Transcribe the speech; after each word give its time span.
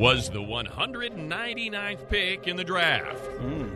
Was 0.00 0.30
the 0.30 0.38
199th 0.38 2.08
pick 2.08 2.48
in 2.48 2.56
the 2.56 2.64
draft. 2.64 3.22
Hmm. 3.36 3.68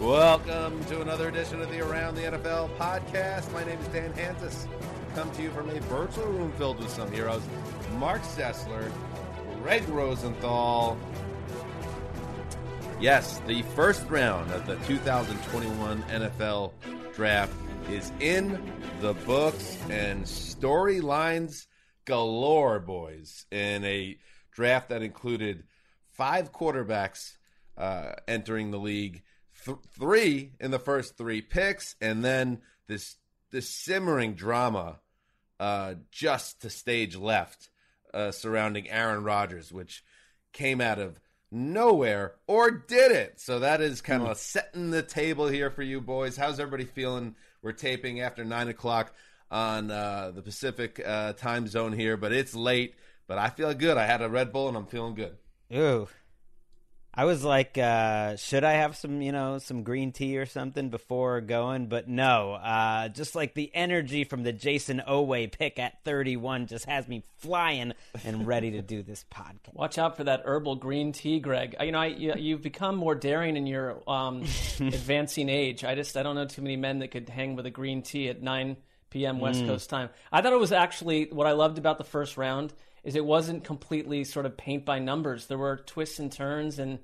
Welcome 0.00 0.84
to 0.84 1.00
another 1.00 1.28
edition 1.28 1.60
of 1.60 1.68
the 1.68 1.80
Around 1.80 2.14
the 2.14 2.20
NFL 2.20 2.76
podcast. 2.76 3.52
My 3.52 3.64
name 3.64 3.80
is 3.80 3.88
Dan 3.88 4.12
Hanzus. 4.12 4.68
Come 5.16 5.32
to 5.32 5.42
you 5.42 5.50
from 5.50 5.68
a 5.70 5.80
virtual 5.80 6.26
room 6.26 6.52
filled 6.52 6.78
with 6.78 6.90
some 6.90 7.10
heroes. 7.10 7.42
Marc 7.94 8.22
Sessler, 8.22 8.88
Gregg 9.64 9.88
Rosenthal. 9.88 10.96
Yes, 13.00 13.40
the 13.48 13.62
first 13.74 14.08
round 14.08 14.52
of 14.52 14.68
the 14.68 14.76
2021 14.86 16.04
NFL 16.04 16.70
draft 17.14 17.52
is 17.90 18.12
in 18.20 18.72
the 19.00 19.14
books 19.26 19.76
and 19.90 20.22
storylines 20.22 21.66
galore, 22.04 22.78
boys, 22.78 23.46
in 23.50 23.84
a 23.84 24.16
draft 24.54 24.88
that 24.88 25.02
included 25.02 25.64
five 26.12 26.52
quarterbacks 26.52 27.36
uh, 27.76 28.12
entering 28.26 28.70
the 28.70 28.78
league, 28.78 29.22
th- 29.64 29.78
three 29.98 30.52
in 30.60 30.70
the 30.70 30.78
first 30.78 31.18
three 31.18 31.42
picks, 31.42 31.96
and 32.00 32.24
then 32.24 32.60
this 32.86 33.16
this 33.50 33.68
simmering 33.68 34.34
drama 34.34 34.98
uh, 35.60 35.94
just 36.10 36.62
to 36.62 36.70
stage 36.70 37.16
left 37.16 37.70
uh, 38.12 38.30
surrounding 38.30 38.88
Aaron 38.88 39.22
Rodgers, 39.24 39.72
which 39.72 40.02
came 40.52 40.80
out 40.80 40.98
of 40.98 41.20
nowhere, 41.50 42.34
or 42.46 42.70
did 42.70 43.12
it? 43.12 43.40
So 43.40 43.60
that 43.60 43.80
is 43.80 44.00
kind 44.00 44.22
of 44.22 44.36
setting 44.38 44.90
the 44.90 45.02
table 45.02 45.46
here 45.46 45.70
for 45.70 45.82
you 45.82 46.00
boys. 46.00 46.36
How's 46.36 46.58
everybody 46.58 46.84
feeling? 46.84 47.36
We're 47.62 47.72
taping 47.72 48.20
after 48.20 48.44
nine 48.44 48.68
o'clock 48.68 49.14
on 49.50 49.90
uh, 49.90 50.32
the 50.34 50.42
Pacific 50.42 51.00
uh, 51.04 51.32
time 51.34 51.66
zone 51.68 51.92
here, 51.92 52.16
but 52.16 52.32
it's 52.32 52.54
late. 52.54 52.94
But 53.26 53.38
I 53.38 53.48
feel 53.50 53.72
good. 53.74 53.96
I 53.96 54.06
had 54.06 54.22
a 54.22 54.28
Red 54.28 54.52
Bull 54.52 54.68
and 54.68 54.76
I'm 54.76 54.86
feeling 54.86 55.14
good. 55.14 55.36
Ooh. 55.74 56.08
I 57.16 57.26
was 57.26 57.44
like, 57.44 57.78
uh, 57.78 58.34
should 58.34 58.64
I 58.64 58.72
have 58.72 58.96
some, 58.96 59.22
you 59.22 59.30
know, 59.30 59.58
some 59.58 59.84
green 59.84 60.10
tea 60.10 60.36
or 60.36 60.46
something 60.46 60.88
before 60.90 61.40
going? 61.40 61.86
But 61.86 62.08
no, 62.08 62.54
uh, 62.54 63.08
just 63.08 63.36
like 63.36 63.54
the 63.54 63.70
energy 63.72 64.24
from 64.24 64.42
the 64.42 64.52
Jayson 64.52 65.00
Oweh 65.06 65.52
pick 65.52 65.78
at 65.78 66.02
31 66.02 66.66
just 66.66 66.86
has 66.86 67.06
me 67.06 67.22
flying 67.38 67.92
and 68.24 68.48
ready 68.48 68.72
to 68.72 68.82
do 68.82 69.04
this 69.04 69.24
podcast. 69.32 69.74
Watch 69.74 69.96
out 69.96 70.16
for 70.16 70.24
that 70.24 70.42
herbal 70.44 70.74
green 70.76 71.12
tea, 71.12 71.38
Gregg. 71.38 71.76
You 71.80 71.92
know, 71.92 72.00
I, 72.00 72.06
you, 72.06 72.34
you've 72.36 72.62
become 72.62 72.96
more 72.96 73.14
daring 73.14 73.56
in 73.56 73.68
your 73.68 74.02
um, 74.10 74.40
advancing 74.80 75.48
age. 75.48 75.84
I 75.84 75.94
just 75.94 76.16
I 76.16 76.24
don't 76.24 76.34
know 76.34 76.46
too 76.46 76.62
many 76.62 76.76
men 76.76 76.98
that 76.98 77.12
could 77.12 77.28
hang 77.28 77.54
with 77.54 77.64
a 77.66 77.70
green 77.70 78.02
tea 78.02 78.28
at 78.28 78.42
9 78.42 78.76
p.m. 79.10 79.38
West 79.38 79.62
Mm. 79.62 79.68
Coast 79.68 79.88
time. 79.88 80.08
I 80.32 80.42
thought 80.42 80.52
it 80.52 80.58
was 80.58 80.72
actually 80.72 81.28
what 81.30 81.46
I 81.46 81.52
loved 81.52 81.78
about 81.78 81.98
the 81.98 82.04
first 82.04 82.36
round 82.36 82.72
is 83.04 83.14
it 83.16 83.24
wasn't 83.24 83.64
completely 83.64 84.24
sort 84.24 84.46
of 84.46 84.56
paint 84.56 84.84
by 84.84 84.98
numbers. 84.98 85.46
There 85.46 85.58
were 85.58 85.76
twists 85.76 86.18
and 86.18 86.32
turns, 86.32 86.78
and 86.78 86.98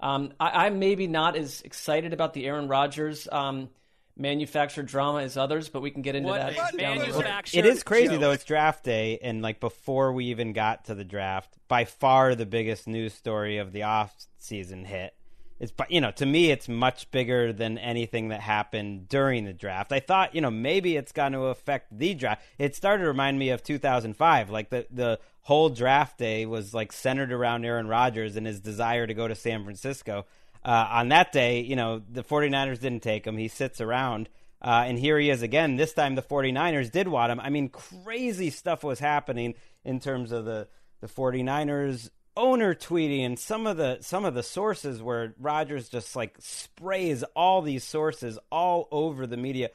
um, 0.00 0.32
I, 0.38 0.66
I'm 0.66 0.78
maybe 0.78 1.06
not 1.06 1.34
as 1.36 1.62
excited 1.62 2.12
about 2.12 2.34
the 2.34 2.46
Aaron 2.46 2.68
Rodgers 2.68 3.26
um, 3.32 3.70
manufactured 4.16 4.86
drama 4.86 5.22
as 5.22 5.36
others, 5.36 5.68
but 5.68 5.80
we 5.82 5.90
can 5.90 6.02
get 6.02 6.14
into 6.14 6.28
What 6.28 6.40
that. 6.40 6.52
is 6.52 6.78
down 6.78 6.98
the 6.98 7.12
road. 7.12 7.44
It 7.52 7.66
is 7.66 7.82
crazy 7.82 8.14
Joe. 8.14 8.18
though. 8.18 8.30
It's 8.32 8.44
draft 8.44 8.84
day, 8.84 9.18
and 9.22 9.42
like 9.42 9.60
before 9.60 10.12
we 10.12 10.26
even 10.26 10.52
got 10.52 10.86
to 10.86 10.94
the 10.94 11.04
draft, 11.04 11.56
by 11.68 11.84
far 11.84 12.34
the 12.34 12.46
biggest 12.46 12.86
news 12.86 13.14
story 13.14 13.58
of 13.58 13.72
the 13.72 13.84
off 13.84 14.14
season 14.38 14.84
hit. 14.84 15.14
It's 15.58 15.72
but 15.72 15.90
you 15.90 16.00
know 16.00 16.10
to 16.12 16.26
me 16.26 16.50
it's 16.50 16.68
much 16.68 17.10
bigger 17.10 17.52
than 17.52 17.78
anything 17.78 18.28
that 18.28 18.40
happened 18.40 19.08
during 19.08 19.44
the 19.44 19.52
draft. 19.52 19.92
I 19.92 20.00
thought 20.00 20.34
you 20.34 20.40
know 20.40 20.50
maybe 20.50 20.96
it's 20.96 21.12
going 21.12 21.32
to 21.32 21.46
affect 21.46 21.96
the 21.96 22.14
draft. 22.14 22.42
It 22.58 22.74
started 22.76 23.04
to 23.04 23.08
remind 23.08 23.38
me 23.38 23.50
of 23.50 23.62
2005. 23.62 24.50
Like 24.50 24.70
the 24.70 24.86
the 24.90 25.18
whole 25.42 25.68
draft 25.68 26.18
day 26.18 26.44
was 26.44 26.74
like 26.74 26.92
centered 26.92 27.32
around 27.32 27.64
Aaron 27.64 27.88
Rodgers 27.88 28.36
and 28.36 28.46
his 28.46 28.60
desire 28.60 29.06
to 29.06 29.14
go 29.14 29.28
to 29.28 29.34
San 29.34 29.64
Francisco. 29.64 30.26
Uh, 30.64 30.88
on 30.90 31.08
that 31.08 31.32
day, 31.32 31.60
you 31.60 31.76
know 31.76 32.02
the 32.10 32.24
49ers 32.24 32.80
didn't 32.80 33.02
take 33.02 33.26
him. 33.26 33.36
He 33.36 33.48
sits 33.48 33.80
around. 33.80 34.28
Uh, 34.60 34.84
and 34.86 34.98
here 34.98 35.18
he 35.18 35.30
is 35.30 35.42
again. 35.42 35.76
This 35.76 35.92
time 35.92 36.14
the 36.14 36.22
49ers 36.22 36.90
did 36.90 37.08
want 37.08 37.30
him. 37.30 37.40
I 37.40 37.50
mean, 37.50 37.68
crazy 37.68 38.50
stuff 38.50 38.82
was 38.82 38.98
happening 38.98 39.54
in 39.84 40.00
terms 40.00 40.32
of 40.32 40.44
the, 40.44 40.66
the 41.00 41.06
49ers 41.06 42.10
owner 42.36 42.74
tweeting 42.74 43.24
and 43.24 43.38
some 43.38 43.66
of 43.66 43.76
the 43.76 43.98
some 44.00 44.24
of 44.24 44.34
the 44.34 44.42
sources 44.42 45.02
where 45.02 45.34
Rodgers 45.38 45.88
just 45.88 46.14
like 46.14 46.36
sprays 46.38 47.22
all 47.34 47.62
these 47.62 47.84
sources 47.84 48.38
all 48.50 48.88
over 48.90 49.26
the 49.26 49.36
media. 49.36 49.70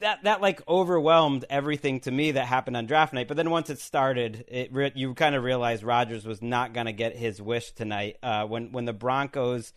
That 0.00 0.24
that 0.24 0.42
like 0.42 0.60
overwhelmed 0.68 1.44
everything 1.48 2.00
to 2.00 2.10
me 2.10 2.32
that 2.32 2.46
happened 2.46 2.76
on 2.76 2.86
draft 2.86 3.12
night. 3.12 3.28
But 3.28 3.36
then 3.36 3.50
once 3.50 3.70
it 3.70 3.78
started, 3.78 4.44
it 4.48 4.72
re- 4.72 4.92
you 4.94 5.14
kind 5.14 5.34
of 5.34 5.42
realized 5.42 5.82
Rodgers 5.82 6.26
was 6.26 6.42
not 6.42 6.74
going 6.74 6.86
to 6.86 6.92
get 6.92 7.16
his 7.16 7.40
wish 7.40 7.72
tonight. 7.72 8.16
Uh, 8.22 8.44
when 8.46 8.72
when 8.72 8.84
the 8.84 8.92
Broncos 8.92 9.72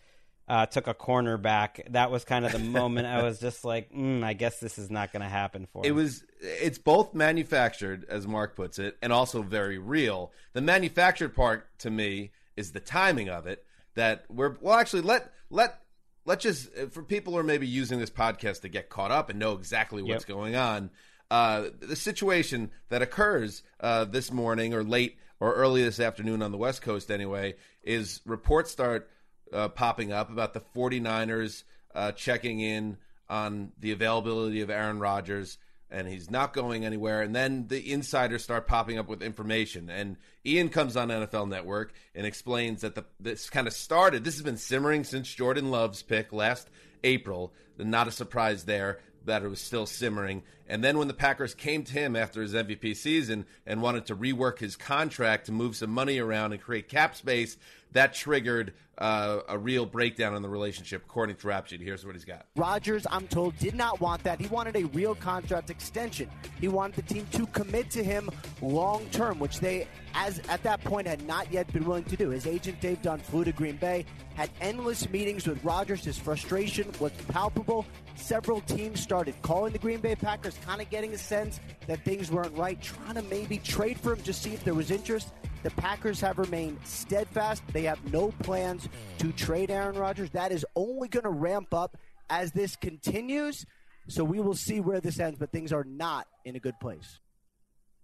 uh, 0.50 0.66
took 0.66 0.88
a 0.88 0.94
cornerback, 0.94 1.92
that 1.92 2.10
was 2.10 2.24
kind 2.24 2.44
of 2.44 2.50
the 2.50 2.58
moment 2.58 3.06
I 3.06 3.22
was 3.22 3.38
just 3.38 3.64
like, 3.64 3.92
mm, 3.92 4.24
I 4.24 4.32
guess 4.32 4.58
this 4.58 4.78
is 4.78 4.90
not 4.90 5.12
going 5.12 5.22
to 5.22 5.28
happen 5.28 5.68
for 5.72 5.86
It 5.86 5.92
was 5.92 6.24
it's 6.40 6.76
both 6.76 7.14
manufactured, 7.14 8.04
as 8.08 8.26
Marc 8.26 8.56
puts 8.56 8.80
it, 8.80 8.98
and 9.00 9.12
also 9.12 9.42
very 9.42 9.78
real. 9.78 10.32
The 10.52 10.60
manufactured 10.60 11.36
part 11.36 11.68
to 11.78 11.90
me 11.90 12.32
is 12.56 12.72
the 12.72 12.80
timing 12.80 13.28
of 13.28 13.46
it. 13.46 13.64
That 13.94 14.24
we're 14.28 14.56
well, 14.60 14.74
actually 14.74 15.02
let 15.02 15.32
let 15.50 15.80
let's 16.24 16.42
just 16.42 16.72
for 16.90 17.04
people 17.04 17.34
who 17.34 17.38
are 17.38 17.44
maybe 17.44 17.68
using 17.68 18.00
this 18.00 18.10
podcast 18.10 18.62
to 18.62 18.68
get 18.68 18.88
caught 18.88 19.12
up 19.12 19.30
and 19.30 19.38
know 19.38 19.52
exactly 19.52 20.02
what's 20.02 20.28
Yep. 20.28 20.36
going 20.36 20.56
on. 20.56 20.90
Uh, 21.30 21.66
the 21.78 21.94
situation 21.94 22.72
that 22.88 23.02
occurs 23.02 23.62
uh, 23.78 24.04
this 24.04 24.32
morning 24.32 24.74
or 24.74 24.82
late 24.82 25.16
or 25.38 25.54
early 25.54 25.84
this 25.84 26.00
afternoon 26.00 26.42
on 26.42 26.50
the 26.50 26.58
West 26.58 26.82
Coast, 26.82 27.08
anyway, 27.08 27.54
is 27.84 28.20
reports 28.26 28.72
start 28.72 29.08
uh, 29.52 29.68
popping 29.68 30.12
up 30.12 30.30
about 30.30 30.54
the 30.54 30.62
49ers 30.74 31.64
uh, 31.94 32.12
checking 32.12 32.60
in 32.60 32.96
on 33.28 33.72
the 33.78 33.92
availability 33.92 34.60
of 34.60 34.70
Aaron 34.70 34.98
Rodgers 34.98 35.58
and 35.90 36.06
he's 36.06 36.30
not 36.30 36.52
going 36.52 36.84
anywhere. 36.84 37.22
And 37.22 37.34
then 37.34 37.66
the 37.68 37.92
insiders 37.92 38.44
start 38.44 38.66
popping 38.66 38.98
up 38.98 39.08
with 39.08 39.22
information. 39.22 39.90
And 39.90 40.16
Ian 40.46 40.68
comes 40.68 40.96
on 40.96 41.08
NFL 41.08 41.48
Network 41.48 41.92
and 42.14 42.26
explains 42.26 42.82
that 42.82 42.94
the, 42.94 43.04
this 43.18 43.50
kind 43.50 43.66
of 43.66 43.72
started. 43.72 44.24
This 44.24 44.34
has 44.34 44.44
been 44.44 44.56
simmering 44.56 45.04
since 45.04 45.32
Jordan 45.32 45.70
Love's 45.70 46.02
pick 46.02 46.32
last 46.32 46.68
April. 47.02 47.52
Not 47.76 48.08
a 48.08 48.12
surprise 48.12 48.64
there 48.64 49.00
that 49.24 49.42
it 49.42 49.48
was 49.48 49.60
still 49.60 49.86
simmering. 49.86 50.42
And 50.68 50.82
then 50.82 50.96
when 50.96 51.08
the 51.08 51.14
Packers 51.14 51.54
came 51.54 51.82
to 51.84 51.92
him 51.92 52.16
after 52.16 52.40
his 52.40 52.54
MVP 52.54 52.96
season 52.96 53.44
and 53.66 53.82
wanted 53.82 54.06
to 54.06 54.16
rework 54.16 54.60
his 54.60 54.76
contract 54.76 55.46
to 55.46 55.52
move 55.52 55.76
some 55.76 55.90
money 55.90 56.18
around 56.18 56.52
and 56.52 56.62
create 56.62 56.88
cap 56.88 57.14
space, 57.16 57.56
that 57.92 58.14
triggered 58.14 58.74
uh, 58.98 59.40
a 59.48 59.56
real 59.56 59.86
breakdown 59.86 60.36
in 60.36 60.42
the 60.42 60.48
relationship, 60.48 61.02
according 61.06 61.36
to 61.36 61.48
Rap 61.48 61.66
Sheet. 61.66 61.80
Here's 61.80 62.04
what 62.04 62.14
he's 62.14 62.24
got. 62.26 62.46
Rodgers, 62.56 63.06
I'm 63.10 63.26
told, 63.28 63.56
did 63.58 63.74
not 63.74 63.98
want 64.00 64.22
that. 64.24 64.38
He 64.38 64.46
wanted 64.48 64.76
a 64.76 64.84
real 64.88 65.14
contract 65.14 65.70
extension. 65.70 66.28
He 66.60 66.68
wanted 66.68 66.96
the 66.96 67.14
team 67.14 67.26
to 67.32 67.46
commit 67.46 67.90
to 67.92 68.04
him 68.04 68.28
long 68.60 69.06
term, 69.06 69.38
which 69.38 69.58
they, 69.58 69.88
as 70.14 70.40
at 70.50 70.62
that 70.64 70.84
point, 70.84 71.06
had 71.06 71.26
not 71.26 71.50
yet 71.50 71.72
been 71.72 71.84
willing 71.84 72.04
to 72.04 72.16
do. 72.16 72.28
His 72.28 72.46
agent 72.46 72.80
Dave 72.80 73.00
Dunn 73.00 73.20
flew 73.20 73.42
to 73.44 73.52
Green 73.52 73.76
Bay, 73.76 74.04
had 74.34 74.50
endless 74.60 75.08
meetings 75.08 75.46
with 75.46 75.64
Rodgers. 75.64 76.04
His 76.04 76.18
frustration 76.18 76.92
was 77.00 77.12
palpable. 77.28 77.86
Several 78.16 78.60
teams 78.62 79.00
started 79.00 79.34
calling 79.40 79.72
the 79.72 79.78
Green 79.78 80.00
Bay 80.00 80.14
Packers, 80.14 80.58
kind 80.66 80.82
of 80.82 80.90
getting 80.90 81.14
a 81.14 81.18
sense 81.18 81.58
that 81.86 82.04
things 82.04 82.30
weren't 82.30 82.54
right, 82.54 82.80
trying 82.82 83.14
to 83.14 83.22
maybe 83.22 83.56
trade 83.58 83.98
for 83.98 84.12
him, 84.12 84.22
just 84.22 84.42
see 84.42 84.52
if 84.52 84.62
there 84.62 84.74
was 84.74 84.90
interest. 84.90 85.32
The 85.62 85.70
Packers 85.72 86.20
have 86.22 86.38
remained 86.38 86.78
steadfast. 86.84 87.62
They 87.72 87.82
have 87.82 88.12
no 88.12 88.32
plans 88.42 88.88
to 89.18 89.30
trade 89.32 89.70
Aaron 89.70 89.96
Rodgers. 89.96 90.30
That 90.30 90.52
is 90.52 90.64
only 90.74 91.08
going 91.08 91.24
to 91.24 91.30
ramp 91.30 91.74
up 91.74 91.98
as 92.30 92.52
this 92.52 92.76
continues. 92.76 93.66
So 94.08 94.24
we 94.24 94.40
will 94.40 94.54
see 94.54 94.80
where 94.80 95.00
this 95.00 95.20
ends, 95.20 95.38
but 95.38 95.52
things 95.52 95.72
are 95.72 95.84
not 95.84 96.26
in 96.46 96.56
a 96.56 96.60
good 96.60 96.80
place. 96.80 97.20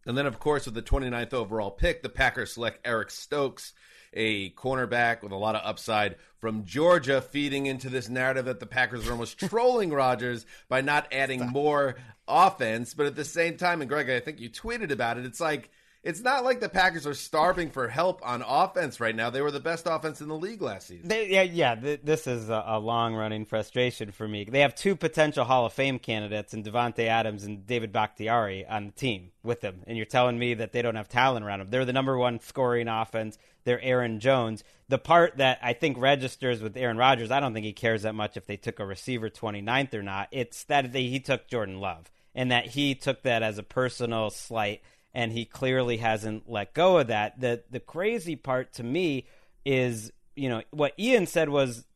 And 0.05 0.19
then, 0.19 0.27
of 0.27 0.39
course, 0.39 0.67
with 0.67 0.75
the 0.75 0.83
29th 0.83 1.33
overall 1.33 1.71
pick, 1.71 2.03
the 2.03 2.11
Packers 2.11 2.53
select 2.53 2.87
Eric 2.87 3.11
Stokes, 3.11 3.73
a 4.13 4.51
cornerback 4.51 5.23
with 5.23 5.33
a 5.33 5.37
lot 5.37 5.57
of 5.57 5.63
upside 5.65 6.17
from 6.39 6.65
Georgia, 6.65 7.23
feeding 7.23 7.67
into 7.67 7.89
this 7.89 8.09
narrative 8.09 8.45
that 8.45 8.61
the 8.61 8.67
Packers 8.67 9.09
are 9.09 9.13
almost 9.13 9.39
trolling 9.39 9.91
Rodgers 9.91 10.45
by 10.69 10.83
not 10.83 11.09
adding 11.11 11.49
more 11.49 11.97
offense. 12.29 12.93
But 12.93 13.07
at 13.07 13.17
the 13.17 13.25
same 13.25 13.57
time, 13.57 13.81
and 13.81 13.89
Gregg, 13.89 14.11
I 14.11 14.21
think 14.21 14.41
you 14.41 14.51
tweeted 14.51 14.91
about 14.91 15.17
it, 15.17 15.25
it's 15.25 15.41
like– 15.41 15.71
it's 16.07 16.21
not 16.21 16.45
like 16.45 16.61
the 16.61 16.69
Packers 16.69 17.05
are 17.05 17.15
starving 17.15 17.69
for 17.69 17.89
help 17.89 18.21
on 18.25 18.41
offense 18.47 19.01
right 19.01 19.15
now. 19.15 19.29
They 19.29 19.43
were 19.43 19.51
the 19.51 19.59
best 19.59 19.89
offense 19.91 20.21
in 20.21 20.29
the 20.29 20.37
league 20.37 20.63
last 20.63 20.87
season. 20.87 21.09
They, 21.09 21.29
yeah, 21.31 21.43
yeah. 21.43 21.75
Th- 21.75 22.01
this 22.01 22.29
is 22.29 22.49
a, 22.49 22.63
a 22.65 22.79
long-running 22.79 23.45
frustration 23.45 24.13
for 24.13 24.29
me. 24.29 24.45
They 24.45 24.61
have 24.61 24.77
two 24.77 24.95
potential 24.95 25.45
Hall 25.45 25.67
of 25.67 25.73
Fame 25.73 25.99
candidates 25.99 26.55
in 26.55 26.63
Davante 26.63 27.09
Adams 27.09 27.43
and 27.43 27.67
David 27.67 27.93
Bakhtiari 27.93 28.65
on 28.65 28.87
the 28.87 28.93
team 28.93 29.33
with 29.43 29.63
them, 29.63 29.83
and 29.89 29.97
you're 29.97 30.07
telling 30.07 30.39
me 30.39 30.55
that 30.55 30.73
they 30.73 30.81
don't 30.81 30.95
have 30.95 31.09
talent 31.09 31.45
around 31.45 31.59
them. 31.59 31.71
They're 31.71 31.85
the 31.85 31.93
number 31.93 32.17
one 32.17 32.39
scoring 32.39 32.87
offense. 32.87 33.37
They're 33.65 33.83
Aaron 33.83 34.21
Jones. 34.21 34.63
The 34.89 34.99
part 34.99 35.39
that 35.39 35.59
I 35.61 35.73
think 35.73 35.99
registers 35.99 36.63
with 36.63 36.77
Aaron 36.77 36.99
Rodgers, 36.99 37.33
I 37.33 37.41
don't 37.41 37.53
think 37.53 37.67
he 37.67 37.73
cares 37.73 38.03
that 38.03 38.15
much 38.15 38.37
if 38.37 38.47
they 38.47 38.57
took 38.57 38.79
a 38.79 38.87
receiver 38.87 39.29
29th 39.29 39.93
or 39.95 40.05
not. 40.05 40.29
It's 40.31 40.63
that 40.65 40.93
they, 40.93 41.09
he 41.09 41.19
took 41.19 41.49
Jordan 41.49 41.81
Love, 41.81 42.13
and 42.33 42.53
that 42.53 42.67
he 42.67 42.95
took 42.95 43.23
that 43.23 43.43
as 43.43 43.59
a 43.59 43.65
personal 43.65 44.31
slight– 44.31 44.83
and 45.17 45.33
he 45.33 45.47
clearly 45.47 45.97
hasn't 45.97 46.47
let 46.47 46.75
go 46.75 46.99
of 46.99 47.07
that. 47.07 47.41
The 47.41 47.63
the 47.71 47.81
crazy 47.81 48.37
part 48.37 48.75
to 48.75 48.83
me 48.83 49.27
is, 49.65 50.13
you 50.37 50.51
know, 50.51 50.63
what 50.71 50.93
Ian 50.99 51.27
said 51.27 51.49
was, 51.49 51.87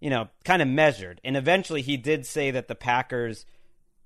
you 0.00 0.08
know, 0.08 0.30
kind 0.46 0.62
of 0.62 0.66
measured. 0.66 1.20
And 1.22 1.36
eventually 1.36 1.82
he 1.82 1.98
did 1.98 2.24
say 2.24 2.50
that 2.52 2.68
the 2.68 2.74
Packers, 2.74 3.44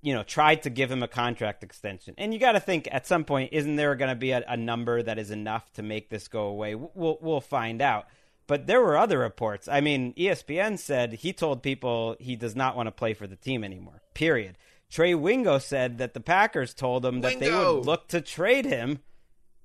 you 0.03 0.13
know, 0.13 0.25
tried 0.25 0.65
to 0.65 0.71
give 0.71 0.91
him 0.91 1.05
a 1.05 1.09
contract 1.09 1.63
extension. 1.63 2.17
And 2.19 2.35
you 2.35 2.41
got 2.41 2.53
to 2.53 2.61
think 2.61 2.89
at 2.91 3.07
some 3.07 3.25
point 3.25 3.51
isn't 3.53 3.77
there 3.77 3.95
going 3.95 4.11
to 4.11 4.17
be 4.17 4.33
a, 4.33 4.43
a, 4.49 4.57
number 4.57 5.01
that 5.01 5.21
is 5.21 5.31
enough 5.31 5.73
to 5.75 5.85
make 5.85 6.11
this 6.11 6.27
go 6.27 6.47
away? 6.47 6.75
We'll 6.75 7.19
we'll 7.23 7.41
find 7.41 7.81
out. 7.81 8.07
But 8.49 8.67
there 8.67 8.81
were 8.81 8.99
other 8.99 9.21
reports. 9.21 9.69
I 9.69 9.83
mean, 9.83 10.15
ESPN 10.15 10.81
said 10.81 11.13
he 11.13 11.33
told 11.33 11.63
people 11.63 12.17
he 12.19 12.35
does 12.35 12.57
not 12.57 12.75
want 12.75 12.89
to 12.89 12.93
play 12.93 13.15
for 13.15 13.29
the 13.29 13.37
team 13.37 13.63
anymore. 13.63 14.03
Period. 14.15 14.59
Trey 14.95 15.17
Wingo 15.17 15.59
said 15.59 15.99
that 15.99 16.15
the 16.15 16.21
Packers 16.21 16.73
told 16.73 17.05
him 17.05 17.23
that 17.23 17.41
Wingo. 17.41 17.51
they 17.51 17.75
would 17.75 17.85
look 17.85 18.07
to 18.09 18.21
trade 18.21 18.65
him, 18.65 19.01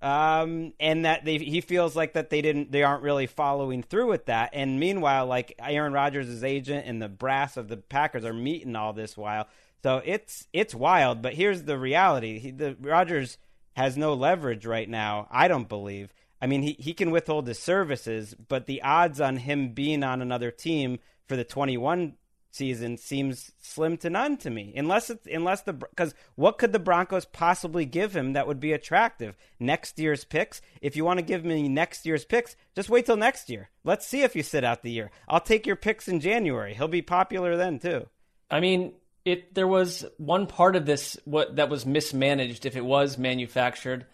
um, 0.01 0.73
and 0.79 1.05
that 1.05 1.23
they, 1.23 1.37
he 1.37 1.61
feels 1.61 1.95
like 1.95 2.13
that 2.13 2.31
they 2.31 2.41
didn't, 2.41 2.71
they 2.71 2.81
aren't 2.81 3.03
really 3.03 3.27
following 3.27 3.83
through 3.83 4.07
with 4.07 4.25
that. 4.25 4.49
And 4.53 4.79
meanwhile, 4.79 5.27
like 5.27 5.53
Aaron 5.59 5.93
Rodgers' 5.93 6.43
agent 6.43 6.87
and 6.87 6.99
the 6.99 7.07
brass 7.07 7.57
of 7.57 7.67
the 7.67 7.77
Packers 7.77 8.25
are 8.25 8.33
meeting 8.33 8.75
all 8.75 8.91
this 8.91 9.15
while. 9.15 9.47
So 9.83 10.01
it's 10.03 10.47
it's 10.51 10.73
wild. 10.73 11.21
But 11.21 11.35
here's 11.35 11.61
the 11.61 11.77
reality: 11.77 12.39
he, 12.39 12.49
the 12.49 12.75
Rodgers 12.81 13.37
has 13.75 13.95
no 13.95 14.15
leverage 14.15 14.65
right 14.65 14.89
now. 14.89 15.27
I 15.29 15.47
don't 15.47 15.69
believe. 15.69 16.11
I 16.41 16.47
mean, 16.47 16.63
he, 16.63 16.75
he 16.79 16.95
can 16.95 17.11
withhold 17.11 17.47
his 17.47 17.59
services, 17.59 18.33
but 18.47 18.65
the 18.65 18.81
odds 18.81 19.21
on 19.21 19.37
him 19.37 19.73
being 19.73 20.03
on 20.03 20.23
another 20.23 20.49
team 20.49 20.97
for 21.27 21.35
the 21.35 21.43
21 21.43 22.15
season 22.51 22.97
seems 22.97 23.51
slim 23.61 23.97
to 23.97 24.09
none 24.09 24.37
to 24.37 24.49
me. 24.49 24.73
Unless 24.75 25.09
it's 25.09 25.27
unless 25.27 25.61
the 25.61 25.73
because 25.73 26.13
what 26.35 26.57
could 26.57 26.73
the 26.73 26.79
Broncos 26.79 27.25
possibly 27.25 27.85
give 27.85 28.15
him 28.15 28.33
that 28.33 28.47
would 28.47 28.59
be 28.59 28.73
attractive? 28.73 29.35
Next 29.59 29.99
year's 29.99 30.23
picks. 30.23 30.61
If 30.81 30.95
you 30.95 31.05
want 31.05 31.19
to 31.19 31.25
give 31.25 31.45
me 31.45 31.67
next 31.67 32.05
year's 32.05 32.25
picks, 32.25 32.55
just 32.75 32.89
wait 32.89 33.05
till 33.05 33.17
next 33.17 33.49
year. 33.49 33.69
Let's 33.83 34.07
see 34.07 34.23
if 34.23 34.35
you 34.35 34.43
sit 34.43 34.63
out 34.63 34.83
the 34.83 34.91
year. 34.91 35.11
I'll 35.27 35.39
take 35.39 35.67
your 35.67 35.75
picks 35.75 36.07
in 36.07 36.19
January. 36.19 36.73
He'll 36.73 36.87
be 36.87 37.01
popular 37.01 37.55
then 37.55 37.79
too. 37.79 38.07
I 38.49 38.59
mean, 38.59 38.93
it 39.25 39.53
there 39.53 39.67
was 39.67 40.05
one 40.17 40.47
part 40.47 40.75
of 40.75 40.85
this 40.85 41.17
what 41.25 41.57
that 41.57 41.69
was 41.69 41.85
mismanaged 41.85 42.65
if 42.65 42.75
it 42.75 42.85
was 42.85 43.17
manufactured 43.17 44.05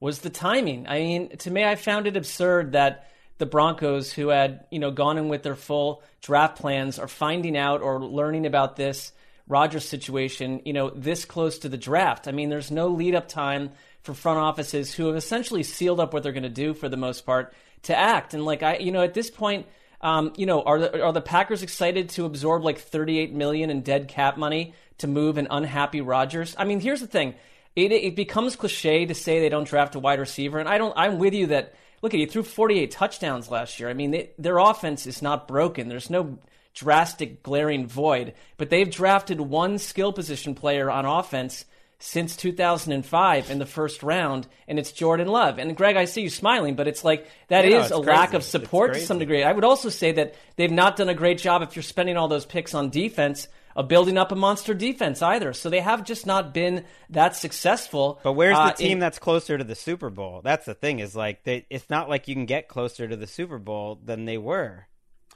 was 0.00 0.20
the 0.20 0.30
timing. 0.30 0.86
I 0.86 0.98
mean, 0.98 1.36
to 1.38 1.50
me 1.50 1.64
I 1.64 1.76
found 1.76 2.06
it 2.06 2.16
absurd 2.16 2.72
that 2.72 3.08
the 3.38 3.46
Broncos, 3.46 4.12
who 4.12 4.28
had 4.28 4.66
you 4.70 4.78
know 4.78 4.90
gone 4.90 5.18
in 5.18 5.28
with 5.28 5.42
their 5.42 5.56
full 5.56 6.02
draft 6.22 6.58
plans, 6.58 6.98
are 6.98 7.08
finding 7.08 7.56
out 7.56 7.82
or 7.82 8.00
learning 8.00 8.46
about 8.46 8.76
this 8.76 9.12
Rodgers 9.46 9.86
situation, 9.86 10.62
you 10.64 10.72
know, 10.72 10.90
this 10.90 11.24
close 11.24 11.58
to 11.60 11.68
the 11.68 11.76
draft. 11.76 12.28
I 12.28 12.32
mean, 12.32 12.48
there's 12.48 12.70
no 12.70 12.88
lead 12.88 13.14
up 13.14 13.28
time 13.28 13.72
for 14.02 14.14
front 14.14 14.38
offices 14.38 14.94
who 14.94 15.06
have 15.06 15.16
essentially 15.16 15.62
sealed 15.62 16.00
up 16.00 16.12
what 16.12 16.22
they're 16.22 16.32
going 16.32 16.44
to 16.44 16.48
do 16.48 16.72
for 16.74 16.88
the 16.88 16.96
most 16.96 17.26
part 17.26 17.52
to 17.82 17.96
act. 17.96 18.34
And 18.34 18.44
like 18.44 18.62
I, 18.62 18.78
you 18.78 18.92
know, 18.92 19.02
at 19.02 19.14
this 19.14 19.30
point, 19.30 19.66
um, 20.00 20.32
you 20.36 20.46
know, 20.46 20.62
are 20.62 20.78
the 20.78 21.02
are 21.02 21.12
the 21.12 21.20
Packers 21.20 21.62
excited 21.62 22.10
to 22.10 22.24
absorb 22.24 22.64
like 22.64 22.78
38 22.78 23.32
million 23.32 23.70
in 23.70 23.82
dead 23.82 24.08
cap 24.08 24.36
money 24.36 24.74
to 24.98 25.06
move 25.06 25.38
an 25.38 25.48
unhappy 25.50 26.00
Rodgers? 26.00 26.54
I 26.58 26.64
mean, 26.64 26.80
here's 26.80 27.00
the 27.00 27.06
thing. 27.06 27.34
It, 27.76 27.90
it 27.90 28.14
becomes 28.14 28.54
cliche 28.54 29.04
to 29.06 29.14
say 29.14 29.40
they 29.40 29.48
don't 29.48 29.66
draft 29.66 29.94
a 29.96 29.98
wide 29.98 30.20
receiver, 30.20 30.58
and 30.58 30.68
I 30.68 30.78
don't. 30.78 30.94
I'm 30.96 31.18
with 31.18 31.34
you 31.34 31.48
that 31.48 31.74
look 32.04 32.12
at 32.12 32.20
he 32.20 32.26
threw 32.26 32.42
48 32.42 32.90
touchdowns 32.90 33.50
last 33.50 33.80
year. 33.80 33.88
I 33.88 33.94
mean, 33.94 34.10
they, 34.10 34.30
their 34.38 34.58
offense 34.58 35.06
is 35.06 35.22
not 35.22 35.48
broken. 35.48 35.88
There's 35.88 36.10
no 36.10 36.38
drastic 36.74 37.42
glaring 37.42 37.86
void, 37.86 38.34
but 38.58 38.68
they've 38.68 38.90
drafted 38.90 39.40
one 39.40 39.78
skill 39.78 40.12
position 40.12 40.54
player 40.54 40.90
on 40.90 41.06
offense 41.06 41.64
since 41.98 42.36
2005 42.36 43.50
in 43.50 43.58
the 43.58 43.64
first 43.64 44.02
round, 44.02 44.46
and 44.68 44.78
it's 44.78 44.92
Jordan 44.92 45.28
Love. 45.28 45.58
And 45.58 45.74
Gregg, 45.74 45.96
I 45.96 46.04
see 46.04 46.20
you 46.20 46.28
smiling, 46.28 46.74
but 46.74 46.86
it's 46.86 47.04
like 47.04 47.26
that 47.48 47.66
yeah, 47.66 47.84
is 47.84 47.90
no, 47.90 48.00
a 48.00 48.02
crazy. 48.02 48.18
lack 48.18 48.34
of 48.34 48.44
support 48.44 48.92
to 48.92 49.00
some 49.00 49.18
degree. 49.18 49.42
I 49.42 49.52
would 49.52 49.64
also 49.64 49.88
say 49.88 50.12
that 50.12 50.34
they've 50.56 50.70
not 50.70 50.96
done 50.96 51.08
a 51.08 51.14
great 51.14 51.38
job 51.38 51.62
if 51.62 51.74
you're 51.74 51.82
spending 51.82 52.18
all 52.18 52.28
those 52.28 52.44
picks 52.44 52.74
on 52.74 52.90
defense 52.90 53.48
of 53.76 53.88
building 53.88 54.18
up 54.18 54.32
a 54.32 54.36
monster 54.36 54.74
defense 54.74 55.22
either. 55.22 55.52
So 55.52 55.70
they 55.70 55.80
have 55.80 56.04
just 56.04 56.26
not 56.26 56.54
been 56.54 56.84
that 57.10 57.36
successful. 57.36 58.20
But 58.22 58.32
where's 58.32 58.56
uh, 58.56 58.68
the 58.68 58.74
team 58.74 58.92
in, 58.92 58.98
that's 58.98 59.18
closer 59.18 59.58
to 59.58 59.64
the 59.64 59.74
Super 59.74 60.10
Bowl? 60.10 60.40
That's 60.42 60.66
the 60.66 60.74
thing. 60.74 61.00
Is 61.00 61.14
like 61.16 61.44
they, 61.44 61.66
it's 61.70 61.90
not 61.90 62.08
like 62.08 62.28
you 62.28 62.34
can 62.34 62.46
get 62.46 62.68
closer 62.68 63.08
to 63.08 63.16
the 63.16 63.26
Super 63.26 63.58
Bowl 63.58 63.98
than 64.04 64.24
they 64.24 64.38
were. 64.38 64.86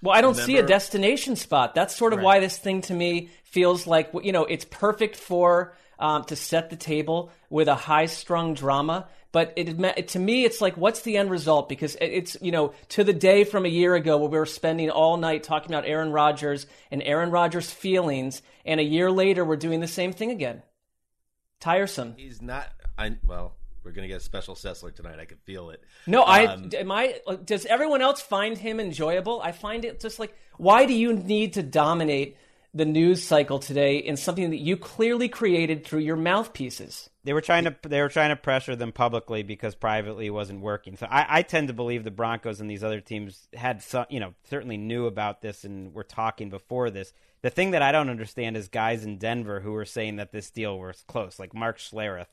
Well, 0.01 0.17
I 0.17 0.21
don't 0.21 0.33
Remember? 0.33 0.47
see 0.47 0.59
a 0.59 0.63
destination 0.67 1.35
spot. 1.35 1.75
That's 1.75 1.95
sort 1.95 2.13
of 2.13 2.19
right. 2.19 2.25
why 2.25 2.41
this 2.41 2.57
thing 2.57 2.83
to 2.83 2.95
me 2.95 3.31
feels 3.45 3.87
like 3.87 4.11
you 4.23 4.33
know 4.33 4.45
it's 4.45 4.65
perfect 4.65 5.17
for 5.17 5.75
um, 5.99 6.25
to 6.25 6.37
set 6.37 6.71
the 6.71 6.77
table 6.77 7.33
with 7.51 7.69
a 7.69 7.75
high 7.75 8.07
strung 8.07 8.55
drama 8.55 9.09
but 9.31 9.53
it, 9.57 10.09
to 10.09 10.19
me, 10.19 10.45
it's 10.45 10.61
like, 10.61 10.77
what's 10.77 11.03
the 11.03 11.19
end 11.19 11.31
result? 11.31 11.69
Because 11.69 11.97
it's 12.01 12.37
you 12.41 12.51
know 12.51 12.73
to 12.91 13.05
the 13.05 13.13
day 13.13 13.45
from 13.45 13.67
a 13.67 13.69
year 13.69 13.95
ago 13.95 14.17
where 14.17 14.29
we 14.29 14.39
were 14.39 14.47
spending 14.47 14.91
all 14.91 15.17
night 15.17 15.43
talking 15.43 15.71
about 15.71 15.85
Aaron 15.85 16.13
Rodgers 16.13 16.67
and 16.91 17.03
Aaron 17.03 17.31
Rodgers' 17.31 17.71
feelings, 17.71 18.41
and 18.65 18.81
a 18.81 18.85
year 18.85 19.11
later 19.11 19.45
we're 19.45 19.57
doing 19.57 19.81
the 19.81 19.89
same 19.89 20.13
thing 20.13 20.31
again. 20.31 20.63
Tiresome. 21.61 22.15
He's 22.17 22.41
not. 22.41 22.69
I 22.97 23.17
well. 23.27 23.55
We're 23.85 23.93
gonna 23.93 24.09
get 24.09 24.19
a 24.19 24.21
special 24.21 24.55
Sessler 24.55 24.95
tonight. 24.95 25.19
I 25.19 25.25
can 25.25 25.39
feel 25.39 25.71
it. 25.71 25.83
No, 26.07 26.23
um, 26.23 26.29
I 26.29 26.77
am 26.77 26.91
I. 26.91 27.21
Does 27.45 27.65
everyone 27.65 28.03
else 28.03 28.21
find 28.21 28.57
him 28.57 28.81
enjoyable? 28.81 29.41
I 29.43 29.53
find 29.53 29.85
it 29.85 30.01
just 30.01 30.19
like, 30.19 30.35
why 30.59 30.85
do 30.85 30.93
you 30.93 31.15
need 31.15 31.55
to 31.55 31.63
dominate 31.63 32.37
the 32.75 32.85
news 32.85 33.23
cycle 33.23 33.59
today 33.59 33.97
in 33.97 34.17
something 34.17 34.51
that 34.51 34.59
you 34.59 34.77
clearly 34.77 35.29
created 35.29 35.87
through 35.87 36.01
your 36.01 36.17
mouthpieces? 36.17 37.09
They 37.29 37.35
were 37.35 37.43
trying 37.43 37.65
to 37.65 37.77
they 37.83 38.01
were 38.01 38.09
trying 38.09 38.31
to 38.31 38.37
pressure 38.37 38.75
them 38.75 38.91
publicly 38.91 39.43
because 39.43 39.75
privately 39.75 40.31
wasn't 40.31 40.63
working. 40.63 40.97
So 40.97 41.05
I, 41.11 41.27
I 41.29 41.43
tend 41.43 41.69
to 41.69 41.75
believe 41.75 42.03
the 42.03 42.11
Broncos 42.11 42.59
and 42.59 42.71
these 42.71 42.83
other 42.83 43.03
teams 43.03 43.49
had 43.53 43.83
some, 43.83 44.07
you 44.09 44.19
know, 44.19 44.33
certainly 44.49 44.79
knew 44.79 45.05
about 45.05 45.43
this 45.43 45.63
and 45.63 45.93
were 45.93 46.05
talking 46.05 46.49
before 46.49 46.89
this. 46.89 47.13
The 47.43 47.51
thing 47.51 47.73
that 47.73 47.83
I 47.83 47.93
don't 47.93 48.09
understand 48.09 48.57
is 48.57 48.69
guys 48.69 49.05
in 49.05 49.19
Denver 49.19 49.61
who 49.61 49.73
were 49.73 49.85
saying 49.85 50.17
that 50.17 50.33
this 50.33 50.51
deal 50.51 50.79
was 50.79 51.05
close, 51.07 51.39
like 51.39 51.53
Mark 51.53 51.77
Schlereth 51.77 52.29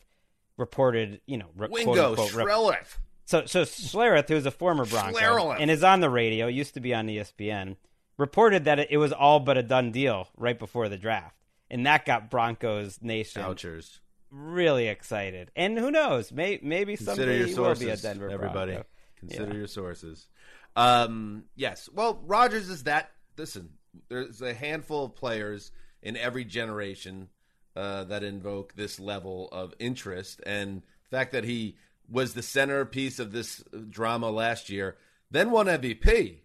reported, 0.56 1.20
you 1.26 1.40
know, 1.40 1.50
re- 1.58 1.68
Wingo 1.70 2.16
quote, 2.16 2.20
unquote, 2.20 2.34
rep- 2.34 2.48
Schlereth. 2.48 2.98
so 3.26 3.46
so 3.46 3.64
Schlereth, 3.64 4.30
who's 4.30 4.46
a 4.46 4.52
former 4.52 4.86
Bronco 4.86 5.20
Schlereth. 5.20 5.58
and 5.60 5.70
is 5.70 5.84
on 5.84 6.00
the 6.00 6.10
radio, 6.10 6.48
used 6.48 6.74
to 6.76 6.80
be 6.80 6.94
on 6.94 7.08
ESPN, 7.08 7.76
reported 8.18 8.64
that 8.64 8.80
it, 8.80 8.98
was 8.98 9.12
all 9.12 9.42
but 9.42 9.58
a 9.58 9.62
done 9.62 9.92
deal 9.92 10.30
right 10.38 10.58
before 10.58 10.88
the 10.88 10.96
draft, 10.96 11.36
and 11.70 11.86
that 11.86 12.06
got 12.06 12.32
Broncos 12.32 13.00
Nation 13.02 13.42
Vouchers. 13.42 14.00
Really 14.32 14.88
excited. 14.88 15.52
And 15.56 15.78
who 15.78 15.92
knows, 15.92 16.32
may, 16.32 16.60
maybe 16.62 16.96
someday 16.96 17.40
your 17.40 17.48
sources, 17.48 17.84
will 17.84 17.88
be 17.88 17.94
a 17.94 17.98
Denver 17.98 18.30
everybody. 18.30 18.74
Bronco. 18.74 18.88
Consider 19.20 19.48
Yeah. 19.48 19.54
your 19.54 19.68
sources. 19.68 20.28
Um, 20.76 21.46
yes. 21.56 21.90
Well, 21.94 22.22
Rodgers 22.26 22.70
is 22.70 22.84
that. 22.84 23.12
Listen, 23.38 23.70
there's 24.10 24.42
a 24.42 24.54
handful 24.54 25.06
of 25.06 25.16
players 25.16 25.72
in 26.02 26.18
every 26.18 26.44
generation 26.46 27.30
uh, 27.76 28.06
that 28.06 28.24
invoke 28.24 28.74
this 28.76 29.00
level 29.00 29.50
of 29.52 29.74
interest, 29.80 30.42
and 30.46 30.82
the 31.10 31.18
fact 31.18 31.32
that 31.34 31.44
he 31.44 31.76
was 32.10 32.34
the 32.34 32.42
centerpiece 32.42 33.20
of 33.20 33.32
this 33.32 33.64
drama 33.90 34.30
last 34.30 34.70
year, 34.70 34.96
then 35.32 35.52
won 35.52 35.66
MVP. 35.68 36.38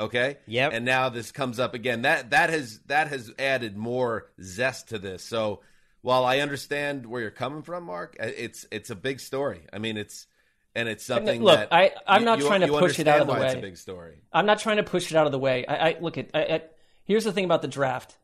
Okay. 0.00 0.38
Yep. 0.46 0.72
And 0.72 0.84
now 0.84 1.08
this 1.10 1.30
comes 1.30 1.60
up 1.60 1.74
again. 1.74 2.02
That 2.02 2.30
that 2.30 2.50
has 2.50 2.80
that 2.86 3.08
has 3.08 3.32
added 3.38 3.76
more 3.76 4.30
zest 4.42 4.88
to 4.88 4.98
this. 4.98 5.22
So 5.22 5.60
while 6.04 6.26
I 6.26 6.40
understand 6.40 7.06
where 7.06 7.22
you're 7.22 7.30
coming 7.30 7.62
from, 7.62 7.84
Marc, 7.84 8.14
uh, 8.20 8.26
it's 8.36 8.66
it's 8.70 8.90
a 8.90 8.94
big 8.94 9.20
story. 9.20 9.62
I 9.72 9.78
mean, 9.78 9.96
it's 9.96 10.26
and 10.74 10.86
it's 10.86 11.02
something. 11.02 11.42
look, 11.42 11.58
that 11.58 11.72
I- 11.72 11.92
I'm 12.06 12.24
not 12.24 12.40
you- 12.40 12.46
trying 12.46 12.60
to 12.60 12.68
push 12.68 12.98
it 13.00 13.08
out 13.08 13.22
of 13.22 13.26
the 13.26 13.32
way. 13.32 13.46
It's 13.46 13.54
a 13.54 13.58
big 13.58 13.78
story. 13.78 14.18
I'm 14.30 14.44
not 14.44 14.58
trying 14.58 14.76
to 14.76 14.82
push 14.82 15.10
it 15.10 15.16
out 15.16 15.24
of 15.24 15.32
the 15.32 15.38
way. 15.38 15.64
I, 15.64 15.88
I 15.88 15.96
look 15.98 16.18
at. 16.18 16.28
I, 16.34 16.40
I, 16.42 16.62
here's 17.04 17.24
the 17.24 17.32
thing 17.32 17.46
about 17.46 17.62
the 17.62 17.68
draft. 17.68 18.18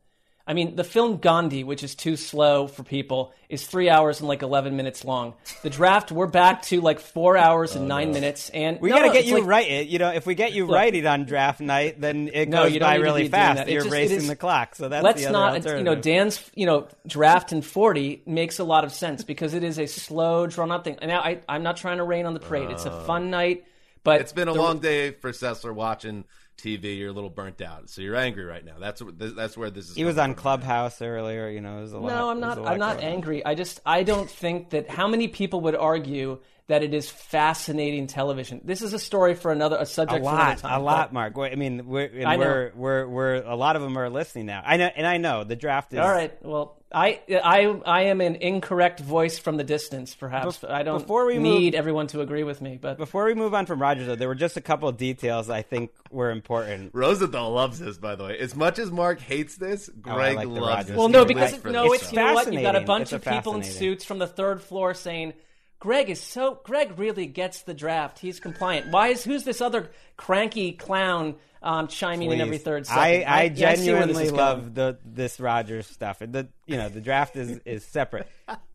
I 0.47 0.53
mean, 0.53 0.75
the 0.75 0.83
film 0.83 1.17
Gandhi, 1.17 1.63
which 1.63 1.83
is 1.83 1.93
too 1.95 2.15
slow 2.17 2.67
for 2.67 2.83
people, 2.83 3.31
is 3.47 3.65
three 3.65 3.89
hours 3.89 4.19
and 4.19 4.27
like 4.27 4.41
11 4.41 4.75
minutes 4.75 5.05
long. 5.05 5.35
The 5.61 5.69
draft, 5.69 6.11
we're 6.11 6.25
back 6.27 6.63
to 6.63 6.81
like 6.81 6.99
four 6.99 7.37
hours 7.37 7.75
and 7.75 7.85
oh, 7.85 7.87
nine 7.87 8.11
minutes. 8.11 8.49
And 8.49 8.81
We 8.81 8.89
no, 8.89 8.95
got 8.95 9.01
to 9.03 9.07
no, 9.09 9.13
get 9.13 9.25
you 9.25 9.35
like- 9.35 9.45
right. 9.45 9.85
You 9.87 9.99
know, 9.99 10.09
if 10.11 10.25
we 10.25 10.33
get 10.35 10.53
you 10.53 10.65
Look. 10.65 10.75
right 10.75 10.93
it 10.93 11.05
on 11.05 11.25
draft 11.25 11.61
night, 11.61 12.01
then 12.01 12.29
it 12.33 12.49
No, 12.49 12.63
goes 12.63 12.73
you 12.73 12.79
don't 12.79 12.89
by 12.89 12.95
really 12.95 13.27
fast. 13.29 13.57
that. 13.57 13.69
You're 13.69 13.81
just- 13.83 13.93
racing 13.93 14.17
is- 14.17 14.27
the 14.27 14.35
clock. 14.35 14.75
So 14.75 14.89
that's 14.89 15.03
let's 15.03 15.21
the 15.21 15.27
other 15.29 15.59
not 15.59 15.77
you 15.77 15.83
know 15.83 15.95
dan's 15.95 16.41
you 16.55 16.65
know 16.65 16.87
draft 17.07 17.51
in 17.51 17.61
40 17.61 18.23
makes 18.25 18.57
a 18.59 18.63
lot 18.63 18.83
of 18.83 18.91
sense 18.91 19.23
because 19.23 19.53
it 19.53 19.63
is 19.63 19.77
a 19.77 19.85
slow 19.87 20.47
drawn 20.47 20.71
out 20.71 20.83
thing 20.83 20.97
and 21.01 21.09
now 21.09 21.19
I, 21.21 21.39
i'm 21.47 21.63
not 21.63 21.77
trying 21.77 21.97
to 21.97 22.03
rain 22.03 22.25
on 22.25 22.33
the 22.33 22.39
parade 22.39 22.69
it's 22.69 22.85
a 22.85 22.91
uh. 22.91 23.03
fun 23.03 23.29
night 23.29 23.65
but 24.03 24.21
It's 24.21 24.33
been 24.33 24.47
a 24.47 24.53
the- 24.53 24.59
long 24.61 24.79
day 24.79 25.11
for 25.11 25.31
Sessler 25.31 25.73
watching 25.73 26.25
TV. 26.61 26.97
You're 26.97 27.09
a 27.09 27.13
little 27.13 27.29
burnt 27.29 27.61
out, 27.61 27.89
so 27.89 28.01
you're 28.01 28.15
angry 28.15 28.45
right 28.45 28.63
now. 28.63 28.75
That's 28.79 29.01
what 29.01 29.17
that's 29.17 29.57
where 29.57 29.69
this 29.69 29.89
is. 29.89 29.95
He 29.95 30.05
was 30.05 30.17
on 30.17 30.33
from. 30.33 30.41
Clubhouse 30.41 31.01
earlier. 31.01 31.49
You 31.49 31.61
know, 31.61 31.79
it 31.79 31.81
was 31.81 31.93
a 31.93 31.99
lot. 31.99 32.09
no 32.09 32.29
i'm 32.29 32.39
not 32.39 32.57
i'm 32.65 32.79
not 32.79 33.01
angry 33.01 33.43
i 33.45 33.55
just 33.55 33.79
i 33.85 34.03
don't 34.03 34.29
think 34.29 34.69
that 34.71 34.89
how 34.89 35.07
many 35.07 35.27
people 35.27 35.61
would 35.61 35.75
argue 35.75 36.39
that 36.67 36.83
it 36.83 36.93
is 36.93 37.09
fascinating 37.09 38.07
television 38.07 38.61
this 38.63 38.81
is 38.81 38.93
a 38.93 38.99
story 38.99 39.35
for 39.35 39.51
another 39.51 39.77
a 39.77 39.81
A 39.81 39.85
subject 39.85 40.23
for 40.23 40.31
another 40.31 40.55
time 40.61 40.79
a 40.79 40.83
lot, 40.83 41.11
Marc. 41.13 41.37
I 41.37 41.55
mean, 41.55 41.87
we're, 41.87 42.05
and 42.05 42.25
I 42.25 42.35
know. 42.35 42.45
we're, 42.45 42.71
we're, 42.75 43.07
we're, 43.07 43.35
a 43.43 43.55
lot 43.55 43.75
of 43.75 43.81
them 43.81 43.97
are 43.97 44.09
listening 44.09 44.45
now. 44.45 44.61
I 44.65 44.77
know, 44.77 44.89
and 44.95 45.05
I 45.07 45.17
know 45.17 45.43
the 45.43 45.55
draft 45.55 45.93
is. 45.93 45.99
all 45.99 46.09
right 46.09 46.33
well 46.45 46.77
I, 46.93 47.21
I 47.29 47.67
I 47.85 48.01
am 48.03 48.19
an 48.19 48.35
incorrect 48.35 48.99
voice 48.99 49.39
from 49.39 49.55
the 49.55 49.63
distance, 49.63 50.13
perhaps. 50.13 50.57
Bef- 50.57 50.69
I 50.69 50.83
don't 50.83 50.99
before 50.99 51.25
we 51.25 51.37
need 51.37 51.71
move- 51.71 51.75
everyone 51.75 52.07
to 52.07 52.19
agree 52.19 52.43
with 52.43 52.61
me, 52.61 52.77
but 52.81 52.97
Before 52.97 53.23
we 53.23 53.33
move 53.33 53.53
on 53.53 53.65
from 53.65 53.81
Rodgers, 53.81 54.07
though, 54.07 54.15
there 54.15 54.27
were 54.27 54.35
just 54.35 54.57
a 54.57 54.61
couple 54.61 54.89
of 54.89 54.97
details 54.97 55.49
I 55.49 55.61
think 55.61 55.91
were 56.09 56.31
important. 56.31 56.91
Rosenthal 56.93 57.51
loves 57.51 57.79
this, 57.79 57.97
by 57.97 58.15
the 58.15 58.25
way. 58.25 58.37
As 58.39 58.57
much 58.57 58.77
as 58.77 58.91
Marc 58.91 59.21
hates 59.21 59.55
this, 59.55 59.89
Oh, 59.89 59.93
Gregg 60.01 60.35
like 60.35 60.47
loves 60.49 60.59
Rodgers 60.59 60.85
this. 60.87 60.97
Well, 60.97 61.07
no, 61.07 61.23
because 61.23 61.53
it, 61.53 61.63
no, 61.65 61.91
this. 61.91 62.01
it's 62.01 62.11
you 62.11 62.17
know 62.17 62.33
what? 62.33 62.51
You 62.51 62.61
got 62.61 62.75
a 62.75 62.81
bunch 62.81 63.13
It's 63.13 63.25
of 63.25 63.25
a 63.25 63.31
people 63.31 63.55
in 63.55 63.63
suits 63.63 64.03
from 64.03 64.19
the 64.19 64.27
third 64.27 64.61
floor 64.61 64.93
saying, 64.93 65.31
"Gregg 65.81 66.09
is 66.09 66.21
so 66.21 66.61
Gregg 66.63 66.97
really 66.97 67.25
gets 67.25 67.63
the 67.63 67.73
draft. 67.73 68.19
He's 68.19 68.39
compliant. 68.39 68.91
Why 68.91 69.09
is 69.09 69.23
who's 69.23 69.43
this 69.43 69.59
other 69.59 69.89
cranky 70.15 70.71
clown 70.71 71.35
um, 71.61 71.87
chiming 71.87 72.31
in 72.31 72.39
every 72.39 72.59
third 72.59 72.85
second? 72.85 73.01
I, 73.01 73.23
I 73.23 73.43
yeah, 73.53 73.75
see 73.75 73.91
where 73.91 74.05
this 74.07 74.15
genuinely 74.15 74.29
love 74.29 74.73
the 74.75 74.97
this 75.03 75.39
Rodgers 75.39 75.87
stuff. 75.87 76.19
The 76.19 76.47
you 76.67 76.77
know 76.77 76.87
the 76.87 77.01
draft 77.01 77.35
is 77.35 77.59
is 77.65 77.83
separate 77.83 78.27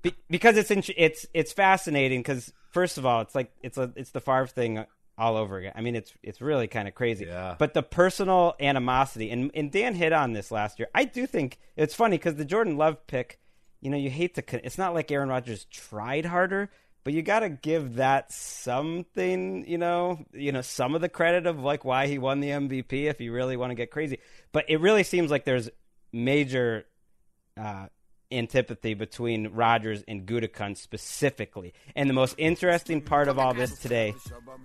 Be, 0.03 0.13
because 0.29 0.57
it's 0.57 0.71
int- 0.71 0.91
it's 0.97 1.25
it's 1.33 1.53
fascinating. 1.53 2.21
Because 2.21 2.53
first 2.71 2.99
of 2.99 3.07
all, 3.07 3.21
it's 3.23 3.35
like 3.35 3.53
it's 3.63 3.79
a 3.79 3.93
it's 3.97 4.11
the 4.11 4.21
Favre 4.21 4.49
thing 4.49 4.85
all 5.19 5.37
over 5.37 5.57
again. 5.59 5.73
I 5.75 5.81
mean, 5.81 5.95
it's 5.95 6.13
it's 6.23 6.41
really 6.41 6.67
kind 6.67 6.89
of 6.89 6.95
crazy. 6.95 7.25
Yeah. 7.27 7.55
But 7.59 7.73
the 7.73 7.83
personal 7.83 8.55
animosity 8.61 9.31
and 9.31 9.51
and 9.55 9.71
Dan 9.71 9.95
hit 9.95 10.13
on 10.13 10.33
this 10.33 10.51
last 10.51 10.79
year. 10.79 10.89
I 10.95 11.05
do 11.05 11.27
think 11.27 11.59
it's 11.77 11.95
funny 11.95 12.19
because 12.19 12.35
the 12.35 12.45
Jordan 12.45 12.77
Love 12.77 13.07
pick. 13.07 13.39
You 13.81 13.91
know, 13.91 13.99
you 13.99 14.11
hate 14.11 14.35
to. 14.35 14.43
con- 14.43 14.63
It's 14.65 14.79
not 14.79 14.95
like 14.95 15.11
Aaron 15.13 15.29
Rodgers 15.29 15.67
tried 15.67 16.25
harder, 16.25 16.71
but 17.07 17.15
you 17.15 17.23
got 17.23 17.39
to 17.39 17.49
give 17.49 17.95
that 17.95 18.33
something. 18.33 19.65
You 19.69 19.79
know, 19.79 20.27
you 20.33 20.51
know 20.51 20.61
some 20.61 20.97
of 20.97 21.01
the 21.01 21.09
credit 21.09 21.47
of 21.47 21.61
like 21.61 21.85
why 21.85 22.09
he 22.09 22.19
won 22.19 22.41
the 22.41 22.49
MVP 22.49 23.05
if 23.05 23.21
you 23.21 23.33
really 23.33 23.57
want 23.57 23.71
to 23.71 23.77
get 23.77 23.93
crazy. 23.93 24.19
But 24.51 24.65
it 24.69 24.81
really 24.81 25.05
seems 25.05 25.31
like 25.31 25.45
there's 25.45 25.71
major 26.13 26.85
uh, 27.57 27.87
antipathy 28.33 28.95
between 28.95 29.53
Rodgers 29.53 30.03
and 30.09 30.27
Gutekunst 30.27 30.79
specifically. 30.79 31.75
And 31.95 32.11
the 32.11 32.15
most 32.15 32.35
interesting 32.39 33.01
part 33.01 33.29
of 33.29 33.39
all 33.39 33.55
this 33.55 33.79
today 33.79 34.13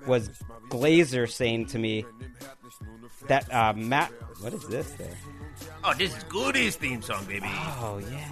was 0.08 0.32
Glazer 0.72 1.30
saying 1.30 1.68
to 1.68 1.78
me 1.78 2.06
that 3.28 3.54
uh, 3.54 3.74
Matt. 3.74 4.12
What 4.40 4.54
is 4.54 4.68
this 4.68 4.90
there? 4.94 5.16
Oh, 5.84 5.94
this 5.94 6.18
is 6.18 6.24
Goody's 6.24 6.76
theme 6.76 7.04
song, 7.04 7.24
baby. 7.26 7.46
Oh 7.46 8.02
yeah, 8.12 8.32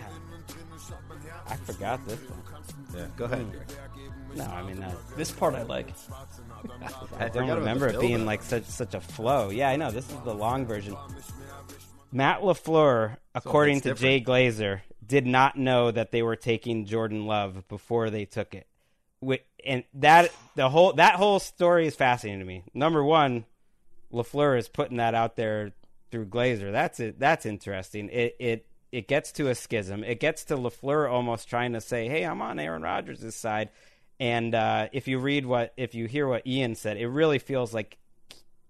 I 1.50 1.56
forgot 1.56 2.06
this 2.08 2.20
one. 2.20 2.40
Yeah, 2.96 3.08
go 3.18 3.26
ahead. 3.26 3.52
Gregg. 3.52 3.68
No, 4.36 4.44
I 4.46 4.62
mean 4.64 4.82
uh, 4.82 4.94
This 5.16 5.32
part 5.32 5.56
I 5.56 5.64
like. 5.64 5.94
I 7.20 7.30
don't 7.30 7.50
remember 7.50 7.88
it 7.88 8.00
being 8.00 8.26
like 8.26 8.44
such 8.44 8.66
such 8.66 8.94
a 8.94 9.02
flow. 9.02 9.50
Yeah, 9.50 9.70
I 9.70 9.76
know. 9.76 9.92
This 9.92 10.10
is 10.10 10.18
the 10.24 10.34
long 10.34 10.66
version. 10.66 10.96
Matt 12.12 12.42
Lafleur, 12.42 13.18
according 13.36 13.82
to 13.82 13.90
that's 13.90 14.02
Jay 14.02 14.20
Glazer, 14.22 14.82
did 15.06 15.26
not 15.26 15.58
know 15.58 15.92
that 15.92 16.12
they 16.12 16.22
were 16.22 16.36
taking 16.36 16.86
Jordan 16.86 17.26
Love 17.26 17.68
before 17.68 18.10
they 18.10 18.26
took 18.26 18.54
it. 18.56 18.68
And 19.66 19.84
that 19.96 20.32
the 20.56 20.70
whole 20.70 20.94
that 20.94 21.16
whole 21.16 21.40
story 21.40 21.88
is 21.88 21.96
fascinating 21.96 22.40
to 22.40 22.46
me. 22.46 22.64
Number 22.74 23.04
one, 23.04 23.46
Lafleur 24.14 24.58
is 24.58 24.70
putting 24.70 24.98
that 24.98 25.14
out 25.16 25.36
there 25.36 25.74
through 26.12 26.28
Glazer. 26.28 26.72
That's 26.72 27.00
it. 27.00 27.20
That's 27.20 27.46
interesting. 27.46 28.10
It 28.10 28.36
it 28.40 28.66
it 28.92 29.08
gets 29.08 29.32
to 29.34 29.50
a 29.50 29.56
schism. 29.56 30.04
It 30.04 30.20
gets 30.20 30.46
to 30.46 30.56
Lafleur 30.58 31.10
almost 31.12 31.50
trying 31.50 31.74
to 31.74 31.82
say, 31.82 32.08
"Hey, 32.08 32.24
I'm 32.24 32.42
on 32.42 32.60
Aaron 32.60 32.82
Rodgers' 32.82 33.36
side." 33.36 33.70
And 34.20 34.54
uh, 34.54 34.90
if 34.92 35.08
you 35.08 35.20
read 35.20 35.46
what, 35.46 35.74
if 35.78 35.96
you 35.96 36.06
hear 36.08 36.28
what 36.28 36.46
Ian 36.46 36.76
said, 36.76 36.98
it 36.98 37.08
really 37.08 37.40
feels 37.40 37.74
like 37.74 37.98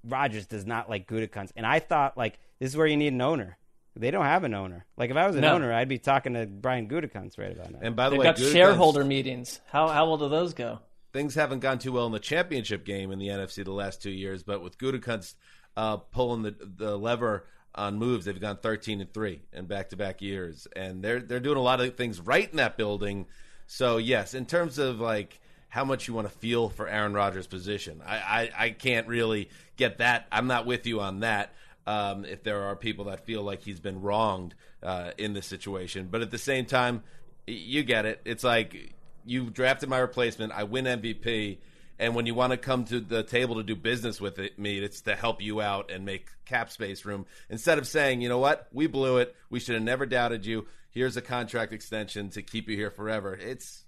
Rodgers 0.03 0.45
does 0.45 0.65
not 0.65 0.89
like 0.89 1.07
Gutekunst. 1.07 1.51
And 1.55 1.65
I 1.65 1.79
thought, 1.79 2.17
like, 2.17 2.39
this 2.59 2.69
is 2.69 2.77
where 2.77 2.87
you 2.87 2.97
need 2.97 3.13
an 3.13 3.21
owner. 3.21 3.57
They 3.95 4.11
don't 4.11 4.25
have 4.25 4.43
an 4.43 4.53
owner. 4.53 4.85
Like, 4.95 5.09
if 5.09 5.17
I 5.17 5.25
was 5.27 5.35
an 5.35 5.41
No. 5.41 5.55
owner, 5.55 5.73
I'd 5.73 5.89
be 5.89 5.97
talking 5.97 6.33
to 6.35 6.45
Brian 6.45 6.87
Gutekunst 6.87 7.37
right 7.37 7.51
about 7.51 7.71
now. 7.71 7.79
And 7.81 7.95
by 7.95 8.05
the 8.05 8.11
They've 8.11 8.19
way, 8.19 8.23
got 8.25 8.35
Gutekunst- 8.37 8.51
shareholder 8.53 9.03
meetings. 9.03 9.59
How 9.67 9.87
how 9.87 10.05
will 10.05 10.17
do 10.17 10.29
those 10.29 10.53
go? 10.53 10.79
things 11.11 11.33
haven't 11.33 11.59
gone 11.61 11.79
too 11.79 11.91
well 11.91 12.05
in 12.05 12.11
the 12.11 12.19
championship 12.19 12.85
game 12.85 13.11
in 13.11 13.17
the 13.17 13.29
NFC 13.29 13.63
the 13.65 13.71
last 13.71 13.99
two 14.03 14.11
years, 14.11 14.43
but 14.43 14.61
with 14.61 14.77
Gutekunst 14.77 15.33
uh, 15.75 15.97
pulling 15.97 16.43
the 16.43 16.55
the 16.77 16.95
lever 16.97 17.47
on 17.75 17.97
moves, 17.97 18.25
they've 18.25 18.39
gone 18.39 18.57
thirteen 18.57 19.01
and 19.01 19.13
three 19.13 19.41
in 19.53 19.65
back 19.65 19.89
to 19.89 19.97
back 19.97 20.21
years, 20.21 20.67
and 20.75 21.03
they're 21.03 21.19
they're 21.19 21.39
doing 21.39 21.57
a 21.57 21.61
lot 21.61 21.81
of 21.81 21.95
things 21.95 22.19
right 22.19 22.49
in 22.49 22.57
that 22.57 22.77
building. 22.77 23.27
So 23.67 23.97
yes, 23.97 24.33
in 24.33 24.45
terms 24.45 24.77
of 24.77 24.99
like 24.99 25.39
how 25.69 25.85
much 25.85 26.07
you 26.07 26.13
want 26.13 26.27
to 26.27 26.35
feel 26.37 26.69
for 26.69 26.87
Aaron 26.87 27.13
Rodgers' 27.13 27.47
position, 27.47 28.01
I 28.05 28.17
I, 28.17 28.49
I 28.65 28.69
can't 28.71 29.07
really 29.07 29.49
get 29.77 29.99
that. 29.99 30.27
I'm 30.31 30.47
not 30.47 30.65
with 30.65 30.87
you 30.87 31.01
on 31.01 31.21
that. 31.21 31.53
Um, 31.87 32.25
if 32.25 32.43
there 32.43 32.63
are 32.63 32.75
people 32.75 33.05
that 33.05 33.25
feel 33.25 33.41
like 33.41 33.63
he's 33.63 33.79
been 33.79 34.01
wronged 34.01 34.53
uh, 34.83 35.11
in 35.17 35.33
this 35.33 35.47
situation, 35.47 36.07
but 36.11 36.21
at 36.21 36.29
the 36.29 36.37
same 36.37 36.65
time, 36.65 37.03
you 37.47 37.83
get 37.83 38.05
it. 38.05 38.21
It's 38.25 38.43
like 38.43 38.93
you 39.25 39.49
drafted 39.49 39.89
my 39.89 39.99
replacement. 39.99 40.51
I 40.53 40.63
win 40.63 40.85
MVP. 40.85 41.57
And 41.99 42.15
when 42.15 42.25
you 42.25 42.33
want 42.33 42.51
to 42.51 42.57
come 42.57 42.85
to 42.85 43.01
the 43.01 43.23
table 43.23 43.55
to 43.55 43.63
do 43.63 43.75
business 43.75 44.21
with 44.21 44.39
it, 44.39 44.57
me, 44.57 44.79
it's 44.79 45.01
to 45.01 45.15
help 45.15 45.41
you 45.41 45.61
out 45.61 45.91
and 45.91 46.05
make 46.05 46.29
cap 46.45 46.71
space 46.71 47.03
room. 47.03 47.25
Instead 47.49 47.77
of 47.77 47.85
saying, 47.85 48.21
you 48.21 48.29
know 48.29 48.39
what, 48.39 48.67
we 48.71 48.87
blew 48.87 49.17
it. 49.17 49.35
We 49.49 49.59
should 49.59 49.75
have 49.75 49.83
never 49.83 50.05
doubted 50.05 50.45
you. 50.45 50.65
Here's 50.91 51.17
a 51.17 51.21
contract 51.21 51.73
extension 51.73 52.29
to 52.31 52.41
keep 52.41 52.69
you 52.69 52.77
here 52.77 52.89
forever. 52.89 53.33
It's 53.33 53.83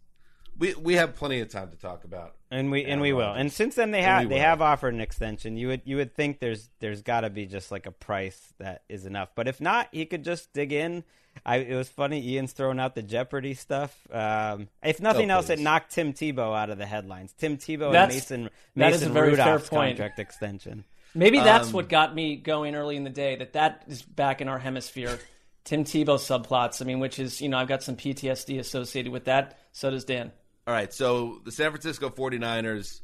we 0.58 0.74
we 0.76 0.96
have 0.96 1.16
plenty 1.16 1.40
of 1.40 1.50
time 1.50 1.70
to 1.70 1.78
talk 1.78 2.04
about. 2.04 2.36
and 2.52 2.70
we 2.70 2.84
and 2.84 3.02
we 3.02 3.14
will. 3.14 3.32
And 3.34 3.52
since 3.52 3.76
then 3.76 3.92
they 3.92 4.02
have 4.02 4.28
they 4.28 4.36
will. 4.36 4.42
have 4.42 4.62
offered 4.62 4.94
an 4.94 5.02
extension. 5.02 5.56
You 5.56 5.70
would 5.70 5.82
you 5.86 5.96
would 5.96 6.14
think 6.14 6.40
there's 6.40 6.70
there's 6.80 7.02
got 7.02 7.22
to 7.22 7.30
be 7.30 7.46
just 7.46 7.72
like 7.72 7.86
a 7.86 7.92
price 7.92 8.54
that 8.60 8.84
is 8.90 9.06
enough. 9.06 9.30
But 9.36 9.48
if 9.48 9.62
not, 9.62 9.88
he 9.92 10.06
could 10.06 10.24
just 10.24 10.54
dig 10.54 10.74
in. 10.74 11.04
I 11.46 11.58
it 11.58 11.76
was 11.76 11.90
funny. 11.90 12.22
Ian's 12.30 12.52
throwing 12.54 12.80
out 12.80 12.94
the 12.96 13.02
Jeopardy 13.02 13.54
stuff. 13.54 13.96
Um, 14.12 14.68
if 14.84 15.00
nothing 15.02 15.32
Oh, 15.32 15.36
else, 15.36 15.50
it 15.50 15.60
knocked 15.60 15.92
Tim 15.92 16.14
Tebow 16.14 16.56
out 16.56 16.70
of 16.70 16.78
the 16.78 16.86
headlines. 16.86 17.34
Tim 17.38 17.58
Tebow 17.58 17.92
That's- 17.92 18.32
and 18.32 18.44
Mason 18.44 18.50
that 18.76 18.92
is 18.94 19.00
Mason 19.02 19.10
a 19.12 19.14
very 19.14 19.36
fair 19.36 19.46
Rudolph's 19.46 19.70
point. 19.70 19.98
contract 19.98 20.20
extension. 20.20 20.84
Maybe 21.14 21.40
that's 21.40 21.68
Um, 21.70 21.74
what 21.74 21.90
got 21.90 22.14
me 22.16 22.36
going 22.38 22.76
early 22.76 22.96
in 22.96 23.04
the 23.04 23.10
day. 23.10 23.36
That 23.36 23.54
that 23.54 23.84
is 23.88 24.02
back 24.02 24.40
in 24.42 24.48
our 24.48 24.60
hemisphere. 24.60 25.20
Tim 25.64 25.84
Tebow 25.84 26.18
subplots. 26.18 26.82
I 26.82 26.86
mean, 26.86 27.00
which 27.00 27.20
is 27.20 27.42
you 27.42 27.50
know 27.50 27.58
I've 27.58 27.68
got 27.68 27.84
some 27.84 27.96
PTSD 27.96 28.60
associated 28.60 29.12
with 29.12 29.26
that. 29.26 29.60
So 29.72 29.90
does 29.92 30.06
Dan. 30.06 30.32
All 30.68 30.74
right, 30.74 30.94
so 30.94 31.42
the 31.44 31.52
San 31.52 31.72
Francisco 31.72 32.10
49ers 32.10 33.02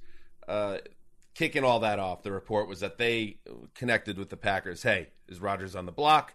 uh, 0.47 0.77
kicking 1.33 1.63
all 1.63 1.79
that 1.81 1.97
off. 1.99 2.23
The 2.23 2.31
report 2.31 2.67
was 2.67 2.79
that 2.81 2.97
they 2.97 3.37
connected 3.75 4.17
with 4.17 4.29
the 4.29 4.37
Packers. 4.37 4.83
Hey, 4.83 5.09
is 5.27 5.39
Rodgers 5.39 5.75
on 5.75 5.85
the 5.85 5.91
block? 5.91 6.33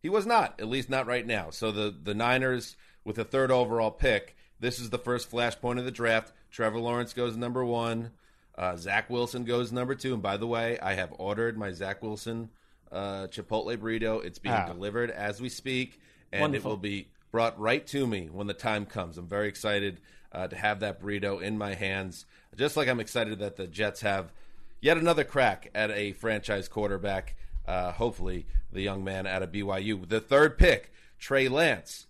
He 0.00 0.08
was 0.08 0.26
not, 0.26 0.58
at 0.60 0.68
least 0.68 0.88
not 0.90 1.06
right 1.06 1.26
now. 1.26 1.50
So 1.50 1.72
the 1.72 1.94
the 2.02 2.14
Niners 2.14 2.76
with 3.04 3.16
the 3.16 3.24
third 3.24 3.50
overall 3.50 3.90
pick. 3.90 4.36
This 4.60 4.78
is 4.78 4.90
the 4.90 4.98
first 4.98 5.30
flashpoint 5.30 5.78
of 5.78 5.84
the 5.84 5.90
draft. 5.90 6.32
Trevor 6.50 6.78
Lawrence 6.78 7.12
goes 7.12 7.36
number 7.36 7.64
one. 7.64 8.10
Uh, 8.56 8.76
Zach 8.76 9.08
Wilson 9.08 9.44
goes 9.44 9.70
number 9.70 9.94
two. 9.94 10.14
And 10.14 10.22
by 10.22 10.36
the 10.36 10.46
way, 10.46 10.78
I 10.80 10.94
have 10.94 11.12
ordered 11.18 11.56
my 11.56 11.70
Zach 11.70 12.02
Wilson 12.02 12.50
uh, 12.90 13.26
Chipotle 13.28 13.76
burrito. 13.76 14.24
It's 14.24 14.38
being 14.38 14.54
Ah. 14.54 14.66
delivered 14.66 15.10
as 15.10 15.40
we 15.40 15.48
speak, 15.48 16.00
and 16.32 16.40
Wonderful. 16.40 16.70
it 16.70 16.72
will 16.72 16.76
be 16.78 17.08
brought 17.30 17.58
right 17.60 17.86
to 17.88 18.06
me 18.06 18.28
when 18.32 18.46
the 18.46 18.54
time 18.54 18.84
comes. 18.86 19.16
I'm 19.18 19.28
very 19.28 19.46
excited 19.48 20.00
uh, 20.32 20.48
to 20.48 20.56
have 20.56 20.80
that 20.80 21.00
burrito 21.00 21.40
in 21.40 21.56
my 21.58 21.74
hands. 21.74 22.24
Just 22.56 22.76
like 22.76 22.88
I'm 22.88 22.98
excited 23.00 23.38
that 23.38 23.56
the 23.56 23.66
Jets 23.66 24.00
have 24.00 24.32
yet 24.80 24.96
another 24.96 25.22
crack 25.24 25.70
at 25.74 25.90
a 25.90 26.12
franchise 26.12 26.66
quarterback. 26.68 27.36
Uh, 27.68 27.92
hopefully, 27.92 28.46
the 28.72 28.80
young 28.80 29.04
man 29.04 29.26
out 29.26 29.42
of 29.42 29.52
BYU. 29.52 30.08
The 30.08 30.20
third 30.20 30.56
pick, 30.56 30.90
Trey 31.18 31.48
Lance, 31.48 32.06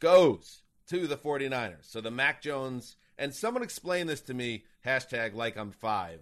goes 0.00 0.62
to 0.88 1.06
the 1.06 1.18
49ers. 1.18 1.82
So 1.82 2.00
the 2.00 2.10
Mac 2.10 2.40
Jones, 2.40 2.96
and 3.18 3.34
someone 3.34 3.62
explain 3.62 4.06
this 4.06 4.22
to 4.22 4.34
me, 4.34 4.64
hashtag 4.86 5.34
like 5.34 5.58
I'm 5.58 5.70
five. 5.70 6.20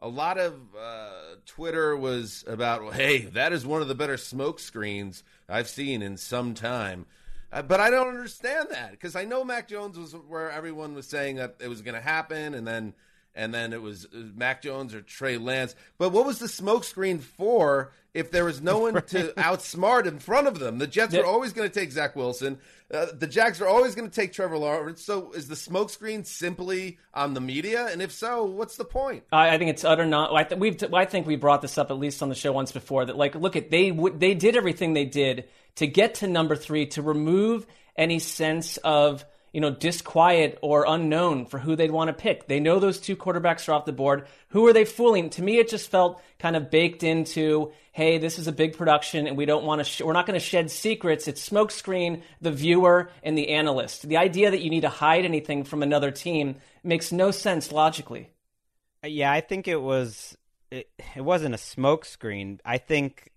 A 0.00 0.08
lot 0.08 0.38
of 0.38 0.54
uh, 0.74 1.36
Twitter 1.44 1.94
was 1.94 2.44
about, 2.46 2.94
hey, 2.94 3.18
that 3.18 3.52
is 3.52 3.66
one 3.66 3.82
of 3.82 3.88
the 3.88 3.94
better 3.94 4.16
smoke 4.16 4.58
screens 4.58 5.22
I've 5.46 5.68
seen 5.68 6.00
in 6.00 6.16
some 6.16 6.54
time. 6.54 7.04
Uh, 7.52 7.60
but 7.60 7.78
I 7.78 7.90
don't 7.90 8.08
understand 8.08 8.68
that 8.70 8.92
because 8.92 9.16
I 9.16 9.24
know 9.24 9.44
Mac 9.44 9.68
Jones 9.68 9.98
was 9.98 10.12
where 10.12 10.50
everyone 10.50 10.94
was 10.94 11.06
saying 11.06 11.36
that 11.36 11.56
it 11.60 11.68
was 11.68 11.82
going 11.82 11.94
to 11.94 12.00
happen, 12.00 12.54
and 12.54 12.66
then 12.66 12.94
and 13.34 13.52
then 13.52 13.72
it 13.72 13.82
was 13.82 14.04
uh, 14.06 14.18
Mac 14.36 14.62
Jones 14.62 14.94
or 14.94 15.00
Trey 15.02 15.38
Lance. 15.38 15.74
But 15.98 16.10
what 16.10 16.26
was 16.26 16.38
the 16.38 16.46
smokescreen 16.46 17.20
for 17.20 17.92
if 18.12 18.30
there 18.30 18.44
was 18.44 18.62
no 18.62 18.78
one 18.78 18.94
to 18.94 19.32
outsmart 19.36 20.06
in 20.06 20.18
front 20.18 20.46
of 20.46 20.58
them? 20.58 20.78
The 20.78 20.86
Jets 20.86 21.14
Yeah. 21.14 21.20
were 21.20 21.26
always 21.26 21.52
going 21.52 21.68
to 21.68 21.80
take 21.80 21.90
Zach 21.92 22.14
Wilson. 22.14 22.58
Uh, 22.92 23.06
the 23.12 23.26
Jags 23.26 23.60
are 23.60 23.66
always 23.66 23.94
going 23.96 24.08
to 24.08 24.14
take 24.14 24.32
Trevor 24.32 24.56
Lawrence. 24.58 25.02
So 25.02 25.32
is 25.32 25.48
the 25.48 25.54
smokescreen 25.56 26.24
simply 26.26 26.98
on 27.12 27.34
the 27.34 27.40
media? 27.40 27.88
And 27.90 28.00
if 28.02 28.12
so, 28.12 28.44
what's 28.44 28.76
the 28.76 28.84
point? 28.84 29.24
I, 29.32 29.54
I 29.54 29.58
think 29.58 29.70
it's 29.70 29.84
utter 29.84 30.06
not. 30.06 30.32
I, 30.32 30.44
th- 30.44 30.60
we've, 30.60 30.94
I 30.94 31.04
think 31.04 31.26
we 31.26 31.36
brought 31.36 31.62
this 31.62 31.76
up 31.78 31.90
at 31.90 31.98
least 31.98 32.22
on 32.22 32.28
the 32.28 32.34
show 32.36 32.52
once 32.52 32.70
before. 32.72 33.04
That 33.04 33.16
like, 33.16 33.34
look 33.34 33.56
at 33.56 33.70
they 33.70 33.90
w- 33.90 34.16
they 34.16 34.34
did 34.34 34.54
everything 34.56 34.92
they 34.92 35.06
did 35.06 35.48
to 35.76 35.86
get 35.88 36.16
to 36.16 36.28
number 36.28 36.54
three 36.54 36.86
to 36.86 37.02
remove 37.02 37.66
any 37.96 38.18
sense 38.20 38.76
of 38.76 39.24
you 39.54 39.60
know 39.60 39.70
disquiet 39.70 40.58
or 40.62 40.84
unknown 40.86 41.46
for 41.46 41.58
who 41.58 41.76
they'd 41.76 41.92
want 41.92 42.08
to 42.08 42.12
pick. 42.12 42.48
They 42.48 42.58
know 42.58 42.80
those 42.80 42.98
two 42.98 43.16
quarterbacks 43.16 43.68
are 43.68 43.72
off 43.72 43.84
the 43.84 43.92
board. 43.92 44.26
Who 44.48 44.66
are 44.66 44.72
they 44.72 44.84
fooling? 44.84 45.30
To 45.30 45.42
me, 45.42 45.58
it 45.58 45.70
just 45.70 45.90
felt 45.90 46.20
kind 46.40 46.56
of 46.56 46.70
baked 46.70 47.04
into. 47.04 47.72
Hey, 47.92 48.18
this 48.18 48.40
is 48.40 48.48
a 48.48 48.52
big 48.52 48.76
production, 48.76 49.28
and 49.28 49.36
we 49.36 49.46
don't 49.46 49.64
want 49.64 49.78
to. 49.78 49.84
Sh- 49.84 50.02
we're 50.02 50.12
not 50.12 50.26
going 50.26 50.38
to 50.38 50.44
shed 50.44 50.72
secrets. 50.72 51.28
It's 51.28 51.48
smokescreen 51.48 52.22
the 52.40 52.50
viewer 52.50 53.10
and 53.22 53.38
the 53.38 53.50
analyst. 53.50 54.08
The 54.08 54.16
idea 54.16 54.50
that 54.50 54.60
you 54.60 54.70
need 54.70 54.80
to 54.80 54.88
hide 54.88 55.24
anything 55.24 55.62
from 55.62 55.84
another 55.84 56.10
team 56.10 56.56
makes 56.82 57.12
no 57.12 57.30
sense 57.30 57.70
logically. 57.70 58.30
Uh, 59.04 59.06
yeah, 59.06 59.30
I 59.30 59.40
think 59.40 59.68
it 59.68 59.80
was. 59.80 60.36
It, 60.72 60.90
it 61.14 61.22
wasn't 61.22 61.54
a 61.54 61.58
smokescreen. 61.58 62.58
I 62.64 62.78
think 62.78 63.30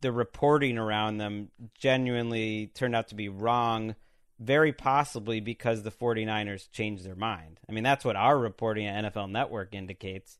the 0.00 0.12
reporting 0.12 0.78
around 0.78 1.18
them 1.18 1.50
genuinely 1.76 2.70
turned 2.74 2.94
out 2.94 3.08
to 3.08 3.16
be 3.16 3.28
wrong, 3.28 3.96
very 4.40 4.72
possibly 4.72 5.38
because 5.38 5.82
the 5.82 5.90
49ers 5.90 6.70
changed 6.72 7.04
their 7.04 7.14
mind. 7.14 7.60
I 7.68 7.72
mean, 7.72 7.84
that's 7.84 8.04
what 8.04 8.16
our 8.16 8.38
reporting 8.38 8.86
at 8.86 9.12
NFL 9.12 9.30
Network 9.30 9.74
indicates 9.74 10.38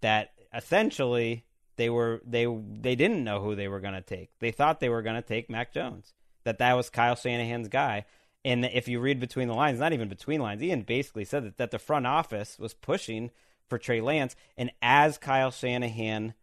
that 0.00 0.32
essentially 0.52 1.44
they 1.76 1.90
were 1.90 2.22
they 2.26 2.46
they 2.46 2.94
didn't 2.94 3.22
know 3.22 3.40
who 3.40 3.54
they 3.54 3.68
were 3.68 3.80
going 3.80 3.94
to 3.94 4.00
take. 4.00 4.30
They 4.40 4.50
thought 4.50 4.80
they 4.80 4.88
were 4.88 5.02
going 5.02 5.16
to 5.16 5.22
take 5.22 5.50
Mac 5.50 5.72
Jones. 5.72 6.14
That 6.44 6.58
that 6.58 6.74
was 6.74 6.90
Kyle 6.90 7.16
Shanahan's 7.16 7.68
guy. 7.68 8.06
And 8.44 8.64
if 8.64 8.88
you 8.88 9.00
read 9.00 9.20
between 9.20 9.48
the 9.48 9.54
lines, 9.54 9.78
not 9.78 9.92
even 9.92 10.08
between 10.08 10.40
lines, 10.40 10.62
Ian 10.62 10.82
basically 10.82 11.24
said 11.24 11.44
that, 11.44 11.56
that 11.56 11.70
the 11.70 11.78
front 11.78 12.06
office 12.06 12.58
was 12.58 12.74
pushing 12.74 13.30
for 13.68 13.78
Trey 13.78 14.00
Lance. 14.00 14.36
And 14.56 14.70
as 14.82 15.16
Kyle 15.16 15.50
Shanahan 15.50 16.34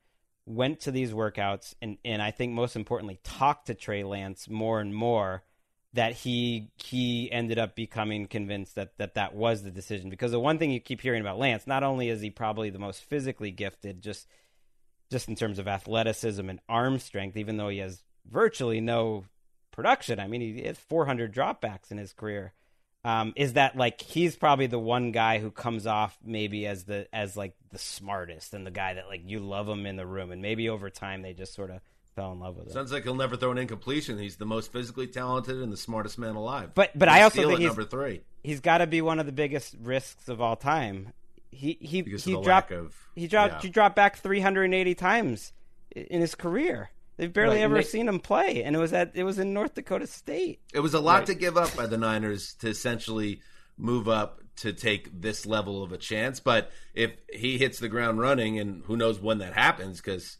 went 0.48 0.80
to 0.82 0.92
these 0.92 1.14
workouts 1.14 1.76
and, 1.82 1.98
and 2.04 2.22
I 2.22 2.32
think 2.32 2.54
most 2.54 2.76
importantly 2.76 3.20
talked 3.24 3.68
to 3.68 3.76
Trey 3.76 4.04
Lance 4.04 4.50
more 4.50 4.82
and 4.82 4.94
more, 4.94 5.44
that 5.94 6.14
he 6.14 6.70
he 6.78 7.32
ended 7.32 7.60
up 7.60 7.76
becoming 7.76 8.28
convinced 8.28 8.76
that, 8.76 8.98
that 8.98 9.16
that 9.16 9.36
was 9.36 9.64
the 9.64 9.72
decision. 9.72 10.10
Because 10.10 10.32
the 10.32 10.40
one 10.40 10.58
thing 10.58 10.72
you 10.72 10.80
keep 10.80 11.02
hearing 11.02 11.22
about 11.22 11.40
Lance, 11.40 11.68
not 11.68 11.84
only 11.84 12.10
is 12.10 12.22
he 12.22 12.30
probably 12.30 12.70
the 12.70 12.80
most 12.80 13.04
physically 13.04 13.52
gifted, 13.52 14.02
just 14.02 14.28
just 15.12 15.28
in 15.28 15.36
terms 15.36 15.60
of 15.60 15.68
athleticism 15.68 16.50
and 16.50 16.62
arm 16.70 16.98
strength, 16.98 17.36
even 17.36 17.58
though 17.58 17.68
he 17.68 17.80
has 17.80 18.04
virtually 18.30 18.80
no 18.80 19.26
production. 19.72 20.20
I 20.20 20.28
mean, 20.28 20.42
he 20.42 20.64
has 20.64 20.78
400 20.78 21.34
dropbacks 21.34 21.92
in 21.92 21.98
his 21.98 22.14
career. 22.14 22.54
Um, 23.04 23.34
is 23.36 23.54
that 23.54 23.76
like 23.76 24.00
he's 24.00 24.36
probably 24.36 24.68
the 24.68 24.80
one 24.80 25.12
guy 25.12 25.40
who 25.40 25.50
comes 25.50 25.88
off 25.88 26.18
maybe 26.24 26.68
as 26.68 26.84
the 26.84 27.08
as 27.12 27.36
like 27.36 27.56
the 27.72 27.80
smartest 27.80 28.54
and 28.54 28.66
the 28.66 28.72
guy 28.72 28.94
that 28.94 29.08
like 29.08 29.24
you 29.26 29.40
love 29.40 29.68
him 29.68 29.86
in 29.86 29.96
the 29.96 30.06
room, 30.06 30.32
and 30.32 30.42
maybe 30.42 30.70
over 30.70 30.90
time 30.90 31.24
they 31.24 31.34
just 31.34 31.54
sort 31.54 31.72
of 31.72 31.82
fell 32.16 32.32
in 32.32 32.40
love 32.40 32.58
with 32.58 32.68
him. 32.68 32.74
Sounds 32.74 32.92
like 32.92 33.04
he'll 33.04 33.16
never 33.16 33.36
throw 33.38 33.52
an 33.52 33.58
incompletion. 33.58 34.18
He's 34.18 34.36
the 34.38 34.46
most 34.46 34.72
physically 34.72 35.08
talented 35.08 35.58
and 35.62 35.72
the 35.72 35.78
smartest 35.78 36.18
man 36.18 36.36
alive. 36.36 36.72
But 36.74 36.92
but 36.98 37.10
He'll 37.10 37.18
I 37.18 37.22
also 37.24 37.48
think 37.48 37.60
he's 37.60 37.68
number 37.68 37.84
three 37.84 38.22
he's 38.44 38.60
got 38.60 38.80
to 38.80 38.88
be 38.88 39.02
one 39.02 39.20
of 39.20 39.26
the 39.26 39.32
biggest 39.32 39.76
risks 39.82 40.28
of 40.28 40.42
all 40.42 40.56
time. 40.56 41.14
He 41.52 41.78
he 41.82 42.02
because 42.02 42.24
he 42.24 42.34
dropped 42.34 42.48
lack 42.48 42.72
of 42.72 42.96
he 43.16 43.28
dropped 43.28 43.54
yeah. 43.56 43.62
he 43.62 43.70
dropped 43.70 43.96
back 43.96 44.18
380 44.18 44.96
times 44.96 45.54
in 45.96 46.22
his 46.22 46.36
career. 46.36 46.92
They've 47.18 47.32
barely 47.32 47.58
Right, 47.58 47.64
ever 47.64 47.76
they- 47.76 47.84
seen 47.84 48.08
him 48.08 48.20
play, 48.20 48.64
and 48.64 48.76
it 48.76 48.80
was 48.80 48.94
at 48.94 49.12
it 49.16 49.24
was 49.24 49.38
in 49.38 49.54
North 49.54 49.76
Dakota 49.76 50.08
State. 50.08 50.60
It 50.74 50.80
was 50.80 50.94
a 50.94 51.00
lot 51.00 51.20
Right. 51.20 51.26
to 51.28 51.36
give 51.36 51.58
up 51.58 51.76
by 51.76 51.86
the 51.88 51.98
Niners 51.98 52.54
to 52.56 52.70
essentially 52.70 53.42
move 53.78 54.08
up 54.08 54.40
to 54.58 54.74
take 54.74 55.22
this 55.22 55.46
level 55.46 55.84
of 55.84 55.92
a 55.92 55.98
chance. 55.98 56.40
But 56.40 56.72
if 56.94 57.12
he 57.32 57.58
hits 57.58 57.80
the 57.80 57.90
ground 57.90 58.20
running, 58.20 58.60
and 58.60 58.84
who 58.86 58.96
knows 58.98 59.20
when 59.20 59.40
that 59.40 59.54
happens, 59.54 59.98
because 59.98 60.38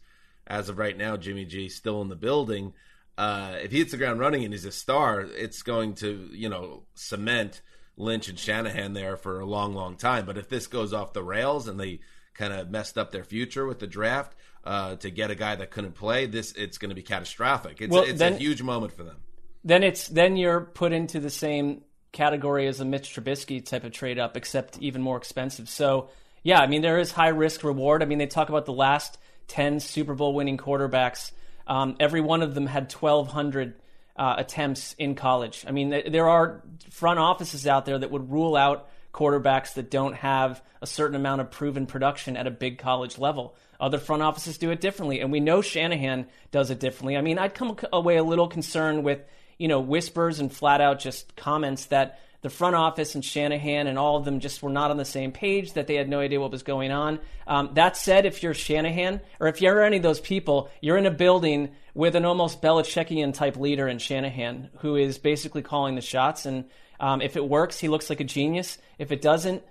as 0.52 0.68
of 0.68 0.76
right 0.78 0.96
now, 0.96 1.16
Jimmy 1.16 1.44
G 1.46 1.68
still 1.68 2.02
in 2.02 2.08
the 2.08 2.16
building. 2.16 2.74
Uh, 3.16 3.56
if 3.62 3.72
he 3.72 3.78
hits 3.78 3.92
the 3.92 3.96
ground 3.96 4.20
running 4.20 4.44
and 4.44 4.52
he's 4.52 4.64
a 4.64 4.72
star, 4.72 5.20
it's 5.20 5.62
going 5.62 5.94
to 5.96 6.28
you 6.32 6.48
know 6.48 6.82
cement 6.94 7.62
Lynch 7.96 8.28
and 8.28 8.38
Shanahan 8.38 8.92
there 8.92 9.16
for 9.16 9.40
a 9.40 9.46
long, 9.46 9.74
long 9.74 9.96
time. 9.96 10.26
But 10.26 10.38
if 10.38 10.48
this 10.48 10.66
goes 10.66 10.92
off 10.92 11.12
the 11.12 11.22
rails 11.22 11.68
and 11.68 11.78
they 11.80 12.00
kind 12.34 12.52
of 12.52 12.70
messed 12.70 12.96
up 12.98 13.10
their 13.12 13.24
future 13.24 13.66
with 13.66 13.78
the 13.78 13.86
draft 13.86 14.34
uh, 14.64 14.96
to 14.96 15.10
get 15.10 15.30
a 15.30 15.34
guy 15.34 15.54
that 15.56 15.70
couldn't 15.70 15.92
play, 15.94 16.26
this 16.26 16.52
it's 16.52 16.78
going 16.78 16.88
to 16.90 16.94
be 16.94 17.02
catastrophic. 17.02 17.80
It's, 17.80 17.90
Well, 17.92 18.04
it's 18.04 18.18
then- 18.18 18.34
a 18.34 18.36
huge 18.36 18.62
moment 18.62 18.92
for 18.92 19.04
them. 19.04 19.16
then 19.64 19.82
it's 19.82 20.08
then 20.08 20.36
you're 20.36 20.60
put 20.60 20.92
into 20.92 21.18
the 21.20 21.30
same 21.30 21.82
category 22.12 22.66
as 22.66 22.80
a 22.80 22.84
Mitch 22.84 23.14
Trubisky 23.14 23.64
type 23.64 23.84
of 23.84 23.92
trade 23.92 24.18
up, 24.18 24.36
except 24.36 24.78
even 24.80 25.00
more 25.00 25.16
expensive. 25.16 25.68
So 25.68 26.08
yeah, 26.42 26.60
I 26.60 26.66
mean 26.66 26.82
there 26.82 26.98
is 26.98 27.10
high 27.12 27.28
risk 27.28 27.62
reward. 27.64 28.02
I 28.02 28.06
mean 28.06 28.18
they 28.18 28.26
talk 28.26 28.48
about 28.50 28.64
the 28.66 28.72
last 28.72 29.16
ten 29.48 29.80
Super 29.80 30.14
Bowl 30.14 30.34
winning 30.34 30.56
quarterbacks. 30.56 31.32
Um, 31.66 31.96
every 32.00 32.20
one 32.20 32.42
of 32.42 32.54
them 32.54 32.66
had 32.66 32.90
twelve 32.90 33.28
hundred 33.28 33.74
uh, 34.16 34.34
attempts 34.38 34.94
in 34.98 35.14
college. 35.14 35.64
I 35.66 35.72
mean 35.72 35.90
th- 35.90 36.10
there 36.10 36.28
are 36.28 36.62
front 36.90 37.18
offices 37.18 37.66
out 37.66 37.86
there 37.86 37.98
that 37.98 38.10
would 38.10 38.30
rule 38.30 38.56
out 38.56 38.88
quarterbacks 39.12 39.74
that 39.74 39.90
don't 39.90 40.14
have 40.14 40.62
a 40.80 40.86
certain 40.86 41.16
amount 41.16 41.40
of 41.40 41.50
proven 41.50 41.86
production 41.86 42.36
at 42.36 42.46
a 42.46 42.50
big 42.50 42.78
college 42.78 43.18
level. 43.18 43.54
Other 43.78 43.98
front 43.98 44.22
offices 44.22 44.58
do 44.58 44.70
it 44.70 44.80
differently, 44.80 45.20
and 45.20 45.32
we 45.32 45.40
know 45.40 45.60
Shanahan 45.60 46.26
does 46.50 46.70
it 46.70 46.80
differently. 46.80 47.16
I 47.16 47.20
mean, 47.20 47.38
I'd 47.38 47.54
come 47.54 47.76
away 47.92 48.16
a 48.16 48.24
little 48.24 48.48
concerned 48.48 49.04
with 49.04 49.20
you 49.58 49.68
know 49.68 49.80
whispers 49.80 50.40
and 50.40 50.52
flat 50.52 50.80
out 50.80 50.98
just 50.98 51.36
comments 51.36 51.86
that 51.86 52.18
the 52.42 52.50
front 52.50 52.74
office 52.74 53.14
and 53.14 53.24
Shanahan 53.24 53.86
and 53.86 53.98
all 53.98 54.16
of 54.16 54.24
them 54.24 54.40
just 54.40 54.62
were 54.62 54.70
not 54.70 54.90
on 54.90 54.96
the 54.96 55.04
same 55.04 55.32
page, 55.32 55.72
that 55.74 55.86
they 55.86 55.94
had 55.94 56.08
no 56.08 56.20
idea 56.20 56.40
what 56.40 56.50
was 56.50 56.64
going 56.64 56.90
on. 56.90 57.20
Um, 57.46 57.70
that 57.74 57.96
said, 57.96 58.26
if 58.26 58.42
you're 58.42 58.54
Shanahan 58.54 59.20
or 59.40 59.46
if 59.46 59.62
you're 59.62 59.82
any 59.82 59.96
of 59.98 60.02
those 60.02 60.20
people, 60.20 60.68
you're 60.80 60.98
in 60.98 61.06
a 61.06 61.10
building 61.10 61.70
with 61.94 62.16
an 62.16 62.24
almost 62.24 62.60
Belichickian 62.60 63.32
type 63.32 63.56
leader 63.56 63.86
in 63.86 63.98
Shanahan 63.98 64.70
who 64.78 64.96
is 64.96 65.18
basically 65.18 65.62
calling 65.62 65.94
the 65.94 66.00
shots. 66.00 66.44
And 66.44 66.64
um, 66.98 67.22
if 67.22 67.36
it 67.36 67.48
works, 67.48 67.78
he 67.78 67.88
looks 67.88 68.10
like 68.10 68.20
a 68.20 68.24
genius. 68.24 68.78
If 68.98 69.12
it 69.12 69.22
doesn't, 69.22 69.62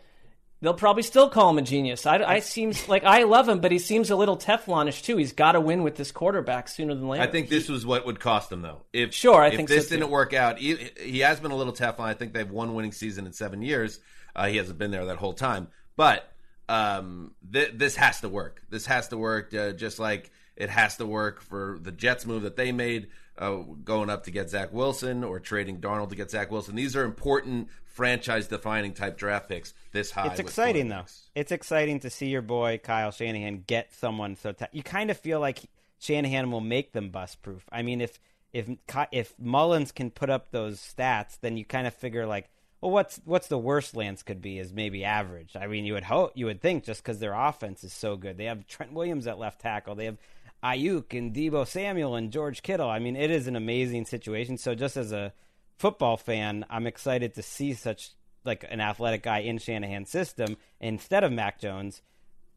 They'll 0.62 0.76
probably 0.76 1.02
still 1.02 1.28
call 1.28 1.50
him 1.50 1.58
a 1.58 1.63
genius. 1.63 2.06
I, 2.06 2.17
I 2.17 2.39
seems 2.39 2.88
like 2.88 3.04
I 3.04 3.24
love 3.24 3.50
him, 3.50 3.62
but 3.62 3.71
he 3.71 3.80
seems 3.80 4.12
a 4.12 4.15
little 4.15 4.38
Teflonish 4.38 5.02
too. 5.02 5.17
He's 5.17 5.34
got 5.34 5.54
to 5.54 5.60
win 5.60 5.82
with 5.82 5.95
this 5.95 6.12
quarterback 6.12 6.67
sooner 6.67 6.93
than 6.93 7.08
later. 7.08 7.24
I 7.24 7.28
think 7.28 7.50
this 7.50 7.67
was 7.67 7.84
what 7.84 8.06
would 8.06 8.19
cost 8.19 8.52
him, 8.52 8.62
though. 8.62 8.84
If 8.93 9.12
Sure, 9.12 9.41
I 9.41 9.47
if 9.47 9.56
think 9.56 9.69
this 9.69 9.89
so, 9.89 9.95
didn't 9.95 10.12
work 10.12 10.34
out, 10.34 10.60
he, 10.60 10.91
he 11.00 11.19
has 11.19 11.39
been 11.39 11.50
a 11.50 11.56
little 11.56 11.74
Teflon. 11.74 12.02
I 12.02 12.13
think 12.13 12.34
they've 12.34 12.50
one 12.50 12.76
winning 12.76 12.91
season 12.91 13.26
in 13.26 13.34
seven 13.34 13.63
years. 13.63 14.00
Uh, 14.36 14.47
he 14.47 14.58
hasn't 14.58 14.78
been 14.78 14.91
there 14.91 15.06
that 15.08 15.17
whole 15.17 15.34
time, 15.34 15.67
but 15.97 16.32
um, 16.69 17.34
th- 17.52 17.71
this 17.74 17.95
has 17.95 18.21
to 18.21 18.30
work. 18.30 18.62
This 18.69 18.86
has 18.86 19.08
to 19.10 19.17
work, 19.17 19.54
uh, 19.56 19.71
just 19.71 19.97
like 20.00 20.32
it 20.56 20.69
has 20.69 20.97
to 20.97 21.08
work 21.08 21.41
for 21.41 21.80
the 21.82 21.91
Jets 21.91 22.26
move 22.26 22.43
that 22.43 22.56
they 22.56 22.71
made, 22.71 23.08
uh, 23.41 23.63
going 23.84 24.10
up 24.10 24.23
to 24.25 24.32
get 24.32 24.49
Zach 24.49 24.71
Wilson 24.71 25.23
or 25.23 25.39
trading 25.39 25.82
Darnold 25.82 26.10
to 26.10 26.15
get 26.15 26.30
Zach 26.30 26.51
Wilson. 26.51 26.75
These 26.75 26.95
are 26.95 27.04
important 27.04 27.69
franchise-defining 27.84 28.93
type 28.93 29.17
draft 29.17 29.49
picks. 29.49 29.73
This 29.91 30.12
high, 30.12 30.27
It's 30.27 30.39
exciting 30.39 30.88
though. 30.88 31.06
It's 31.36 31.51
exciting 31.51 31.99
to 32.01 32.10
see 32.10 32.27
your 32.27 32.43
boy 32.43 32.80
Kyle 32.82 33.12
Shanahan 33.12 33.63
get 33.65 33.93
someone 33.93 34.36
so. 34.36 34.51
ta 34.54 34.67
you 34.71 34.84
kind 34.84 35.10
of 35.10 35.17
feel 35.17 35.39
like 35.39 35.60
Shanahan 35.99 36.51
will 36.51 36.62
make 36.62 36.93
them 36.93 37.10
bust 37.10 37.41
proof. 37.41 37.65
I 37.71 37.82
mean, 37.82 37.99
if 37.99 38.19
if 38.54 38.69
if 39.12 39.34
Mullens 39.39 39.91
can 39.91 40.12
put 40.12 40.30
up 40.30 40.51
those 40.51 40.80
stats, 40.80 41.39
then 41.41 41.58
you 41.58 41.65
kind 41.65 41.88
of 41.88 41.93
figure 41.93 42.27
like, 42.27 42.49
well, 42.80 42.91
what's 42.91 43.19
what's 43.25 43.47
the 43.47 43.58
worst 43.58 43.95
Lance 43.95 44.23
could 44.23 44.41
be 44.41 44.60
is 44.60 44.71
maybe 44.71 45.04
average. 45.04 45.56
I 45.56 45.67
mean, 45.67 45.86
you 45.86 45.93
would 45.93 46.04
hope 46.04 46.32
you 46.36 46.45
would 46.45 46.62
think 46.62 46.84
just 46.84 47.04
because 47.04 47.19
their 47.19 47.34
offense 47.34 47.84
is 47.84 47.93
so 47.93 48.17
good. 48.17 48.38
They 48.38 48.45
have 48.45 48.67
Trent 48.67 48.93
Williams 48.93 49.27
at 49.27 49.39
left 49.39 49.62
tackle. 49.62 49.95
They 49.95 50.06
have 50.06 50.17
Aiyuk 50.63 51.17
and 51.17 51.34
Deebo 51.34 51.67
Samuel 51.67 52.15
and 52.15 52.32
George 52.32 52.62
Kittle. 52.62 52.89
I 52.89 53.00
mean, 53.00 53.15
it 53.15 53.32
is 53.32 53.47
an 53.47 53.56
amazing 53.56 54.06
situation. 54.06 54.58
So 54.58 54.76
just 54.76 54.97
as 54.97 55.12
a 55.12 55.34
football 55.78 56.17
fan, 56.17 56.65
I'm 56.69 56.88
excited 56.88 57.36
to 57.36 57.41
see 57.41 57.74
such 57.74 58.12
like 58.45 58.65
an 58.69 58.80
athletic 58.80 59.24
guy 59.24 59.39
in 59.39 59.58
Shanahan's 59.58 60.10
system 60.10 60.58
instead 60.80 61.24
of 61.24 61.32
Mac 61.32 61.60
Jones. 61.60 62.02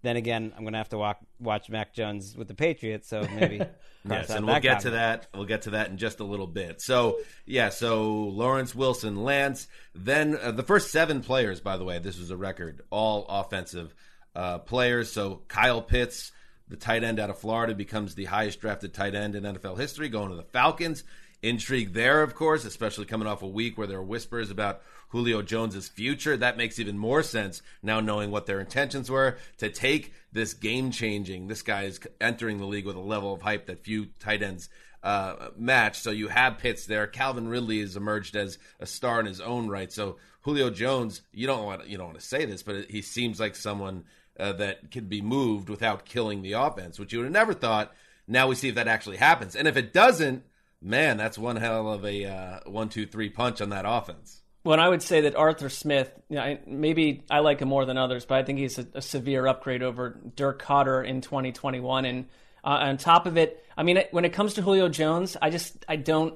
Then 0.03 0.17
again, 0.17 0.53
I'm 0.57 0.65
going 0.65 0.73
to 0.73 0.79
have 0.79 0.91
to 0.91 0.99
walk, 0.99 1.21
watch 1.39 1.71
Mac 1.71 1.95
Jones 1.95 2.37
with 2.37 2.49
the 2.49 2.55
Patriots, 2.55 3.09
so 3.09 3.27
maybe 3.35 3.63
Yes, 4.07 4.29
and 4.29 4.47
we'll 4.47 4.61
get 4.61 4.81
to 4.81 4.91
that. 4.91 5.29
We'll 5.35 5.47
get 5.47 5.63
to 5.63 5.71
that 5.71 5.89
in 5.89 5.97
just 5.97 6.21
a 6.21 6.25
little 6.25 6.47
bit. 6.47 6.83
So, 6.83 7.21
yeah, 7.47 7.71
so 7.71 8.13
Lawrence 8.13 8.75
Wilson, 8.75 9.25
Lance, 9.25 9.67
then 9.95 10.37
uh, 10.37 10.51
the 10.51 10.63
first 10.63 10.91
seven 10.91 11.23
players, 11.23 11.61
by 11.61 11.79
the 11.79 11.85
way, 11.85 11.99
this 11.99 12.19
was 12.19 12.31
a 12.31 12.37
record, 12.37 12.83
all 12.91 13.25
offensive 13.29 13.95
uh, 14.35 14.59
players. 14.59 15.11
So, 15.11 15.43
Kyle 15.49 15.81
Pitts, 15.81 16.33
the 16.69 16.77
tight 16.77 17.05
end 17.05 17.19
out 17.19 17.31
of 17.31 17.39
Florida, 17.39 17.75
becomes 17.75 18.15
the 18.15 18.25
highest 18.25 18.61
drafted 18.61 18.95
tight 18.95 19.15
end 19.15 19.35
in 19.35 19.45
NFL 19.45 19.79
history, 19.79 20.09
going 20.09 20.31
to 20.31 20.37
the 20.37 20.43
Falcons. 20.43 21.05
Intrigue 21.43 21.93
there, 21.93 22.23
of 22.23 22.35
course, 22.35 22.65
especially 22.65 23.05
coming 23.05 23.29
off 23.29 23.43
a 23.43 23.47
week 23.47 23.77
where 23.77 23.87
there 23.87 23.99
are 23.99 24.03
whispers 24.03 24.51
about 24.51 24.81
Julio 25.11 25.43
Jones's 25.43 25.89
future. 25.89 26.37
That 26.39 26.57
makes 26.57 26.79
even 26.79 26.97
more 26.97 27.23
sense 27.23 27.61
now 27.83 28.01
knowing 28.01 28.31
what 28.31 28.47
their 28.47 28.61
intentions 28.61 29.11
were 29.11 29.37
to 29.59 29.69
take 29.69 30.15
this 30.33 30.55
game 30.55 30.91
changing. 30.91 31.47
This 31.47 31.61
guy 31.61 31.83
is 31.83 32.01
entering 32.19 32.59
the 32.59 32.65
league 32.65 32.87
with 32.87 32.97
a 32.97 33.01
level 33.01 33.35
of 33.35 33.43
hype 33.43 33.67
that 33.67 33.85
few 33.85 34.07
tight 34.19 34.43
ends 34.43 34.71
uh, 35.03 35.51
match. 35.57 36.01
So 36.01 36.11
you 36.11 36.29
have 36.29 36.59
Pitts 36.59 36.87
there. 36.87 37.07
Calvin 37.07 37.47
Ridley 37.47 37.81
has 37.81 37.95
emerged 37.95 38.35
as 38.37 38.59
a 38.81 38.87
star 38.87 39.21
in 39.21 39.27
his 39.27 39.41
own 39.41 39.69
right. 39.69 39.93
So 39.93 40.17
Julio 40.41 40.71
Jones, 40.71 41.21
you 41.31 41.47
don't 41.47 41.65
want 41.65 41.87
you 41.87 41.99
don't 41.99 42.07
want 42.07 42.19
to 42.21 42.27
say 42.27 42.47
this, 42.47 42.63
but 42.63 42.91
he 42.91 43.03
seems 43.03 43.39
like 43.39 43.55
someone 43.55 44.05
uh, 44.39 44.53
that 44.55 44.91
can 44.91 45.07
be 45.07 45.21
moved 45.21 45.69
without 45.69 46.05
killing 46.05 46.43
the 46.43 46.53
offense, 46.53 46.99
which 46.99 47.13
you 47.13 47.19
would 47.21 47.27
have 47.27 47.33
never 47.33 47.55
thought. 47.55 47.93
Now 48.27 48.49
we 48.49 48.55
see 48.55 48.69
if 48.69 48.75
that 48.77 48.89
actually 48.89 49.19
happens, 49.19 49.55
and 49.55 49.69
if 49.69 49.77
it 49.77 49.93
doesn't, 49.93 50.45
man, 50.81 51.17
that's 51.17 51.39
one 51.39 51.57
hell 51.57 51.93
of 51.93 52.05
a 52.05 52.25
uh, 52.25 52.61
one, 52.67 52.89
two, 52.89 53.07
three 53.07 53.29
punch 53.29 53.61
on 53.61 53.71
that 53.71 53.85
offense. 53.87 54.43
Well, 54.65 54.81
I 54.81 54.89
would 54.89 55.03
say 55.03 55.23
that 55.23 55.37
Arthur 55.37 55.69
Smith, 55.69 56.11
you 56.31 56.37
know, 56.37 56.59
maybe 56.67 57.23
I 57.31 57.41
like 57.41 57.61
him 57.61 57.69
more 57.69 57.85
than 57.85 57.99
others, 57.99 58.25
but 58.25 58.39
I 58.39 58.45
think 58.45 58.59
he's 58.59 58.79
a, 58.79 58.87
a 58.95 59.03
severe 59.03 59.47
upgrade 59.47 59.83
over 59.83 60.19
Dirk 60.37 60.63
Koetter 60.63 61.07
in 61.07 61.21
2021. 61.21 62.07
And 62.07 62.25
uh, 62.65 62.69
on 62.69 62.97
top 62.97 63.27
of 63.27 63.37
it, 63.37 63.63
I 63.77 63.83
mean, 63.83 64.03
when 64.11 64.25
it 64.25 64.33
comes 64.33 64.55
to 64.55 64.63
Julio 64.63 64.89
Jones, 64.89 65.37
I 65.41 65.51
just 65.51 65.85
I 65.87 65.97
don't 65.97 66.35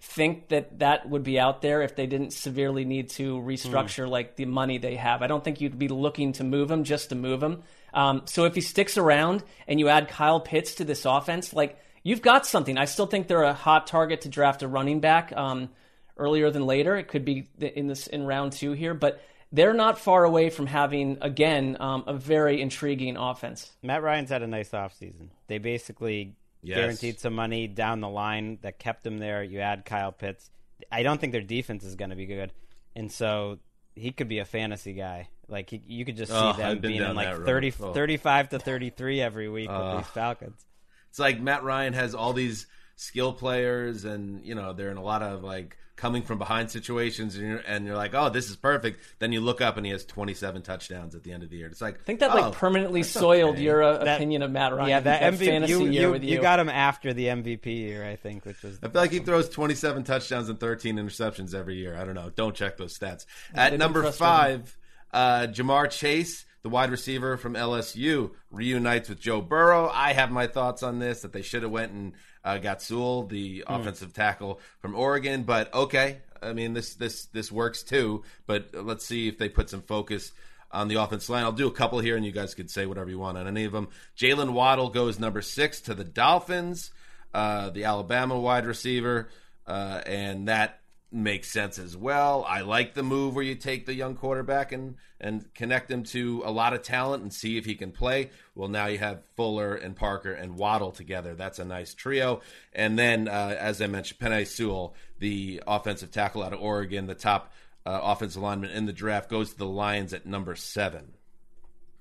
think 0.00 0.48
that 0.48 0.78
that 0.78 1.08
would 1.08 1.22
be 1.22 1.38
out 1.38 1.60
there 1.60 1.82
if 1.82 1.96
they 1.96 2.06
didn't 2.06 2.32
severely 2.32 2.84
need 2.84 3.10
to 3.10 3.38
restructure 3.40 4.08
like 4.08 4.36
the 4.36 4.44
money 4.44 4.78
they 4.78 4.96
have. 4.96 5.22
I 5.22 5.26
don't 5.26 5.42
think 5.42 5.60
you'd 5.60 5.78
be 5.78 5.88
looking 5.88 6.32
to 6.34 6.44
move 6.44 6.70
him 6.70 6.84
just 6.84 7.08
to 7.08 7.14
move 7.14 7.42
him. 7.42 7.62
Um, 7.92 8.22
so 8.26 8.44
if 8.44 8.54
he 8.54 8.60
sticks 8.60 8.96
around 8.96 9.42
and 9.66 9.80
you 9.80 9.88
add 9.88 10.08
Kyle 10.08 10.40
Pitts 10.40 10.76
to 10.76 10.84
this 10.84 11.04
offense, 11.04 11.52
like 11.52 11.78
you've 12.02 12.22
got 12.22 12.46
something. 12.46 12.78
I 12.78 12.84
still 12.84 13.06
think 13.06 13.26
they're 13.26 13.42
a 13.42 13.54
hot 13.54 13.86
target 13.86 14.20
to 14.22 14.28
draft 14.28 14.62
a 14.62 14.68
running 14.68 15.00
back. 15.00 15.32
Um, 15.36 15.70
earlier 16.18 16.50
than 16.50 16.66
later. 16.66 16.96
It 16.96 17.08
could 17.08 17.24
be 17.24 17.48
in 17.60 17.86
this 17.86 18.06
in 18.06 18.26
round 18.26 18.52
two 18.52 18.72
here, 18.72 18.94
but 18.94 19.22
they're 19.52 19.74
not 19.74 19.98
far 19.98 20.24
away 20.24 20.50
from 20.50 20.66
having 20.66 21.18
again 21.20 21.76
um, 21.80 22.04
a 22.06 22.14
very 22.14 22.60
intriguing 22.60 23.16
offense. 23.16 23.72
Matt 23.82 24.02
Ryan's 24.02 24.30
had 24.30 24.42
a 24.42 24.46
nice 24.46 24.70
offseason. 24.70 25.28
They 25.46 25.58
basically 25.58 26.36
Yes. 26.62 26.76
guaranteed 26.76 27.20
some 27.20 27.34
money 27.34 27.66
down 27.68 28.00
the 28.00 28.08
line 28.08 28.58
that 28.62 28.78
kept 28.78 29.04
them 29.04 29.18
there. 29.18 29.42
You 29.42 29.60
add 29.60 29.84
Kyle 29.84 30.12
Pitts. 30.12 30.50
I 30.90 31.02
don't 31.02 31.20
think 31.20 31.32
their 31.32 31.40
defense 31.42 31.84
is 31.84 31.94
going 31.96 32.10
to 32.10 32.16
be 32.16 32.26
good, 32.26 32.52
and 32.96 33.10
so 33.12 33.58
he 33.94 34.10
could 34.12 34.28
be 34.28 34.38
a 34.38 34.44
fantasy 34.44 34.92
guy. 34.92 35.28
Like 35.48 35.70
he, 35.70 35.82
you 35.86 36.04
could 36.04 36.16
just 36.16 36.30
see 36.30 36.38
Oh, 36.38 36.52
them 36.52 36.78
being 36.80 37.00
in 37.02 37.16
like 37.16 37.28
that 37.36 37.44
30, 37.46 37.72
Oh. 37.80 37.92
35 37.94 38.50
to 38.50 38.58
33 38.58 39.20
every 39.20 39.48
week 39.48 39.68
Uh, 39.70 39.92
with 39.96 40.04
these 40.04 40.12
Falcons. 40.12 40.64
It's 41.10 41.18
like 41.18 41.40
Matt 41.40 41.64
Ryan 41.64 41.94
has 41.94 42.14
all 42.14 42.32
these 42.32 42.66
skill 42.96 43.32
players, 43.32 44.04
and 44.04 44.44
you 44.44 44.54
know 44.54 44.72
they're 44.72 44.90
in 44.90 44.96
a 44.98 45.02
lot 45.02 45.22
of 45.22 45.42
like 45.42 45.76
coming 45.98 46.22
from 46.22 46.38
behind 46.38 46.70
situations, 46.70 47.36
and 47.36 47.46
you're, 47.46 47.62
and 47.66 47.84
you're 47.84 47.96
like, 47.96 48.14
oh, 48.14 48.30
this 48.30 48.48
is 48.48 48.56
perfect. 48.56 49.00
Then 49.18 49.32
you 49.32 49.40
look 49.40 49.60
up, 49.60 49.76
and 49.76 49.84
he 49.84 49.92
has 49.92 50.04
27 50.06 50.62
touchdowns 50.62 51.14
at 51.14 51.24
the 51.24 51.32
end 51.32 51.42
of 51.42 51.50
the 51.50 51.56
year. 51.56 51.66
It's 51.66 51.82
like 51.82 51.96
I 52.00 52.02
think 52.04 52.20
that 52.20 52.30
oh, 52.30 52.40
like 52.40 52.54
permanently 52.54 53.02
soiled 53.02 53.56
okay. 53.56 53.62
your 53.62 53.82
uh, 53.82 54.04
That- 54.04 54.16
opinion 54.16 54.42
of 54.42 54.50
Matt 54.50 54.72
Ryan. 54.74 54.88
Yeah, 54.88 55.00
that, 55.00 55.34
MVP 55.34 55.46
fantasy 55.46 55.72
you, 55.72 55.86
year 55.86 56.02
you, 56.02 56.10
with 56.12 56.24
you 56.24 56.36
you. 56.36 56.40
got 56.40 56.58
him 56.58 56.68
after 56.68 57.12
the 57.12 57.26
MVP 57.26 57.66
year, 57.66 58.08
I 58.08 58.16
think, 58.16 58.46
which 58.46 58.62
was 58.62 58.78
I 58.82 58.88
feel 58.88 59.02
like 59.02 59.12
he 59.12 59.18
throws 59.18 59.48
27 59.50 60.04
touchdowns 60.04 60.48
and 60.48 60.58
13 60.58 60.96
interceptions 60.96 61.54
every 61.54 61.76
year. 61.76 61.96
I 61.96 62.04
don't 62.04 62.14
know. 62.14 62.30
Don't 62.34 62.54
check 62.54 62.76
those 62.76 62.96
stats. 62.96 63.26
At 63.52 63.76
number 63.76 64.10
five, 64.12 64.76
uh, 65.12 65.48
Ja'Marr 65.50 65.90
Chase, 65.90 66.46
the 66.62 66.68
wide 66.68 66.90
receiver 66.90 67.36
from 67.36 67.54
LSU, 67.54 68.30
reunites 68.50 69.08
with 69.08 69.20
Joe 69.20 69.40
Burrow. 69.40 69.90
I 69.92 70.12
have 70.12 70.30
my 70.30 70.46
thoughts 70.46 70.82
on 70.82 71.00
this 71.00 71.22
that 71.22 71.32
they 71.32 71.42
should 71.42 71.62
have 71.62 71.72
went 71.72 71.92
and 71.92 72.12
uh, 72.48 72.58
got 72.58 72.80
Sewell, 72.82 73.26
the 73.26 73.64
Hmm. 73.66 73.74
offensive 73.74 74.12
tackle 74.12 74.60
from 74.80 74.94
Oregon. 74.94 75.42
But 75.44 75.72
okay, 75.74 76.18
I 76.42 76.52
mean 76.52 76.72
this 76.74 76.94
this 76.94 77.26
this 77.26 77.50
works 77.52 77.82
too. 77.82 78.22
But 78.46 78.70
let's 78.72 79.04
see 79.06 79.28
if 79.28 79.38
they 79.38 79.48
put 79.48 79.68
some 79.70 79.82
focus 79.82 80.32
on 80.70 80.88
the 80.88 80.96
offense 80.96 81.28
line. 81.28 81.44
I'll 81.44 81.52
do 81.52 81.66
a 81.66 81.72
couple 81.72 81.98
here, 81.98 82.16
and 82.16 82.24
you 82.26 82.32
guys 82.32 82.54
could 82.54 82.70
say 82.70 82.84
whatever 82.86 83.08
you 83.10 83.18
want 83.18 83.38
on 83.38 83.46
any 83.46 83.64
of 83.64 83.72
them. 83.72 83.88
Jaylen 84.16 84.50
Waddle 84.52 84.90
goes 84.90 85.18
number 85.18 85.40
six 85.42 85.80
to 85.82 85.94
the 85.94 86.04
Dolphins, 86.04 86.90
uh, 87.32 87.70
the 87.70 87.84
Alabama 87.84 88.38
wide 88.38 88.66
receiver, 88.66 89.28
uh, 89.66 90.02
and 90.06 90.48
that 90.48 90.80
makes 91.10 91.50
sense 91.50 91.78
as 91.78 91.96
well. 91.96 92.44
I 92.46 92.60
like 92.60 92.94
the 92.94 93.02
move 93.02 93.34
where 93.34 93.44
you 93.44 93.54
take 93.54 93.86
the 93.86 93.94
young 93.94 94.14
quarterback 94.14 94.72
and 94.72 94.96
and 95.20 95.52
connect 95.54 95.90
him 95.90 96.04
to 96.04 96.42
a 96.44 96.50
lot 96.50 96.74
of 96.74 96.82
talent 96.82 97.22
and 97.22 97.32
see 97.32 97.56
if 97.56 97.64
he 97.64 97.74
can 97.74 97.90
play. 97.90 98.30
Well, 98.54 98.68
now 98.68 98.86
you 98.86 98.98
have 98.98 99.22
Fuller 99.36 99.74
and 99.74 99.96
Parker 99.96 100.32
and 100.32 100.56
Waddle 100.56 100.92
together. 100.92 101.34
That's 101.34 101.58
a 101.58 101.64
nice 101.64 101.94
trio. 101.94 102.40
And 102.72 102.98
then, 102.98 103.26
uh, 103.26 103.56
as 103.58 103.82
I 103.82 103.88
mentioned, 103.88 104.20
Penei 104.20 104.46
Sewell, 104.46 104.94
the 105.18 105.62
offensive 105.66 106.12
tackle 106.12 106.42
out 106.42 106.52
of 106.52 106.60
Oregon, 106.60 107.06
the 107.06 107.14
top 107.16 107.52
uh, 107.84 107.98
offensive 108.02 108.42
lineman 108.42 108.70
in 108.70 108.86
the 108.86 108.92
draft, 108.92 109.28
goes 109.28 109.50
to 109.50 109.58
the 109.58 109.66
Lions 109.66 110.12
at 110.12 110.26
number 110.26 110.54
seven. 110.54 111.14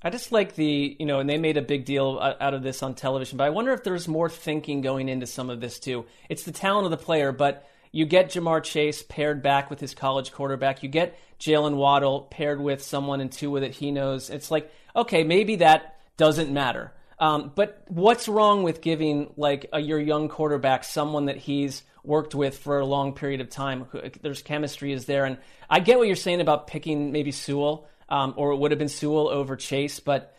I 0.04 0.12
just 0.12 0.32
like 0.32 0.54
the, 0.56 0.96
you 1.00 1.08
know, 1.08 1.20
and 1.20 1.30
they 1.30 1.40
made 1.40 1.58
a 1.58 1.62
big 1.62 1.86
deal 1.86 2.20
out 2.22 2.54
of 2.54 2.62
this 2.62 2.84
on 2.84 2.94
television, 2.94 3.38
but 3.38 3.46
I 3.46 3.50
wonder 3.50 3.74
if 3.74 3.84
there's 3.84 4.08
more 4.08 4.30
thinking 4.30 4.82
going 4.82 5.10
into 5.10 5.26
some 5.26 5.50
of 5.50 5.60
this 5.60 5.80
too. 5.80 6.06
It's 6.30 6.44
the 6.44 6.52
talent 6.52 6.86
of 6.86 6.92
the 6.92 7.04
player, 7.04 7.32
but 7.32 7.68
you 7.92 8.06
get 8.06 8.30
Ja'Marr 8.30 8.64
Chase 8.64 9.04
paired 9.04 9.42
back 9.42 9.70
with 9.70 9.80
his 9.80 9.94
college 9.94 10.32
quarterback. 10.32 10.84
You 10.84 10.90
get 10.90 11.18
Jaylen 11.40 11.76
Waddle 11.76 12.22
paired 12.22 12.62
with 12.62 12.82
someone 12.84 13.22
in 13.22 13.30
Tua 13.30 13.62
that 13.62 13.72
he 13.72 13.92
knows. 13.92 14.30
It's 14.30 14.52
like, 14.52 14.72
okay, 14.96 15.24
maybe 15.24 15.58
that 15.58 15.98
doesn't 16.18 16.52
matter. 16.52 16.92
Um, 17.20 17.52
but 17.56 17.84
what's 17.88 18.28
wrong 18.28 18.64
with 18.64 18.82
giving 18.82 19.34
like 19.38 19.68
a, 19.74 19.80
your 19.80 20.00
young 20.00 20.30
quarterback 20.30 20.84
someone 20.84 21.26
that 21.26 21.38
he's 21.38 21.84
worked 22.04 22.36
with 22.36 22.58
for 22.58 22.80
a 22.80 22.86
long 22.86 23.14
period 23.14 23.42
of 23.42 23.50
time? 23.50 23.88
There's 24.22 24.42
chemistry 24.42 24.94
is 24.94 25.06
there, 25.06 25.26
and 25.26 25.38
I 25.70 25.80
get 25.80 25.98
what 25.98 26.08
you're 26.08 26.16
saying 26.16 26.42
about 26.42 26.68
picking 26.68 27.12
maybe 27.12 27.32
Sewell, 27.32 27.88
um, 28.10 28.34
or 28.38 28.52
it 28.52 28.58
would 28.58 28.72
have 28.72 28.80
been 28.80 28.90
Sewell 28.90 29.30
over 29.30 29.56
Chase, 29.56 30.00
but 30.00 30.36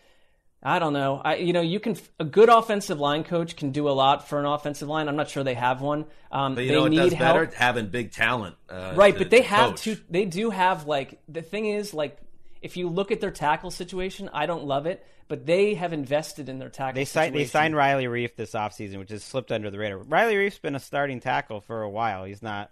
I 0.62 0.78
don't 0.80 0.92
know. 0.92 1.20
I 1.24 1.36
you 1.36 1.52
know 1.52 1.60
you 1.60 1.78
can 1.78 1.96
a 2.18 2.24
good 2.24 2.48
offensive 2.48 2.98
line 2.98 3.22
coach 3.24 3.54
can 3.56 3.70
do 3.70 3.88
a 3.88 3.92
lot 3.92 4.28
for 4.28 4.40
an 4.40 4.46
offensive 4.46 4.88
line. 4.88 5.08
I'm 5.08 5.16
not 5.16 5.28
sure 5.30 5.44
they 5.44 5.54
have 5.54 5.80
one. 5.80 6.06
Um, 6.32 6.54
But 6.56 6.62
you 6.62 6.68
they 6.68 6.74
know 6.74 6.82
what 6.82 6.90
need 6.90 6.96
does 6.98 7.12
help. 7.12 7.34
better? 7.46 7.56
Having 7.56 7.88
big 7.88 8.12
talent. 8.12 8.56
Uh, 8.68 8.92
right 8.96 9.12
to- 9.12 9.18
but 9.18 9.30
they 9.30 9.42
to 9.42 9.46
have 9.46 9.70
coach. 9.70 9.82
two 9.82 9.96
they 10.10 10.24
do 10.24 10.50
have 10.50 10.86
like 10.86 11.20
the 11.28 11.42
thing 11.42 11.66
is 11.66 11.94
like 11.94 12.18
if 12.60 12.76
you 12.76 12.88
look 12.88 13.12
at 13.12 13.20
their 13.20 13.30
tackle 13.30 13.70
situation 13.70 14.28
i 14.32 14.44
don't 14.46 14.64
love 14.64 14.86
it 14.86 15.06
but 15.28 15.46
they 15.46 15.74
have 15.74 15.92
invested 15.92 16.48
in 16.48 16.58
their 16.58 16.70
tackle 16.70 16.94
They 16.98 17.04
signed 17.04 17.36
they 17.36 17.44
signed 17.44 17.76
Riley 17.76 18.06
Reiff 18.06 18.34
this 18.34 18.52
offseason, 18.52 18.98
which 18.98 19.10
has 19.10 19.22
slipped 19.22 19.52
under 19.52 19.70
the 19.70 19.78
radar. 19.78 19.98
Riley 19.98 20.34
Reiff's 20.34 20.58
been 20.58 20.74
a 20.74 20.80
starting 20.80 21.20
tackle 21.20 21.60
for 21.60 21.82
a 21.82 21.88
while. 21.90 22.24
He's 22.24 22.42
not 22.42 22.70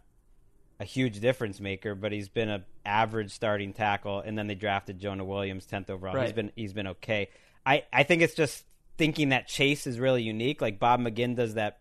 a 0.81 0.85
huge 0.87 1.21
difference 1.21 1.61
maker, 1.61 1.95
but 1.95 2.13
he's 2.13 2.29
been 2.31 2.49
a 2.49 2.65
average 2.87 3.31
starting 3.33 3.75
tackle. 3.75 4.21
And 4.21 4.39
then 4.39 4.47
they 4.47 4.55
drafted 4.55 4.99
Jonah 4.99 5.25
Williams, 5.25 5.67
tenth 5.67 5.91
overall. 5.91 6.19
He's 6.21 6.33
been 6.33 6.51
he's 6.57 6.73
been 6.73 6.87
okay. 6.89 7.29
I 7.67 7.83
I 7.93 8.05
think 8.05 8.23
it's 8.23 8.35
just 8.35 8.65
thinking 8.97 9.31
that 9.31 9.49
Chase 9.49 9.87
is 9.87 9.99
really 9.99 10.23
unique. 10.23 10.61
Like 10.63 10.79
Bob 10.79 11.01
McGinn 11.01 11.35
does 11.37 11.55
that, 11.55 11.81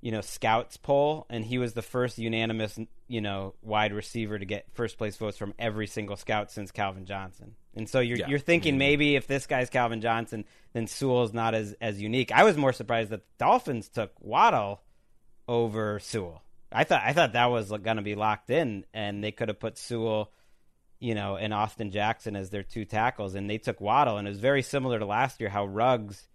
you 0.00 0.12
know, 0.12 0.20
scouts 0.20 0.76
poll, 0.76 1.26
and 1.30 1.44
he 1.44 1.58
was 1.58 1.72
the 1.72 1.82
first 1.82 2.18
unanimous, 2.18 2.78
you 3.08 3.20
know, 3.20 3.54
wide 3.62 3.92
receiver 3.92 4.38
to 4.38 4.44
get 4.44 4.66
first 4.74 4.98
place 4.98 5.16
votes 5.16 5.38
from 5.38 5.54
every 5.58 5.86
single 5.86 6.16
scout 6.16 6.50
since 6.50 6.70
Calvin 6.70 7.06
Johnson. 7.06 7.54
And 7.74 7.88
so 7.88 8.00
you're 8.00 8.18
Yeah. 8.18 8.28
you're 8.28 8.38
thinking 8.38 8.72
mm-hmm. 8.72 8.78
maybe 8.80 9.16
if 9.16 9.26
this 9.26 9.46
guy's 9.46 9.70
Calvin 9.70 10.00
Johnson, 10.00 10.44
then 10.72 10.86
Sewell's 10.86 11.32
not 11.32 11.54
as 11.54 11.74
as 11.80 12.02
unique. 12.02 12.32
I 12.32 12.44
was 12.44 12.56
more 12.56 12.72
surprised 12.72 13.10
that 13.10 13.20
the 13.20 13.44
Dolphins 13.44 13.88
took 13.88 14.12
Waddle 14.20 14.82
over 15.48 15.98
Sewell. 16.00 16.42
I 16.72 16.84
thought 16.84 17.02
I 17.04 17.12
thought 17.12 17.34
that 17.34 17.46
was 17.46 17.70
going 17.70 17.96
to 17.96 18.02
be 18.02 18.16
locked 18.16 18.50
in, 18.50 18.84
and 18.92 19.22
they 19.22 19.30
could 19.30 19.48
have 19.48 19.60
put 19.60 19.78
Sewell, 19.78 20.32
you 21.04 21.14
know, 21.14 21.36
and 21.36 21.52
Austin 21.52 21.90
Jackson 21.90 22.34
as 22.34 22.48
their 22.48 22.62
two 22.62 22.86
tackles, 22.86 23.34
and 23.34 23.48
they 23.48 23.58
took 23.58 23.78
Waddle, 23.78 24.16
and 24.16 24.26
it 24.26 24.30
was 24.30 24.40
very 24.40 24.62
similar 24.62 24.98
to 24.98 25.04
last 25.04 25.38
year 25.38 25.50
how 25.50 25.66
Ruggs 25.66 26.26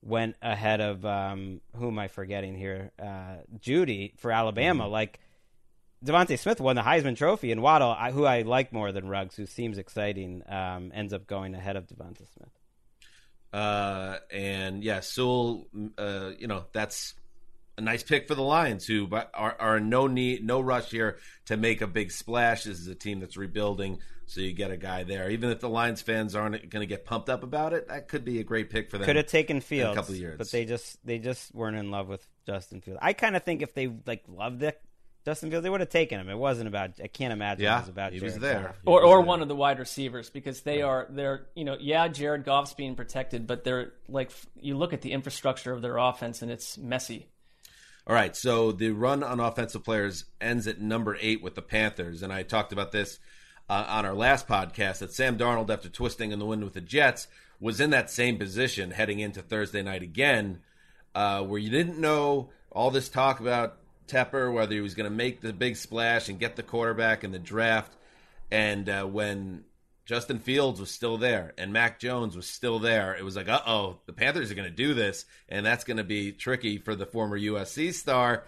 went 0.00 0.36
ahead 0.40 0.80
of 0.80 1.04
um, 1.04 1.60
who 1.74 1.88
am 1.88 1.98
I 1.98 2.08
forgetting 2.08 2.56
here? 2.56 2.92
Uh, 2.98 3.42
Jeudy 3.60 4.16
for 4.16 4.32
Alabama. 4.32 4.88
Like 4.88 5.20
Devonta 6.02 6.38
Smith 6.38 6.62
won 6.62 6.76
the 6.76 6.82
Heisman 6.82 7.14
Trophy, 7.14 7.52
and 7.52 7.60
Waddle, 7.60 7.90
I, 7.90 8.10
who 8.10 8.24
I 8.24 8.40
like 8.40 8.72
more 8.72 8.90
than 8.90 9.06
Ruggs, 9.06 9.36
who 9.36 9.44
seems 9.44 9.76
exciting, 9.76 10.42
um, 10.48 10.92
ends 10.94 11.12
up 11.12 11.26
going 11.26 11.54
ahead 11.54 11.76
of 11.76 11.86
Devonta 11.86 12.26
Smith. 12.32 12.48
Uh, 13.52 14.16
and 14.30 14.82
yeah, 14.82 15.00
Sewell, 15.00 15.66
uh, 15.98 16.30
you 16.38 16.46
know, 16.46 16.64
that's 16.72 17.12
a 17.78 17.80
nice 17.80 18.02
pick 18.02 18.26
for 18.26 18.34
the 18.34 18.42
Lions, 18.42 18.86
who 18.86 19.06
but 19.06 19.30
are, 19.34 19.56
are 19.58 19.76
in 19.78 19.88
no 19.88 20.06
need, 20.06 20.44
no 20.44 20.60
rush 20.60 20.90
here 20.90 21.18
to 21.46 21.56
make 21.56 21.80
a 21.80 21.86
big 21.86 22.10
splash. 22.10 22.64
This 22.64 22.78
is 22.78 22.86
a 22.86 22.94
team 22.94 23.20
that's 23.20 23.36
rebuilding, 23.36 23.98
so 24.26 24.40
you 24.40 24.52
get 24.52 24.70
a 24.70 24.76
guy 24.76 25.04
there. 25.04 25.30
Even 25.30 25.50
if 25.50 25.60
the 25.60 25.68
Lions 25.68 26.00
fans 26.00 26.34
aren't 26.34 26.70
going 26.70 26.80
to 26.80 26.86
get 26.86 27.04
pumped 27.04 27.28
up 27.28 27.42
about 27.42 27.72
it, 27.72 27.88
that 27.88 28.08
could 28.08 28.24
be 28.24 28.40
a 28.40 28.44
great 28.44 28.70
pick 28.70 28.90
for 28.90 28.98
them. 28.98 29.06
Could 29.06 29.16
have 29.16 29.26
taken 29.26 29.60
Fields, 29.60 29.92
a 29.92 30.00
couple 30.00 30.14
of 30.14 30.20
years. 30.20 30.38
but 30.38 30.50
they 30.50 30.64
just 30.64 31.04
they 31.04 31.18
just 31.18 31.54
weren't 31.54 31.76
in 31.76 31.90
love 31.90 32.08
with 32.08 32.26
Justin 32.46 32.80
Fields. 32.80 33.00
I 33.02 33.12
kind 33.12 33.36
of 33.36 33.42
think 33.42 33.62
if 33.62 33.74
they 33.74 33.92
like 34.06 34.24
loved 34.28 34.62
it, 34.62 34.80
Justin 35.26 35.50
Fields, 35.50 35.64
they 35.64 35.70
would 35.70 35.80
have 35.80 35.90
taken 35.90 36.20
him. 36.20 36.28
It 36.28 36.38
wasn't 36.38 36.68
about. 36.68 36.92
I 37.02 37.08
can't 37.08 37.32
imagine 37.32 37.66
it 37.66 37.80
was 37.80 37.88
about. 37.88 38.12
he 38.12 38.20
was 38.20 38.34
Jared 38.34 38.42
there. 38.42 38.62
Goff. 38.62 38.76
or 38.86 39.02
or 39.04 39.20
one 39.20 39.42
of 39.42 39.48
the 39.48 39.56
wide 39.56 39.80
receivers 39.80 40.30
because 40.30 40.62
they 40.62 40.82
are 40.82 41.08
they're 41.10 41.46
you 41.54 41.64
know 41.64 41.76
yeah 41.78 42.08
Jared 42.08 42.44
Goff's 42.44 42.74
being 42.74 42.94
protected 42.94 43.46
but 43.46 43.64
they're 43.64 43.92
like 44.08 44.30
you 44.60 44.76
look 44.78 44.92
at 44.92 45.02
the 45.02 45.10
infrastructure 45.12 45.72
of 45.72 45.82
their 45.82 45.98
offense 45.98 46.40
and 46.42 46.50
it's 46.50 46.78
messy. 46.78 47.26
All 48.08 48.14
right, 48.14 48.36
so 48.36 48.70
the 48.70 48.90
run 48.90 49.24
on 49.24 49.40
offensive 49.40 49.82
players 49.82 50.26
ends 50.40 50.68
at 50.68 50.80
number 50.80 51.18
eight 51.20 51.42
with 51.42 51.56
the 51.56 51.62
Panthers, 51.62 52.22
and 52.22 52.32
I 52.32 52.44
talked 52.44 52.72
about 52.72 52.92
this 52.92 53.18
uh, 53.68 53.84
on 53.88 54.06
our 54.06 54.14
last 54.14 54.46
podcast 54.46 54.98
that 54.98 55.12
Sam 55.12 55.36
Darnold, 55.36 55.70
after 55.70 55.88
twisting 55.88 56.30
in 56.30 56.38
the 56.38 56.46
wind 56.46 56.62
with 56.62 56.74
the 56.74 56.80
Jets, 56.80 57.26
was 57.58 57.80
in 57.80 57.90
that 57.90 58.08
same 58.08 58.38
position 58.38 58.92
heading 58.92 59.18
into 59.18 59.42
Thursday 59.42 59.82
night 59.82 60.04
again, 60.04 60.60
uh, 61.16 61.42
where 61.42 61.58
you 61.58 61.68
didn't 61.68 61.98
know 61.98 62.50
all 62.70 62.92
this 62.92 63.08
talk 63.08 63.40
about 63.40 63.78
Tepper, 64.06 64.52
whether 64.52 64.74
he 64.74 64.80
was 64.80 64.94
going 64.94 65.10
to 65.10 65.16
make 65.16 65.40
the 65.40 65.52
big 65.52 65.74
splash 65.74 66.28
and 66.28 66.38
get 66.38 66.54
the 66.54 66.62
quarterback 66.62 67.24
in 67.24 67.32
the 67.32 67.40
draft, 67.40 67.92
and 68.52 68.88
uh, 68.88 69.02
when 69.04 69.64
Justin 70.06 70.38
Fields 70.38 70.78
was 70.78 70.90
still 70.90 71.18
there 71.18 71.52
and 71.58 71.72
Mac 71.72 71.98
Jones 71.98 72.36
was 72.36 72.46
still 72.46 72.78
there. 72.78 73.14
It 73.16 73.24
was 73.24 73.34
like, 73.34 73.48
uh 73.48 73.60
oh, 73.66 73.98
the 74.06 74.12
Panthers 74.12 74.50
are 74.52 74.54
going 74.54 74.68
to 74.68 74.74
do 74.74 74.94
this, 74.94 75.26
and 75.48 75.66
that's 75.66 75.84
going 75.84 75.96
to 75.96 76.04
be 76.04 76.32
tricky 76.32 76.78
for 76.78 76.94
the 76.94 77.04
former 77.04 77.38
USC 77.38 77.92
star 77.92 78.44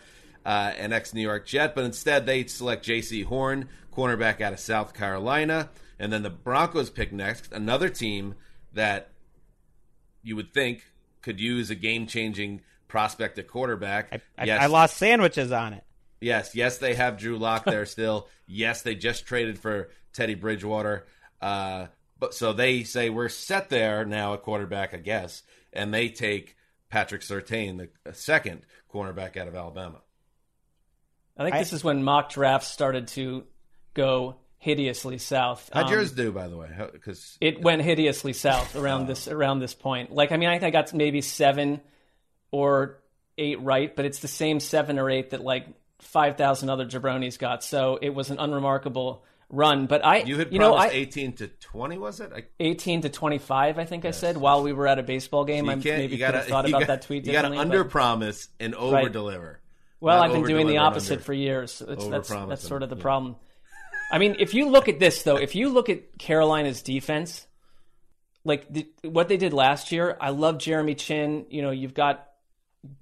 uh, 0.46 0.72
and 0.78 0.94
ex 0.94 1.12
New 1.12 1.20
York 1.20 1.46
Jet. 1.46 1.74
But 1.74 1.84
instead, 1.84 2.26
they 2.26 2.46
select 2.46 2.86
Jaycee 2.86 3.24
Horn, 3.24 3.68
cornerback 3.92 4.40
out 4.40 4.52
of 4.52 4.60
South 4.60 4.94
Carolina, 4.94 5.68
and 5.98 6.12
then 6.12 6.22
the 6.22 6.30
Broncos 6.30 6.90
pick 6.90 7.12
next, 7.12 7.52
another 7.52 7.88
team 7.88 8.36
that 8.72 9.10
you 10.22 10.36
would 10.36 10.54
think 10.54 10.84
could 11.22 11.40
use 11.40 11.70
a 11.70 11.74
game 11.74 12.06
changing 12.06 12.60
prospect 12.86 13.36
at 13.38 13.48
quarterback. 13.48 14.08
I, 14.12 14.20
I, 14.38 14.44
yes, 14.44 14.62
I 14.62 14.66
lost 14.66 14.96
sandwiches 14.96 15.50
on 15.50 15.72
it. 15.72 15.82
Yes, 16.20 16.54
yes, 16.54 16.78
they 16.78 16.94
have 16.94 17.18
Drew 17.18 17.36
Lock 17.36 17.64
there 17.66 17.84
still. 17.84 18.28
yes, 18.46 18.82
they 18.82 18.94
just 18.94 19.26
traded 19.26 19.58
for 19.58 19.90
Teddy 20.12 20.34
Bridgewater. 20.36 21.06
Uh, 21.40 21.86
but 22.18 22.34
so 22.34 22.52
they 22.52 22.82
say 22.84 23.10
we're 23.10 23.28
set 23.28 23.68
there 23.68 24.04
now 24.04 24.34
at 24.34 24.42
quarterback, 24.42 24.94
I 24.94 24.98
guess, 24.98 25.42
and 25.72 25.92
they 25.94 26.08
take 26.08 26.56
Patrick 26.90 27.22
Surtain, 27.22 27.88
the 28.04 28.14
second 28.14 28.62
cornerback 28.92 29.36
out 29.36 29.48
of 29.48 29.54
Alabama. 29.54 30.00
I 31.36 31.44
think 31.44 31.54
I- 31.56 31.58
this 31.60 31.72
is 31.72 31.84
when 31.84 32.02
mock 32.02 32.30
drafts 32.30 32.68
started 32.68 33.08
to 33.08 33.44
go 33.94 34.36
hideously 34.58 35.18
south. 35.18 35.70
How'd 35.72 35.86
Um, 35.86 35.92
yours 35.92 36.10
do, 36.12 36.32
by 36.32 36.48
the 36.48 36.56
way? 36.56 36.68
Because 36.92 37.38
it 37.40 37.60
went 37.62 37.82
hideously 37.82 38.32
south 38.32 38.74
around 38.74 39.06
this 39.06 39.28
around 39.28 39.60
this 39.60 39.74
point. 39.74 40.12
Like 40.12 40.32
I 40.32 40.36
mean, 40.36 40.48
I 40.48 40.58
think 40.58 40.74
I 40.74 40.82
got 40.82 40.92
maybe 40.92 41.20
seven 41.20 41.80
or 42.50 42.98
eight 43.36 43.60
right, 43.60 43.94
but 43.94 44.04
it's 44.04 44.18
the 44.18 44.26
same 44.28 44.58
seven 44.58 44.98
or 44.98 45.08
eight 45.10 45.30
that 45.30 45.42
like 45.42 45.66
five 46.00 46.36
thousand 46.36 46.70
other 46.70 46.86
jabronis 46.86 47.38
got. 47.38 47.62
So 47.62 47.98
it 48.02 48.10
was 48.10 48.30
an 48.30 48.38
unremarkable 48.40 49.24
run. 49.50 49.86
But 49.86 50.04
I, 50.04 50.18
you 50.18 50.38
had 50.38 50.52
you 50.52 50.58
know, 50.58 50.74
I, 50.74 50.88
eighteen 50.88 51.32
to 51.34 51.48
twenty, 51.48 51.98
was 51.98 52.20
it? 52.20 52.32
I, 52.34 52.44
eighteen 52.60 53.00
to 53.02 53.08
twenty 53.08 53.38
five. 53.38 53.78
I 53.78 53.84
think 53.84 54.04
I 54.04 54.10
said 54.10 54.36
while 54.36 54.62
we 54.62 54.72
were 54.72 54.86
at 54.86 54.98
a 54.98 55.02
baseball 55.02 55.44
game. 55.44 55.66
you 55.66 55.72
I 55.72 55.74
maybe 55.76 56.02
You 56.02 56.08
could 56.10 56.18
gotta 56.18 56.38
have 56.38 56.46
thought 56.46 56.64
about 56.68 56.80
gotta- 56.80 56.86
that 56.86 57.02
tweet. 57.02 57.26
You 57.26 57.32
got 57.32 57.42
to 57.42 57.58
under 57.58 57.84
promise 57.84 58.48
and 58.60 58.74
over 58.74 59.08
deliver. 59.08 59.60
Well, 60.00 60.18
Not 60.18 60.26
I've 60.26 60.32
been 60.32 60.44
doing 60.44 60.66
the 60.68 60.78
opposite 60.78 61.14
under. 61.14 61.24
for 61.24 61.32
years. 61.32 61.82
It's, 61.86 62.06
that's 62.06 62.28
that's 62.28 62.66
sort 62.66 62.82
of 62.82 62.90
the 62.90 62.96
yeah. 62.96 63.02
problem. 63.02 63.36
I 64.10 64.18
mean, 64.18 64.36
if 64.38 64.54
you 64.54 64.70
look 64.70 64.88
at 64.88 64.98
this 64.98 65.22
though, 65.22 65.36
if 65.36 65.54
you 65.54 65.68
look 65.70 65.88
at 65.88 66.18
Carolina's 66.18 66.82
defense, 66.82 67.46
like 68.44 68.72
the, 68.72 68.86
what 69.02 69.28
they 69.28 69.36
did 69.36 69.52
last 69.52 69.92
year, 69.92 70.16
I 70.20 70.30
love 70.30 70.58
Jeremy 70.58 70.94
Chinn. 70.94 71.46
You 71.50 71.62
know, 71.62 71.70
you've 71.70 71.94
got 71.94 72.26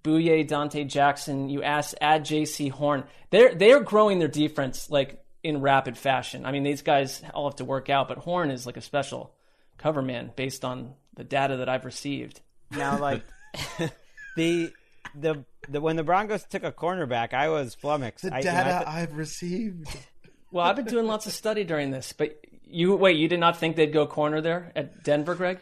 Bouye, 0.02 0.48
Donte 0.48 0.88
Jackson. 0.88 1.48
You 1.48 1.62
ask 1.62 1.94
add 2.00 2.24
Jaycee 2.24 2.70
Horn. 2.70 3.04
They're 3.30 3.54
they're 3.54 3.80
growing 3.80 4.18
their 4.18 4.28
defense 4.28 4.90
like 4.90 5.22
in 5.46 5.60
rapid 5.60 5.96
fashion. 5.96 6.44
I 6.44 6.50
mean, 6.50 6.64
these 6.64 6.82
guys 6.82 7.22
all 7.32 7.48
have 7.48 7.56
to 7.56 7.64
work 7.64 7.88
out, 7.88 8.08
but 8.08 8.18
Horn 8.18 8.50
is 8.50 8.66
like 8.66 8.76
a 8.76 8.80
special 8.80 9.32
cover 9.78 10.02
man 10.02 10.32
based 10.34 10.64
on 10.64 10.94
the 11.14 11.22
data 11.22 11.58
that 11.58 11.68
I've 11.68 11.84
received. 11.84 12.40
Now, 12.72 12.98
like 12.98 13.22
the 14.36 14.72
the 15.14 15.44
the 15.68 15.80
when 15.80 15.94
the 15.94 16.02
Broncos 16.02 16.44
took 16.44 16.64
a 16.64 16.72
cornerback, 16.72 17.32
I 17.32 17.48
was 17.48 17.76
flummoxed. 17.76 18.24
I, 18.24 18.40
you 18.40 18.44
know, 18.44 18.50
I 18.50 18.62
th- 18.64 18.86
I've 18.86 19.16
received. 19.16 19.96
Well, 20.50 20.66
I've 20.66 20.76
been 20.76 20.86
doing 20.86 21.06
lots 21.06 21.26
of 21.26 21.32
study 21.32 21.64
during 21.64 21.90
this, 21.92 22.12
but 22.12 22.44
you 22.64 22.96
wait. 22.96 23.16
You 23.16 23.28
did 23.28 23.40
not 23.40 23.56
think 23.56 23.76
they'd 23.76 23.92
go 23.92 24.06
corner 24.06 24.40
there 24.40 24.72
at 24.74 25.04
Denver, 25.04 25.34
Gregg? 25.34 25.60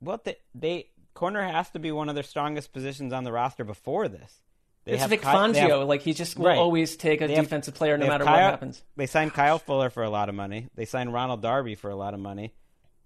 Well, 0.00 0.20
they, 0.24 0.36
they 0.54 0.88
corner 1.14 1.42
has 1.42 1.70
to 1.70 1.78
be 1.78 1.92
one 1.92 2.08
of 2.08 2.16
their 2.16 2.24
strongest 2.24 2.72
positions 2.72 3.12
on 3.12 3.22
the 3.22 3.32
roster 3.32 3.62
before 3.62 4.08
this. 4.08 4.40
They 4.84 4.92
It's 4.92 5.00
have 5.02 5.10
Vic 5.10 5.20
Ky- 5.20 5.26
they 5.26 5.30
have- 5.60 5.70
Fangio. 5.70 5.86
like 5.86 6.02
he 6.02 6.12
just 6.12 6.36
will 6.38 6.46
Right. 6.46 6.58
always 6.58 6.96
take 6.96 7.20
a 7.20 7.28
They 7.28 7.34
have- 7.36 7.44
defensive 7.44 7.74
player 7.74 7.96
no 7.96 8.06
matter 8.08 8.24
Kyle- 8.24 8.34
what 8.34 8.42
happens. 8.42 8.82
They 8.96 9.06
signed 9.06 9.32
Kyle 9.32 9.58
Fuller 9.58 9.90
for 9.90 10.02
a 10.02 10.10
lot 10.10 10.28
of 10.28 10.34
money. 10.34 10.66
They 10.74 10.84
signed 10.84 11.12
Ronald 11.12 11.40
Darby 11.42 11.74
for 11.76 11.88
a 11.90 11.94
lot 11.96 12.14
of 12.14 12.20
money. 12.20 12.52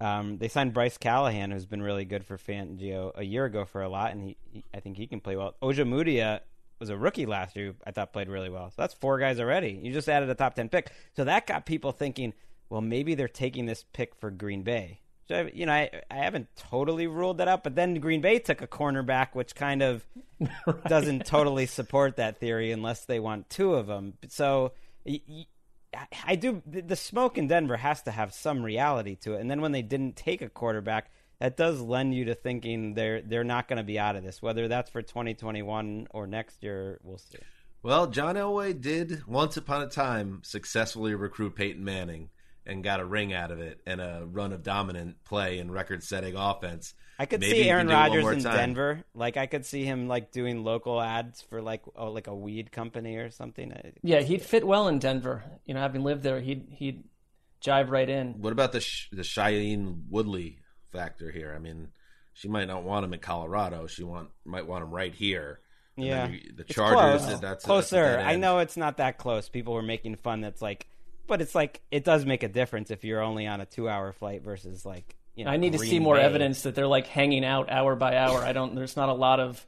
Um, 0.01 0.39
they 0.39 0.49
signed 0.49 0.75
Bryce 0.75 0.99
Callahan, 0.99 1.51
who's 1.51 1.65
been 1.67 1.83
really 1.83 2.05
good 2.05 2.25
for 2.25 2.37
Fangio 2.37 3.13
a 3.15 3.25
year 3.25 3.45
ago 3.47 3.65
for 3.65 3.83
a 3.83 3.89
lot, 3.89 4.13
and 4.13 4.23
he, 4.23 4.37
he 4.53 4.65
I 4.75 4.81
think 4.81 4.97
he 4.97 5.07
can 5.07 5.21
play 5.21 5.37
well. 5.37 5.55
Ojemudia 5.63 6.41
was 6.79 6.91
a 6.91 6.97
rookie 6.97 7.25
last 7.27 7.57
year. 7.57 7.69
who 7.69 7.75
I 7.87 7.91
thought 7.93 8.13
played 8.13 8.29
really 8.29 8.51
well. 8.51 8.69
So 8.71 8.75
that's 8.79 8.93
four 8.95 9.19
guys 9.19 9.41
already. 9.41 9.71
You 9.83 9.93
just 9.93 10.09
added 10.09 10.29
a 10.29 10.35
top 10.35 10.55
ten 10.55 10.69
pick, 10.69 10.91
so 11.15 11.25
that 11.25 11.47
got 11.47 11.65
people 11.67 11.93
thinking. 11.93 12.35
Well, 12.69 12.81
maybe 12.81 13.15
they're 13.15 13.29
taking 13.29 13.67
this 13.67 13.85
pick 13.93 14.15
for 14.17 14.31
Green 14.31 14.63
Bay. 14.63 15.01
So, 15.29 15.35
I- 15.47 15.51
you 15.55 15.67
know, 15.67 15.73
I, 15.73 15.91
I 16.11 16.17
haven't 16.17 16.49
totally 16.57 17.07
ruled 17.07 17.39
that 17.39 17.49
out, 17.49 17.65
but 17.65 17.75
then 17.75 17.95
Green 17.95 18.21
Bay 18.21 18.39
took 18.39 18.63
a 18.63 18.67
cornerback, 18.67 19.29
which 19.35 19.55
kind 19.55 19.83
of 19.83 20.07
doesn't 20.89 21.27
totally 21.27 21.67
support 21.67 22.17
that 22.17 22.39
theory 22.39 22.71
unless 22.73 23.05
they 23.05 23.19
want 23.21 23.51
two 23.51 23.75
of 23.75 23.87
them. 23.87 24.15
So 24.29 24.73
I 26.27 26.37
do. 26.37 26.63
The 26.67 26.83
the 26.83 26.97
smoke 26.97 27.39
in 27.39 27.49
Denver 27.49 27.77
has 27.77 28.03
to 28.03 28.11
have 28.11 28.35
some 28.35 28.63
reality 28.63 29.17
to 29.23 29.35
it. 29.35 29.41
And 29.41 29.51
then 29.51 29.61
when 29.61 29.73
they 29.73 29.83
didn't 29.83 30.17
take 30.17 30.43
a 30.43 30.49
quarterback, 30.49 31.11
that 31.41 31.57
does 31.57 31.81
lend 31.81 32.15
you 32.15 32.27
to 32.27 32.35
thinking 32.35 32.95
they're 32.95 33.23
they're 33.23 33.45
not 33.45 33.67
going 33.69 33.79
to 33.79 33.83
be 33.85 33.99
out 33.99 34.17
of 34.17 34.23
this. 34.23 34.43
Whether 34.43 34.69
that's 34.69 34.91
for 34.91 35.01
2021 35.03 36.09
or 36.11 36.27
next 36.27 36.63
year, 36.63 36.99
we'll 37.03 37.19
see. 37.19 37.39
Well, 37.83 38.09
John 38.09 38.35
Elway 38.35 38.79
did 38.81 39.27
once 39.27 39.57
upon 39.57 39.83
a 39.83 39.87
time 39.89 40.41
successfully 40.43 41.15
recruit 41.15 41.55
Peyton 41.55 41.85
Manning, 41.85 42.31
and 42.67 42.83
got 42.83 43.01
a 43.01 43.05
ring 43.05 43.33
out 43.33 43.51
of 43.51 43.61
it 43.61 43.81
and 43.87 44.01
a 44.01 44.27
run 44.27 44.53
of 44.53 44.63
dominant 44.63 45.23
play 45.25 45.59
and 45.59 45.73
record-setting 45.73 46.37
offense. 46.37 46.95
I 47.19 47.27
could 47.27 47.41
Maybe 47.41 47.63
see 47.63 47.71
Aaron 47.71 47.89
can 47.89 48.13
do 48.13 48.19
it 48.19 48.23
one 48.23 48.25
Rodgers 48.27 48.45
in 48.45 48.51
time. 48.51 48.57
Denver. 48.59 49.05
Like 49.15 49.37
I 49.37 49.47
could 49.47 49.65
see 49.65 49.85
him 49.85 50.07
like 50.09 50.33
doing 50.33 50.65
local 50.65 51.01
ads 51.01 51.41
for 51.43 51.63
like 51.63 51.83
oh, 51.97 52.11
like 52.11 52.27
a 52.27 52.35
weed 52.35 52.73
company 52.73 53.17
or 53.17 53.31
something. 53.31 53.73
Yeah, 54.03 54.21
he'd 54.21 54.43
fit 54.43 54.67
well 54.67 54.89
in 54.89 54.99
Denver. 54.99 55.43
You 55.65 55.75
know, 55.75 55.81
having 55.81 56.03
lived 56.03 56.23
there, 56.23 56.41
he'd 56.41 56.67
he'd 56.71 57.05
jive 57.65 57.91
right 57.91 58.09
in. 58.09 58.35
What 58.43 58.53
about 58.53 58.73
the 58.73 58.81
Sh- 58.81 59.09
the 59.13 59.23
Shailene 59.23 60.03
Woodley 60.11 60.59
factor 60.93 61.31
here? 61.31 61.55
I 61.57 61.59
mean, 61.59 61.89
she 62.35 62.49
might 62.49 62.69
not 62.69 62.83
want 62.83 63.05
him 63.07 63.15
in 63.15 63.21
Colorado. 63.21 63.87
She 63.87 64.03
want 64.05 64.29
might 64.45 64.67
want 64.67 64.85
him 64.85 64.91
right 64.91 65.15
here. 65.15 65.61
And 65.97 66.05
Yeah, 66.05 66.27
then 66.27 66.33
you- 66.35 66.53
the 66.55 66.65
It's 66.65 66.75
Chargers. 66.75 67.25
close. 67.25 67.41
That's 67.41 67.65
closer. 67.65 67.97
That's 68.03 68.15
a 68.15 68.25
dead 68.25 68.27
I 68.27 68.37
know 68.37 68.59
it's 68.59 68.77
not 68.77 68.99
that 68.99 69.17
close. 69.17 69.49
People 69.49 69.73
were 69.73 69.83
making 69.83 70.17
fun. 70.17 70.43
That's 70.43 70.61
like, 70.61 70.87
but 71.27 71.41
it's 71.41 71.55
like 71.55 71.81
it 71.91 72.05
does 72.05 72.25
make 72.25 72.43
a 72.43 72.49
difference 72.49 72.91
if 72.91 73.05
you're 73.05 73.23
only 73.23 73.47
on 73.47 73.61
a 73.61 73.67
two-hour 73.67 74.13
flight 74.13 74.43
versus 74.43 74.85
like 74.85 75.17
you 75.35 75.45
know. 75.45 75.51
I 75.51 75.57
need 75.57 75.73
to 75.73 75.79
see 75.79 75.99
more 75.99 76.17
Bay. 76.17 76.23
evidence 76.23 76.63
that 76.63 76.75
they're 76.75 76.87
like 76.87 77.07
hanging 77.07 77.45
out 77.45 77.71
hour 77.71 77.95
by 77.97 78.17
hour. 78.17 78.39
I 78.43 78.53
don't. 78.53 78.75
There's 78.75 78.97
not 78.97 79.09
a 79.09 79.15
lot 79.15 79.41
of, 79.41 79.65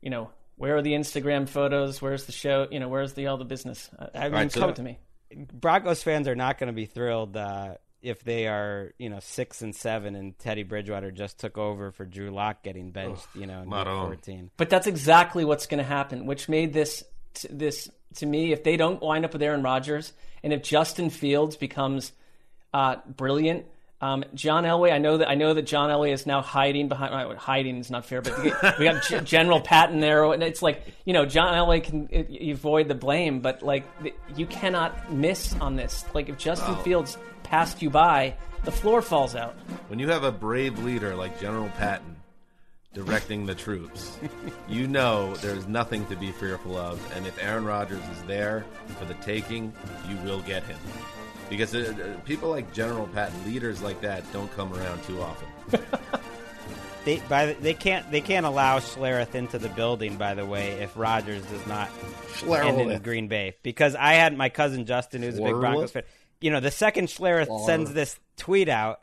you 0.00 0.10
know, 0.10 0.30
where 0.56 0.76
are 0.76 0.82
the 0.82 0.92
Instagram 0.92 1.48
photos? 1.48 2.00
Where's 2.00 2.24
the 2.24 2.32
show? 2.32 2.66
You 2.70 2.80
know, 2.80 2.88
where's 2.88 3.12
the 3.12 3.26
all 3.26 3.36
the 3.36 3.44
business? 3.44 3.90
I, 3.98 4.08
I 4.14 4.22
mean, 4.24 4.32
right, 4.32 4.52
so- 4.52 4.60
come 4.60 4.74
to 4.74 4.82
me. 4.82 4.98
Broncos 5.52 6.02
fans 6.02 6.28
are 6.28 6.36
not 6.36 6.56
going 6.56 6.68
to 6.68 6.72
be 6.72 6.86
thrilled 6.86 7.36
uh, 7.36 7.74
if 8.00 8.22
they 8.22 8.46
are, 8.46 8.92
you 8.96 9.10
know, 9.10 9.18
six 9.20 9.60
and 9.60 9.74
seven, 9.74 10.14
and 10.14 10.38
Teddy 10.38 10.62
Bridgewater 10.62 11.10
just 11.10 11.40
took 11.40 11.58
over 11.58 11.90
for 11.90 12.04
Drew 12.04 12.30
Lock 12.30 12.62
getting 12.62 12.92
benched, 12.92 13.26
you 13.34 13.46
know, 13.46 13.62
in 13.62 13.68
not 13.68 13.86
week 13.88 13.96
fourteen. 13.96 14.50
But 14.56 14.70
that's 14.70 14.86
exactly 14.86 15.44
what's 15.44 15.66
going 15.66 15.78
to 15.78 15.84
happen, 15.84 16.26
which 16.26 16.48
made 16.48 16.72
this 16.72 17.02
t- 17.36 17.48
this 17.50 17.88
to 18.16 18.26
me. 18.26 18.52
If 18.52 18.64
they 18.64 18.76
don't 18.76 19.00
wind 19.00 19.24
up 19.24 19.32
with 19.32 19.42
Aaron 19.42 19.62
Rodgers, 19.62 20.12
and 20.42 20.52
if 20.52 20.62
Justin 20.62 21.10
Fields 21.10 21.56
becomes 21.56 22.12
uh, 22.74 22.96
brilliant, 23.06 23.66
um, 24.00 24.24
John 24.34 24.64
Elway. 24.64 24.92
I 24.92 24.98
know 24.98 25.16
that 25.16 25.28
I 25.28 25.34
know 25.36 25.54
that 25.54 25.62
John 25.62 25.88
Elway 25.88 26.12
is 26.12 26.26
now 26.26 26.42
hiding 26.42 26.88
behind. 26.88 27.14
uh, 27.14 27.34
Hiding 27.36 27.78
is 27.78 27.90
not 27.90 28.04
fair, 28.04 28.20
but 28.20 28.36
we 28.78 28.84
got- 28.84 29.02
G- 29.04 29.20
General 29.24 29.60
Patton 29.60 30.00
there, 30.00 30.24
and 30.32 30.42
it's 30.42 30.60
like 30.60 30.82
you 31.06 31.14
know 31.14 31.24
John 31.24 31.54
Elway 31.54 31.82
can 31.82 32.08
uh, 32.14 32.50
avoid 32.52 32.88
the 32.88 32.94
blame, 32.94 33.40
but 33.40 33.62
like 33.62 33.84
you 34.36 34.44
cannot 34.46 35.10
miss 35.12 35.54
on 35.60 35.76
this. 35.76 36.04
Like 36.14 36.28
if 36.28 36.36
Justin 36.36 36.76
Fields 36.76 37.16
passed 37.42 37.80
you 37.80 37.88
by, 37.88 38.34
the 38.64 38.72
floor 38.72 39.00
falls 39.00 39.34
out. 39.34 39.54
When 39.88 39.98
you 39.98 40.08
have 40.08 40.24
a 40.24 40.32
brave 40.32 40.78
leader 40.80 41.14
like 41.14 41.40
General 41.40 41.68
Patton 41.70 42.15
directing 42.96 43.44
the 43.44 43.54
troops, 43.54 44.18
you 44.68 44.88
know 44.88 45.36
there's 45.36 45.68
nothing 45.68 46.06
to 46.06 46.16
be 46.16 46.32
fearful 46.32 46.76
of. 46.78 46.98
And 47.14 47.26
if 47.26 47.38
Aaron 47.42 47.66
Rodgers 47.66 48.02
is 48.16 48.22
there 48.26 48.64
for 48.98 49.04
the 49.04 49.14
taking, 49.14 49.72
you 50.08 50.16
will 50.24 50.40
get 50.40 50.64
him. 50.64 50.78
Because 51.50 51.74
uh, 51.74 51.92
uh, 51.94 52.20
people 52.24 52.48
like 52.48 52.72
General 52.72 53.06
Patton, 53.08 53.44
leaders 53.44 53.82
like 53.82 54.00
that, 54.00 54.24
don't 54.32 54.50
come 54.56 54.72
around 54.72 55.04
too 55.04 55.20
often. 55.20 55.46
They 57.06 57.22
by 57.28 57.46
the, 57.46 57.54
they 57.54 57.72
can't 57.72 58.10
they 58.10 58.20
can't 58.20 58.44
allow 58.44 58.80
Schlereth 58.80 59.36
into 59.36 59.60
the 59.60 59.68
building. 59.68 60.16
By 60.16 60.34
the 60.34 60.44
way, 60.44 60.80
if 60.80 60.96
Rodgers 60.96 61.46
does 61.46 61.64
not 61.68 61.88
end 62.44 62.80
in 62.80 63.00
Green 63.00 63.28
Bay, 63.28 63.54
because 63.62 63.94
I 63.94 64.14
had 64.14 64.36
my 64.36 64.48
cousin 64.48 64.86
Justin, 64.86 65.22
who's 65.22 65.38
a 65.38 65.42
big 65.42 65.52
Broncos 65.52 65.92
fan. 65.92 66.02
You 66.40 66.50
know, 66.50 66.58
the 66.58 66.72
second 66.72 67.06
Schlereth 67.06 67.64
sends 67.64 67.92
this 67.92 68.18
tweet 68.38 68.68
out, 68.68 69.02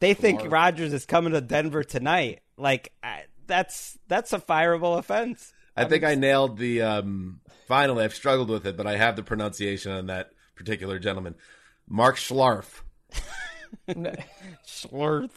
they 0.00 0.14
think 0.14 0.50
Rodgers 0.50 0.92
is 0.92 1.06
coming 1.06 1.32
to 1.32 1.40
Denver 1.40 1.84
tonight. 1.84 2.40
Like 2.56 2.92
I, 3.02 3.24
that's 3.46 3.98
that's 4.08 4.32
a 4.32 4.38
fireable 4.38 4.98
offense. 4.98 5.52
I 5.76 5.84
think 5.84 6.04
I 6.04 6.14
nailed 6.14 6.58
the. 6.58 6.82
Um, 6.82 7.40
finally, 7.66 8.04
I've 8.04 8.14
struggled 8.14 8.50
with 8.50 8.66
it, 8.66 8.76
but 8.76 8.86
I 8.86 8.96
have 8.96 9.16
the 9.16 9.22
pronunciation 9.22 9.92
on 9.92 10.06
that 10.06 10.30
particular 10.56 10.98
gentleman. 10.98 11.36
Mark 11.88 12.16
Schlarf. 12.16 12.82
Schlereth. 14.66 15.30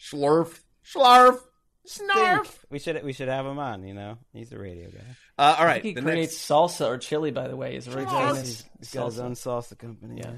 Schlarf. 0.00 0.60
Schlarf. 0.84 1.40
Snarf. 1.86 2.56
We 2.70 2.78
should 2.78 3.02
we 3.02 3.12
should 3.12 3.28
have 3.28 3.44
him 3.46 3.58
on. 3.58 3.84
You 3.84 3.94
know, 3.94 4.18
he's 4.32 4.52
a 4.52 4.58
radio 4.58 4.88
guy. 4.90 5.00
Uh, 5.38 5.56
all 5.58 5.66
I 5.66 5.74
think 5.74 5.84
he 5.84 5.92
the 5.94 6.02
creates 6.02 6.32
next, 6.32 6.48
salsa 6.48 6.86
or 6.86 6.98
chili. 6.98 7.30
By 7.32 7.48
the 7.48 7.56
way, 7.56 7.74
he's 7.74 7.86
very 7.86 8.04
famous. 8.06 8.40
He's, 8.40 8.64
he's 8.78 8.90
got 8.92 9.06
his 9.06 9.18
own 9.18 9.32
salsa 9.32 9.76
company. 9.76 10.20
Yeah. 10.20 10.32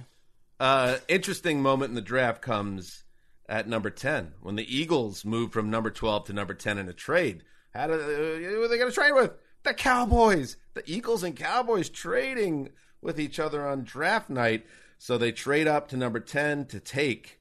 uh, 0.61 0.97
interesting 1.09 1.61
moment 1.61 1.91
in 1.91 1.95
the 1.95 2.01
draft 2.01 2.41
comes 2.43 3.05
at 3.49 3.69
number 3.69 3.91
10 3.91 4.33
when 4.41 4.57
the 4.57 4.77
Eagles 4.77 5.25
moved 5.25 5.53
from 5.53 5.71
number 5.71 5.91
12 5.91 6.27
to 6.27 6.33
number 6.33 6.55
10 6.55 6.79
in 6.79 6.89
a 6.89 6.93
trade. 6.93 7.43
How 7.75 7.87
do, 7.87 7.95
uh, 7.95 7.97
who 7.97 8.63
are 8.63 8.69
they 8.69 8.79
going 8.79 8.91
to 8.91 8.95
trade 8.95 9.13
with? 9.13 9.33
The 9.63 9.75
Cowboys. 9.75 10.57
The 10.75 10.83
Eagles 10.87 11.23
and 11.23 11.37
Cowboys 11.37 11.89
trading 11.89 12.71
with 13.01 13.19
each 13.21 13.39
other 13.39 13.67
on 13.67 13.85
draft 13.85 14.31
night. 14.31 14.67
So 14.99 15.19
they 15.19 15.33
trade 15.33 15.67
up 15.67 15.89
to 15.89 15.97
number 15.97 16.21
10 16.21 16.67
to 16.67 16.81
take 16.81 17.41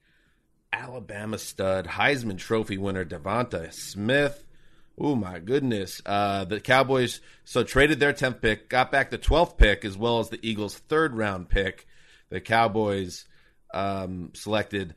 Alabama 0.74 1.38
stud, 1.38 1.86
Heisman 1.86 2.38
Trophy 2.38 2.78
winner 2.78 3.06
Devonta 3.06 3.72
Smith. 3.74 4.46
Oh 4.98 5.16
my 5.16 5.40
goodness. 5.40 6.02
Uh, 6.06 6.46
the 6.46 6.60
Cowboys 6.60 7.22
so 7.44 7.64
traded 7.64 8.00
their 8.00 8.14
10th 8.14 8.42
pick, 8.42 8.70
got 8.70 8.92
back 8.92 9.10
the 9.10 9.18
12th 9.18 9.58
pick 9.58 9.84
as 9.86 9.98
well 9.98 10.20
as 10.20 10.30
the 10.30 10.40
Eagles' 10.48 10.78
third 10.78 11.16
round 11.16 11.50
pick. 11.50 11.88
The 12.30 12.42
Cowboys 12.42 13.26
um, 13.74 14.32
selected 14.34 14.96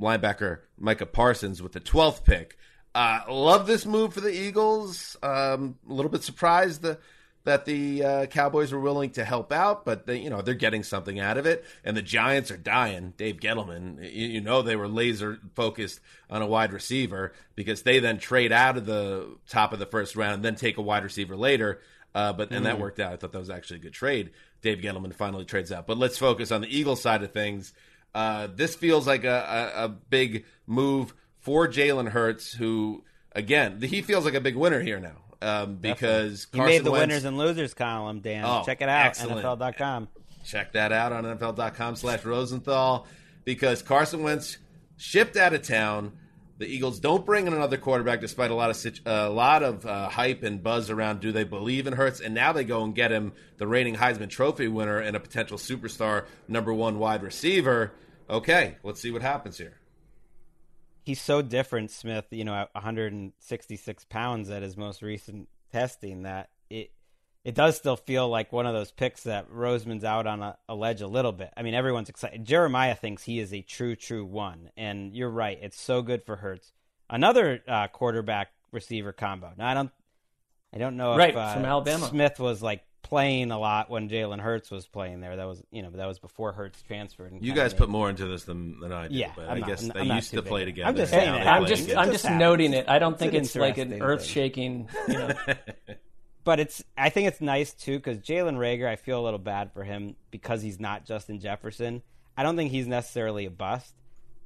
linebacker 0.00 0.60
Micah 0.78 1.06
Parsons 1.06 1.62
with 1.62 1.72
the 1.72 1.80
12th 1.80 2.24
pick. 2.24 2.56
Uh, 2.94 3.20
love 3.28 3.66
this 3.66 3.84
move 3.84 4.14
for 4.14 4.20
the 4.20 4.34
Eagles. 4.34 5.16
Um, 5.22 5.76
a 5.88 5.92
little 5.92 6.10
bit 6.10 6.22
surprised 6.22 6.82
the, 6.82 6.98
that 7.44 7.64
the 7.64 8.04
uh, 8.04 8.26
Cowboys 8.26 8.72
were 8.72 8.80
willing 8.80 9.10
to 9.10 9.24
help 9.24 9.52
out, 9.52 9.84
but 9.84 10.06
they, 10.06 10.18
you 10.18 10.30
know 10.30 10.40
they're 10.40 10.54
getting 10.54 10.82
something 10.82 11.20
out 11.20 11.36
of 11.36 11.46
it. 11.46 11.64
And 11.84 11.96
the 11.96 12.02
Giants 12.02 12.50
are 12.50 12.56
dying. 12.56 13.12
Dave 13.16 13.36
Gettleman, 13.36 14.02
you, 14.02 14.26
you 14.28 14.40
know 14.40 14.62
they 14.62 14.76
were 14.76 14.88
laser 14.88 15.38
focused 15.54 16.00
on 16.30 16.40
a 16.40 16.46
wide 16.46 16.72
receiver 16.72 17.34
because 17.54 17.82
they 17.82 17.98
then 17.98 18.18
trade 18.18 18.50
out 18.50 18.78
of 18.78 18.86
the 18.86 19.36
top 19.48 19.72
of 19.72 19.78
the 19.78 19.86
first 19.86 20.16
round 20.16 20.36
and 20.36 20.44
then 20.44 20.56
take 20.56 20.78
a 20.78 20.82
wide 20.82 21.04
receiver 21.04 21.36
later. 21.36 21.80
Uh, 22.14 22.32
but 22.32 22.50
and 22.50 22.64
that 22.64 22.80
worked 22.80 22.98
out. 22.98 23.12
I 23.12 23.16
thought 23.16 23.32
that 23.32 23.38
was 23.38 23.50
actually 23.50 23.76
a 23.76 23.82
good 23.82 23.92
trade. 23.92 24.30
Dave 24.62 24.78
Gettleman 24.78 25.14
finally 25.14 25.44
trades 25.44 25.70
out. 25.70 25.86
But 25.86 25.98
let's 25.98 26.16
focus 26.16 26.50
on 26.50 26.62
the 26.62 26.74
Eagles 26.74 27.02
side 27.02 27.22
of 27.22 27.30
things. 27.30 27.74
Uh, 28.16 28.48
this 28.54 28.74
feels 28.74 29.06
like 29.06 29.24
a, 29.24 29.72
a, 29.76 29.84
a 29.84 29.88
big 29.88 30.46
move 30.66 31.12
for 31.40 31.68
Jalen 31.68 32.08
Hurts, 32.08 32.50
who 32.52 33.04
again 33.32 33.80
he 33.82 34.00
feels 34.00 34.24
like 34.24 34.32
a 34.32 34.40
big 34.40 34.56
winner 34.56 34.80
here 34.80 34.98
now 34.98 35.16
um, 35.42 35.76
because 35.76 36.46
He 36.50 36.56
Carson 36.58 36.74
made 36.76 36.84
the 36.84 36.90
Wentz- 36.90 37.02
winners 37.10 37.24
and 37.26 37.36
losers 37.36 37.74
column, 37.74 38.20
Dan. 38.20 38.44
Oh, 38.46 38.62
Check 38.64 38.80
it 38.80 38.88
out, 38.88 39.04
excellent. 39.06 39.44
NFL.com. 39.44 40.08
Check 40.46 40.72
that 40.72 40.92
out 40.92 41.12
on 41.12 41.24
NFL.com 41.24 41.96
slash 41.96 42.24
Rosenthal 42.24 43.06
because 43.44 43.82
Carson 43.82 44.22
Wentz 44.22 44.56
shipped 44.96 45.36
out 45.36 45.52
of 45.52 45.62
town. 45.62 46.12
The 46.58 46.66
Eagles 46.66 47.00
don't 47.00 47.26
bring 47.26 47.46
in 47.46 47.52
another 47.52 47.76
quarterback 47.76 48.22
despite 48.22 48.50
a 48.50 48.54
lot 48.54 48.70
of 48.70 48.76
situ- 48.76 49.02
a 49.04 49.28
lot 49.28 49.62
of 49.62 49.84
uh, 49.84 50.08
hype 50.08 50.42
and 50.42 50.62
buzz 50.62 50.88
around. 50.88 51.20
Do 51.20 51.32
they 51.32 51.44
believe 51.44 51.86
in 51.86 51.92
Hurts? 51.92 52.20
And 52.20 52.32
now 52.34 52.52
they 52.52 52.64
go 52.64 52.82
and 52.82 52.94
get 52.94 53.10
him 53.10 53.34
the 53.58 53.66
reigning 53.66 53.94
Heisman 53.96 54.30
Trophy 54.30 54.68
winner 54.68 54.98
and 55.00 55.14
a 55.14 55.20
potential 55.20 55.58
superstar 55.58 56.24
number 56.48 56.72
one 56.72 56.98
wide 56.98 57.22
receiver. 57.22 57.92
Okay, 58.28 58.76
let's 58.82 59.00
see 59.00 59.10
what 59.10 59.22
happens 59.22 59.58
here. 59.58 59.78
He's 61.04 61.20
so 61.20 61.42
different, 61.42 61.90
Smith. 61.90 62.26
You 62.30 62.44
know, 62.44 62.54
at 62.54 62.74
166 62.74 64.04
pounds 64.06 64.50
at 64.50 64.62
his 64.62 64.76
most 64.76 65.02
recent 65.02 65.48
testing, 65.72 66.22
that 66.22 66.50
it 66.68 66.90
it 67.44 67.54
does 67.54 67.76
still 67.76 67.96
feel 67.96 68.28
like 68.28 68.52
one 68.52 68.66
of 68.66 68.74
those 68.74 68.90
picks 68.90 69.22
that 69.22 69.48
Roseman's 69.48 70.02
out 70.02 70.26
on 70.26 70.42
a, 70.42 70.58
a 70.68 70.74
ledge 70.74 71.00
a 71.00 71.06
little 71.06 71.30
bit. 71.30 71.50
I 71.56 71.62
mean, 71.62 71.74
everyone's 71.74 72.08
excited. 72.08 72.44
Jeremiah 72.44 72.96
thinks 72.96 73.22
he 73.22 73.38
is 73.38 73.52
a 73.54 73.62
true, 73.62 73.94
true 73.94 74.24
one, 74.24 74.70
and 74.76 75.14
you're 75.14 75.30
right. 75.30 75.56
It's 75.62 75.80
so 75.80 76.02
good 76.02 76.24
for 76.24 76.34
Hurts. 76.36 76.72
Another 77.08 77.62
uh, 77.68 77.86
quarterback 77.86 78.48
receiver 78.72 79.12
combo. 79.12 79.52
Now 79.56 79.68
I 79.68 79.74
don't, 79.74 79.92
I 80.74 80.78
don't 80.78 80.96
know 80.96 81.16
Right, 81.16 81.30
if 81.30 81.36
uh, 81.36 81.54
from 81.54 81.64
Alabama. 81.64 82.08
Smith 82.08 82.40
was 82.40 82.60
like 82.64 82.82
playing 83.08 83.50
a 83.52 83.58
lot 83.58 83.88
when 83.88 84.08
Jalen 84.08 84.40
Hurts 84.40 84.70
was 84.70 84.86
playing 84.86 85.20
there. 85.20 85.36
That 85.36 85.46
was 85.46 85.62
you 85.70 85.82
know 85.82 85.90
that 85.90 86.06
was 86.06 86.18
before 86.18 86.52
Hurts 86.52 86.82
transferred. 86.82 87.32
and 87.32 87.44
You 87.44 87.52
guys 87.54 87.72
put 87.72 87.88
more 87.88 88.10
into 88.10 88.26
this 88.26 88.44
than, 88.44 88.80
than 88.80 88.92
I 88.92 89.02
did. 89.04 89.12
Yeah, 89.12 89.30
but 89.36 89.44
I'm 89.48 89.56
I 89.56 89.58
not- 89.60 89.68
guess 89.68 89.82
I'm- 89.82 89.92
they 89.94 90.00
I'm 90.00 90.08
not 90.08 90.14
used 90.16 90.30
too 90.30 90.36
to 90.36 90.42
play 90.42 90.64
together. 90.64 90.88
I'm 90.88 90.96
just 90.96 91.12
saying 91.12 91.34
it. 91.34 91.46
I'm 91.46 91.66
just 91.66 91.82
together. 91.84 92.00
I'm 92.00 92.10
just 92.12 92.24
just 92.24 92.34
noting 92.34 92.72
it. 92.74 92.88
I 92.88 92.98
don't 92.98 93.12
It's 93.12 93.20
think 93.20 93.34
an 93.34 93.40
it's 93.42 93.54
like 93.54 93.78
an 93.78 94.02
earth 94.02 94.24
shaking. 94.24 94.88
You 95.08 95.14
know, 95.18 95.32
but 96.44 96.60
it's 96.60 96.82
I 96.96 97.10
think 97.10 97.28
it's 97.28 97.40
nice 97.40 97.72
too 97.74 97.96
because 97.98 98.18
Jalen 98.18 98.56
Reagor, 98.56 98.88
I 98.88 98.96
feel 98.96 99.20
a 99.20 99.24
little 99.24 99.38
bad 99.38 99.72
for 99.72 99.84
him 99.84 100.16
because 100.30 100.62
he's 100.62 100.78
not 100.80 101.04
Justin 101.06 101.40
Jefferson. 101.40 102.02
I 102.36 102.42
don't 102.42 102.56
think 102.56 102.70
he's 102.70 102.86
necessarily 102.86 103.46
a 103.46 103.50
bust. 103.50 103.94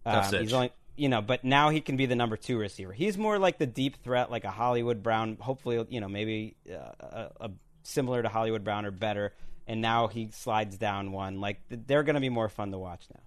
Tough 0.05 0.33
Um, 0.33 0.41
he's 0.41 0.53
only 0.53 0.73
you 0.97 1.09
know, 1.09 1.23
but 1.23 1.45
now 1.45 1.71
he 1.71 1.81
can 1.81 1.97
be 1.97 2.05
the 2.07 2.15
number 2.15 2.37
two 2.37 2.59
receiver. 2.59 2.93
He's 2.93 3.17
more 3.17 3.39
like 3.39 3.57
the 3.59 3.67
deep 3.67 4.03
threat, 4.03 4.31
like 4.31 4.45
a 4.45 4.51
Hollywood 4.51 5.03
Brown. 5.03 5.39
Hopefully, 5.41 5.85
you 5.89 5.99
know, 6.01 6.09
maybe 6.09 6.57
uh, 6.71 6.75
a, 7.01 7.31
a 7.47 7.51
similar 7.83 8.23
to 8.23 8.29
Hollywood 8.29 8.65
Brown 8.65 8.85
or 8.85 8.91
better. 8.91 9.33
And 9.67 9.81
now 9.81 10.09
he 10.09 10.31
slides 10.33 10.77
down 10.77 11.13
one. 11.13 11.41
Like 11.41 11.61
they're 11.69 12.03
going 12.03 12.15
to 12.15 12.21
be 12.21 12.29
more 12.29 12.49
fun 12.49 12.73
to 12.73 12.79
watch 12.79 13.05
now. 13.13 13.21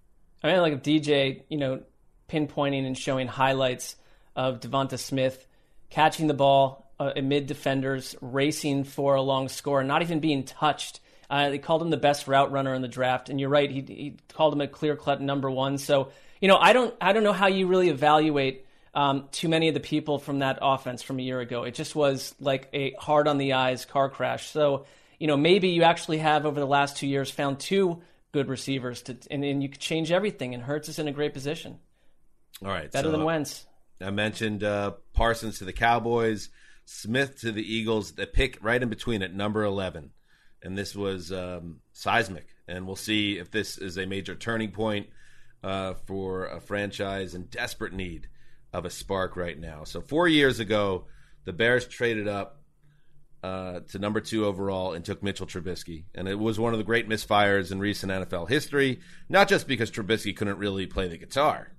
I 0.44 0.52
mean, 0.52 0.62
like 0.62 0.74
if 0.74 0.82
DJ, 0.82 1.44
you 1.50 1.58
know, 1.58 1.84
pinpointing 2.30 2.86
and 2.86 2.98
showing 2.98 3.28
highlights 3.28 3.96
of 4.36 4.60
Devonta 4.60 5.00
Smith 5.00 5.48
catching 5.90 6.28
the 6.28 6.34
ball 6.34 6.92
uh, 7.00 7.12
amid 7.16 7.48
defenders, 7.48 8.16
racing 8.22 8.84
for 8.84 9.16
a 9.16 9.22
long 9.22 9.48
score, 9.48 9.84
not 9.84 10.02
even 10.02 10.20
being 10.20 10.44
touched. 10.44 11.00
Uh, 11.30 11.50
they 11.50 11.58
called 11.58 11.82
him 11.82 11.90
the 11.90 11.98
best 11.98 12.28
route 12.28 12.52
runner 12.52 12.74
in 12.74 12.82
the 12.82 12.88
draft, 12.88 13.30
and 13.30 13.40
you're 13.40 13.50
right. 13.50 13.72
He, 13.72 13.82
he 13.82 14.18
called 14.34 14.54
him 14.54 14.62
a 14.62 14.68
clear 14.68 14.96
cut 14.96 15.22
number 15.22 15.50
one. 15.50 15.78
So 15.78 16.12
you 16.44 16.50
know, 16.50 16.58
I 16.58 16.74
don't 16.74 16.94
I 17.00 17.14
don't 17.14 17.24
know 17.24 17.32
how 17.32 17.48
you 17.48 17.68
really 17.68 17.88
evaluate 17.88 18.66
um, 18.94 19.28
too 19.32 19.50
many 19.50 19.68
of 19.68 19.74
the 19.74 19.80
people 19.80 20.20
from 20.20 20.40
that 20.40 20.60
offense 20.62 21.02
from 21.02 21.20
a 21.20 21.24
year 21.24 21.40
ago. 21.40 21.64
It 21.64 21.74
just 21.76 21.96
was 21.96 22.36
like 22.40 22.70
a 22.74 22.94
hard 23.00 23.28
on 23.28 23.38
the 23.38 23.54
eyes 23.54 23.86
car 23.86 24.10
crash. 24.10 24.50
So 24.52 24.86
you 25.24 25.28
know, 25.28 25.38
maybe 25.38 25.70
you 25.70 25.84
actually 25.84 26.18
have 26.18 26.46
over 26.46 26.60
the 26.60 26.68
last 26.68 26.98
two 26.98 27.08
years 27.08 27.32
found 27.32 27.58
two 27.58 28.02
good 28.34 28.50
receivers 28.50 29.04
to, 29.04 29.16
and, 29.32 29.44
and 29.46 29.64
you 29.64 29.70
could 29.70 29.80
change 29.80 30.12
everything. 30.12 30.54
And 30.54 30.62
Hurts 30.62 30.90
is 30.90 31.00
in 31.00 31.08
a 31.08 31.14
great 31.14 31.34
position. 31.34 31.80
All 32.62 32.68
right, 32.68 32.92
better 32.92 33.08
so 33.08 33.12
than 33.12 33.24
Wentz. 33.24 33.66
I 34.02 34.10
mentioned 34.10 34.66
uh, 34.66 34.92
Parsons 35.14 35.60
to 35.60 35.66
the 35.66 35.72
Cowboys, 35.72 36.50
Smith 36.84 37.40
to 37.40 37.54
the 37.54 37.64
Eagles. 37.64 38.12
The 38.12 38.28
pick 38.28 38.58
right 38.62 38.82
in 38.82 38.90
between 38.90 39.22
at 39.22 39.34
number 39.34 39.64
eleven, 39.64 40.12
and 40.62 40.78
this 40.78 40.94
was 40.94 41.32
um, 41.32 41.80
seismic. 41.94 42.48
And 42.68 42.86
we'll 42.86 42.98
see 42.98 43.38
if 43.38 43.50
this 43.50 43.78
is 43.78 43.98
a 43.98 44.06
major 44.06 44.36
turning 44.36 44.72
point 44.72 45.08
uh, 45.64 45.94
for 46.06 46.48
a 46.48 46.60
franchise 46.60 47.34
in 47.34 47.44
desperate 47.44 47.94
need 47.94 48.28
of 48.74 48.86
a 48.86 48.90
spark 48.90 49.36
right 49.36 49.58
now. 49.60 49.84
So 49.84 50.02
four 50.02 50.28
years 50.28 50.60
ago, 50.60 51.06
the 51.46 51.54
Bears 51.54 51.88
traded 51.88 52.28
up 52.28 52.60
uh, 53.44 53.82
to 53.92 54.00
number 54.00 54.22
two 54.22 54.46
overall 54.46 54.94
and 54.94 55.04
took 55.04 55.22
Mitchell 55.22 55.46
Trubisky. 55.46 56.06
And 56.16 56.28
it 56.28 56.40
was 56.40 56.60
one 56.60 56.74
of 56.74 56.78
the 56.80 56.84
great 56.86 57.08
misfires 57.08 57.72
in 57.72 57.80
recent 57.80 58.12
NFL 58.12 58.50
history, 58.50 59.00
not 59.30 59.48
just 59.50 59.68
because 59.68 59.92
Trubisky 59.92 60.36
couldn't 60.36 60.58
really 60.58 60.88
play 60.88 61.08
the 61.08 61.18
guitar, 61.18 61.72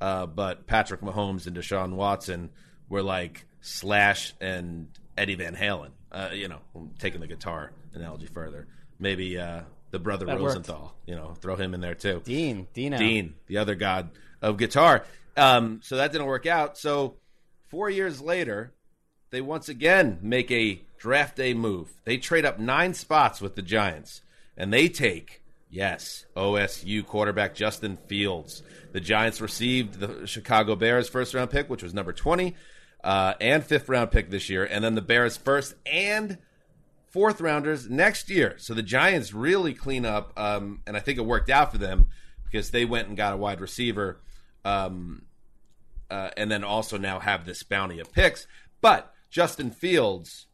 uh, 0.00 0.26
but 0.26 0.66
Patrick 0.66 1.02
Mahomes 1.02 1.46
and 1.46 1.56
Deshaun 1.56 1.92
Watson 1.94 2.50
were 2.88 3.02
like 3.02 3.46
Slash 3.60 4.32
and 4.40 4.88
Eddie 5.16 5.34
Van 5.36 5.54
Halen. 5.54 5.90
Uh, 6.10 6.30
you 6.32 6.48
know, 6.48 6.58
taking 6.98 7.20
the 7.20 7.28
guitar 7.28 7.70
analogy 7.94 8.26
further. 8.26 8.66
Maybe 8.98 9.38
uh, 9.38 9.60
the 9.92 9.98
brother 10.00 10.26
That 10.26 10.40
Rosenthal, 10.40 10.80
worked. 10.82 11.08
you 11.08 11.14
know, 11.14 11.34
throw 11.34 11.54
him 11.54 11.72
in 11.74 11.80
there 11.80 11.94
too. 11.94 12.20
Dean, 12.24 12.66
Dino. 12.74 12.96
Dean, 12.98 13.34
the 13.46 13.58
other 13.58 13.74
god 13.76 14.10
of 14.42 14.56
guitar. 14.56 15.04
Um, 15.36 15.80
so 15.82 15.96
that 15.96 16.12
didn't 16.12 16.26
work 16.26 16.46
out. 16.46 16.76
So 16.76 17.16
four 17.68 17.88
years 17.88 18.20
later, 18.20 18.72
they 19.30 19.40
once 19.40 19.68
again 19.68 20.18
make 20.22 20.50
a 20.50 20.82
draft 20.98 21.36
day 21.36 21.54
move. 21.54 21.92
They 22.04 22.18
trade 22.18 22.44
up 22.44 22.58
nine 22.58 22.94
spots 22.94 23.40
with 23.40 23.54
the 23.54 23.62
Giants, 23.62 24.22
and 24.56 24.72
they 24.72 24.88
take, 24.88 25.42
yes, 25.70 26.26
OSU 26.36 27.06
quarterback 27.06 27.54
Justin 27.54 27.96
Fields. 28.06 28.62
The 28.92 29.00
Giants 29.00 29.40
received 29.40 30.00
the 30.00 30.26
Chicago 30.26 30.74
Bears 30.74 31.08
first 31.08 31.32
round 31.32 31.50
pick, 31.50 31.70
which 31.70 31.82
was 31.82 31.94
number 31.94 32.12
20, 32.12 32.54
uh, 33.04 33.34
and 33.40 33.64
fifth 33.64 33.88
round 33.88 34.10
pick 34.10 34.30
this 34.30 34.50
year, 34.50 34.64
and 34.64 34.84
then 34.84 34.94
the 34.94 35.02
Bears 35.02 35.36
first 35.36 35.74
and 35.86 36.38
fourth 37.10 37.40
rounders 37.40 37.88
next 37.88 38.30
year. 38.30 38.54
So 38.58 38.74
the 38.74 38.82
Giants 38.82 39.32
really 39.32 39.74
clean 39.74 40.04
up, 40.04 40.32
um, 40.36 40.82
and 40.86 40.96
I 40.96 41.00
think 41.00 41.18
it 41.18 41.24
worked 41.24 41.50
out 41.50 41.72
for 41.72 41.78
them 41.78 42.06
because 42.44 42.70
they 42.70 42.84
went 42.84 43.08
and 43.08 43.16
got 43.16 43.32
a 43.34 43.36
wide 43.36 43.60
receiver, 43.60 44.20
um, 44.64 45.22
uh, 46.10 46.30
and 46.36 46.50
then 46.50 46.64
also 46.64 46.98
now 46.98 47.18
have 47.18 47.46
this 47.46 47.62
bounty 47.62 48.00
of 48.00 48.12
picks. 48.12 48.46
But 48.80 49.12
Justin 49.30 49.70
Fields 49.70 50.46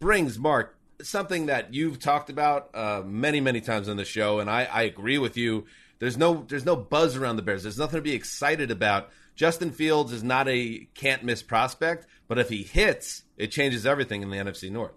brings 0.00 0.38
Marc 0.38 0.76
something 1.02 1.46
that 1.46 1.74
you've 1.74 1.98
talked 1.98 2.30
about 2.30 2.70
uh, 2.74 3.02
many, 3.04 3.40
many 3.40 3.60
times 3.60 3.88
on 3.88 3.96
the 3.96 4.04
show, 4.04 4.40
and 4.40 4.50
I, 4.50 4.64
I 4.64 4.82
agree 4.82 5.18
with 5.18 5.36
you. 5.36 5.66
There's 5.98 6.16
no 6.16 6.44
there's 6.48 6.64
no 6.64 6.76
buzz 6.76 7.16
around 7.16 7.36
the 7.36 7.42
Bears. 7.42 7.64
There's 7.64 7.78
nothing 7.78 7.98
to 7.98 8.02
be 8.02 8.14
excited 8.14 8.70
about. 8.70 9.10
Justin 9.34 9.70
Fields 9.70 10.12
is 10.12 10.22
not 10.22 10.48
a 10.48 10.88
can't 10.94 11.22
miss 11.24 11.42
prospect, 11.42 12.06
but 12.26 12.38
if 12.38 12.48
he 12.48 12.62
hits, 12.62 13.22
it 13.36 13.50
changes 13.50 13.86
everything 13.86 14.22
in 14.22 14.30
the 14.30 14.36
NFC 14.36 14.70
North. 14.70 14.94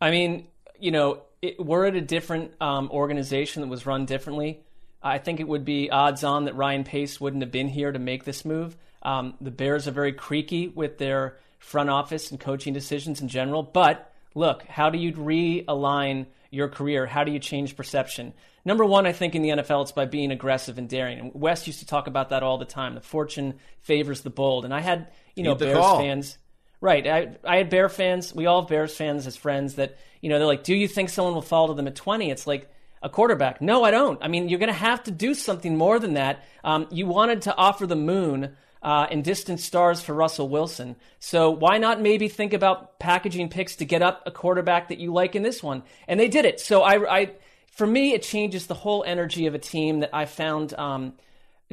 I 0.00 0.10
mean, 0.10 0.48
you 0.78 0.90
know, 0.90 1.22
it, 1.42 1.58
we're 1.58 1.86
at 1.86 1.94
a 1.94 2.00
different 2.00 2.52
um, 2.60 2.90
organization 2.90 3.62
that 3.62 3.68
was 3.68 3.86
run 3.86 4.06
differently. 4.06 4.62
I 5.02 5.18
think 5.18 5.40
it 5.40 5.48
would 5.48 5.64
be 5.64 5.90
odds 5.90 6.24
on 6.24 6.44
that 6.44 6.56
Ryan 6.56 6.84
Pace 6.84 7.20
wouldn't 7.20 7.42
have 7.42 7.52
been 7.52 7.68
here 7.68 7.92
to 7.92 7.98
make 7.98 8.24
this 8.24 8.44
move. 8.44 8.76
Um, 9.02 9.34
the 9.40 9.50
Bears 9.50 9.86
are 9.86 9.92
very 9.92 10.12
creaky 10.12 10.68
with 10.68 10.98
their 10.98 11.36
front 11.58 11.90
office 11.90 12.30
and 12.30 12.40
coaching 12.40 12.72
decisions 12.72 13.20
in 13.20 13.28
general. 13.28 13.62
But 13.62 14.12
look, 14.34 14.64
how 14.64 14.90
do 14.90 14.98
you 14.98 15.12
realign 15.12 16.26
your 16.50 16.68
career? 16.68 17.06
How 17.06 17.24
do 17.24 17.32
you 17.32 17.38
change 17.38 17.76
perception? 17.76 18.32
Number 18.64 18.84
one, 18.84 19.06
I 19.06 19.12
think 19.12 19.34
in 19.34 19.42
the 19.42 19.50
NFL, 19.50 19.82
it's 19.82 19.92
by 19.92 20.04
being 20.04 20.30
aggressive 20.30 20.78
and 20.78 20.88
daring. 20.88 21.18
And 21.18 21.34
West 21.34 21.66
used 21.66 21.78
to 21.80 21.86
talk 21.86 22.06
about 22.06 22.30
that 22.30 22.42
all 22.42 22.58
the 22.58 22.64
time. 22.64 22.94
The 22.94 23.00
fortune 23.00 23.54
favors 23.80 24.22
the 24.22 24.30
bold. 24.30 24.64
And 24.64 24.74
I 24.74 24.80
had, 24.80 25.10
you 25.34 25.42
know, 25.42 25.54
Bears 25.54 25.78
call. 25.78 25.98
fans. 25.98 26.38
Right. 26.80 27.06
I, 27.06 27.36
I 27.44 27.56
had 27.56 27.70
Bear 27.70 27.88
fans. 27.88 28.34
We 28.34 28.46
all 28.46 28.62
have 28.62 28.68
Bears 28.68 28.94
fans 28.94 29.26
as 29.26 29.36
friends 29.36 29.76
that, 29.76 29.96
you 30.20 30.28
know, 30.28 30.38
they're 30.38 30.46
like, 30.46 30.64
do 30.64 30.74
you 30.74 30.86
think 30.86 31.08
someone 31.08 31.34
will 31.34 31.42
fall 31.42 31.68
to 31.68 31.74
them 31.74 31.88
at 31.88 31.96
20? 31.96 32.30
It's 32.30 32.46
like 32.46 32.70
a 33.02 33.08
quarterback. 33.08 33.60
No, 33.60 33.84
I 33.84 33.90
don't. 33.90 34.18
I 34.22 34.28
mean, 34.28 34.48
you're 34.48 34.58
going 34.58 34.68
to 34.68 34.72
have 34.72 35.04
to 35.04 35.10
do 35.10 35.34
something 35.34 35.76
more 35.76 35.98
than 35.98 36.14
that. 36.14 36.44
Um, 36.64 36.86
you 36.90 37.06
wanted 37.06 37.42
to 37.42 37.56
offer 37.56 37.86
the 37.86 37.96
moon 37.96 38.56
uh, 38.82 39.06
and 39.10 39.24
distant 39.24 39.60
stars 39.60 40.00
for 40.00 40.14
Russell 40.14 40.48
Wilson. 40.48 40.96
So 41.18 41.50
why 41.50 41.78
not 41.78 42.00
maybe 42.00 42.28
think 42.28 42.52
about 42.52 42.98
packaging 42.98 43.48
picks 43.48 43.76
to 43.76 43.84
get 43.84 44.02
up 44.02 44.22
a 44.26 44.30
quarterback 44.30 44.88
that 44.88 44.98
you 44.98 45.12
like 45.12 45.34
in 45.34 45.42
this 45.42 45.62
one? 45.62 45.82
And 46.06 46.18
they 46.18 46.28
did 46.28 46.44
it. 46.44 46.60
So 46.60 46.82
I, 46.82 47.20
I 47.20 47.30
for 47.70 47.86
me, 47.86 48.12
it 48.12 48.22
changes 48.22 48.66
the 48.66 48.74
whole 48.74 49.04
energy 49.04 49.46
of 49.46 49.54
a 49.54 49.58
team 49.58 50.00
that 50.00 50.10
I 50.12 50.24
found 50.24 50.74
um, 50.74 51.14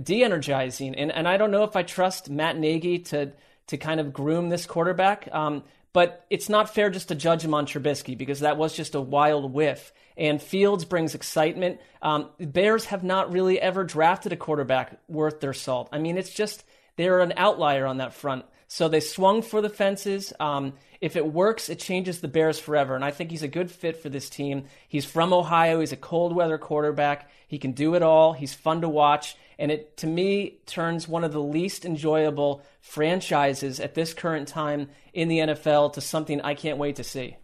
de-energizing. 0.01 0.95
And 0.95 1.11
and 1.11 1.27
I 1.27 1.37
don't 1.37 1.51
know 1.51 1.63
if 1.63 1.75
I 1.75 1.83
trust 1.83 2.29
Matt 2.29 2.57
Nagy 2.57 2.99
to 2.99 3.31
to 3.67 3.77
kind 3.77 3.99
of 3.99 4.13
groom 4.13 4.49
this 4.49 4.65
quarterback. 4.65 5.27
Um, 5.33 5.63
but 5.95 6.25
it's 6.29 6.49
not 6.49 6.75
fair 6.75 6.89
just 6.89 7.07
to 7.07 7.15
judge 7.15 7.41
him 7.41 7.53
on 7.53 7.65
Trubisky 7.65 8.17
because 8.17 8.41
that 8.41 8.57
was 8.57 8.73
just 8.73 8.95
a 8.95 9.01
wild 9.01 9.53
whiff. 9.53 9.93
And 10.17 10.41
Fields 10.41 10.83
brings 10.83 11.15
excitement. 11.15 11.79
Um, 12.01 12.31
Bears 12.37 12.83
have 12.87 13.05
not 13.05 13.31
really 13.31 13.61
ever 13.61 13.85
drafted 13.85 14.33
a 14.33 14.35
quarterback 14.35 14.99
worth 15.07 15.39
their 15.39 15.53
salt. 15.53 15.87
I 15.93 15.99
mean, 15.99 16.17
it's 16.17 16.33
just 16.33 16.65
they're 16.97 17.21
an 17.21 17.31
outlier 17.37 17.85
on 17.85 17.99
that 17.99 18.13
front. 18.13 18.43
So 18.67 18.89
they 18.89 18.99
swung 18.99 19.41
for 19.41 19.61
the 19.61 19.69
fences. 19.69 20.33
Um, 20.37 20.73
if 20.99 21.15
it 21.15 21.25
works, 21.25 21.69
it 21.69 21.79
changes 21.79 22.19
the 22.19 22.27
Bears 22.27 22.59
forever. 22.59 22.93
And 22.93 23.05
I 23.05 23.11
think 23.11 23.31
he's 23.31 23.43
a 23.43 23.47
good 23.47 23.71
fit 23.71 23.95
for 23.95 24.09
this 24.09 24.29
team. 24.29 24.65
He's 24.89 25.05
from 25.05 25.31
Ohio. 25.31 25.79
He's 25.79 25.93
a 25.93 25.97
cold 25.97 26.35
weather 26.35 26.57
quarterback. 26.57 27.29
He 27.47 27.57
can 27.57 27.71
do 27.71 27.95
it 27.95 28.03
all. 28.03 28.33
He's 28.33 28.53
fun 28.53 28.81
to 28.81 28.89
watch. 28.89 29.37
And 29.57 29.71
it, 29.71 29.97
to 29.97 30.07
me, 30.07 30.59
turns 30.65 31.07
one 31.07 31.23
of 31.23 31.31
the 31.31 31.41
least 31.41 31.85
enjoyable 31.85 32.61
franchises 32.81 33.79
at 33.79 33.95
this 33.95 34.13
current 34.13 34.47
time 34.47 34.89
in 35.13 35.27
the 35.27 35.39
NFL 35.39 35.93
to 35.93 36.01
something 36.01 36.41
I 36.41 36.53
can't 36.53 36.77
wait 36.77 36.97
to 36.97 37.03
see. 37.03 37.37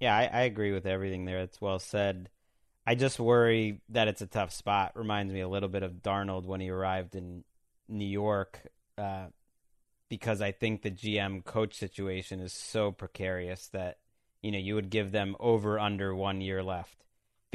Yeah, 0.00 0.16
I, 0.16 0.24
I 0.24 0.40
agree 0.42 0.72
with 0.72 0.86
everything 0.86 1.24
there. 1.24 1.40
It's 1.40 1.60
well 1.60 1.78
said. 1.78 2.28
I 2.86 2.94
just 2.94 3.18
worry 3.18 3.80
that 3.88 4.08
it's 4.08 4.22
a 4.22 4.26
tough 4.26 4.52
spot. 4.52 4.92
Reminds 4.94 5.32
me 5.32 5.40
a 5.40 5.48
little 5.48 5.68
bit 5.68 5.82
of 5.82 6.02
Darnold 6.02 6.44
when 6.44 6.60
he 6.60 6.70
arrived 6.70 7.16
in 7.16 7.42
New 7.88 8.06
York, 8.06 8.60
uh, 8.96 9.26
because 10.08 10.40
I 10.40 10.52
think 10.52 10.82
the 10.82 10.90
GM 10.90 11.44
coach 11.44 11.74
situation 11.74 12.38
is 12.40 12.52
so 12.52 12.92
precarious 12.92 13.66
that 13.68 13.98
you 14.42 14.52
know 14.52 14.58
you 14.58 14.76
would 14.76 14.90
give 14.90 15.10
them 15.10 15.34
over 15.40 15.80
under 15.80 16.14
one 16.14 16.40
year 16.40 16.62
left. 16.62 17.05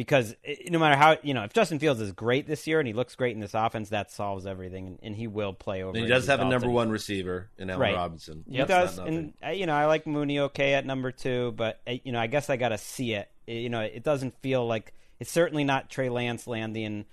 Because 0.01 0.35
no 0.67 0.79
matter 0.79 0.95
how 0.95 1.17
you 1.21 1.35
know 1.35 1.43
if 1.43 1.53
Justin 1.53 1.77
Fields 1.77 2.01
is 2.01 2.11
great 2.11 2.47
this 2.47 2.65
year 2.65 2.79
and 2.79 2.87
he 2.87 2.93
looks 2.93 3.13
great 3.13 3.35
in 3.35 3.39
this 3.39 3.53
offense, 3.53 3.89
that 3.89 4.09
solves 4.09 4.47
everything, 4.47 4.87
and, 4.87 4.99
and 5.03 5.15
he 5.15 5.27
will 5.27 5.53
play 5.53 5.83
over. 5.83 5.95
And 5.95 6.05
he 6.05 6.11
does 6.11 6.25
have 6.25 6.39
a 6.39 6.45
number 6.45 6.71
one 6.71 6.89
receiver 6.89 7.51
in 7.59 7.69
Allen 7.69 7.81
Right. 7.81 7.95
Robinson. 7.95 8.43
He 8.49 8.63
does, 8.65 8.97
and 8.97 9.33
uh, 9.45 9.49
you 9.49 9.67
know 9.67 9.75
I 9.75 9.85
like 9.85 10.07
Mooney 10.07 10.39
okay 10.39 10.73
at 10.73 10.87
number 10.87 11.11
two, 11.11 11.51
but 11.51 11.81
uh, 11.87 11.93
you 12.03 12.11
know 12.11 12.19
I 12.19 12.25
guess 12.25 12.49
I 12.49 12.57
got 12.57 12.69
to 12.69 12.79
see 12.79 13.13
it. 13.13 13.29
You 13.45 13.69
know 13.69 13.81
it 13.81 14.03
doesn't 14.03 14.33
feel 14.41 14.65
like 14.65 14.95
it's 15.19 15.31
certainly 15.31 15.63
not 15.63 15.91
Trey 15.91 16.09
Lance 16.09 16.47
landing 16.47 17.05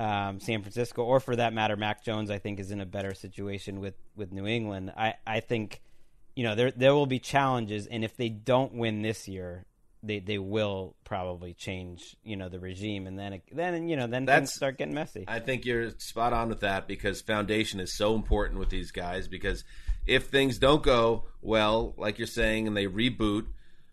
um, 0.00 0.40
San 0.40 0.62
Francisco, 0.62 1.04
or 1.04 1.20
for 1.20 1.36
that 1.36 1.52
matter, 1.52 1.76
Mac 1.76 2.04
Jones. 2.04 2.28
I 2.28 2.38
think 2.38 2.58
is 2.58 2.72
in 2.72 2.80
a 2.80 2.86
better 2.86 3.14
situation 3.14 3.78
with 3.78 3.94
with 4.16 4.32
New 4.32 4.48
England. 4.48 4.92
I 4.96 5.14
I 5.24 5.38
think 5.38 5.80
you 6.34 6.42
know 6.42 6.56
there 6.56 6.72
there 6.72 6.92
will 6.92 7.06
be 7.06 7.20
challenges, 7.20 7.86
and 7.86 8.02
if 8.04 8.16
they 8.16 8.30
don't 8.30 8.74
win 8.74 9.02
this 9.02 9.28
year. 9.28 9.64
They, 10.04 10.18
they 10.18 10.38
will 10.38 10.96
probably 11.04 11.54
change 11.54 12.16
you 12.24 12.36
know 12.36 12.48
the 12.48 12.58
regime 12.58 13.06
and 13.06 13.16
then 13.18 13.34
it, 13.34 13.42
then 13.52 13.88
you 13.88 13.96
know 13.96 14.08
then 14.08 14.22
things 14.22 14.26
That's- 14.26 14.54
start 14.54 14.78
getting 14.78 14.94
messy. 14.94 15.24
I 15.28 15.38
think 15.38 15.64
you're 15.64 15.90
spot 15.98 16.32
on 16.32 16.48
with 16.48 16.60
that 16.60 16.88
because 16.88 17.20
foundation 17.20 17.78
is 17.78 17.92
so 17.94 18.14
important 18.14 18.58
with 18.58 18.70
these 18.70 18.90
guys 18.90 19.28
because 19.28 19.64
if 20.06 20.26
things 20.26 20.58
don't 20.58 20.82
go 20.82 21.26
well, 21.40 21.94
like 21.96 22.18
you're 22.18 22.26
saying, 22.26 22.66
and 22.66 22.76
they 22.76 22.86
reboot, 22.86 23.46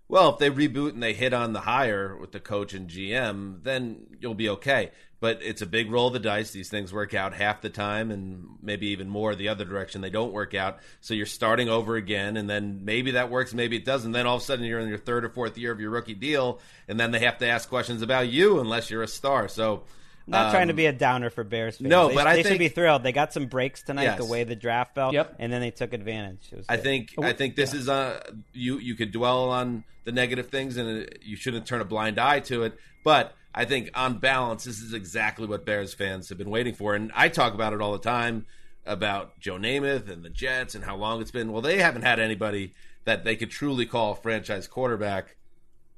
well, 0.08 0.34
if 0.34 0.40
they 0.40 0.50
reboot 0.50 0.94
and 0.94 1.04
they 1.04 1.14
hit 1.14 1.34
on 1.34 1.54
the 1.54 1.62
hire 1.62 2.18
with 2.18 2.32
the 2.32 2.40
coach 2.40 2.74
and 2.74 2.90
GM, 2.90 3.64
then 3.64 4.08
you'll 4.20 4.34
be 4.34 4.50
okay. 4.50 4.92
But 5.22 5.40
it's 5.42 5.62
a 5.62 5.66
big 5.66 5.92
roll 5.92 6.08
of 6.08 6.14
the 6.14 6.20
dice. 6.20 6.52
These 6.52 6.70
things 6.70 6.94
work 6.94 7.14
out 7.14 7.34
half 7.34 7.62
the 7.62 7.70
time, 7.70 8.10
and 8.10 8.46
maybe 8.62 8.88
even 8.88 9.10
more 9.10 9.36
the 9.36 9.50
other 9.50 9.66
direction. 9.66 10.00
They 10.00 10.10
don't 10.10 10.32
work 10.32 10.54
out. 10.56 10.80
So 11.02 11.14
you're 11.14 11.26
starting 11.26 11.68
over 11.68 11.98
again, 11.98 12.38
and 12.38 12.50
then 12.50 12.82
maybe 12.86 13.12
that 13.12 13.30
works, 13.30 13.54
maybe 13.54 13.76
it 13.76 13.84
doesn't. 13.84 14.14
Then 14.14 14.26
all 14.26 14.38
of 14.38 14.42
a 14.42 14.46
sudden 14.46 14.64
you're 14.64 14.80
in 14.80 14.88
your 14.88 14.98
third 14.98 15.26
or 15.26 15.30
fourth 15.30 15.58
year 15.58 15.72
of 15.74 15.82
your 15.82 15.90
rookie 15.90 16.14
deal, 16.14 16.60
and 16.88 16.98
then 16.98 17.12
they 17.12 17.20
have 17.20 17.38
to 17.40 17.48
ask 17.48 17.68
questions 17.68 18.02
about 18.02 18.30
you 18.30 18.60
unless 18.62 18.90
you're 18.90 19.04
a 19.04 19.08
star. 19.08 19.48
So 19.50 19.84
Not 20.26 20.52
trying 20.52 20.68
to 20.68 20.74
Um, 20.74 20.78
be 20.78 20.86
a 20.86 20.94
downer 20.94 21.32
for 21.32 21.44
Bears 21.44 21.78
fans. 21.78 21.90
no, 21.90 22.08
they, 22.10 22.14
but 22.14 22.28
I 22.28 22.36
they 22.36 22.44
think- 22.44 22.54
should 22.54 22.60
be 22.60 22.68
thrilled. 22.70 23.02
They 23.02 23.12
got 23.12 23.34
some 23.34 23.48
breaks 23.48 23.82
tonight 23.82 24.04
Yes. 24.04 24.20
the 24.20 24.26
way 24.26 24.44
the 24.44 24.56
draft 24.56 24.94
fell, 24.94 25.12
Yep. 25.12 25.38
and 25.40 25.52
then 25.52 25.60
they 25.60 25.72
took 25.72 25.92
advantage. 25.92 26.50
It 26.52 26.58
was 26.58 26.66
I 26.70 26.76
good. 26.76 26.84
think 26.84 27.14
I 27.20 27.34
think 27.34 27.56
this 27.56 27.74
is 27.74 27.90
uh 27.90 28.22
you 28.54 28.78
you 28.78 28.94
could 28.94 29.12
dwell 29.12 29.50
on 29.50 29.84
the 30.04 30.12
negative 30.12 30.50
things 30.50 30.78
and 30.78 31.10
you 31.24 31.36
shouldn't 31.36 31.66
turn 31.66 31.82
a 31.82 31.86
blind 31.86 32.20
eye 32.20 32.42
to 32.42 32.62
it. 32.64 32.78
But 33.04 33.34
I 33.60 33.66
think 33.66 33.90
on 33.94 34.20
balance, 34.20 34.64
this 34.64 34.80
is 34.80 34.94
exactly 34.94 35.46
what 35.46 35.66
Bears 35.66 35.94
fans 35.94 36.30
have 36.30 36.38
been 36.38 36.50
waiting 36.50 36.74
for. 36.74 36.96
And 36.96 37.12
I 37.14 37.28
talk 37.28 37.54
about 37.54 37.74
it 37.74 37.82
all 37.82 37.92
the 37.92 38.00
time 38.00 38.46
about 38.86 39.38
Joe 39.38 39.58
Namath 39.58 40.10
and 40.10 40.24
the 40.24 40.30
Jets 40.30 40.76
and 40.76 40.84
how 40.86 40.96
long 40.96 41.20
it's 41.20 41.32
been. 41.32 41.52
Well, 41.52 41.62
they 41.62 41.80
haven't 41.80 42.04
had 42.04 42.22
anybody 42.22 42.74
that 43.04 43.26
they 43.26 43.36
could 43.36 43.52
truly 43.52 43.86
call 43.86 44.14
a 44.14 44.16
franchise 44.16 44.66
quarterback. 44.66 45.36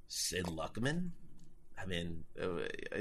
Sid 0.07 0.45
Luckman. 0.47 1.11
I 1.79 1.85
mean, 1.85 2.23
uh, 2.41 2.47
uh, 2.47 2.99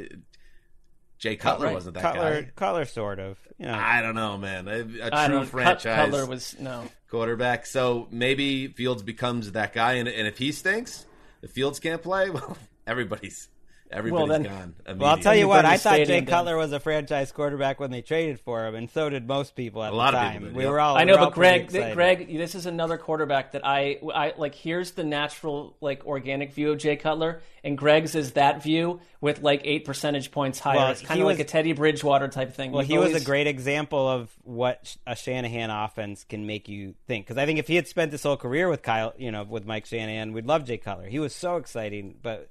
Jay 1.17 1.37
Cutler 1.37 1.69
Right. 1.69 1.75
wasn't 1.75 1.95
that 1.95 2.03
Cutler, 2.03 2.43
guy. 2.43 2.51
Cutler 2.55 2.85
sort 2.85 3.19
of. 3.19 3.39
You 3.57 3.65
know, 3.65 3.73
I 3.73 4.03
don't 4.03 4.15
know, 4.15 4.37
man. 4.37 4.69
A 4.69 5.27
true 5.27 5.47
franchise 5.47 5.97
Cutler 5.97 6.27
was 6.27 6.55
no. 6.61 6.85
quarterback. 7.09 7.65
So 7.65 8.09
maybe 8.11 8.69
Fields 8.69 9.03
becomes 9.03 9.53
that 9.53 9.73
guy, 9.73 9.95
and, 9.95 10.07
and 10.07 10.29
if 10.29 10.37
he 10.37 10.53
stinks, 10.53 11.07
if 11.41 11.51
Fields 11.51 11.81
can't 11.81 12.03
play, 12.03 12.29
well, 12.31 12.59
everybody's 12.87 13.49
everybody's 13.91 14.29
then- 14.29 14.43
gone. 14.45 14.75
well, 14.99 15.11
I'll 15.11 15.19
tell 15.19 15.35
you 15.35 15.41
You 15.43 15.49
what. 15.49 15.65
I 15.65 15.77
thought 15.77 15.97
Jay. 16.07 16.23
Cutler 16.23 16.57
was 16.57 16.73
a 16.73 16.81
franchise 16.81 17.33
quarterback 17.33 17.81
when 17.81 17.91
they 17.91 18.03
traded 18.03 18.41
for 18.41 18.67
him, 18.67 18.75
and 18.75 18.91
so 18.91 19.09
did 19.11 19.27
most 19.27 19.55
people 19.55 19.83
at 19.83 19.93
A 19.93 19.97
lot 19.97 20.13
the 20.13 20.19
of 20.19 20.23
time. 20.25 20.33
people 20.35 20.49
did, 20.49 20.57
we 20.57 20.63
yeah. 20.65 20.71
were 20.71 20.81
all. 20.81 20.97
I 20.97 21.05
know, 21.05 21.17
all 21.17 21.27
but 21.27 21.35
Gregg, 21.35 21.69
pretty 21.69 21.79
excited. 21.79 21.95
Gregg, 21.95 22.39
this 22.39 22.55
is 22.55 22.67
another 22.67 22.99
quarterback 22.99 23.53
that 23.53 23.67
I, 23.67 23.99
I 24.15 24.35
like. 24.37 24.55
Here's 24.55 24.93
the 24.93 25.05
natural, 25.05 25.77
like, 25.81 26.05
organic 26.07 26.53
view 26.53 26.73
of 26.73 26.79
Jay 26.79 26.97
Cutler, 26.97 27.43
and 27.65 27.77
Gregg's 27.77 28.15
is 28.15 28.33
that 28.33 28.63
view 28.63 29.01
with 29.21 29.43
like 29.43 29.61
eight 29.65 29.85
percentage 29.85 30.31
points 30.31 30.59
higher. 30.59 30.77
Well, 30.77 30.91
it's 30.93 31.03
kind 31.03 31.19
he 31.19 31.23
of 31.23 31.27
like 31.27 31.41
a 31.41 31.45
Teddy 31.45 31.73
Bridgewater 31.73 32.29
type 32.29 32.55
thing. 32.55 32.73
Well, 32.73 32.83
You've 32.83 32.91
he 32.91 33.13
was 33.13 33.21
a 33.21 33.25
great 33.25 33.47
example 33.47 34.09
of 34.09 34.31
what 34.45 34.97
a 35.07 35.15
Shanahan 35.15 35.69
offense 35.69 36.25
can 36.25 36.47
make 36.47 36.69
you 36.69 36.95
think. 37.07 37.27
Because 37.27 37.37
I 37.37 37.45
think 37.45 37.59
if 37.59 37.69
he 37.69 37.77
had 37.77 37.87
spent 37.87 38.13
his 38.13 38.23
whole 38.23 38.39
career 38.39 38.69
with 38.69 38.81
Kyle, 38.83 39.13
you 39.19 39.31
know, 39.31 39.43
with 39.43 39.67
Mike 39.67 39.85
Shanahan, 39.85 40.33
we'd 40.33 40.47
love 40.47 40.65
Jay 40.65 40.79
Cutler. 40.79 41.07
He 41.07 41.19
was 41.19 41.35
so 41.35 41.57
exciting, 41.57 42.15
but 42.23 42.49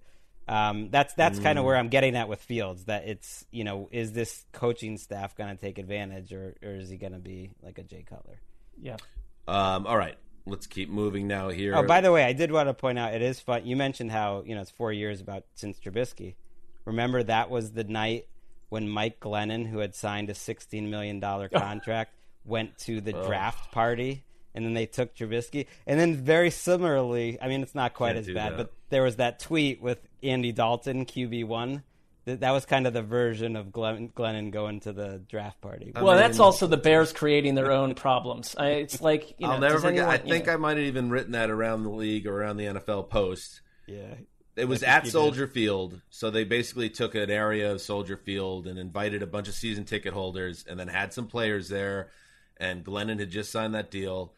um, 0.50 0.90
that's 0.90 1.14
that's 1.14 1.38
kind 1.38 1.60
of 1.60 1.66
where 1.66 1.78
I'm 1.78 1.90
getting 1.90 2.16
at 2.16 2.28
with 2.28 2.42
Fields. 2.42 2.86
That 2.86 3.08
it's 3.08 3.46
you 3.52 3.64
know, 3.64 3.88
is 3.92 4.14
this 4.14 4.46
coaching 4.52 4.98
staff 4.98 5.36
going 5.36 5.56
to 5.56 5.62
take 5.62 5.78
advantage, 5.78 6.34
or 6.34 6.56
or 6.64 6.72
is 6.72 6.90
he 6.90 6.98
going 6.98 7.14
to 7.14 7.20
be 7.20 7.52
like 7.62 7.78
a 7.78 7.84
Jay 7.84 8.04
Cutler? 8.08 8.42
Yeah. 8.82 8.98
Um, 9.48 9.86
all 9.86 9.98
right, 9.98 10.18
let's 10.48 10.66
keep 10.66 10.90
moving 10.90 11.28
now. 11.28 11.50
Here. 11.50 11.76
Oh, 11.76 11.84
by 11.84 12.02
the 12.02 12.12
way, 12.12 12.24
I 12.24 12.34
did 12.34 12.52
want 12.52 12.68
to 12.68 12.74
point 12.74 12.98
out 12.98 13.14
it 13.14 13.22
is 13.22 13.40
fun. 13.40 13.66
You 13.68 13.76
mentioned 13.76 14.12
how 14.12 14.44
you 14.44 14.56
know 14.56 14.62
it's 14.62 14.72
four 14.72 14.92
years 14.92 15.22
about 15.22 15.44
since 15.54 15.80
Trubisky. 15.80 16.34
Remember 16.86 17.22
that 17.22 17.52
was 17.52 17.74
the 17.74 17.84
night 17.84 18.26
when 18.70 18.90
Mike 18.90 19.20
Glennon, 19.20 19.68
who 19.68 19.78
had 19.78 19.94
signed 19.94 20.32
a 20.32 20.34
sixteen 20.34 20.90
million 20.90 21.20
dollar 21.20 21.48
contract, 21.54 22.16
went 22.44 22.76
to 22.80 23.02
the 23.02 23.14
draft 23.14 23.72
party, 23.72 24.24
and 24.56 24.66
then 24.66 24.74
they 24.74 24.88
took 24.88 25.16
Trubisky. 25.16 25.68
And 25.86 26.00
then 26.00 26.16
very 26.16 26.50
similarly, 26.50 27.38
I 27.40 27.48
mean, 27.48 27.62
it's 27.62 27.76
not 27.76 27.94
quite 27.94 28.16
Can't 28.16 28.28
as 28.28 28.34
bad, 28.34 28.54
that. 28.54 28.58
but 28.58 28.74
there 28.90 29.04
was 29.04 29.18
that 29.18 29.40
tweet 29.40 29.80
with 29.80 30.00
Andy 30.24 30.52
Dalton, 30.52 31.06
QB 31.06 31.46
one. 31.46 31.84
That 32.26 32.42
that 32.42 32.52
was 32.52 32.66
kind 32.66 32.86
of 32.86 32.94
the 32.94 33.02
version 33.02 33.56
of 33.56 33.72
Glenn, 33.72 34.10
Glennon 34.10 34.52
going 34.52 34.82
to 34.82 34.94
the 34.94 35.20
draft 35.30 35.62
party. 35.62 35.92
Well, 35.96 36.16
that's 36.18 36.40
also 36.40 36.68
the 36.68 36.78
Bears 36.78 37.14
creating 37.14 37.56
their 37.56 37.72
own 37.72 37.96
problems. 37.96 38.56
I, 38.58 38.68
it's 38.72 39.02
like 39.02 39.36
you 39.38 39.48
know, 39.48 39.54
I'll 39.54 39.60
never 39.60 39.80
forget. 39.80 40.00
anyone- 40.00 40.14
I 40.14 40.18
think 40.18 40.46
know- 40.48 40.54
I 40.54 40.58
might 40.58 40.78
have 40.78 40.86
even 40.86 41.10
written 41.10 41.32
that 41.32 41.50
around 41.50 41.84
the 41.84 41.90
league 41.90 42.28
or 42.28 42.42
around 42.42 42.58
the 42.58 42.66
NFL 42.66 43.10
post. 43.10 43.62
yeah. 43.88 44.16
It 44.56 44.68
was 44.68 44.84
at 44.84 45.04
you 45.06 45.12
did. 45.12 45.12
Soldier 45.14 45.48
Field, 45.48 46.02
so 46.10 46.30
they 46.30 46.44
basically 46.44 46.90
took 46.90 47.16
an 47.16 47.30
area 47.30 47.72
of 47.72 47.80
Soldier 47.80 48.18
Field 48.18 48.68
and 48.68 48.78
invited 48.78 49.24
a 49.24 49.28
bunch 49.28 49.48
of 49.48 49.54
season 49.54 49.86
ticket 49.86 50.14
holders, 50.14 50.66
and 50.68 50.78
then 50.78 50.90
had 50.90 51.14
some 51.14 51.28
players 51.28 51.70
there. 51.70 52.10
And 52.58 52.84
Glennon 52.84 53.20
had 53.20 53.30
just 53.30 53.54
signed 53.54 53.74
that 53.76 53.90
deal. 53.90 54.34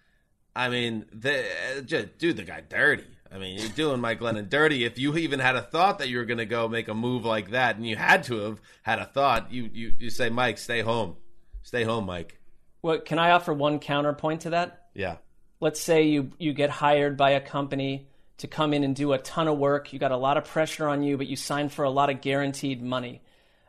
I 0.55 0.69
mean, 0.69 1.05
they, 1.11 1.49
just 1.85 2.19
do 2.19 2.33
the 2.33 2.43
guy 2.43 2.61
dirty. 2.61 3.07
I 3.33 3.37
mean, 3.37 3.57
you're 3.57 3.69
doing 3.69 4.01
Mike 4.01 4.19
Glennon 4.19 4.49
dirty. 4.49 4.83
If 4.83 4.99
you 4.99 5.15
even 5.17 5.39
had 5.39 5.55
a 5.55 5.61
thought 5.61 5.99
that 5.99 6.09
you 6.09 6.17
were 6.17 6.25
going 6.25 6.39
to 6.39 6.45
go 6.45 6.67
make 6.67 6.89
a 6.89 6.93
move 6.93 7.23
like 7.23 7.51
that, 7.51 7.77
and 7.77 7.87
you 7.87 7.95
had 7.95 8.23
to 8.25 8.37
have 8.39 8.61
had 8.83 8.99
a 8.99 9.05
thought, 9.05 9.51
you 9.51 9.69
you 9.73 9.93
you 9.99 10.09
say, 10.09 10.29
Mike, 10.29 10.57
stay 10.57 10.81
home, 10.81 11.15
stay 11.63 11.83
home, 11.83 12.05
Mike. 12.05 12.39
What 12.81 13.05
can 13.05 13.19
I 13.19 13.31
offer 13.31 13.53
one 13.53 13.79
counterpoint 13.79 14.41
to 14.41 14.49
that? 14.51 14.87
Yeah, 14.93 15.17
let's 15.61 15.79
say 15.79 16.03
you 16.03 16.31
you 16.39 16.51
get 16.51 16.69
hired 16.69 17.15
by 17.15 17.31
a 17.31 17.39
company 17.39 18.09
to 18.39 18.47
come 18.47 18.73
in 18.73 18.83
and 18.83 18.95
do 18.95 19.13
a 19.13 19.17
ton 19.17 19.47
of 19.47 19.57
work. 19.57 19.93
You 19.93 19.99
got 19.99 20.11
a 20.11 20.17
lot 20.17 20.35
of 20.35 20.45
pressure 20.45 20.89
on 20.89 21.03
you, 21.03 21.15
but 21.15 21.27
you 21.27 21.35
sign 21.35 21.69
for 21.69 21.85
a 21.85 21.89
lot 21.89 22.09
of 22.09 22.21
guaranteed 22.21 22.81
money. 22.81 23.21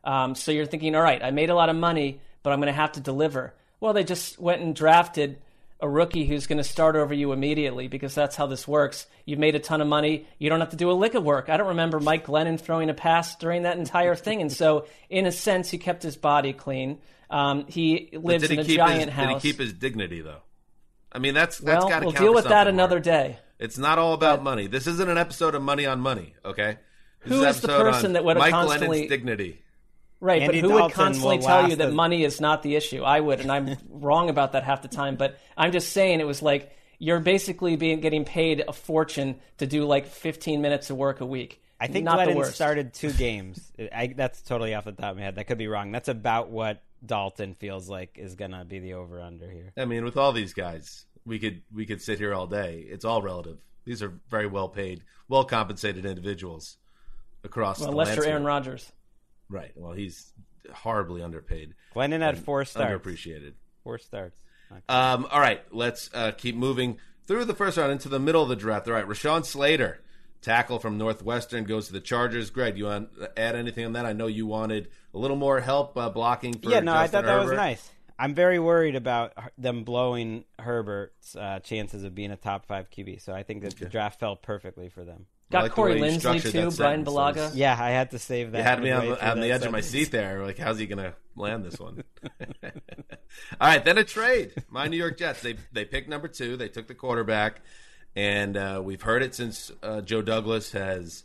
Um, 0.02 0.34
so 0.34 0.50
you're 0.50 0.66
thinking, 0.66 0.96
all 0.96 1.02
right, 1.02 1.22
I 1.22 1.30
made 1.30 1.50
a 1.50 1.54
lot 1.54 1.68
of 1.68 1.76
money, 1.76 2.20
but 2.42 2.52
I'm 2.52 2.58
going 2.58 2.66
to 2.66 2.72
have 2.72 2.92
to 2.92 3.00
deliver. 3.00 3.54
Well, 3.80 3.92
they 3.92 4.02
just 4.02 4.38
went 4.38 4.62
and 4.62 4.74
drafted 4.74 5.38
a 5.82 5.88
rookie 5.88 6.24
who's 6.24 6.46
going 6.46 6.58
to 6.58 6.64
start 6.64 6.94
over 6.94 7.12
you 7.12 7.32
immediately 7.32 7.88
because 7.88 8.14
that's 8.14 8.36
how 8.36 8.46
this 8.46 8.68
works. 8.68 9.06
You've 9.26 9.40
made 9.40 9.56
a 9.56 9.58
ton 9.58 9.80
of 9.80 9.88
money. 9.88 10.28
You 10.38 10.48
don't 10.48 10.60
have 10.60 10.70
to 10.70 10.76
do 10.76 10.90
a 10.90 10.94
lick 10.94 11.14
of 11.14 11.24
work. 11.24 11.48
I 11.48 11.56
don't 11.56 11.68
remember 11.68 11.98
Mike 11.98 12.24
Glennon 12.24 12.58
throwing 12.58 12.88
a 12.88 12.94
pass 12.94 13.34
during 13.34 13.62
that 13.62 13.76
entire 13.76 14.14
thing. 14.14 14.40
And 14.40 14.50
so, 14.50 14.86
in 15.10 15.26
a 15.26 15.32
sense, 15.32 15.70
he 15.70 15.78
kept 15.78 16.04
his 16.04 16.16
body 16.16 16.52
clean. 16.52 17.00
Um, 17.28 17.66
he 17.66 18.10
lives 18.12 18.48
in 18.48 18.60
a 18.60 18.64
giant 18.64 19.06
his, 19.06 19.12
house. 19.12 19.42
Did 19.42 19.42
he 19.42 19.52
keep 19.52 19.60
his 19.60 19.72
dignity 19.72 20.20
though? 20.20 20.42
I 21.10 21.18
mean, 21.18 21.34
that's 21.34 21.58
that's 21.58 21.84
well, 21.84 21.88
got 21.88 22.00
to 22.00 22.06
we'll 22.06 22.14
deal 22.14 22.34
with 22.34 22.44
that 22.44 22.68
another 22.68 22.96
Marc. 22.96 23.04
day. 23.04 23.38
It's 23.58 23.78
not 23.78 23.98
all 23.98 24.14
about 24.14 24.42
money. 24.42 24.66
This 24.68 24.86
isn't 24.86 25.08
an 25.08 25.18
episode 25.18 25.54
of 25.54 25.62
Money 25.62 25.86
on 25.86 26.00
Money, 26.00 26.34
okay? 26.44 26.78
This 27.24 27.32
Who 27.32 27.42
an 27.42 27.48
is 27.48 27.60
the 27.60 27.68
person 27.68 28.06
on 28.06 28.12
that 28.14 28.24
would 28.24 28.36
have 28.36 28.40
Mike 28.40 28.50
constantly- 28.52 28.86
Glennon's 28.88 29.08
dignity? 29.08 29.61
Right, 30.22 30.42
Andy 30.42 30.60
but 30.60 30.70
who 30.70 30.74
would 30.80 30.92
constantly 30.92 31.38
tell 31.38 31.68
you 31.68 31.74
that 31.74 31.88
a- 31.88 31.92
money 31.92 32.22
is 32.22 32.40
not 32.40 32.62
the 32.62 32.76
issue? 32.76 33.02
I 33.02 33.18
would, 33.18 33.40
and 33.40 33.50
I'm 33.50 33.76
wrong 33.90 34.30
about 34.30 34.52
that 34.52 34.62
half 34.62 34.80
the 34.80 34.86
time. 34.88 35.16
But 35.16 35.36
I'm 35.56 35.72
just 35.72 35.92
saying 35.92 36.20
it 36.20 36.26
was 36.28 36.40
like 36.42 36.70
you're 37.00 37.18
basically 37.18 37.74
being 37.74 37.98
getting 38.00 38.24
paid 38.24 38.62
a 38.68 38.72
fortune 38.72 39.34
to 39.58 39.66
do 39.66 39.84
like 39.84 40.06
15 40.06 40.62
minutes 40.62 40.90
of 40.90 40.96
work 40.96 41.20
a 41.20 41.26
week. 41.26 41.60
I 41.80 41.88
think 41.88 42.04
not 42.04 42.24
the 42.24 42.30
Glennon 42.30 42.36
worst. 42.36 42.54
started 42.54 42.94
two 42.94 43.12
games. 43.26 43.72
I, 43.92 44.14
that's 44.16 44.40
totally 44.42 44.74
off 44.74 44.84
the 44.84 44.92
top 44.92 45.10
of 45.10 45.16
my 45.16 45.24
head. 45.24 45.34
That 45.34 45.48
could 45.48 45.58
be 45.58 45.66
wrong. 45.66 45.90
That's 45.90 46.06
about 46.08 46.50
what 46.50 46.80
Dalton 47.04 47.54
feels 47.54 47.88
like 47.88 48.16
is 48.16 48.36
gonna 48.36 48.64
be 48.64 48.78
the 48.78 48.94
over 48.94 49.20
under 49.20 49.50
here. 49.50 49.72
I 49.76 49.86
mean, 49.86 50.04
with 50.04 50.16
all 50.16 50.30
these 50.30 50.54
guys, 50.54 51.04
we 51.26 51.40
could 51.40 51.62
we 51.74 51.84
could 51.84 52.00
sit 52.00 52.20
here 52.20 52.32
all 52.32 52.46
day. 52.46 52.86
It's 52.88 53.04
all 53.04 53.22
relative. 53.22 53.58
These 53.84 54.04
are 54.04 54.12
very 54.30 54.46
well 54.46 54.68
paid, 54.68 55.02
well 55.28 55.42
compensated 55.42 56.06
individuals 56.06 56.76
across 57.42 57.80
Well, 57.80 57.86
the 57.86 57.92
unless 57.98 58.14
you're. 58.14 58.26
Aaron 58.26 58.44
Rodgers. 58.44 58.92
Right. 59.52 59.72
Well, 59.76 59.92
he's 59.92 60.32
horribly 60.72 61.22
underpaid, 61.22 61.74
Glennon 61.94 62.20
had 62.20 62.38
four 62.38 62.64
starts. 62.64 62.90
underappreciated. 62.90 63.52
Four 63.84 63.98
starts. 63.98 64.38
Um, 64.88 65.26
all 65.30 65.40
right, 65.40 65.62
let's 65.70 66.08
uh, 66.14 66.32
keep 66.32 66.56
moving 66.56 66.98
through 67.26 67.44
the 67.44 67.54
first 67.54 67.76
round 67.76 67.92
into 67.92 68.08
the 68.08 68.18
middle 68.18 68.42
of 68.42 68.48
the 68.48 68.56
draft. 68.56 68.88
All 68.88 68.94
right, 68.94 69.06
Rashawn 69.06 69.44
Slater, 69.44 70.00
tackle 70.40 70.78
from 70.78 70.96
Northwestern, 70.96 71.64
goes 71.64 71.88
to 71.88 71.92
the 71.92 72.00
Chargers. 72.00 72.48
Gregg, 72.48 72.78
you 72.78 72.86
want 72.86 73.14
to 73.18 73.38
add 73.38 73.54
anything 73.54 73.84
on 73.84 73.92
that? 73.92 74.06
I 74.06 74.14
know 74.14 74.28
you 74.28 74.46
wanted 74.46 74.88
a 75.12 75.18
little 75.18 75.36
more 75.36 75.60
help 75.60 75.96
uh, 75.98 76.08
blocking 76.08 76.54
for 76.54 76.70
yeah, 76.70 76.80
no, 76.80 76.94
I 76.94 77.04
Justin 77.04 77.24
thought 77.24 77.26
that 77.26 77.44
was 77.44 77.52
nice. 77.52 77.90
I'm 78.18 78.34
very 78.34 78.58
worried 78.58 78.94
about 78.94 79.32
them 79.58 79.84
blowing 79.84 80.44
Herbert's 80.58 81.34
uh, 81.34 81.58
chances 81.60 82.04
of 82.04 82.14
being 82.14 82.30
a 82.30 82.36
top 82.36 82.66
five 82.66 82.88
QB. 82.88 83.20
So 83.20 83.32
I 83.32 83.42
think 83.42 83.62
that 83.62 83.76
the 83.76 83.86
draft 83.86 84.20
fell 84.20 84.36
perfectly 84.36 84.88
for 84.88 85.04
them. 85.04 85.26
I 85.52 85.58
Got 85.58 85.62
like 85.64 85.72
Corey 85.72 86.00
way 86.00 86.10
you 86.10 86.18
Linsley 86.18 86.40
too, 86.40 86.50
Brian 86.50 87.04
sentence. 87.04 87.08
Bulaga. 87.08 87.50
Yeah, 87.54 87.76
I 87.78 87.90
had 87.90 88.10
to 88.12 88.18
save 88.18 88.52
that. 88.52 88.58
You 88.58 88.64
had 88.64 88.82
me 88.82 88.90
on, 88.90 89.06
the, 89.06 89.30
on 89.30 89.40
the 89.40 89.48
that 89.48 89.54
edge 89.54 89.66
of 89.66 89.72
my 89.72 89.82
seat 89.82 90.10
there. 90.10 90.42
Like, 90.42 90.56
how's 90.56 90.78
he 90.78 90.86
going 90.86 91.04
to 91.04 91.14
land 91.36 91.64
this 91.64 91.78
one? 91.78 92.02
All 92.62 93.68
right, 93.68 93.84
then 93.84 93.98
a 93.98 94.04
trade. 94.04 94.54
My 94.70 94.88
New 94.88 94.96
York 94.96 95.18
Jets. 95.18 95.42
They 95.42 95.56
they 95.72 95.84
picked 95.84 96.08
number 96.08 96.28
two. 96.28 96.56
They 96.56 96.68
took 96.68 96.88
the 96.88 96.94
quarterback, 96.94 97.60
and 98.16 98.56
uh, 98.56 98.80
we've 98.82 99.02
heard 99.02 99.22
it 99.22 99.34
since 99.34 99.70
uh, 99.82 100.00
Joe 100.00 100.22
Douglas 100.22 100.72
has 100.72 101.24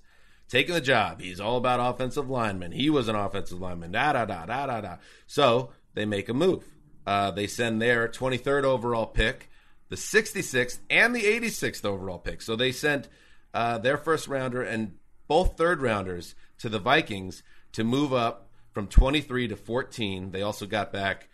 taken 0.49 0.73
the 0.73 0.81
job. 0.81 1.21
He's 1.21 1.39
all 1.39 1.57
about 1.57 1.79
offensive 1.79 2.29
linemen. 2.29 2.73
He 2.73 2.89
was 2.89 3.07
an 3.07 3.15
offensive 3.15 3.61
lineman. 3.61 3.93
Da 3.93 4.13
da 4.13 4.25
da 4.25 4.45
da 4.45 4.65
da 4.67 4.81
da. 4.81 4.97
So 5.25 5.69
they 5.93 6.05
make 6.05 6.27
a 6.27 6.33
move. 6.33 6.63
Uh, 7.05 7.31
they 7.31 7.47
send 7.47 7.81
their 7.81 8.09
23rd 8.09 8.63
overall 8.63 9.05
pick, 9.05 9.49
the 9.87 9.95
66th, 9.95 10.79
and 10.89 11.15
the 11.15 11.23
86th 11.23 11.85
overall 11.85 12.19
pick. 12.19 12.41
So 12.41 12.57
they 12.57 12.73
sent 12.73 13.07
uh, 13.53 13.77
their 13.77 13.97
first 13.97 14.27
rounder 14.27 14.61
and 14.61 14.95
both 15.27 15.57
third 15.57 15.81
rounders 15.81 16.35
to 16.59 16.69
the 16.69 16.79
Vikings 16.79 17.43
to 17.73 17.83
move 17.83 18.13
up 18.13 18.49
from 18.71 18.87
23 18.87 19.49
to 19.49 19.55
14. 19.55 20.31
They 20.31 20.41
also 20.41 20.65
got 20.65 20.91
back 20.91 21.29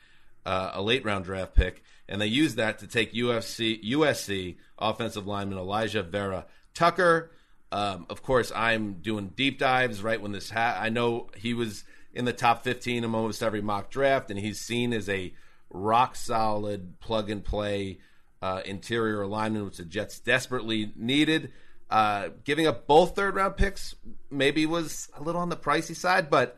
uh, 0.46 0.72
a 0.74 0.82
late 0.82 1.06
round 1.06 1.26
draft 1.26 1.54
pick, 1.54 1.84
and 2.08 2.22
they 2.22 2.28
used 2.28 2.58
that 2.58 2.80
to 2.80 2.88
take 2.88 3.14
UFC 3.14 3.84
USC 3.92 4.58
offensive 4.78 5.28
lineman 5.28 5.58
Elijah 5.58 6.04
Vera 6.04 6.46
Tucker. 6.74 7.32
Um, 7.72 8.06
of 8.10 8.22
course, 8.22 8.52
I'm 8.56 8.96
doing 8.96 9.32
deep 9.36 9.58
dives 9.58 10.04
right 10.04 10.22
when 10.22 10.32
this 10.32 10.50
ha- 10.50 10.78
I 10.80 10.90
know 10.90 11.30
he 11.36 11.54
was 11.54 11.84
in 12.14 12.26
the 12.26 12.34
top 12.34 12.64
15 12.64 13.04
in 13.04 13.16
almost 13.16 13.42
every 13.42 13.62
mock 13.62 13.90
draft, 13.90 14.30
and 14.30 14.40
he's 14.40 14.60
seen 14.60 14.94
as 14.94 15.10
a 15.10 15.34
rock 15.70 16.16
solid 16.16 17.00
plug 17.00 17.30
and 17.30 17.44
play 17.44 18.00
uh, 18.42 18.62
interior 18.66 19.26
lineman, 19.26 19.66
which 19.66 19.78
the 19.78 19.86
Jets 19.86 20.20
desperately 20.20 20.92
needed. 20.96 21.52
Uh, 21.94 22.30
giving 22.44 22.66
up 22.66 22.88
both 22.88 23.16
third 23.16 23.36
round 23.36 23.56
picks 23.56 23.94
maybe 24.32 24.66
was 24.66 25.10
a 25.16 25.22
little 25.22 25.40
on 25.40 25.50
the 25.50 25.56
pricey 25.56 25.96
side, 25.96 26.28
but 26.28 26.58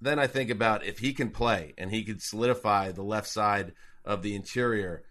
then 0.00 0.18
I 0.18 0.26
think 0.28 0.48
about 0.48 0.82
if 0.82 0.98
he 0.98 1.12
can 1.12 1.28
play 1.28 1.74
and 1.76 1.90
he 1.90 2.02
could 2.04 2.22
solidify 2.22 2.92
the 2.92 3.02
left 3.02 3.28
side 3.28 3.74
of 4.02 4.22
the 4.22 4.34
interior, 4.34 5.02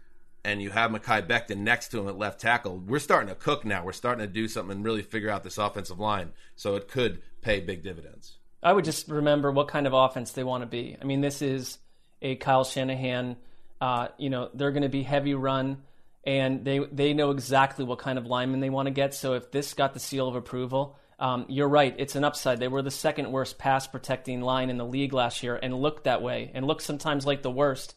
and 0.43 0.63
you 0.63 0.71
have 0.71 0.89
Mekhi 0.89 1.27
Becton 1.27 1.57
next 1.57 1.89
to 1.89 1.99
him 1.99 2.07
at 2.07 2.17
left 2.17 2.41
tackle, 2.41 2.79
we're 2.79 2.97
starting 2.97 3.29
to 3.29 3.35
cook 3.35 3.63
now. 3.65 3.85
We're 3.85 3.91
starting 3.91 4.25
to 4.25 4.33
do 4.33 4.47
something 4.47 4.77
and 4.77 4.83
really 4.83 5.03
figure 5.03 5.29
out 5.29 5.43
this 5.43 5.59
offensive 5.59 5.99
line. 5.99 6.31
So 6.55 6.75
it 6.75 6.87
could 6.87 7.21
pay 7.41 7.59
big 7.59 7.83
dividends. 7.83 8.39
I 8.63 8.73
would 8.73 8.83
just 8.83 9.09
remember 9.09 9.51
what 9.51 9.67
kind 9.67 9.85
of 9.85 9.93
offense 9.93 10.31
they 10.31 10.43
want 10.43 10.63
to 10.63 10.67
be. 10.67 10.97
I 10.99 11.05
mean, 11.05 11.21
this 11.21 11.43
is 11.43 11.77
a 12.19 12.35
Kyle 12.35 12.63
Shanahan. 12.63 13.35
Uh, 13.79 14.07
you 14.17 14.31
know, 14.31 14.49
they're 14.55 14.71
going 14.71 14.81
to 14.81 14.89
be 14.89 15.03
heavy 15.03 15.35
run, 15.35 15.83
and 16.25 16.65
they 16.65 16.79
they 16.79 17.13
know 17.13 17.31
exactly 17.31 17.85
what 17.85 17.99
kind 17.99 18.17
of 18.17 18.25
lineman 18.25 18.59
they 18.59 18.69
want 18.69 18.87
to 18.87 18.91
get. 18.91 19.13
So 19.13 19.33
if 19.33 19.51
this 19.51 19.73
got 19.73 19.93
the 19.93 19.99
seal 19.99 20.27
of 20.27 20.35
approval, 20.35 20.97
um, 21.19 21.45
you're 21.49 21.69
right. 21.69 21.95
It's 21.97 22.15
an 22.15 22.23
upside. 22.23 22.59
They 22.59 22.67
were 22.67 22.81
the 22.81 22.91
second 22.91 23.31
worst 23.31 23.57
pass 23.57 23.87
protecting 23.87 24.41
line 24.41 24.69
in 24.69 24.77
the 24.77 24.85
league 24.85 25.13
last 25.13 25.43
year, 25.43 25.55
and 25.61 25.73
looked 25.73 26.05
that 26.05 26.21
way, 26.21 26.51
and 26.53 26.65
looked 26.65 26.81
sometimes 26.81 27.25
like 27.25 27.41
the 27.41 27.51
worst, 27.51 27.95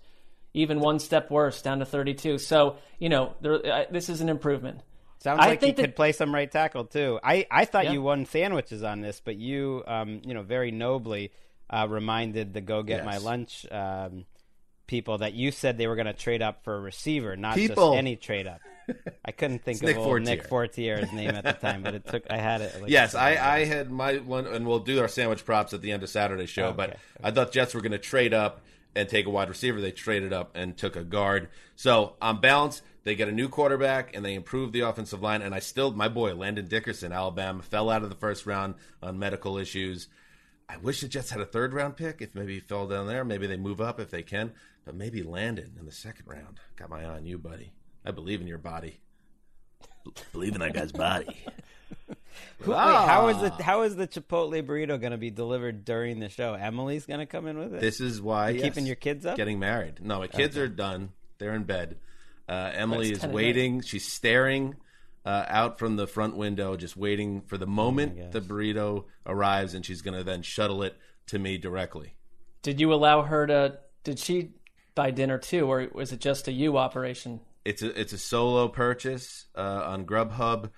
even 0.54 0.80
one 0.80 0.98
step 0.98 1.30
worse, 1.30 1.62
down 1.62 1.78
to 1.80 1.84
32. 1.86 2.38
So 2.38 2.76
you 2.98 3.08
know, 3.08 3.34
there, 3.40 3.54
uh, 3.66 3.84
this 3.90 4.08
is 4.08 4.20
an 4.20 4.28
improvement. 4.28 4.80
Sounds 5.20 5.40
I 5.40 5.48
like 5.48 5.60
he 5.62 5.72
that- 5.72 5.82
could 5.82 5.96
play 5.96 6.12
some 6.12 6.32
right 6.32 6.50
tackle 6.50 6.84
too. 6.84 7.18
I, 7.24 7.44
I 7.50 7.64
thought 7.64 7.86
Yeah. 7.86 7.92
you 7.92 8.02
won 8.02 8.24
sandwiches 8.26 8.84
on 8.84 9.00
this, 9.00 9.20
but 9.24 9.34
you 9.36 9.82
um 9.86 10.20
you 10.24 10.32
know 10.34 10.42
very 10.42 10.70
nobly 10.70 11.32
uh, 11.70 11.86
reminded 11.88 12.54
the 12.54 12.60
go 12.60 12.82
get 12.82 13.04
my 13.04 13.16
lunch 13.18 13.66
um, 13.72 14.24
people 14.88 15.18
that 15.18 15.34
you 15.34 15.52
said 15.52 15.78
they 15.78 15.86
were 15.86 15.94
going 15.94 16.06
to 16.06 16.12
trade 16.12 16.42
up 16.42 16.64
for 16.64 16.74
a 16.74 16.80
receiver, 16.80 17.36
not 17.36 17.54
People. 17.54 17.90
just 17.92 17.98
any 17.98 18.16
trade 18.16 18.48
up. 18.48 18.60
I 19.24 19.30
couldn't 19.30 19.62
think 19.62 19.78
of 19.78 19.84
Nick 19.84 19.96
Fortier. 19.96 20.24
Nick 20.24 20.48
Fortier's 20.48 21.12
name 21.12 21.30
at 21.30 21.44
the 21.44 21.52
time, 21.52 21.82
but 21.82 21.94
it 21.94 22.06
took 22.06 22.24
I 22.30 22.38
had 22.38 22.62
it. 22.62 22.80
Like 22.80 22.90
Yes, 22.90 23.14
I, 23.14 23.36
I 23.36 23.64
had 23.66 23.90
my 23.90 24.16
one, 24.16 24.46
and 24.46 24.66
we'll 24.66 24.80
do 24.80 25.00
our 25.00 25.08
sandwich 25.08 25.44
props 25.44 25.72
at 25.74 25.82
the 25.82 25.92
end 25.92 26.02
of 26.02 26.08
Saturday's 26.08 26.50
show. 26.50 26.68
Okay, 26.68 26.76
But 26.76 26.90
okay. 26.90 26.98
I 27.22 27.30
thought 27.30 27.52
Jets 27.52 27.74
were 27.74 27.82
going 27.82 27.92
to 27.92 27.98
trade 27.98 28.34
up 28.34 28.62
and 28.96 29.08
take 29.08 29.26
a 29.26 29.30
wide 29.30 29.48
receiver. 29.50 29.80
They 29.80 29.92
traded 29.92 30.32
up 30.32 30.56
and 30.56 30.76
took 30.76 30.96
a 30.96 31.04
guard. 31.04 31.50
So 31.76 32.14
on 32.20 32.40
balance, 32.40 32.82
they 33.04 33.14
get 33.14 33.28
a 33.28 33.32
new 33.32 33.48
quarterback 33.48 34.16
and 34.16 34.24
they 34.24 34.34
improve 34.34 34.72
the 34.72 34.80
offensive 34.80 35.22
line. 35.22 35.42
And 35.42 35.54
I 35.54 35.58
still, 35.58 35.92
my 35.92 36.08
boy 36.08 36.34
Landon 36.34 36.66
Dickerson, 36.66 37.12
Alabama, 37.12 37.62
fell 37.62 37.90
out 37.90 38.02
of 38.02 38.08
the 38.08 38.16
first 38.16 38.46
round 38.46 38.74
on 39.02 39.18
medical 39.18 39.58
issues. 39.58 40.08
I 40.68 40.76
wish 40.78 41.00
the 41.00 41.08
Jets 41.08 41.30
had 41.30 41.40
a 41.40 41.46
third 41.46 41.72
round 41.72 41.96
pick. 41.96 42.20
If 42.20 42.34
maybe 42.34 42.54
he 42.54 42.60
fell 42.60 42.86
down 42.86 43.06
there, 43.06 43.24
maybe 43.24 43.46
they 43.46 43.56
move 43.56 43.80
up 43.80 44.00
if 44.00 44.10
they 44.10 44.22
can. 44.22 44.52
But 44.88 44.94
maybe 44.94 45.22
Landon 45.22 45.76
in 45.78 45.84
the 45.84 45.92
second 45.92 46.24
round. 46.26 46.60
Got 46.76 46.88
my 46.88 47.02
eye 47.02 47.16
on 47.16 47.26
you, 47.26 47.36
buddy. 47.36 47.74
I 48.06 48.10
believe 48.10 48.40
in 48.40 48.46
your 48.46 48.56
body. 48.56 48.98
Believe 50.32 50.54
in 50.54 50.62
that 50.62 50.72
guy's 50.72 50.92
body. 50.92 51.36
Who- 52.60 52.70
wait, 52.70 52.78
how 52.78 53.28
is 53.28 53.36
the 53.38 53.50
how 53.62 53.82
is 53.82 53.96
the 53.96 54.08
Chipotle 54.08 54.66
burrito 54.66 54.98
going 54.98 55.10
to 55.12 55.18
be 55.18 55.30
delivered 55.30 55.84
during 55.84 56.20
the 56.20 56.30
show? 56.30 56.54
Emily's 56.54 57.04
going 57.04 57.20
to 57.20 57.26
come 57.26 57.46
in 57.46 57.58
with 57.58 57.74
it. 57.74 57.82
This 57.82 58.00
is 58.00 58.22
why 58.22 58.48
You 58.48 58.60
yes, 58.60 58.64
keeping 58.64 58.86
your 58.86 58.96
kids 58.96 59.26
up? 59.26 59.36
Getting 59.36 59.58
married. 59.58 60.00
No, 60.00 60.20
my 60.20 60.26
kids 60.26 60.56
are 60.56 60.68
done. 60.68 61.10
They're 61.36 61.54
in 61.54 61.64
bed. 61.64 61.98
Uh, 62.48 62.70
Emily 62.72 63.12
is 63.12 63.18
10 63.18 63.28
at 63.28 63.36
waiting. 63.36 63.82
She's 63.82 64.10
staring 64.10 64.74
uh, 65.26 65.44
out 65.48 65.78
from 65.78 65.96
the 65.96 66.06
front 66.06 66.34
window, 66.34 66.76
just 66.78 66.96
waiting 66.96 67.42
for 67.42 67.58
the 67.58 67.66
moment 67.66 68.32
the 68.32 68.40
burrito 68.40 69.04
arrives, 69.26 69.74
and 69.74 69.84
she's 69.84 70.00
going 70.00 70.16
to 70.16 70.24
then 70.24 70.40
shuttle 70.40 70.82
it 70.82 70.96
to 71.26 71.38
me 71.38 71.58
directly. 71.58 72.14
Did 72.62 72.80
you 72.80 72.94
allow 72.94 73.20
her 73.20 73.46
to? 73.46 73.80
Did 74.04 74.18
she 74.18 74.52
buy 74.98 75.12
dinner 75.12 75.38
too, 75.38 75.70
or 75.70 75.86
was 75.94 76.12
it 76.12 76.20
just 76.20 76.48
a 76.48 76.52
you 76.52 76.76
operation? 76.76 77.40
It's 77.64 77.82
a 77.82 77.98
it's 77.98 78.12
a 78.12 78.18
solo 78.18 78.66
purchase 78.66 79.46
uh, 79.54 79.82
on 79.86 80.04
Grubhub 80.04 80.70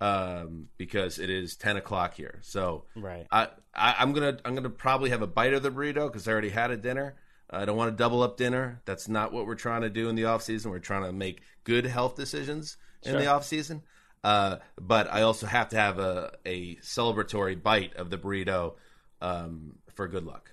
um, 0.00 0.68
because 0.78 1.18
it 1.18 1.28
is 1.28 1.56
ten 1.56 1.76
o'clock 1.76 2.14
here. 2.14 2.40
So 2.42 2.84
Right. 2.96 3.26
I, 3.30 3.48
I 3.74 3.96
I'm 3.98 4.14
gonna 4.14 4.38
I'm 4.46 4.54
gonna 4.54 4.70
probably 4.70 5.10
have 5.10 5.20
a 5.20 5.26
bite 5.26 5.52
of 5.52 5.62
the 5.62 5.70
burrito 5.70 6.06
because 6.06 6.26
I 6.26 6.32
already 6.32 6.48
had 6.48 6.70
a 6.70 6.76
dinner. 6.78 7.16
I 7.50 7.66
don't 7.66 7.76
want 7.76 7.92
to 7.92 7.96
double 7.96 8.22
up 8.22 8.38
dinner. 8.38 8.80
That's 8.86 9.08
not 9.08 9.32
what 9.32 9.46
we're 9.46 9.54
trying 9.54 9.82
to 9.82 9.90
do 9.90 10.08
in 10.08 10.16
the 10.16 10.24
off 10.24 10.42
season. 10.42 10.70
We're 10.70 10.78
trying 10.78 11.04
to 11.04 11.12
make 11.12 11.42
good 11.62 11.84
health 11.84 12.16
decisions 12.16 12.78
in 13.02 13.12
the 13.12 13.26
off 13.26 13.44
season. 13.44 13.82
Uh, 14.24 14.56
but 14.80 15.06
I 15.12 15.22
also 15.22 15.46
have 15.46 15.68
to 15.68 15.76
have 15.76 16.00
a, 16.00 16.32
a 16.44 16.76
celebratory 16.76 17.62
bite 17.62 17.94
of 17.94 18.10
the 18.10 18.18
burrito 18.18 18.74
um, 19.20 19.76
for 19.94 20.08
good 20.08 20.24
luck. 20.24 20.50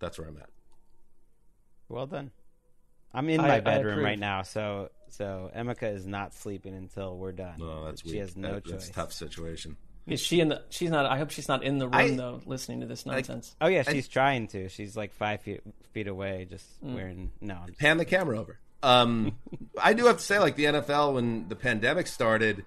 That's 0.00 0.18
where 0.18 0.26
I'm 0.26 0.38
at. 0.38 0.48
Well 1.88 2.06
done. 2.06 2.30
I'm 3.12 3.28
in 3.30 3.40
I- 3.40 3.48
my 3.48 3.60
bedroom 3.60 4.04
right 4.04 4.18
now, 4.18 4.42
so 4.42 4.90
so 5.10 5.50
Emeka 5.56 5.94
is 5.94 6.06
not 6.06 6.34
sleeping 6.34 6.74
until 6.74 7.16
we're 7.16 7.32
done. 7.32 7.54
No, 7.58 7.86
that's 7.86 8.02
she 8.02 8.10
weak. 8.12 8.20
has 8.20 8.36
no 8.36 8.54
That- 8.54 8.64
choice. 8.64 8.72
That's 8.72 8.88
a 8.90 8.92
tough 8.92 9.12
situation. 9.12 9.76
Is 10.06 10.20
she 10.20 10.40
in 10.40 10.48
the? 10.48 10.62
She's 10.70 10.90
not. 10.90 11.04
I 11.06 11.18
hope 11.18 11.30
she's 11.30 11.48
not 11.48 11.62
in 11.62 11.78
the 11.78 11.86
room 11.86 11.94
I- 11.94 12.10
though, 12.16 12.40
listening 12.46 12.80
to 12.80 12.86
this 12.86 13.04
nonsense. 13.04 13.54
Oh 13.60 13.66
yeah, 13.68 13.82
she's 13.82 14.08
trying 14.08 14.46
to. 14.48 14.68
She's 14.70 14.96
like 14.96 15.12
five 15.12 15.42
feet 15.42 15.60
feet 15.92 16.08
away, 16.08 16.46
just 16.48 16.66
wearing 16.82 17.30
no. 17.40 17.54
I'm 17.54 17.66
just- 17.68 17.78
pan 17.78 17.96
the 17.98 18.04
camera 18.06 18.38
over. 18.40 18.58
Um, 18.82 19.36
I 19.82 19.92
do 19.92 20.06
have 20.06 20.16
to 20.18 20.22
say, 20.22 20.38
like 20.38 20.56
the 20.56 20.64
NFL, 20.66 21.14
when 21.14 21.48
the 21.48 21.56
pandemic 21.56 22.06
started, 22.06 22.64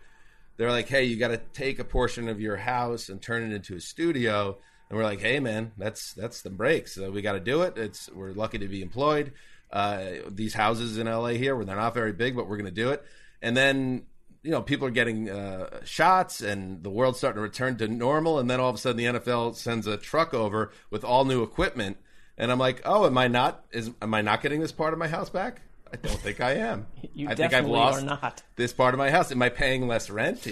they're 0.58 0.70
like, 0.72 0.88
"Hey, 0.88 1.06
you 1.06 1.18
got 1.18 1.30
to 1.30 1.38
take 1.38 1.80
a 1.80 1.84
portion 1.84 2.28
of 2.30 2.40
your 2.40 2.58
house 2.58 3.10
and 3.10 3.20
turn 3.22 3.44
it 3.44 3.56
into 3.56 3.76
a 3.76 3.80
studio." 3.80 4.58
And 4.92 4.98
we're 4.98 5.06
like, 5.06 5.22
"Hey, 5.22 5.40
man, 5.40 5.72
that's 5.78 6.14
that's 6.16 6.42
the 6.42 6.50
breaks. 6.50 6.96
So 6.96 7.12
we 7.12 7.22
got 7.22 7.32
to 7.32 7.40
do 7.40 7.62
it. 7.62 7.78
It's 7.78 8.10
we're 8.12 8.34
lucky 8.34 8.58
to 8.58 8.68
be 8.68 8.82
employed. 8.82 9.32
Uh, 9.72 10.02
these 10.28 10.54
houses 10.54 10.98
in 10.98 11.08
LA 11.08 11.30
here, 11.30 11.56
where 11.56 11.64
they're 11.64 11.78
not 11.78 11.94
very 11.94 12.12
big, 12.12 12.36
but 12.36 12.50
we're 12.50 12.58
going 12.58 12.66
to 12.66 12.72
do 12.72 12.90
it." 12.90 13.02
And 13.42 13.56
then 13.56 14.06
you 14.44 14.52
know, 14.52 14.62
people 14.62 14.86
are 14.86 14.92
getting 14.92 15.30
uh, 15.30 15.80
shots, 15.86 16.42
and 16.42 16.84
the 16.84 16.90
world's 16.90 17.20
starting 17.20 17.38
to 17.38 17.42
return 17.42 17.78
to 17.78 17.88
normal. 17.88 18.38
And 18.38 18.50
then 18.50 18.60
all 18.60 18.68
of 18.68 18.76
a 18.76 18.80
sudden, 18.80 18.98
the 18.98 19.20
NFL 19.20 19.56
sends 19.56 19.88
a 19.88 19.96
truck 19.96 20.34
over 20.34 20.74
with 20.90 21.06
all 21.06 21.24
new 21.24 21.42
equipment, 21.42 21.96
and 22.38 22.52
I'm 22.52 22.60
like, 22.60 22.82
"Oh, 22.84 23.06
am 23.06 23.18
I 23.18 23.30
not? 23.30 23.64
Is 23.72 23.92
am 24.02 24.14
I 24.14 24.22
not 24.22 24.42
getting 24.42 24.60
this 24.60 24.74
part 24.74 24.92
of 24.92 25.00
my 25.00 25.08
house 25.08 25.30
back?" 25.30 25.62
I 25.94 25.96
don't 25.96 26.20
think 26.20 26.42
I 26.42 26.56
am. 26.56 26.88
You 27.14 27.30
I 27.30 27.36
think 27.36 27.54
I've 27.54 27.66
lost 27.66 28.04
are 28.04 28.06
not. 28.06 28.44
this 28.58 28.74
part 28.74 28.94
of 28.94 28.98
my 28.98 29.10
house. 29.10 29.32
Am 29.32 29.42
I 29.42 29.48
paying 29.48 29.88
less 29.88 30.10
rent? 30.10 30.46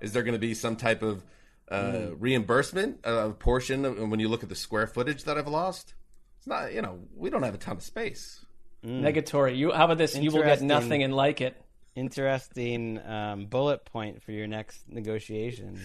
Is 0.00 0.12
there 0.12 0.22
going 0.22 0.34
to 0.34 0.40
be 0.40 0.54
some 0.54 0.76
type 0.76 1.02
of 1.02 1.24
uh, 1.70 1.92
Hmm. 1.92 2.14
reimbursement 2.18 3.04
of 3.04 3.30
a 3.30 3.34
portion 3.34 3.84
of, 3.84 3.96
when 4.08 4.18
you 4.20 4.28
look 4.28 4.42
at 4.42 4.48
the 4.48 4.54
square 4.56 4.86
footage 4.86 5.24
that 5.24 5.38
I've 5.38 5.48
lost? 5.48 5.94
It's 6.38 6.46
not. 6.46 6.72
You 6.72 6.82
know, 6.82 7.00
we 7.14 7.30
don't 7.30 7.42
have 7.42 7.54
a 7.54 7.58
ton 7.58 7.76
of 7.76 7.82
space. 7.82 8.44
Negatory. 8.84 9.56
You. 9.56 9.72
How 9.72 9.84
about 9.84 9.98
this? 9.98 10.16
You 10.16 10.30
will 10.30 10.42
get 10.42 10.62
nothing 10.62 11.02
and 11.02 11.14
like 11.14 11.40
it. 11.40 11.54
Interesting 11.94 12.98
um, 13.06 13.46
bullet 13.46 13.84
point 13.84 14.22
for 14.22 14.32
your 14.32 14.46
next 14.46 14.88
negotiation. 14.88 15.78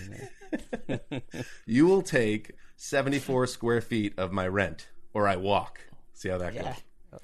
You 1.65 1.87
will 1.87 2.01
take 2.01 2.51
74 2.77 3.47
square 3.47 3.81
feet 3.81 4.13
of 4.17 4.31
my 4.31 4.47
rent, 4.47 4.87
or 5.13 5.27
I 5.27 5.35
walk. 5.35 5.79
See 6.13 6.29
how 6.29 6.37
that 6.37 6.53
goes. 6.55 7.19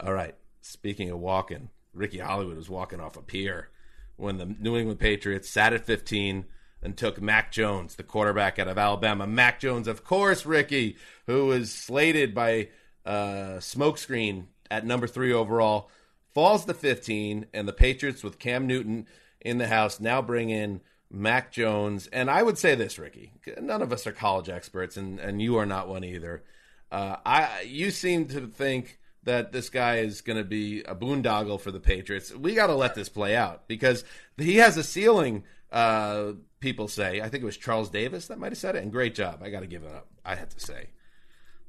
All 0.00 0.12
right. 0.12 0.34
Speaking 0.62 1.10
of 1.10 1.18
walking, 1.18 1.68
Ricky 1.92 2.18
Hollywood 2.18 2.56
was 2.56 2.68
walking 2.70 3.00
off 3.00 3.16
a 3.16 3.22
pier 3.22 3.68
when 4.16 4.38
the 4.38 4.46
New 4.46 4.76
England 4.76 4.98
Patriots 4.98 5.48
sat 5.50 5.72
at 5.72 5.84
15 5.84 6.46
and 6.84 6.96
took 6.96 7.20
Mac 7.20 7.50
Jones, 7.50 7.94
the 7.94 8.02
quarterback 8.02 8.58
out 8.58 8.68
of 8.68 8.78
Alabama. 8.78 9.26
Mac 9.26 9.58
Jones, 9.58 9.88
of 9.88 10.04
course, 10.04 10.44
Ricky, 10.44 10.96
who 11.26 11.46
was 11.46 11.72
slated 11.72 12.34
by 12.34 12.68
uh, 13.06 13.58
Smokescreen 13.58 14.44
at 14.70 14.86
number 14.86 15.06
three 15.06 15.32
overall, 15.32 15.90
falls 16.32 16.64
to 16.66 16.74
15, 16.74 17.46
and 17.54 17.66
the 17.66 17.72
Patriots 17.72 18.22
with 18.22 18.38
Cam 18.38 18.66
Newton 18.66 19.06
in 19.40 19.58
the 19.58 19.68
house 19.68 20.00
now 20.00 20.20
bring 20.20 20.50
in 20.50 20.80
Mac 21.10 21.52
Jones. 21.52 22.06
And 22.08 22.30
I 22.30 22.42
would 22.42 22.58
say 22.58 22.74
this, 22.74 22.98
Ricky, 22.98 23.32
none 23.60 23.82
of 23.82 23.92
us 23.92 24.06
are 24.06 24.12
college 24.12 24.48
experts, 24.48 24.96
and, 24.96 25.18
and 25.18 25.40
you 25.40 25.56
are 25.56 25.66
not 25.66 25.88
one 25.88 26.04
either. 26.04 26.42
Uh, 26.90 27.16
I 27.24 27.62
you 27.62 27.90
seem 27.90 28.26
to 28.28 28.46
think 28.46 28.98
that 29.24 29.52
this 29.52 29.70
guy 29.70 29.96
is 29.96 30.20
going 30.20 30.36
to 30.36 30.44
be 30.44 30.82
a 30.82 30.94
boondoggle 30.94 31.60
for 31.60 31.72
the 31.72 31.80
Patriots. 31.80 32.32
We 32.32 32.54
got 32.54 32.66
to 32.68 32.74
let 32.74 32.94
this 32.94 33.08
play 33.08 33.34
out 33.34 33.66
because 33.66 34.04
he 34.36 34.56
has 34.56 34.76
a 34.76 34.84
ceiling. 34.84 35.44
Uh, 35.72 36.34
people 36.64 36.88
say. 36.88 37.20
I 37.20 37.28
think 37.28 37.42
it 37.42 37.46
was 37.46 37.56
Charles 37.56 37.90
Davis 37.90 38.26
that 38.28 38.38
might 38.38 38.50
have 38.52 38.58
said 38.58 38.74
it. 38.74 38.82
And 38.82 38.90
great 38.90 39.14
job. 39.14 39.40
I 39.42 39.50
got 39.50 39.60
to 39.60 39.66
give 39.66 39.82
it 39.84 39.92
up. 39.92 40.06
I 40.24 40.34
had 40.34 40.50
to 40.50 40.58
say. 40.60 40.88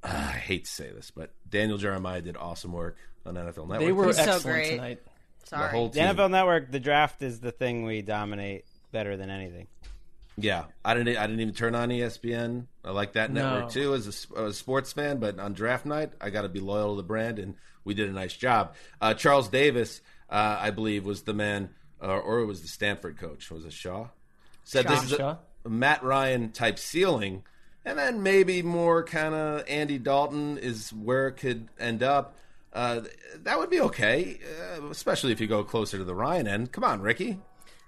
Uh, 0.02 0.08
I 0.08 0.32
hate 0.38 0.66
to 0.66 0.72
say 0.72 0.89
this, 0.89 1.12
but 1.12 1.32
Daniel 1.50 1.78
Jeremiah 1.78 2.22
did 2.22 2.38
awesome 2.38 2.72
work 2.72 2.98
on 3.26 3.36
NFL 3.36 3.68
Network. 3.68 3.80
They 3.82 3.91
were 3.91 4.14
so 4.14 4.22
excellent 4.22 4.43
great. 4.43 4.70
tonight. 4.72 5.00
the 5.41 5.48
Sorry. 5.48 5.70
whole 5.70 5.89
The. 5.89 6.00
NFL 6.00 6.32
Network, 6.32 6.72
the 6.72 6.80
draft 6.80 7.22
is 7.22 7.39
the 7.41 7.52
thing 7.52 7.84
we 7.84 8.02
dominate 8.02 8.66
better 8.91 9.18
than 9.18 9.30
anything. 9.30 9.68
Yeah, 10.38 10.66
I 10.84 10.93
didn't. 10.93 11.18
I 11.18 11.28
didn't 11.28 11.39
even 11.41 11.54
turn 11.54 11.76
on 11.76 11.89
ESPN. 11.89 12.68
I 12.84 12.91
like 12.91 13.14
that 13.14 13.32
network 13.32 13.64
No. 13.64 13.70
too 13.70 13.93
as 13.93 14.28
a 14.36 14.52
sports 14.54 14.91
fan. 14.93 15.18
But 15.20 15.39
on 15.39 15.54
draft 15.54 15.86
night, 15.86 16.12
I 16.20 16.30
got 16.30 16.41
to 16.41 16.50
be 16.50 16.60
loyal 16.60 16.96
to 16.96 16.98
the 17.02 17.08
brand, 17.08 17.39
and 17.39 17.56
we 17.86 17.93
did 17.93 18.10
a 18.10 18.12
nice 18.14 18.34
job. 18.36 18.76
Uh, 19.00 19.14
Charles 19.14 19.48
Davis, 19.48 20.02
uh, 20.30 20.58
I 20.60 20.72
believe, 20.72 21.06
was 21.06 21.22
the 21.24 21.34
man, 21.34 21.70
uh, 22.02 22.08
or 22.18 22.39
it 22.41 22.46
was 22.48 22.62
the 22.62 22.68
Stanford 22.68 23.18
coach. 23.18 23.50
Was 23.50 23.64
it 23.66 23.72
Shaw? 23.74 24.08
Said 24.66 24.88
this 24.88 25.03
is 25.03 25.13
a, 25.13 25.39
a 25.63 25.70
Matt 25.70 26.03
Ryan 26.03 26.51
type 26.51 26.78
ceiling, 26.78 27.43
and 27.86 27.97
then 27.97 28.24
maybe 28.24 28.61
more 28.61 29.03
kind 29.03 29.34
of 29.34 29.63
Andy 29.68 29.97
Dalton 29.97 30.57
is 30.57 30.91
where 30.91 31.28
it 31.28 31.34
could 31.34 31.70
end 31.80 32.03
up. 32.03 32.36
Uh, 32.74 33.01
that 33.43 33.57
would 33.57 33.70
be 33.70 33.80
okay, 33.80 34.39
uh, 34.78 34.88
especially 34.88 35.32
if 35.32 35.39
you 35.39 35.47
go 35.47 35.63
closer 35.63 35.97
to 35.97 36.03
the 36.03 36.16
Ryan 36.16 36.47
end. 36.47 36.72
Come 36.74 36.84
on, 36.84 37.01
Ricky. 37.01 37.39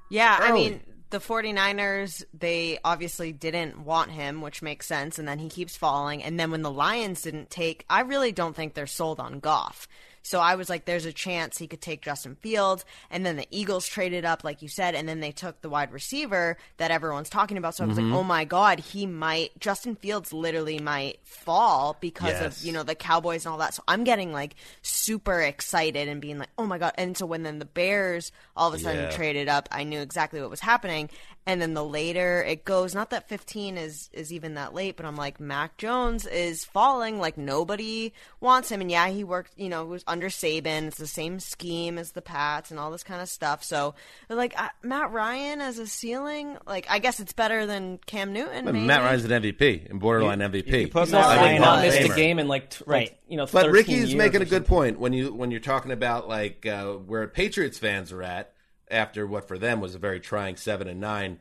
Yeah, 0.10 0.38
I 0.40 0.54
mean, 0.54 0.80
the 1.10 1.20
49ers, 1.20 2.24
they 2.34 2.80
obviously 2.84 3.32
didn't 3.34 3.80
want 3.80 4.12
him, 4.12 4.42
which 4.42 4.62
makes 4.62 4.86
sense, 4.86 5.20
and 5.20 5.28
then 5.28 5.40
he 5.40 5.50
keeps 5.50 5.76
falling. 5.76 6.24
And 6.24 6.40
then 6.40 6.52
when 6.52 6.62
the 6.62 6.72
Lions 6.72 7.22
didn't 7.22 7.50
take, 7.50 7.86
I 7.90 8.02
really 8.02 8.32
don't 8.32 8.56
think 8.56 8.74
they're 8.74 8.88
sold 8.88 9.20
on 9.20 9.40
Goff. 9.40 9.88
So 10.28 10.40
I 10.40 10.56
was 10.56 10.70
like, 10.70 10.86
there's 10.86 11.06
a 11.06 11.14
chance 11.14 11.58
he 11.58 11.68
could 11.68 11.82
take 11.82 12.02
Justin 12.02 12.36
Fields. 12.36 12.84
And 13.10 13.26
then 13.26 13.38
the 13.38 13.48
Eagles 13.50 13.88
traded 13.88 14.26
up, 14.26 14.44
like 14.44 14.62
you 14.62 14.68
said, 14.68 14.94
and 14.94 15.08
then 15.08 15.20
they 15.22 15.32
took 15.32 15.62
the 15.62 15.70
wide 15.70 15.92
receiver 15.92 16.58
that 16.78 16.92
everyone's 16.92 17.30
talking 17.30 17.58
about. 17.58 17.76
So 17.76 17.84
I 17.84 17.88
was 17.88 17.98
Mm-hmm. 17.98 18.12
like, 18.12 18.20
oh 18.20 18.24
my 18.24 18.44
God, 18.46 18.80
he 18.80 19.06
might, 19.06 19.58
Justin 19.60 19.96
Fields 19.96 20.34
literally 20.34 20.80
might 20.80 21.20
fall 21.24 21.98
because 22.02 22.42
Yes. 22.42 22.60
of, 22.60 22.66
you 22.66 22.74
know, 22.74 22.84
the 22.84 22.96
Cowboys 22.96 23.46
and 23.46 23.52
all 23.54 23.60
that. 23.60 23.74
So 23.74 23.84
I'm 23.88 24.04
getting 24.04 24.32
like 24.34 24.56
super 24.82 25.42
excited 25.42 26.08
and 26.08 26.22
being 26.22 26.38
like, 26.40 26.50
oh 26.58 26.66
my 26.66 26.78
God. 26.78 26.94
And 26.98 27.18
so 27.18 27.26
when 27.26 27.44
then 27.44 27.60
the 27.60 27.66
Bears 27.66 28.32
all 28.56 28.68
of 28.68 28.74
a 28.74 28.80
sudden 28.80 29.04
Yeah. 29.04 29.08
traded 29.08 29.48
up, 29.48 29.70
I 29.72 29.84
knew 29.84 30.00
exactly 30.02 30.42
what 30.42 30.50
was 30.50 30.60
happening. 30.60 31.10
And 31.48 31.62
then 31.62 31.74
the 31.74 31.84
later 31.84 32.44
it 32.44 32.66
goes, 32.66 32.94
not 32.94 33.10
that 33.12 33.30
15 33.30 33.78
is 33.78 34.10
is 34.12 34.34
even 34.34 34.56
that 34.56 34.74
late, 34.74 34.98
but 34.98 35.06
I'm 35.06 35.16
like, 35.16 35.40
Mac 35.40 35.78
Jones 35.78 36.26
is 36.28 36.66
falling. 36.66 37.20
Like 37.20 37.38
nobody 37.38 38.12
wants 38.42 38.70
him. 38.70 38.82
And 38.82 38.92
yeah, 38.92 39.08
he 39.08 39.24
worked, 39.24 39.54
you 39.56 39.70
know, 39.70 39.86
was 39.86 40.04
under 40.06 40.28
Saban. 40.28 40.88
It's 40.88 40.98
the 40.98 41.08
same 41.08 41.40
scheme 41.40 41.98
as 41.98 42.12
the 42.12 42.22
Pats 42.22 42.70
and 42.70 42.80
all 42.80 42.92
this 42.92 43.04
kind 43.04 43.22
of 43.22 43.30
stuff. 43.30 43.64
So 43.64 43.96
like 44.30 44.60
uh, 44.62 44.68
Matt 44.84 45.12
Ryan 45.14 45.62
as 45.62 45.80
a 45.80 45.88
ceiling, 45.88 46.58
like 46.68 46.86
I 46.90 47.00
guess 47.00 47.20
it's 47.22 47.32
better 47.34 47.66
than 47.66 48.00
Cam 48.06 48.34
Newton. 48.34 48.66
But 48.66 48.74
maybe. 48.74 48.86
Matt 48.86 49.02
Ryan's 49.04 49.24
an 49.24 49.32
MVP 49.42 49.90
and 49.90 50.02
borderline 50.02 50.40
MVP. 50.40 50.82
you 50.82 50.88
put 50.90 51.06
He's 51.06 51.14
Matt 51.14 51.38
Ryan 51.38 51.62
not 51.62 51.82
missed 51.82 52.12
a 52.12 52.14
game 52.16 52.40
in 52.40 52.50
like, 52.50 52.72
t- 52.72 52.84
like, 52.86 52.88
Right. 52.88 53.18
you 53.30 53.38
know, 53.38 53.46
But 53.46 53.68
13 53.68 53.72
Ricky's 53.72 53.98
years 54.10 54.16
making 54.16 54.42
a 54.42 54.46
good 54.46 54.66
point 54.66 55.00
when 55.00 55.14
you 55.14 55.34
when 55.34 55.52
you're 55.52 55.62
talking 55.62 55.92
about 55.94 56.28
like 56.28 56.66
uh, 56.66 56.88
where 56.94 57.26
Patriots 57.30 57.78
fans 57.80 58.12
are 58.12 58.22
at 58.22 58.52
after 58.90 59.26
what 59.28 59.48
for 59.48 59.58
them 59.58 59.82
was 59.82 59.96
a 59.96 60.00
very 60.00 60.20
trying 60.20 60.56
seven 60.56 60.88
and 60.88 61.00
nine. 61.00 61.40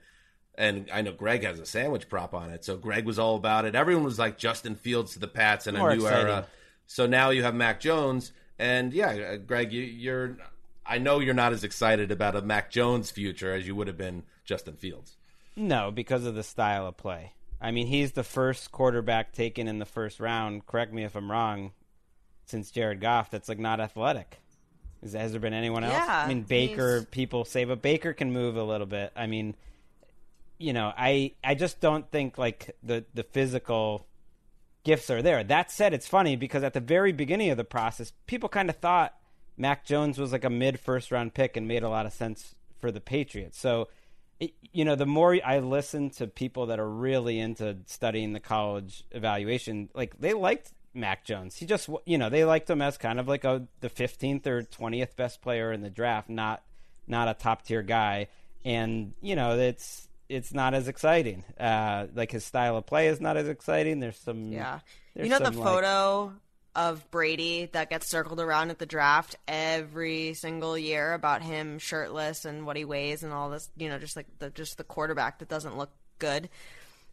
And 0.58 0.88
I 0.92 1.02
know 1.02 1.12
Gregg 1.12 1.44
has 1.44 1.58
a 1.58 1.66
sandwich 1.66 2.08
prop 2.08 2.32
on 2.32 2.50
it, 2.50 2.64
so 2.64 2.76
Gregg 2.76 3.04
was 3.04 3.18
all 3.18 3.36
about 3.36 3.66
it. 3.66 3.74
Everyone 3.74 4.04
was 4.04 4.18
like 4.18 4.38
Justin 4.38 4.74
Fields 4.74 5.12
to 5.12 5.18
the 5.18 5.28
Pats 5.28 5.66
and 5.66 5.76
More 5.76 5.90
a 5.90 5.96
new 5.96 6.04
exciting. 6.06 6.28
era. 6.28 6.46
So 6.86 7.06
now 7.06 7.30
you 7.30 7.42
have 7.42 7.54
Mac 7.54 7.78
Jones, 7.80 8.32
and 8.58 8.92
yeah, 8.94 9.10
uh, 9.10 9.36
Gregg, 9.36 9.72
you, 9.72 9.82
you're. 9.82 10.38
I 10.86 10.98
know 10.98 11.18
you're 11.18 11.34
not 11.34 11.52
as 11.52 11.64
excited 11.64 12.12
about 12.12 12.36
a 12.36 12.42
Mac 12.42 12.70
Jones 12.70 13.10
future 13.10 13.52
as 13.52 13.66
you 13.66 13.74
would 13.74 13.88
have 13.88 13.98
been 13.98 14.22
Justin 14.44 14.76
Fields. 14.76 15.16
No, 15.56 15.90
because 15.90 16.24
of 16.24 16.34
the 16.36 16.44
style 16.44 16.86
of 16.86 16.96
play. 16.96 17.32
I 17.60 17.70
mean, 17.70 17.88
he's 17.88 18.12
the 18.12 18.22
first 18.22 18.70
quarterback 18.70 19.32
taken 19.32 19.66
in 19.66 19.78
the 19.78 19.84
first 19.84 20.20
round. 20.20 20.66
Correct 20.66 20.92
me 20.92 21.02
if 21.04 21.16
I'm 21.16 21.30
wrong. 21.30 21.72
Since 22.44 22.70
Jared 22.70 23.00
Goff, 23.00 23.30
that's 23.30 23.48
like 23.48 23.58
not 23.58 23.80
athletic. 23.80 24.38
Is, 25.06 25.12
has 25.14 25.32
there 25.32 25.40
been 25.40 25.54
anyone 25.54 25.84
else? 25.84 25.94
Yeah, 25.94 26.24
I 26.24 26.28
mean, 26.28 26.42
Baker. 26.42 26.96
he's- 26.96 27.06
People 27.10 27.44
say, 27.44 27.64
but 27.64 27.82
Baker 27.82 28.12
can 28.12 28.32
move 28.32 28.56
a 28.56 28.62
little 28.62 28.86
bit. 28.86 29.12
I 29.16 29.26
mean, 29.26 29.54
you 30.58 30.72
know, 30.72 30.92
I 30.96 31.32
I 31.44 31.54
just 31.54 31.80
don't 31.80 32.10
think 32.10 32.38
like 32.38 32.76
the 32.82 33.04
the 33.14 33.22
physical 33.22 34.06
gifts 34.84 35.10
are 35.10 35.22
there. 35.22 35.42
That 35.44 35.70
said, 35.70 35.92
it's 35.94 36.06
funny 36.08 36.36
because 36.36 36.62
at 36.62 36.72
the 36.74 36.80
very 36.80 37.12
beginning 37.12 37.50
of 37.50 37.56
the 37.56 37.64
process, 37.64 38.12
people 38.26 38.48
kind 38.48 38.70
of 38.70 38.76
thought 38.76 39.14
Mac 39.56 39.84
Jones 39.84 40.18
was 40.18 40.32
like 40.32 40.44
a 40.44 40.50
mid 40.50 40.78
first 40.80 41.10
round 41.10 41.34
pick 41.34 41.56
and 41.56 41.66
made 41.68 41.82
a 41.82 41.88
lot 41.88 42.06
of 42.06 42.12
sense 42.12 42.54
for 42.80 42.90
the 42.90 43.00
Patriots. 43.00 43.58
So, 43.58 43.88
it, 44.38 44.52
you 44.72 44.84
know, 44.84 44.94
the 44.94 45.06
more 45.06 45.36
I 45.44 45.58
listen 45.58 46.10
to 46.10 46.26
people 46.26 46.66
that 46.66 46.78
are 46.78 46.88
really 46.88 47.38
into 47.38 47.78
studying 47.86 48.32
the 48.32 48.40
college 48.40 49.02
evaluation, 49.10 49.88
like 49.94 50.18
they 50.20 50.34
liked 50.34 50.72
Mac 50.96 51.24
Jones. 51.24 51.56
He 51.56 51.66
just, 51.66 51.88
you 52.04 52.18
know, 52.18 52.28
they 52.30 52.44
liked 52.44 52.68
him 52.68 52.80
as 52.82 52.96
kind 52.98 53.20
of 53.20 53.28
like 53.28 53.44
a 53.44 53.66
the 53.80 53.90
15th 53.90 54.46
or 54.46 54.62
20th 54.62 55.14
best 55.16 55.40
player 55.42 55.72
in 55.72 55.82
the 55.82 55.90
draft, 55.90 56.28
not 56.28 56.62
not 57.06 57.28
a 57.28 57.34
top 57.34 57.62
tier 57.64 57.82
guy. 57.82 58.28
And 58.64 59.12
you 59.20 59.36
know, 59.36 59.58
it's 59.58 60.08
it's 60.28 60.52
not 60.52 60.74
as 60.74 60.88
exciting. 60.88 61.44
Uh, 61.58 62.06
like 62.14 62.32
his 62.32 62.44
style 62.44 62.76
of 62.76 62.86
play 62.86 63.06
is 63.08 63.20
not 63.20 63.36
as 63.36 63.48
exciting. 63.48 64.00
There's 64.00 64.16
some 64.18 64.50
Yeah. 64.52 64.80
there's 65.14 65.26
You 65.26 65.30
know 65.32 65.38
the 65.38 65.44
some, 65.46 65.56
like- 65.56 65.68
photo 65.68 66.32
of 66.74 67.10
Brady 67.10 67.66
that 67.72 67.88
gets 67.88 68.06
circled 68.10 68.38
around 68.38 68.68
at 68.70 68.78
the 68.78 68.84
draft 68.84 69.36
every 69.48 70.34
single 70.34 70.76
year 70.76 71.14
about 71.14 71.40
him 71.42 71.78
shirtless 71.78 72.44
and 72.44 72.66
what 72.66 72.76
he 72.76 72.84
weighs 72.84 73.22
and 73.22 73.32
all 73.32 73.48
this, 73.48 73.70
you 73.78 73.88
know, 73.88 73.98
just 73.98 74.14
like 74.16 74.26
the 74.40 74.50
just 74.50 74.76
the 74.76 74.84
quarterback 74.84 75.38
that 75.38 75.48
doesn't 75.48 75.78
look 75.78 75.90
good. 76.18 76.48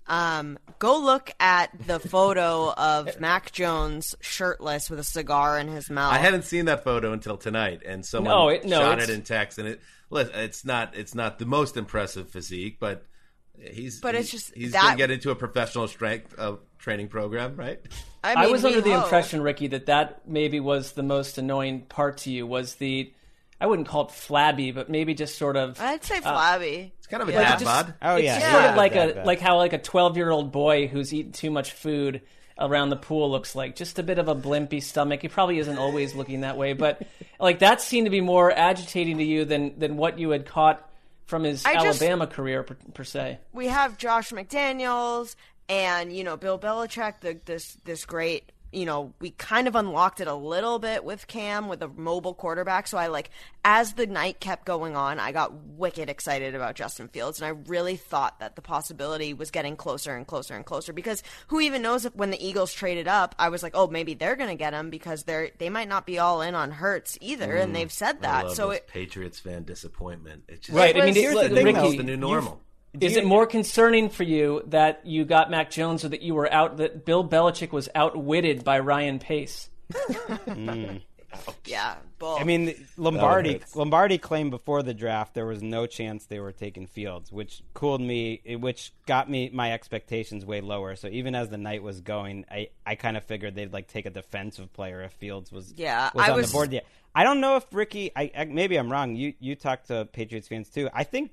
Um, 0.08 0.60
go 0.80 1.00
look 1.00 1.32
at 1.40 1.70
the 1.88 2.00
photo 2.00 2.72
of 2.74 3.20
Mac 3.20 3.52
Jones 3.54 4.16
shirtless 4.20 4.90
with 4.90 5.00
a 5.00 5.04
cigar 5.04 5.58
in 5.58 5.68
his 5.70 5.90
mouth. 5.90 6.14
I 6.14 6.18
hadn't 6.18 6.44
seen 6.44 6.66
that 6.66 6.84
photo 6.84 7.14
until 7.14 7.38
tonight, 7.38 7.82
and 7.86 8.06
someone 8.06 8.34
No, 8.34 8.50
it- 8.50 8.66
no, 8.66 8.80
shot 8.80 8.94
it's- 9.00 9.10
it 9.10 9.14
in 9.14 9.22
text, 9.22 9.58
and 9.60 9.68
it. 9.68 9.82
It's 10.12 10.64
not. 10.64 10.96
It's 10.96 11.16
not 11.16 11.40
the 11.40 11.46
most 11.46 11.76
impressive 11.78 12.30
physique, 12.30 12.78
but 12.80 13.04
he's. 13.60 14.00
But 14.00 14.14
it's 14.14 14.30
just 14.30 14.54
he's 14.54 14.74
that- 14.74 14.82
gonna 14.84 14.98
get 14.98 15.10
into 15.10 15.32
a 15.32 15.36
professional 15.36 15.88
strength 15.88 16.36
uh, 16.38 16.58
training 16.78 17.08
program, 17.08 17.56
right? 17.56 17.80
I, 18.24 18.46
I 18.46 18.48
was 18.48 18.62
we 18.64 18.70
under 18.70 18.82
the 18.82 18.92
hope. 18.94 19.04
impression, 19.06 19.42
Ricky, 19.42 19.68
that 19.68 19.88
that 19.88 20.28
maybe 20.28 20.60
was 20.60 20.92
the 20.92 21.02
most 21.04 21.38
annoying 21.40 21.82
part 21.88 22.18
to 22.20 22.32
you 22.32 22.46
was 22.46 22.76
the, 22.76 23.12
I 23.60 23.66
wouldn't 23.66 23.88
call 23.88 24.06
it 24.06 24.12
flabby, 24.12 24.72
but 24.72 24.88
maybe 24.90 25.14
just 25.16 25.38
sort 25.38 25.58
of, 25.58 25.80
I'd 25.82 26.04
say 26.04 26.20
flabby. 26.22 26.94
It's 26.98 27.03
kind 27.14 27.24
of 27.24 27.30
a 27.30 27.32
Yeah. 27.32 27.42
dad 27.44 27.60
just- 27.60 27.66
bod. 27.66 27.94
Oh 28.02 28.16
it's 28.16 28.26
yeah, 28.26 28.34
just 28.36 28.46
yeah. 28.48 28.52
sort 28.54 28.66
of 28.66 28.76
like 28.76 28.94
Bad, 28.94 29.10
a 29.10 29.14
bad. 29.16 29.26
like 29.26 29.40
how 29.40 29.58
like 29.58 29.74
a 29.74 29.78
twelve 29.78 30.18
year 30.18 30.30
old 30.32 30.52
boy 30.52 30.88
who's 30.88 31.14
eaten 31.14 31.32
too 31.32 31.52
much 31.52 31.72
food 31.72 32.22
around 32.60 32.90
the 32.90 32.96
pool 32.96 33.32
looks 33.32 33.56
like 33.56 33.76
just 33.76 33.98
a 34.00 34.04
bit 34.04 34.20
of 34.20 34.28
a 34.28 34.36
blimpy 34.36 34.82
stomach. 34.82 35.22
He 35.22 35.28
probably 35.28 35.58
isn't 35.60 35.78
always 35.78 36.14
looking 36.16 36.42
that 36.42 36.58
way, 36.58 36.74
but 36.74 37.02
like 37.40 37.60
that 37.60 37.82
seemed 37.82 38.06
to 38.06 38.12
be 38.12 38.22
more 38.22 38.52
agitating 38.52 39.18
to 39.20 39.24
you 39.24 39.46
than 39.46 39.78
than 39.80 39.98
what 39.98 40.18
you 40.20 40.30
had 40.32 40.46
caught 40.46 40.88
from 41.26 41.44
his 41.44 41.66
I 41.66 41.76
just- 41.84 42.02
Alabama 42.02 42.28
career 42.28 42.64
per, 42.64 42.76
per 42.94 43.04
se. 43.04 43.40
we 43.54 43.68
have 43.68 43.98
Josh 43.98 44.32
McDaniels 44.32 45.36
and 45.70 46.12
you 46.16 46.24
know 46.24 46.38
Bill 46.38 46.60
Belichick, 46.60 47.22
the, 47.22 47.40
this 47.46 47.78
this 47.86 48.06
great. 48.06 48.52
You 48.74 48.86
know, 48.86 49.14
we 49.20 49.32
kind 49.32 49.68
of 49.68 49.76
unlocked 49.76 50.20
it 50.20 50.28
a 50.28 50.34
little 50.34 50.80
bit 50.80 51.04
with 51.04 51.28
Cam 51.28 51.68
with 51.68 51.82
a 51.82 51.88
mobile 51.88 52.34
quarterback. 52.34 52.88
So 52.88 52.98
I 52.98 53.08
like, 53.08 53.30
as 53.64 53.94
the 53.94 54.08
night 54.08 54.40
kept 54.40 54.66
going 54.66 54.96
on, 54.96 55.20
I 55.20 55.32
got 55.32 55.54
wicked 55.54 56.10
excited 56.10 56.56
about 56.56 56.76
Justin 56.76 57.08
Fields, 57.08 57.40
and 57.40 57.46
I 57.46 57.50
really 57.70 57.96
thought 57.96 58.40
that 58.40 58.56
the 58.56 58.62
possibility 58.62 59.34
was 59.34 59.52
getting 59.52 59.76
closer 59.76 60.16
and 60.16 60.26
closer 60.26 60.56
and 60.56 60.66
closer. 60.66 60.92
Because 60.94 61.24
who 61.48 61.60
even 61.60 61.82
knows 61.82 62.06
if 62.06 62.16
when 62.16 62.32
the 62.32 62.46
Eagles 62.46 62.74
traded 62.74 63.08
up, 63.08 63.36
I 63.38 63.50
was 63.50 63.64
like, 63.64 63.74
oh, 63.76 63.88
maybe 63.88 64.14
they're 64.16 64.36
going 64.36 64.50
to 64.50 64.56
get 64.56 64.74
him 64.74 64.90
because 64.90 65.24
they're 65.24 65.52
they 65.60 65.70
might 65.70 65.88
not 65.88 66.06
be 66.06 66.20
all 66.20 66.42
in 66.42 66.56
on 66.56 66.72
Hurts 66.72 67.18
either, 67.22 67.56
and 67.56 67.72
mm. 67.72 67.76
they've 67.76 67.92
said 67.92 68.18
I 68.18 68.22
that. 68.22 68.46
love 68.48 68.56
So 68.56 68.70
this 68.70 68.80
it, 68.80 68.88
Patriots 68.88 69.40
fan 69.40 69.64
disappointment. 69.64 70.44
It's 70.48 70.68
just, 70.68 70.78
Right. 70.78 70.96
I 70.96 71.00
mean, 71.00 71.10
was- 71.10 71.18
it- 71.18 71.22
here's 71.22 71.34
the 71.36 71.42
look, 71.44 71.52
thing, 71.54 71.66
Ricky, 71.66 71.80
though. 71.80 71.88
it's 71.88 71.98
the 71.98 72.04
new 72.04 72.18
normal. 72.18 72.60
Is 73.02 73.16
it 73.18 73.26
more 73.26 73.46
concerning 73.48 74.10
for 74.10 74.24
you 74.24 74.62
that 74.68 75.02
you 75.06 75.26
got 75.26 75.50
Mac 75.50 75.72
Jones 75.72 76.06
or 76.06 76.10
that 76.10 76.22
you 76.22 76.36
were 76.36 76.52
out 76.52 76.78
that 76.78 77.06
Bill 77.06 77.28
Belichick 77.28 77.72
was 77.72 77.90
outwitted 77.96 78.64
by 78.64 78.80
Ryan 78.80 79.20
Pace? 79.20 79.70
yeah, 81.66 81.96
both. 82.20 82.40
I 82.40 82.44
mean, 82.44 82.74
Lombardi. 82.98 83.62
Lombardi 83.76 84.18
claimed 84.18 84.52
before 84.52 84.84
the 84.84 84.94
draft 84.94 85.34
there 85.34 85.46
was 85.46 85.62
no 85.64 85.86
chance 85.88 86.26
they 86.26 86.40
were 86.40 86.52
taking 86.52 86.86
Fields, 86.88 87.32
which 87.32 87.64
cooled 87.74 88.02
me, 88.02 88.42
which 88.60 88.94
got 89.06 89.30
me 89.30 89.50
my 89.52 89.74
expectations 89.74 90.46
way 90.46 90.62
lower. 90.62 90.96
So 90.96 91.08
even 91.08 91.36
as 91.36 91.50
the 91.50 91.58
night 91.58 91.82
was 91.84 92.02
going, 92.02 92.46
I, 92.52 92.70
I 92.86 92.96
kind 92.96 93.18
of 93.18 93.24
figured 93.24 93.56
they'd 93.56 93.74
like 93.74 93.88
take 93.88 94.06
a 94.06 94.10
defensive 94.12 94.72
player 94.74 95.02
if 95.02 95.14
Fields 95.14 95.52
was 95.52 95.74
Yeah, 95.76 96.12
was 96.14 96.28
I 96.28 96.32
on 96.32 96.38
was- 96.38 96.52
the 96.52 96.54
board. 96.54 96.72
Yeah, 96.74 96.82
I 97.16 97.24
don't 97.24 97.42
know 97.42 97.56
if 97.58 97.66
Ricky. 97.72 98.12
I, 98.16 98.32
I 98.38 98.46
maybe 98.46 98.76
I'm 98.78 98.92
wrong. 98.92 99.16
You 99.16 99.34
you 99.40 99.56
talked 99.56 99.88
to 99.88 100.06
Patriots 100.12 100.48
fans 100.48 100.70
too. 100.70 100.90
I 100.94 101.04
think 101.04 101.32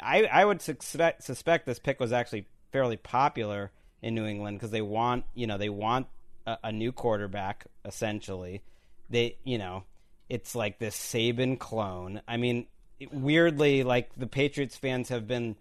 I 0.00 0.24
I 0.24 0.44
would 0.44 0.60
suspect 0.60 1.22
suspect 1.22 1.66
this 1.66 1.78
pick 1.78 2.00
was 2.00 2.12
actually 2.12 2.46
fairly 2.72 2.96
popular 2.96 3.70
in 4.02 4.14
New 4.14 4.26
England 4.26 4.58
because 4.58 4.70
they 4.70 4.82
want 4.82 5.24
you 5.34 5.46
know 5.46 5.58
they 5.58 5.68
want 5.68 6.06
a, 6.46 6.58
a 6.64 6.72
new 6.72 6.92
quarterback 6.92 7.66
essentially. 7.84 8.62
They 9.10 9.36
you 9.44 9.58
know 9.58 9.84
it's 10.28 10.54
like 10.54 10.78
this 10.78 10.96
Saban 10.96 11.58
clone. 11.58 12.22
I 12.26 12.36
mean, 12.36 12.66
weirdly, 13.12 13.82
like 13.82 14.14
the 14.16 14.26
Patriots 14.26 14.76
fans 14.76 15.10
have 15.10 15.26
been 15.28 15.56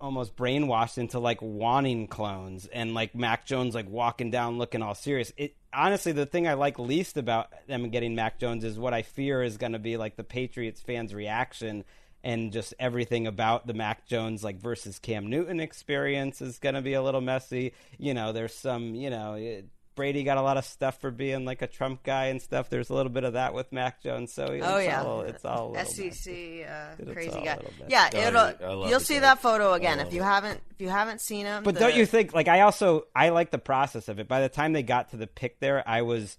almost 0.00 0.36
brainwashed 0.36 0.96
into 0.96 1.18
like 1.18 1.42
wanting 1.42 2.06
clones 2.06 2.66
and 2.66 2.94
like 2.94 3.16
Mac 3.16 3.44
Jones 3.44 3.74
like 3.74 3.88
walking 3.88 4.30
down 4.30 4.58
looking 4.58 4.82
all 4.82 4.94
serious. 4.94 5.32
It 5.36 5.56
honestly 5.72 6.12
the 6.12 6.26
thing 6.26 6.46
I 6.46 6.54
like 6.54 6.78
least 6.78 7.16
about 7.16 7.52
them 7.66 7.88
getting 7.90 8.14
Mac 8.14 8.38
Jones 8.38 8.62
is 8.64 8.78
what 8.78 8.94
I 8.94 9.02
fear 9.02 9.42
is 9.42 9.56
going 9.56 9.72
to 9.72 9.78
be 9.78 9.96
like 9.96 10.16
the 10.16 10.24
Patriots 10.24 10.80
fans 10.80 11.12
reaction 11.12 11.84
and 12.24 12.52
just 12.52 12.74
everything 12.78 13.26
about 13.26 13.66
the 13.66 13.74
Mac 13.74 14.06
Jones 14.06 14.42
like 14.42 14.60
versus 14.60 14.98
Cam 14.98 15.28
Newton 15.28 15.60
experience 15.60 16.40
is 16.40 16.58
going 16.58 16.74
to 16.74 16.82
be 16.82 16.94
a 16.94 17.02
little 17.02 17.20
messy. 17.20 17.72
You 17.98 18.14
know, 18.14 18.32
there's 18.32 18.54
some, 18.54 18.94
you 18.94 19.10
know, 19.10 19.34
it, 19.34 19.66
Brady 19.98 20.22
got 20.22 20.38
a 20.38 20.42
lot 20.42 20.56
of 20.56 20.64
stuff 20.64 21.00
for 21.00 21.10
being 21.10 21.44
like 21.44 21.60
a 21.60 21.66
Trump 21.66 22.04
guy 22.04 22.26
and 22.26 22.40
stuff. 22.40 22.70
There's 22.70 22.88
a 22.88 22.94
little 22.94 23.10
bit 23.10 23.24
of 23.24 23.32
that 23.32 23.52
with 23.52 23.72
Mac 23.72 24.00
Jones, 24.00 24.32
so 24.32 24.44
it's 24.44 24.64
Oh 24.64 24.78
yeah, 24.78 25.02
all, 25.02 25.22
it's 25.22 25.44
all 25.44 25.74
SEC 25.74 26.32
uh, 26.32 26.94
It's 27.00 27.12
crazy 27.12 27.40
guy. 27.40 27.58
Yeah, 27.88 28.14
it'll. 28.14 28.88
You'll 28.88 29.00
see 29.00 29.18
that 29.18 29.42
photo 29.42 29.72
again 29.72 29.98
if 29.98 30.12
you 30.12 30.20
it. 30.20 30.24
haven't 30.24 30.60
if 30.70 30.80
you 30.80 30.88
haven't 30.88 31.20
seen 31.20 31.46
him. 31.46 31.64
But 31.64 31.74
the- 31.74 31.80
don't 31.80 31.96
you 31.96 32.06
think 32.06 32.32
like 32.32 32.46
I 32.46 32.60
also 32.60 33.08
I 33.12 33.30
like 33.30 33.50
the 33.50 33.58
process 33.58 34.08
of 34.08 34.20
it. 34.20 34.28
By 34.28 34.40
the 34.40 34.48
time 34.48 34.72
they 34.72 34.84
got 34.84 35.10
to 35.10 35.16
the 35.16 35.26
pick 35.26 35.58
there, 35.58 35.82
I 35.84 36.02
was 36.02 36.38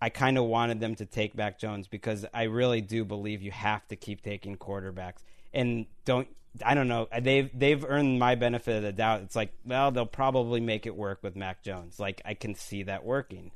I 0.00 0.08
kind 0.08 0.38
of 0.38 0.44
wanted 0.44 0.80
them 0.80 0.94
to 0.96 1.06
take 1.06 1.36
back 1.36 1.58
Jones 1.58 1.86
because 1.86 2.24
I 2.32 2.44
really 2.44 2.80
do 2.80 3.04
believe 3.04 3.42
you 3.42 3.50
have 3.50 3.86
to 3.88 3.96
keep 3.96 4.22
taking 4.22 4.56
quarterbacks. 4.56 5.18
and 5.52 5.86
don't. 6.04 6.28
I 6.64 6.74
don't 6.74 6.88
know. 6.88 7.06
They've 7.20 7.48
they've 7.56 7.84
earned 7.84 8.18
my 8.18 8.34
benefit 8.34 8.78
of 8.78 8.82
the 8.82 8.92
doubt. 8.92 9.20
It's 9.22 9.36
like, 9.36 9.52
well, 9.64 9.92
they'll 9.92 10.04
probably 10.04 10.58
make 10.60 10.84
it 10.84 10.96
work 10.96 11.22
with 11.22 11.36
Mac 11.36 11.62
Jones. 11.62 12.00
Like 12.00 12.22
I 12.24 12.34
can 12.34 12.56
see 12.56 12.82
that 12.84 13.04
working. 13.04 13.52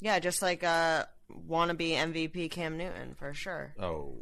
Yeah, 0.00 0.18
just 0.18 0.42
like 0.42 0.62
uh, 0.62 1.04
wannabe 1.48 1.94
MVP 1.96 2.50
Cam 2.50 2.76
Newton 2.76 3.14
for 3.14 3.32
sure. 3.32 3.72
Oh, 3.80 4.12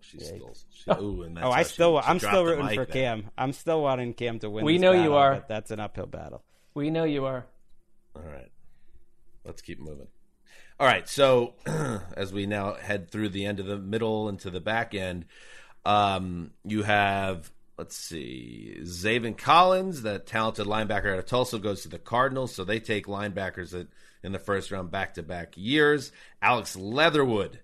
she's 0.00 0.26
still. 0.26 0.56
She, 0.72 0.90
ooh, 0.90 1.22
and 1.22 1.36
that's 1.36 1.46
oh, 1.46 1.52
I 1.52 1.62
still 1.62 2.00
she 2.00 2.08
I'm 2.08 2.18
dropped 2.18 2.34
still 2.34 2.44
rooting 2.44 2.66
mic 2.66 2.74
for 2.74 2.84
there. 2.86 3.02
Cam. 3.02 3.30
I'm 3.38 3.52
still 3.52 3.80
wanting 3.82 4.14
Cam 4.14 4.40
to 4.40 4.50
win. 4.50 4.64
We 4.64 4.78
this 4.78 4.82
know 4.82 4.92
you 4.92 5.14
are. 5.14 5.34
but 5.36 5.46
that's 5.48 5.70
an 5.70 5.78
uphill 5.78 6.06
battle. 6.06 6.42
We 6.74 6.90
know 6.90 7.04
you 7.04 7.26
are. 7.26 7.46
All 8.16 8.22
right. 8.22 8.50
Let's 9.44 9.62
keep 9.62 9.78
moving. 9.78 10.08
All 10.80 10.86
right. 10.86 11.06
So, 11.06 11.52
as 12.16 12.32
we 12.32 12.46
now 12.46 12.72
head 12.72 13.10
through 13.10 13.28
the 13.28 13.44
end 13.44 13.60
of 13.60 13.66
the 13.66 13.76
middle 13.76 14.30
into 14.30 14.48
the 14.48 14.60
back 14.60 14.94
end, 14.94 15.26
um, 15.84 16.52
you 16.64 16.84
have, 16.84 17.52
let's 17.76 17.94
see, 17.94 18.78
Zaven 18.80 19.36
Collins, 19.36 20.00
that 20.02 20.26
talented 20.26 20.66
linebacker 20.66 21.12
out 21.12 21.18
of 21.18 21.26
Tulsa, 21.26 21.58
goes 21.58 21.82
to 21.82 21.90
the 21.90 21.98
Cardinals. 21.98 22.54
So 22.54 22.64
they 22.64 22.80
take 22.80 23.04
linebackers 23.06 23.72
that 23.72 23.88
in 24.22 24.32
the 24.32 24.38
first 24.38 24.70
round 24.70 24.90
back 24.90 25.14
to 25.14 25.22
back 25.22 25.52
years. 25.54 26.12
Alex 26.40 26.74
Leatherwood, 26.74 27.60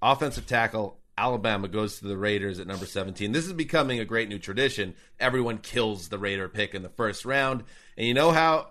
offensive 0.00 0.46
tackle. 0.46 1.00
Alabama 1.18 1.66
goes 1.66 1.98
to 1.98 2.06
the 2.06 2.16
Raiders 2.16 2.60
at 2.60 2.68
number 2.68 2.86
17. 2.86 3.32
This 3.32 3.46
is 3.46 3.52
becoming 3.52 3.98
a 3.98 4.04
great 4.04 4.28
new 4.28 4.38
tradition. 4.38 4.94
Everyone 5.18 5.58
kills 5.58 6.08
the 6.08 6.18
Raider 6.18 6.48
pick 6.48 6.72
in 6.72 6.82
the 6.82 6.88
first 6.88 7.24
round. 7.24 7.64
And 7.98 8.06
you 8.06 8.14
know 8.14 8.30
how 8.30 8.68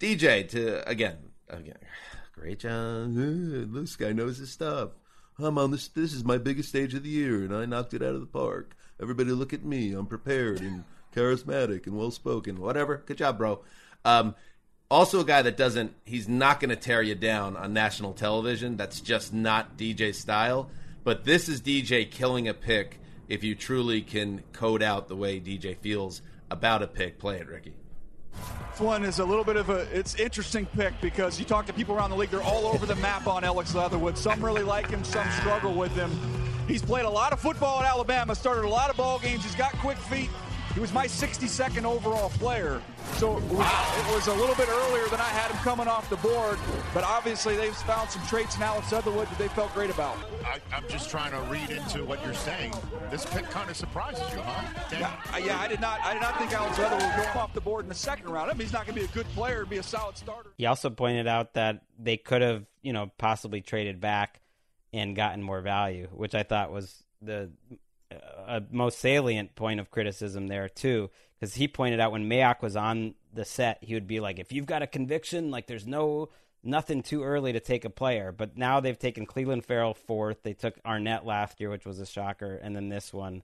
DJ 0.00 0.48
to 0.48 0.88
again, 0.88 1.18
again, 1.50 1.76
great 2.38 2.60
job. 2.60 3.14
This 3.14 3.96
guy 3.96 4.12
knows 4.12 4.38
his 4.38 4.50
stuff. 4.50 4.90
I'm 5.38 5.58
on 5.58 5.70
this. 5.70 5.88
This 5.88 6.12
is 6.12 6.24
my 6.24 6.38
biggest 6.38 6.68
stage 6.68 6.94
of 6.94 7.02
the 7.02 7.08
year, 7.08 7.42
and 7.42 7.54
I 7.54 7.64
knocked 7.64 7.94
it 7.94 8.02
out 8.02 8.14
of 8.14 8.20
the 8.20 8.26
park. 8.26 8.76
Everybody, 9.00 9.30
look 9.30 9.52
at 9.52 9.64
me. 9.64 9.92
I'm 9.92 10.06
prepared 10.06 10.60
and 10.60 10.84
charismatic 11.14 11.86
and 11.86 11.96
well 11.96 12.10
spoken. 12.10 12.60
Whatever. 12.60 13.02
Good 13.06 13.18
job, 13.18 13.38
bro. 13.38 13.60
Um, 14.04 14.34
also, 14.90 15.20
a 15.20 15.24
guy 15.24 15.42
that 15.42 15.56
doesn't. 15.56 15.94
He's 16.04 16.28
not 16.28 16.60
going 16.60 16.70
to 16.70 16.76
tear 16.76 17.02
you 17.02 17.14
down 17.14 17.56
on 17.56 17.72
national 17.72 18.14
television. 18.14 18.76
That's 18.76 19.00
just 19.00 19.32
not 19.32 19.76
DJ 19.76 20.14
style. 20.14 20.70
But 21.04 21.24
this 21.24 21.48
is 21.48 21.60
DJ 21.60 22.10
killing 22.10 22.48
a 22.48 22.54
pick. 22.54 22.98
If 23.28 23.44
you 23.44 23.54
truly 23.54 24.00
can 24.00 24.42
code 24.52 24.82
out 24.82 25.08
the 25.08 25.16
way 25.16 25.40
DJ 25.40 25.76
feels 25.76 26.22
about 26.50 26.82
a 26.82 26.86
pick, 26.86 27.18
play 27.18 27.36
it, 27.36 27.46
Ricky. 27.46 27.74
This 28.70 28.80
one 28.80 29.04
is 29.04 29.18
a 29.18 29.24
little 29.24 29.44
bit 29.44 29.56
of 29.56 29.70
a 29.70 29.88
it's 29.96 30.14
interesting 30.14 30.66
pick 30.66 30.92
because 31.00 31.38
you 31.38 31.44
talk 31.44 31.66
to 31.66 31.72
people 31.72 31.96
around 31.96 32.10
the 32.10 32.16
league, 32.16 32.30
they're 32.30 32.42
all 32.42 32.66
over 32.66 32.86
the 32.86 32.96
map 32.96 33.26
on 33.26 33.42
Alex 33.42 33.74
Leatherwood. 33.74 34.16
Some 34.16 34.44
really 34.44 34.62
like 34.62 34.88
him, 34.88 35.02
some 35.02 35.28
struggle 35.32 35.74
with 35.74 35.92
him. 35.92 36.10
He's 36.68 36.82
played 36.82 37.04
a 37.04 37.10
lot 37.10 37.32
of 37.32 37.40
football 37.40 37.80
at 37.82 37.86
Alabama, 37.86 38.34
started 38.34 38.64
a 38.64 38.68
lot 38.68 38.90
of 38.90 38.96
ball 38.96 39.18
games. 39.18 39.42
He's 39.42 39.54
got 39.54 39.72
quick 39.78 39.96
feet. 39.96 40.30
He 40.78 40.80
was 40.80 40.92
my 40.92 41.08
62nd 41.08 41.82
overall 41.82 42.28
player, 42.28 42.80
so 43.14 43.36
it 43.36 43.42
was, 43.46 43.66
it 43.98 44.14
was 44.14 44.28
a 44.28 44.34
little 44.34 44.54
bit 44.54 44.68
earlier 44.68 45.08
than 45.08 45.18
I 45.18 45.24
had 45.24 45.50
him 45.50 45.56
coming 45.64 45.88
off 45.88 46.08
the 46.08 46.18
board. 46.18 46.56
But 46.94 47.02
obviously, 47.02 47.56
they've 47.56 47.74
found 47.74 48.08
some 48.10 48.24
traits 48.28 48.54
in 48.56 48.62
Alex 48.62 48.92
Leatherwood 48.92 49.26
that 49.26 49.38
they 49.38 49.48
felt 49.48 49.74
great 49.74 49.90
about. 49.90 50.16
I, 50.44 50.60
I'm 50.72 50.86
just 50.88 51.10
trying 51.10 51.32
to 51.32 51.40
read 51.50 51.70
into 51.70 52.04
what 52.04 52.24
you're 52.24 52.32
saying. 52.32 52.72
This 53.10 53.26
pick 53.26 53.50
kind 53.50 53.68
of 53.68 53.76
surprises 53.76 54.22
you, 54.32 54.38
huh? 54.40 54.62
Dan? 54.88 55.00
Yeah, 55.00 55.20
I- 55.32 55.38
yeah, 55.38 55.58
I 55.58 55.66
did 55.66 55.80
not, 55.80 56.00
I 56.02 56.12
did 56.12 56.22
not 56.22 56.38
think 56.38 56.52
Alex 56.52 56.78
Leatherwood 56.78 57.12
would 57.16 57.34
go 57.34 57.40
off 57.40 57.52
the 57.54 57.60
board 57.60 57.84
in 57.84 57.88
the 57.88 57.94
second 57.96 58.28
round. 58.30 58.48
I 58.48 58.54
mean, 58.54 58.60
he's 58.60 58.72
not 58.72 58.86
going 58.86 58.94
to 58.94 59.00
be 59.00 59.04
a 59.04 59.12
good 59.12 59.26
player, 59.34 59.66
be 59.66 59.78
a 59.78 59.82
solid 59.82 60.16
starter. 60.16 60.50
He 60.58 60.66
also 60.66 60.90
pointed 60.90 61.26
out 61.26 61.54
that 61.54 61.82
they 61.98 62.16
could 62.16 62.42
have, 62.42 62.64
you 62.82 62.92
know, 62.92 63.10
possibly 63.18 63.62
traded 63.62 64.00
back 64.00 64.40
and 64.92 65.16
gotten 65.16 65.42
more 65.42 65.60
value, 65.60 66.06
which 66.12 66.36
I 66.36 66.44
thought 66.44 66.70
was 66.70 67.02
the 67.20 67.50
uh, 68.48 68.60
most 68.70 68.98
salient 68.98 69.54
point 69.54 69.80
of 69.80 69.90
criticism 69.90 70.48
there 70.48 70.68
too, 70.68 71.10
because 71.38 71.54
he 71.54 71.68
pointed 71.68 72.00
out 72.00 72.12
when 72.12 72.28
Mayock 72.28 72.62
was 72.62 72.76
on 72.76 73.14
the 73.32 73.44
set, 73.44 73.78
he 73.82 73.94
would 73.94 74.06
be 74.06 74.20
like, 74.20 74.38
"If 74.38 74.52
you've 74.52 74.66
got 74.66 74.82
a 74.82 74.86
conviction, 74.86 75.50
like 75.50 75.66
there's 75.66 75.86
no 75.86 76.30
nothing 76.64 77.02
too 77.02 77.22
early 77.22 77.52
to 77.52 77.60
take 77.60 77.84
a 77.84 77.90
player." 77.90 78.32
But 78.32 78.56
now 78.56 78.80
they've 78.80 78.98
taken 78.98 79.26
Clelin 79.26 79.64
Ferrell 79.64 79.94
fourth. 79.94 80.42
They 80.42 80.54
took 80.54 80.82
Arnette 80.82 81.24
last 81.24 81.60
year, 81.60 81.70
which 81.70 81.86
was 81.86 82.00
a 82.00 82.06
shocker, 82.06 82.56
and 82.56 82.74
then 82.74 82.88
this 82.88 83.12
one. 83.12 83.42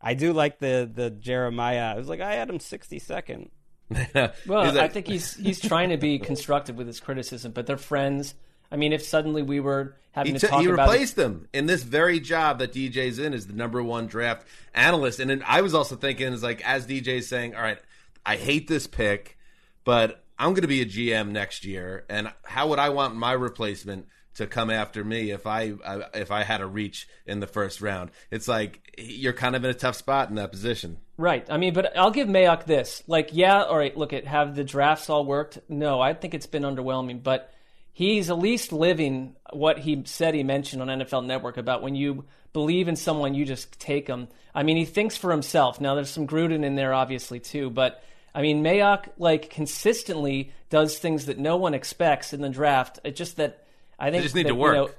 I 0.00 0.14
do 0.14 0.32
like 0.32 0.58
the 0.58 0.90
the 0.92 1.10
Jeremiah. 1.10 1.92
I 1.92 1.96
was 1.96 2.08
like, 2.08 2.20
I 2.20 2.34
had 2.34 2.48
him 2.48 2.60
sixty 2.60 2.98
second. 2.98 3.50
Well, 4.46 4.64
He's 4.64 4.76
I 4.76 4.88
think 4.88 5.06
he's 5.06 5.34
he's 5.34 5.60
trying 5.60 5.90
to 5.90 5.96
be 5.96 6.18
constructive 6.18 6.76
with 6.76 6.86
his 6.86 7.00
criticism, 7.00 7.52
but 7.52 7.66
they're 7.66 7.76
friends. 7.76 8.34
I 8.70 8.76
mean, 8.76 8.92
if 8.92 9.02
suddenly 9.02 9.42
we 9.42 9.60
were 9.60 9.96
having 10.12 10.34
He, 10.34 10.38
to 10.38 10.46
t- 10.46 10.50
talk 10.50 10.60
he 10.60 10.68
about 10.68 10.88
replaced 10.88 11.18
him 11.18 11.48
in 11.52 11.66
this 11.66 11.82
very 11.82 12.20
job 12.20 12.58
that 12.58 12.72
DJ's 12.72 13.18
in 13.18 13.32
as 13.34 13.46
the 13.46 13.54
number 13.54 13.82
one 13.82 14.06
draft 14.06 14.46
analyst. 14.74 15.20
And 15.20 15.30
then 15.30 15.42
I 15.46 15.62
was 15.62 15.74
also 15.74 15.96
thinking, 15.96 16.32
is 16.32 16.42
like, 16.42 16.62
as 16.66 16.86
DJ's 16.86 17.28
saying, 17.28 17.54
all 17.54 17.62
right, 17.62 17.78
I 18.26 18.36
hate 18.36 18.68
this 18.68 18.86
pick, 18.86 19.38
but 19.84 20.22
I'm 20.38 20.50
going 20.50 20.62
to 20.62 20.68
be 20.68 20.82
a 20.82 20.86
GM 20.86 21.30
next 21.30 21.64
year. 21.64 22.04
And 22.08 22.32
how 22.44 22.68
would 22.68 22.78
I 22.78 22.90
want 22.90 23.16
my 23.16 23.32
replacement 23.32 24.06
to 24.34 24.46
come 24.46 24.70
after 24.70 25.02
me 25.02 25.32
if 25.32 25.46
I, 25.46 25.72
I 25.84 26.04
if 26.14 26.30
I 26.30 26.44
had 26.44 26.60
a 26.60 26.66
reach 26.66 27.08
in 27.26 27.40
the 27.40 27.46
first 27.46 27.80
round? 27.80 28.10
It's 28.30 28.46
like 28.46 28.94
you're 28.98 29.32
kind 29.32 29.56
of 29.56 29.64
in 29.64 29.70
a 29.70 29.74
tough 29.74 29.96
spot 29.96 30.28
in 30.28 30.36
that 30.36 30.52
position. 30.52 30.98
Right. 31.16 31.44
I 31.50 31.56
mean, 31.56 31.74
but 31.74 31.96
I'll 31.96 32.12
give 32.12 32.28
Mayock 32.28 32.64
this. 32.64 33.02
Like, 33.08 33.30
yeah, 33.32 33.64
all 33.64 33.76
right, 33.76 33.96
look 33.96 34.12
at 34.12 34.26
have 34.26 34.54
the 34.54 34.62
drafts 34.62 35.10
all 35.10 35.24
worked? 35.24 35.58
No, 35.68 36.00
I 36.00 36.14
think 36.14 36.34
it's 36.34 36.46
been 36.46 36.62
underwhelming, 36.62 37.22
but 37.22 37.52
he's 37.98 38.30
at 38.30 38.38
least 38.38 38.70
living 38.70 39.34
what 39.52 39.76
he 39.80 40.00
said 40.04 40.32
he 40.32 40.44
mentioned 40.44 40.80
on 40.80 40.86
NFL 40.86 41.26
Network 41.26 41.56
about 41.56 41.82
when 41.82 41.96
you 41.96 42.24
believe 42.52 42.86
in 42.86 42.94
someone, 42.94 43.34
you 43.34 43.44
just 43.44 43.80
take 43.80 44.06
them. 44.06 44.28
I 44.54 44.62
mean, 44.62 44.76
he 44.76 44.84
thinks 44.84 45.16
for 45.16 45.32
himself. 45.32 45.80
Now, 45.80 45.96
there's 45.96 46.08
some 46.08 46.24
Gruden 46.24 46.62
in 46.62 46.76
there, 46.76 46.94
obviously, 46.94 47.40
too, 47.40 47.70
but 47.70 48.00
I 48.32 48.42
mean, 48.42 48.62
Mayock, 48.62 49.08
like, 49.18 49.50
consistently 49.50 50.52
does 50.70 50.96
things 50.96 51.26
that 51.26 51.40
no 51.40 51.56
one 51.56 51.74
expects 51.74 52.32
in 52.32 52.40
the 52.40 52.48
draft. 52.48 53.00
It's 53.02 53.18
just 53.18 53.38
that 53.38 53.64
I 53.98 54.12
think 54.12 54.20
they 54.20 54.26
just 54.26 54.36
need 54.36 54.44
that, 54.44 54.50
to 54.50 54.54
you 54.54 54.60
work. 54.60 54.74
know, 54.76 54.90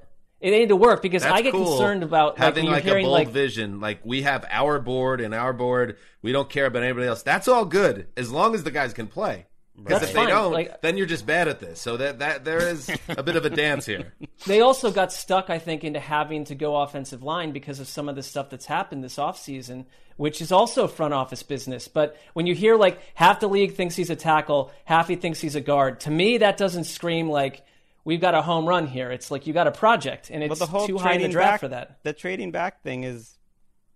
it 0.42 0.52
need 0.52 0.68
to 0.68 0.76
work 0.76 1.02
because 1.02 1.24
That's 1.24 1.36
I 1.36 1.42
get 1.42 1.54
cool. 1.54 1.68
concerned 1.68 2.04
about 2.04 2.34
like, 2.34 2.40
having 2.40 2.66
like, 2.66 2.84
a 2.84 2.86
hearing 2.86 3.06
bold 3.06 3.14
like 3.14 3.30
vision. 3.30 3.80
Like 3.80 4.02
we 4.04 4.24
have 4.24 4.46
our 4.50 4.78
board 4.78 5.22
and 5.22 5.34
our 5.34 5.54
board. 5.54 5.98
We 6.22 6.34
don't 6.34 6.50
care 6.50 6.66
about 6.66 6.84
anybody 6.84 7.08
else. 7.08 7.24
That's 7.24 7.48
all 7.48 7.64
good 7.64 8.08
as 8.18 8.30
long 8.30 8.56
as 8.56 8.64
the 8.64 8.72
guys 8.72 8.94
can 8.94 9.08
play. 9.08 9.46
Because 9.84 10.02
That's 10.02 10.12
if 10.12 10.16
they 10.16 10.22
fine. 10.22 10.30
don't, 10.30 10.54
Like- 10.54 10.82
then 10.82 10.98
you're 10.98 11.06
just 11.08 11.26
bad 11.26 11.48
at 11.48 11.60
this. 11.60 11.80
So 11.82 11.98
that 11.98 12.20
that 12.20 12.46
there 12.46 12.68
is 12.68 12.90
a 13.10 13.24
bit 13.24 13.36
of 13.36 13.46
a 13.46 13.50
dance 13.50 13.86
here. 13.86 14.14
they 14.46 14.62
also 14.62 14.92
got 14.92 15.12
stuck, 15.12 15.50
I 15.50 15.58
think, 15.60 15.84
into 15.84 16.00
having 16.00 16.44
to 16.46 16.56
go 16.56 16.76
offensive 16.78 17.24
line 17.24 17.52
because 17.52 17.80
of 17.80 17.88
some 17.88 18.10
of 18.10 18.16
the 18.16 18.24
stuff 18.24 18.50
that's 18.50 18.66
happened 18.66 19.04
this 19.04 19.16
offseason, 19.18 19.86
which 20.18 20.42
is 20.42 20.52
also 20.52 20.88
front 20.88 21.14
office 21.14 21.44
business. 21.44 21.88
But 21.88 22.18
when 22.34 22.46
you 22.46 22.54
hear 22.56 22.76
like 22.76 23.00
half 23.16 23.40
the 23.40 23.48
league 23.48 23.76
thinks 23.76 23.96
he's 23.96 24.10
a 24.10 24.16
tackle, 24.16 24.72
half 24.86 25.08
he 25.08 25.16
thinks 25.16 25.40
he's 25.40 25.56
a 25.56 25.62
guard, 25.62 26.02
to 26.02 26.12
me 26.12 26.38
that 26.40 26.58
doesn't 26.58 26.84
scream 26.84 27.30
like 27.30 27.64
we've 28.04 28.22
got 28.22 28.36
a 28.36 28.42
home 28.42 28.66
run 28.68 28.88
here. 28.88 29.12
It's 29.12 29.32
like 29.32 29.48
you 29.48 29.54
got 29.54 29.68
a 29.68 29.72
project, 29.72 30.30
and 30.30 30.44
it's 30.44 30.60
Well, 30.60 30.68
the 30.68 30.72
whole 30.72 30.88
too 30.88 30.98
high 30.98 31.14
in 31.14 31.18
the 31.18 31.28
trading 31.28 31.32
draft 31.32 31.52
back, 31.54 31.60
for 31.62 31.68
that. 31.70 32.00
The 32.04 32.14
trading 32.14 32.52
back 32.52 32.82
thing 32.84 33.04
is, 33.04 33.38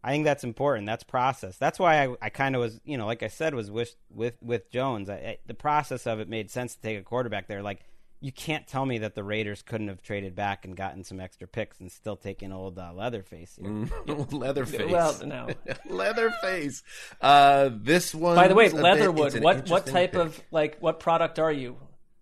I 0.04 0.12
think 0.12 0.26
that's 0.26 0.43
important. 0.43 0.86
That's 0.86 1.04
process. 1.04 1.58
That's 1.58 1.80
why 1.80 2.04
I, 2.06 2.16
I 2.22 2.30
kind 2.30 2.56
of 2.56 2.62
was, 2.62 2.82
you 2.84 2.97
know, 2.97 3.06
like 3.06 3.24
I 3.24 3.30
said, 3.30 3.56
was 3.56 3.72
with 3.72 3.95
with 4.10 4.36
with 4.41 4.70
Jones. 4.70 5.10
I, 5.10 5.16
I, 5.16 5.38
the 5.45 5.54
process 5.54 6.06
of 6.06 6.20
it 6.20 6.28
made 6.28 6.51
sense 6.51 6.76
to 6.76 6.82
take 6.82 6.99
a 6.99 7.04
quarterback 7.04 7.47
there. 7.47 7.62
Like 7.64 7.80
you 8.20 8.32
can't 8.32 8.68
tell 8.68 8.86
me 8.86 8.99
that 8.99 9.16
the 9.16 9.24
Raiders 9.24 9.62
couldn't 9.62 9.88
have 9.89 10.01
traded 10.01 10.36
back 10.36 10.66
and 10.66 10.76
gotten 10.78 11.04
some 11.04 11.20
extra 11.20 11.47
picks 11.47 11.80
and 11.80 11.91
still 11.91 12.16
taken 12.16 12.51
old 12.51 12.80
uh, 12.80 12.91
Leatherface. 12.93 13.58
Here. 13.60 13.70
Mm. 13.70 14.32
Leatherface. 14.34 14.91
Well, 14.91 15.18
no. 15.26 15.47
Leatherface. 15.89 16.84
Uh, 17.22 17.70
this 17.74 18.14
one. 18.14 18.36
By 18.36 18.47
the 18.47 18.56
way, 18.56 18.70
Leatherwood. 18.70 19.41
What 19.41 19.70
what 19.70 19.86
type 19.86 20.16
of 20.16 20.39
like 20.51 20.78
what 20.80 20.99
product 20.99 21.39
are 21.39 21.51
you? 21.51 21.78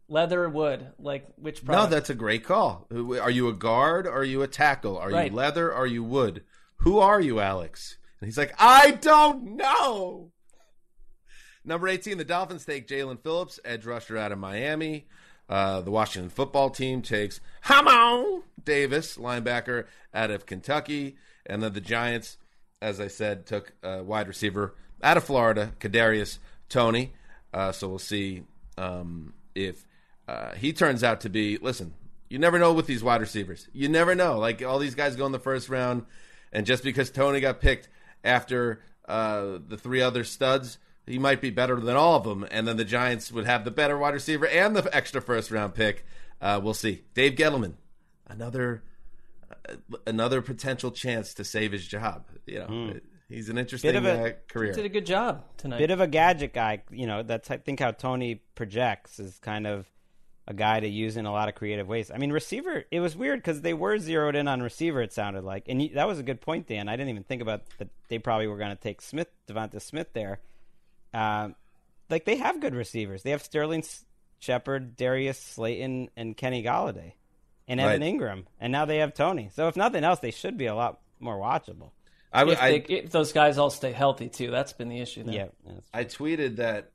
Leatherwood. 0.08 0.92
Like 1.00 1.26
which 1.38 1.64
product? 1.64 1.90
No, 1.92 1.96
that's 1.96 2.10
a 2.10 2.16
great 2.16 2.44
call. 2.44 2.88
Are 2.92 3.32
you 3.32 3.48
a 3.48 3.54
guard? 3.54 4.06
Are 4.06 4.24
you 4.24 4.42
a 4.42 4.48
tackle? 4.48 4.98
Are 4.98 5.10
Right. 5.10 5.32
you 5.32 5.38
leather? 5.38 5.74
Are 5.74 5.88
you 5.88 6.04
wood? 6.04 6.44
Who 6.82 6.98
are 6.98 7.22
you, 7.22 7.40
Alex? 7.40 7.98
And 8.20 8.28
he's 8.28 8.38
like, 8.38 8.54
I 8.58 8.92
don't 8.92 9.56
know. 9.56 10.32
Number 11.64 11.88
18, 11.88 12.18
the 12.18 12.26
Dolphins 12.26 12.66
take 12.66 12.88
Jaelan 12.88 13.22
Phillips, 13.22 13.60
edge 13.64 13.86
rusher 13.86 14.18
out 14.18 14.32
of 14.32 14.40
Miami. 14.40 15.06
Uh, 15.48 15.82
the 15.82 15.92
Washington 15.92 16.32
football 16.32 16.72
team 16.72 17.04
takes 17.04 17.40
Jamin 17.66 18.42
Davis, 18.64 19.18
linebacker 19.18 19.86
out 20.12 20.32
of 20.32 20.48
Kentucky. 20.48 21.18
And 21.46 21.62
then 21.62 21.74
the 21.74 21.82
Giants, 21.82 22.38
as 22.82 23.00
I 23.00 23.10
said, 23.10 23.46
took 23.46 23.74
uh, 23.84 24.02
wide 24.04 24.28
receiver 24.28 24.74
out 25.04 25.18
of 25.18 25.24
Florida, 25.24 25.74
Kadarius 25.80 26.40
Toney. 26.68 27.14
Uh, 27.54 27.72
so 27.72 27.90
we'll 27.90 28.00
see 28.00 28.42
um, 28.80 29.34
if 29.54 29.86
uh, 30.28 30.54
he 30.56 30.74
turns 30.74 31.04
out 31.04 31.22
to 31.22 31.30
be. 31.30 31.58
Listen, 31.58 31.94
you 32.28 32.40
never 32.40 32.58
know 32.58 32.74
with 32.74 32.88
these 32.88 33.04
wide 33.04 33.22
receivers. 33.22 33.68
You 33.72 33.88
never 33.88 34.16
know. 34.16 34.40
Like 34.40 34.64
all 34.64 34.80
these 34.80 34.96
guys 34.96 35.16
go 35.16 35.28
in 35.28 35.32
the 35.32 35.40
first 35.40 35.70
round, 35.70 36.06
and 36.52 36.66
just 36.66 36.84
because 36.84 37.10
Toney 37.10 37.40
got 37.40 37.60
picked 37.62 37.90
after 38.24 38.82
uh, 39.08 39.60
the 39.68 39.78
three 39.78 40.02
other 40.02 40.24
studs, 40.24 40.78
he 41.06 41.18
might 41.20 41.42
be 41.42 41.50
better 41.50 41.80
than 41.80 41.96
all 41.96 42.16
of 42.16 42.24
them. 42.24 42.46
And 42.52 42.68
then 42.68 42.78
the 42.78 42.86
Giants 42.86 43.32
would 43.32 43.46
have 43.46 43.66
the 43.66 43.72
better 43.72 43.98
wide 43.98 44.14
receiver 44.14 44.48
and 44.48 44.76
the 44.76 44.96
extra 44.96 45.22
first 45.22 45.52
round 45.52 45.74
pick. 45.76 46.06
Uh, 46.40 46.60
we'll 46.64 46.74
see. 46.74 47.04
Dave 47.14 47.34
Gettleman, 47.34 47.74
another 48.28 48.84
uh, 49.70 49.76
another 50.08 50.42
potential 50.42 50.92
chance 50.92 51.34
to 51.36 51.44
save 51.44 51.72
his 51.72 51.88
job. 51.88 52.26
You 52.46 52.60
know, 52.60 52.94
He's 53.30 53.48
an 53.48 53.58
interesting 53.58 53.90
Bit 53.94 53.96
of 53.96 54.06
a- 54.06 54.30
uh, 54.30 54.34
career. 54.50 54.74
Did 54.74 54.86
a 54.86 54.90
good 54.90 55.06
job 55.06 55.44
tonight. 55.58 55.80
Bit 55.80 55.92
of 55.92 56.02
a 56.02 56.08
gadget 56.08 56.54
guy. 56.54 56.84
You 56.92 57.08
know, 57.08 57.24
that's 57.24 57.50
I 57.50 57.58
think 57.58 57.80
how 57.80 57.92
Toney 57.92 58.42
projects 58.56 59.20
is 59.20 59.40
kind 59.40 59.66
of 59.66 59.86
a 60.48 60.54
guy 60.54 60.80
to 60.80 60.88
use 60.88 61.18
in 61.18 61.26
a 61.26 61.32
lot 61.32 61.50
of 61.50 61.56
creative 61.56 61.88
ways. 61.88 62.12
I 62.12 62.18
mean, 62.18 62.32
receiver. 62.32 62.84
It 62.92 63.00
was 63.00 63.16
weird 63.16 63.40
because 63.40 63.62
they 63.62 63.74
were 63.74 63.98
zeroed 64.00 64.36
in 64.36 64.48
on 64.48 64.62
receiver. 64.62 65.02
It 65.02 65.14
sounded 65.14 65.44
like, 65.44 65.66
and 65.68 65.90
that 65.94 66.08
was 66.08 66.20
a 66.20 66.24
good 66.24 66.42
point, 66.42 66.68
Dan. 66.68 66.90
I 66.90 66.96
didn't 66.96 67.10
even 67.10 67.24
think 67.24 67.42
about 67.42 67.62
that. 67.78 67.90
They 68.10 68.18
probably 68.20 68.48
were 68.48 68.58
going 68.58 68.76
to 68.76 68.82
take 68.82 69.02
Smith, 69.02 69.28
Devonta 69.48 69.82
Smith 69.82 70.08
there. 70.14 70.40
Um, 71.14 71.56
like 72.10 72.26
they 72.26 72.38
have 72.38 72.60
good 72.60 72.76
receivers. 72.76 73.24
They 73.24 73.32
have 73.32 73.44
Sterling 73.44 73.82
S- 73.82 74.06
Shepard, 74.40 74.96
Darius 74.96 75.38
Slayton, 75.38 76.10
and 76.18 76.36
Kenny 76.36 76.64
Golladay, 76.64 77.14
and 77.68 77.80
Evan 77.80 78.02
Right. 78.02 78.08
Ingram, 78.08 78.48
and 78.60 78.72
now 78.72 78.86
they 78.86 78.98
have 78.98 79.14
Toney. 79.14 79.50
So 79.54 79.68
if 79.68 79.76
nothing 79.76 80.04
else, 80.04 80.20
they 80.20 80.32
should 80.32 80.58
be 80.58 80.66
a 80.66 80.76
lot 80.76 81.00
more 81.20 81.38
watchable. 81.38 81.92
I 82.34 82.44
would. 82.46 82.54
if, 82.54 82.62
I, 82.62 82.84
if 82.88 83.12
those 83.12 83.34
guys 83.34 83.58
all 83.58 83.70
stay 83.70 83.92
healthy 83.92 84.30
too, 84.30 84.52
that's 84.52 84.74
been 84.74 84.90
the 84.90 85.00
issue. 85.00 85.24
There. 85.24 85.50
Yeah, 85.66 85.72
I 85.94 86.06
tweeted 86.06 86.56
that 86.58 86.92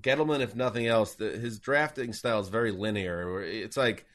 Gettleman, 0.00 0.40
if 0.40 0.54
nothing 0.54 0.86
else, 0.86 1.14
the, 1.14 1.30
his 1.30 1.58
drafting 1.58 2.12
style 2.12 2.40
is 2.40 2.48
very 2.48 2.70
linear. 2.70 3.42
It's 3.42 3.76
like, 3.76 4.06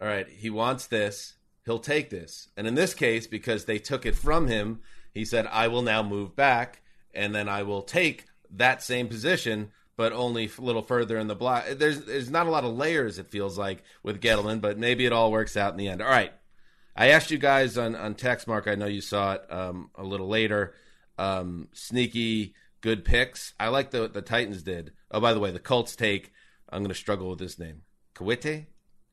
all 0.00 0.08
right, 0.08 0.28
he 0.28 0.50
wants 0.50 0.86
this, 0.86 1.34
he'll 1.64 1.78
take 1.78 2.10
this, 2.10 2.48
and 2.56 2.66
in 2.66 2.74
this 2.74 2.94
case, 2.94 3.26
because 3.26 3.64
they 3.64 3.78
took 3.78 4.06
it 4.06 4.14
from 4.14 4.46
him, 4.46 4.80
he 5.12 5.24
said, 5.24 5.46
"I 5.46 5.68
will 5.68 5.82
now 5.82 6.02
move 6.02 6.36
back, 6.36 6.82
and 7.14 7.34
then 7.34 7.48
I 7.48 7.62
will 7.62 7.82
take 7.82 8.26
that 8.50 8.82
same 8.82 9.08
position." 9.08 9.72
But 9.96 10.12
only 10.12 10.48
a 10.56 10.60
little 10.60 10.82
further 10.82 11.18
in 11.18 11.26
the 11.26 11.34
block. 11.34 11.64
There's 11.70 12.04
there's 12.04 12.30
not 12.30 12.46
a 12.46 12.50
lot 12.50 12.62
of 12.62 12.76
layers. 12.76 13.18
It 13.18 13.26
feels 13.26 13.58
like 13.58 13.82
with 14.04 14.20
Gettleman, 14.20 14.60
but 14.60 14.78
maybe 14.78 15.06
it 15.06 15.12
all 15.12 15.32
works 15.32 15.56
out 15.56 15.72
in 15.72 15.76
the 15.76 15.88
end. 15.88 16.00
All 16.00 16.08
right, 16.08 16.32
I 16.94 17.08
asked 17.08 17.32
you 17.32 17.38
guys 17.38 17.76
on 17.76 17.96
on 17.96 18.14
text, 18.14 18.46
Marc. 18.46 18.68
I 18.68 18.76
know 18.76 18.86
you 18.86 19.00
saw 19.00 19.32
it 19.32 19.52
um, 19.52 19.90
a 19.96 20.04
little 20.04 20.28
later. 20.28 20.74
Um, 21.18 21.66
sneaky 21.72 22.54
good 22.80 23.04
picks. 23.04 23.54
I 23.58 23.68
like 23.68 23.90
the 23.90 24.08
the 24.08 24.22
Titans 24.22 24.62
did. 24.62 24.92
Oh, 25.10 25.20
by 25.20 25.32
the 25.34 25.40
way, 25.40 25.50
the 25.50 25.58
Colts 25.58 25.96
take. 25.96 26.32
I'm 26.68 26.80
going 26.82 26.88
to 26.90 26.94
struggle 26.94 27.30
with 27.30 27.38
this 27.38 27.58
name. 27.58 27.82
Kawite, 28.14 28.66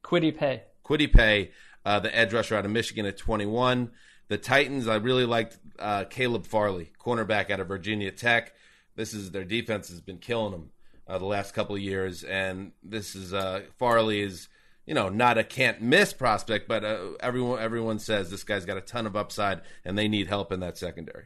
Kwity 0.03 0.35
Paye. 0.37 0.63
Kwity 0.83 1.11
Paye, 1.11 1.51
uh, 1.85 1.99
the 1.99 2.15
edge 2.15 2.33
rusher 2.33 2.55
out 2.55 2.65
of 2.65 2.71
Michigan 2.71 3.05
at 3.05 3.17
21. 3.17 3.91
The 4.27 4.37
Titans. 4.37 4.87
I 4.87 4.95
really 4.95 5.25
liked 5.25 5.57
uh, 5.79 6.03
Caleb 6.05 6.45
Farley, 6.47 6.91
cornerback 6.99 7.49
out 7.49 7.59
of 7.59 7.67
Virginia 7.67 8.11
Tech. 8.11 8.53
This 8.95 9.13
is 9.13 9.31
their 9.31 9.45
defense 9.45 9.89
has 9.89 10.01
been 10.01 10.17
killing 10.17 10.51
them 10.51 10.69
uh, 11.07 11.17
the 11.17 11.25
last 11.25 11.53
couple 11.53 11.75
of 11.75 11.81
years, 11.81 12.23
and 12.23 12.71
this 12.83 13.15
is 13.15 13.33
uh, 13.33 13.61
Farley 13.77 14.21
is 14.21 14.47
you 14.85 14.93
know 14.93 15.09
not 15.09 15.37
a 15.37 15.43
can't 15.43 15.81
miss 15.81 16.11
prospect, 16.13 16.67
but 16.67 16.83
uh, 16.83 17.11
everyone 17.19 17.59
everyone 17.59 17.99
says 17.99 18.29
this 18.31 18.43
guy's 18.43 18.65
got 18.65 18.77
a 18.77 18.81
ton 18.81 19.05
of 19.05 19.15
upside, 19.15 19.61
and 19.83 19.97
they 19.97 20.07
need 20.07 20.27
help 20.27 20.51
in 20.51 20.59
that 20.61 20.77
secondary. 20.77 21.25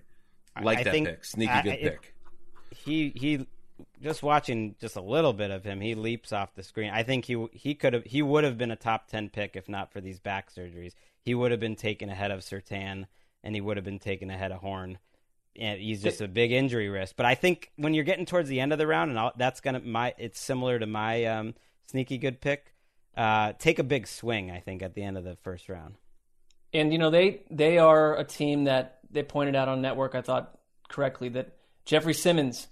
Like 0.62 0.80
I 0.80 0.84
that 0.84 0.92
think- 0.92 1.08
pick, 1.08 1.26
sneaky 1.26 1.52
I- 1.52 1.62
good 1.62 1.74
I- 1.74 1.78
pick. 1.78 2.14
He 2.80 3.12
he 3.16 3.48
just 4.02 4.24
watching 4.24 4.76
just 4.80 4.96
a 4.96 5.02
little 5.02 5.34
bit 5.34 5.52
of 5.52 5.64
him, 5.64 5.82
he 5.82 5.96
leaps 5.96 6.34
off 6.34 6.56
the 6.56 6.64
screen. 6.64 6.92
I 6.92 7.04
think 7.04 7.26
he 7.26 7.48
he 7.52 7.76
could 7.76 7.94
have 7.94 8.04
he 8.06 8.22
would 8.22 8.44
have 8.44 8.58
been 8.58 8.72
a 8.72 8.76
top 8.76 9.08
ten 9.08 9.30
pick 9.30 9.56
if 9.56 9.70
not 9.70 9.92
for 9.92 10.02
these 10.02 10.20
back 10.20 10.54
surgeries. 10.54 10.94
He 11.22 11.36
would 11.36 11.52
have 11.52 11.60
been 11.60 11.76
taken 11.76 12.10
ahead 12.10 12.32
of 12.32 12.42
Surtain, 12.42 13.06
and 13.44 13.56
he 13.56 13.62
would 13.62 13.78
have 13.78 13.84
been 13.84 14.00
taken 14.00 14.30
ahead 14.30 14.52
of 14.52 14.60
Horn. 14.60 14.98
And 15.56 15.80
he's 15.80 16.02
just 16.02 16.22
a 16.22 16.28
big 16.28 16.52
injury 16.52 16.90
risk. 16.90 17.16
But 17.18 17.26
I 17.26 17.36
think 17.36 17.72
when 17.76 17.94
you're 17.94 18.06
getting 18.06 18.26
towards 18.26 18.48
the 18.48 18.60
end 18.62 18.72
of 18.72 18.78
the 18.78 18.88
round, 18.88 19.10
and 19.10 19.20
I'll, 19.20 19.34
that's 19.36 19.60
gonna 19.60 19.80
my 19.80 20.14
it's 20.18 20.40
similar 20.40 20.80
to 20.80 20.86
my 20.86 21.26
um, 21.26 21.56
sneaky 21.88 22.18
good 22.18 22.40
pick. 22.40 22.74
Uh, 23.18 23.54
take 23.60 23.80
a 23.80 23.84
big 23.84 24.08
swing, 24.08 24.52
I 24.52 24.60
think, 24.60 24.82
at 24.82 24.94
the 24.94 25.04
end 25.04 25.18
of 25.18 25.24
the 25.26 25.36
first 25.36 25.68
round. 25.68 25.96
And 26.74 26.94
you 26.94 27.00
know 27.00 27.10
they 27.10 27.42
they 27.50 27.78
are 27.78 28.16
a 28.18 28.24
team 28.24 28.66
that 28.66 29.00
they 29.12 29.24
pointed 29.24 29.56
out 29.56 29.68
on 29.68 29.82
network. 29.82 30.16
I 30.16 30.22
thought 30.22 30.58
correctly 30.88 31.30
that 31.30 31.59
Jeffrey 31.90 32.14
Simmons 32.14 32.68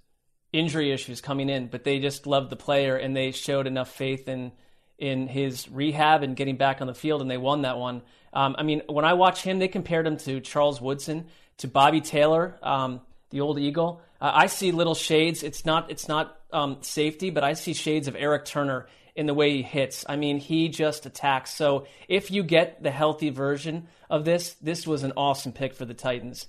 injury 0.53 0.91
issues 0.91 1.22
coming 1.22 1.49
in, 1.49 1.70
but 1.70 1.84
they 1.84 1.97
just 1.97 2.28
loved 2.28 2.51
the 2.51 2.55
player 2.55 2.95
and 2.95 3.18
they 3.18 3.32
showed 3.32 3.65
enough 3.65 3.89
faith 3.89 4.28
in 4.28 4.51
in 4.99 5.28
his 5.28 5.68
rehab 5.70 6.22
and 6.22 6.36
getting 6.36 6.55
back 6.55 6.82
on 6.82 6.88
the 6.88 6.93
field, 6.93 7.22
and 7.24 7.30
they 7.30 7.38
won 7.38 7.63
that 7.63 7.80
one. 7.80 8.03
Um, 8.32 8.55
I 8.59 8.61
mean, 8.61 8.84
when 8.88 9.05
I 9.05 9.13
watch 9.13 9.41
him, 9.41 9.57
they 9.57 9.70
compared 9.70 10.05
him 10.05 10.18
to 10.18 10.39
Charles 10.39 10.80
Woodson, 10.80 11.26
to 11.57 11.68
Bobby 11.68 11.99
Taylor, 11.99 12.59
um, 12.61 13.01
the 13.32 13.41
old 13.41 13.57
Eagle. 13.57 14.01
Uh, 14.22 14.32
I 14.36 14.45
see 14.45 14.72
little 14.72 14.93
shades. 14.93 15.41
It's 15.41 15.65
not 15.65 15.89
it's 15.89 16.07
not 16.07 16.39
um, 16.53 16.78
safety, 16.82 17.32
but 17.32 17.43
I 17.43 17.53
see 17.53 17.74
shades 17.74 18.07
of 18.07 18.15
Eric 18.15 18.45
Turner 18.45 18.86
in 19.15 19.26
the 19.26 19.34
way 19.34 19.51
he 19.51 19.63
hits. 19.63 20.05
I 20.07 20.15
mean, 20.15 20.38
he 20.38 20.70
just 20.70 21.07
attacks. 21.07 21.55
So 21.55 21.88
if 22.07 22.30
you 22.30 22.43
get 22.43 22.84
the 22.84 22.91
healthy 22.91 23.32
version 23.32 23.88
of 24.11 24.26
this, 24.26 24.53
this 24.61 24.86
was 24.86 25.01
an 25.01 25.13
awesome 25.18 25.53
pick 25.53 25.74
for 25.74 25.86
the 25.86 25.95
Titans. 25.95 26.45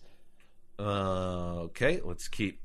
Uh, 0.79 1.62
okay, 1.64 2.01
let's 2.05 2.29
keep 2.29 2.61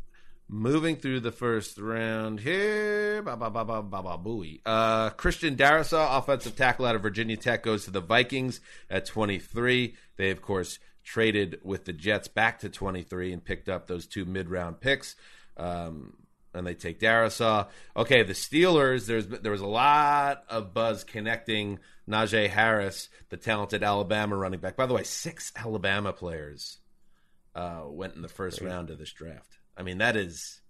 moving 0.48 0.96
through 0.96 1.20
the 1.20 1.32
first 1.32 1.80
round 1.80 2.40
here. 2.40 3.22
Ba 3.24 3.36
ba 3.36 3.50
ba 3.50 3.66
ba 3.66 3.82
ba 3.82 4.02
ba. 4.04 4.46
Uh, 4.66 5.10
Christian 5.12 5.56
Darrisaw, 5.56 6.20
offensive 6.20 6.56
tackle 6.56 6.86
out 6.86 6.96
of 6.96 7.02
Virginia 7.02 7.38
Tech, 7.38 7.64
goes 7.64 7.86
to 7.86 7.92
the 7.92 8.02
Vikings 8.02 8.62
at 8.90 9.06
23. 9.06 9.96
They 10.18 10.30
of 10.30 10.42
course 10.42 10.80
traded 11.04 11.60
with 11.64 11.86
the 11.86 11.94
Jets 11.94 12.28
back 12.28 12.60
to 12.60 12.70
23 12.70 13.34
and 13.34 13.44
picked 13.44 13.68
up 13.68 13.88
those 13.88 14.08
two 14.08 14.26
mid-round 14.26 14.80
picks. 14.80 15.16
Um, 15.58 16.14
and 16.54 16.68
they 16.68 16.76
take 16.76 17.00
Darrisaw. 17.00 17.68
Okay, 17.98 18.22
the 18.22 18.34
Steelers. 18.34 19.08
There's 19.08 19.28
there 19.28 19.52
was 19.52 19.62
a 19.62 19.68
lot 19.68 20.44
of 20.50 20.74
buzz 20.74 21.04
connecting 21.04 21.80
Najee 22.08 22.48
Harris, 22.48 23.10
the 23.30 23.38
talented 23.38 23.82
Alabama 23.82 24.36
running 24.36 24.60
back. 24.60 24.76
By 24.76 24.86
the 24.86 24.94
way, 24.94 25.04
six 25.04 25.52
Alabama 25.56 26.14
players 26.14 26.78
uh, 27.56 27.82
went 27.86 28.16
in 28.16 28.22
the 28.22 28.28
first 28.28 28.62
round 28.62 28.90
of 28.90 28.98
this 28.98 29.12
draft. 29.12 29.58
I 29.78 29.84
mean, 29.84 30.00
that 30.00 30.16
is 30.16 30.62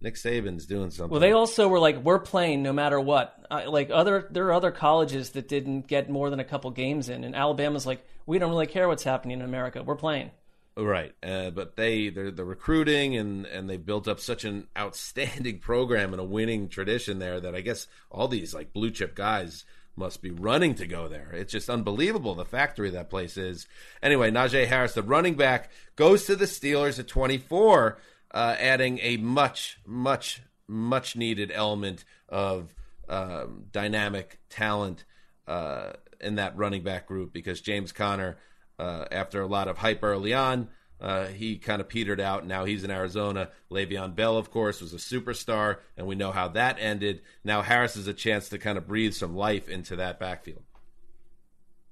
Nick 0.00 0.14
Saban's 0.14 0.66
doing 0.66 0.90
something. 0.90 1.10
Well, 1.10 1.20
they 1.20 1.32
also 1.32 1.68
were 1.68 1.78
like, 1.78 1.98
we're 1.98 2.18
playing 2.18 2.62
no 2.62 2.72
matter 2.72 3.00
what. 3.00 3.46
Uh, 3.50 3.62
like 3.68 3.90
other, 3.90 4.28
there 4.30 4.46
are 4.46 4.52
other 4.52 4.70
colleges 4.70 5.30
that 5.30 5.48
didn't 5.48 5.86
get 5.86 6.10
more 6.10 6.30
than 6.30 6.40
a 6.40 6.44
couple 6.44 6.70
games 6.70 7.08
in, 7.08 7.24
and 7.24 7.34
Alabama's 7.34 7.86
like, 7.86 8.04
we 8.26 8.38
don't 8.38 8.50
really 8.50 8.66
care 8.66 8.88
what's 8.88 9.04
happening 9.04 9.40
in 9.40 9.44
America. 9.44 9.82
We're 9.82 9.96
playing. 9.96 10.30
Right, 10.74 11.14
uh, 11.22 11.50
but 11.50 11.76
they 11.76 12.08
they're 12.08 12.30
the 12.30 12.46
recruiting 12.46 13.14
and 13.14 13.44
and 13.44 13.68
they 13.68 13.76
built 13.76 14.08
up 14.08 14.20
such 14.20 14.44
an 14.44 14.68
outstanding 14.78 15.58
program 15.58 16.12
and 16.14 16.20
a 16.20 16.24
winning 16.24 16.68
tradition 16.68 17.18
there 17.18 17.38
that 17.40 17.54
I 17.54 17.60
guess 17.60 17.88
all 18.10 18.26
these 18.26 18.54
like 18.54 18.72
blue 18.72 18.90
chip 18.90 19.14
guys 19.14 19.66
must 19.96 20.22
be 20.22 20.30
running 20.30 20.74
to 20.76 20.86
go 20.86 21.08
there. 21.08 21.30
It's 21.32 21.52
just 21.52 21.68
unbelievable 21.68 22.34
the 22.34 22.44
factory 22.44 22.90
that 22.90 23.10
place 23.10 23.36
is. 23.36 23.66
Anyway, 24.02 24.30
Najee 24.30 24.66
Harris, 24.66 24.94
the 24.94 25.02
running 25.02 25.34
back, 25.34 25.70
goes 25.96 26.24
to 26.26 26.36
the 26.36 26.46
Steelers 26.46 26.98
at 26.98 27.08
24, 27.08 27.98
uh, 28.32 28.56
adding 28.58 28.98
a 29.02 29.18
much 29.18 29.78
much 29.86 30.42
much 30.66 31.16
needed 31.16 31.50
element 31.52 32.04
of 32.28 32.74
um, 33.08 33.64
dynamic 33.70 34.40
talent 34.48 35.04
uh, 35.46 35.92
in 36.20 36.36
that 36.36 36.56
running 36.56 36.82
back 36.82 37.06
group 37.06 37.32
because 37.32 37.60
James 37.60 37.92
Conner 37.92 38.38
uh, 38.78 39.04
after 39.10 39.42
a 39.42 39.46
lot 39.46 39.68
of 39.68 39.78
hype 39.78 40.02
early 40.02 40.32
on. 40.32 40.68
Uh, 41.02 41.26
he 41.26 41.56
kind 41.56 41.80
of 41.80 41.88
petered 41.88 42.20
out. 42.20 42.46
Now 42.46 42.64
he's 42.64 42.84
in 42.84 42.90
Arizona. 42.90 43.48
Le'Veon 43.72 44.14
Bell, 44.14 44.36
of 44.36 44.52
course, 44.52 44.80
was 44.80 44.92
a 44.92 44.98
superstar, 44.98 45.78
and 45.96 46.06
we 46.06 46.14
know 46.14 46.30
how 46.30 46.46
that 46.48 46.76
ended. 46.78 47.22
Now 47.42 47.60
Harris 47.62 47.96
is 47.96 48.06
a 48.06 48.14
chance 48.14 48.48
to 48.50 48.58
kind 48.58 48.78
of 48.78 48.86
breathe 48.86 49.12
some 49.12 49.34
life 49.34 49.68
into 49.68 49.96
that 49.96 50.20
backfield. 50.20 50.62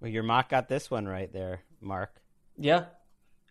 Well, 0.00 0.12
your 0.12 0.22
mock 0.22 0.48
got 0.48 0.68
this 0.68 0.92
one 0.92 1.06
right 1.06 1.30
there, 1.32 1.62
Marc. 1.80 2.14
Yeah. 2.56 2.84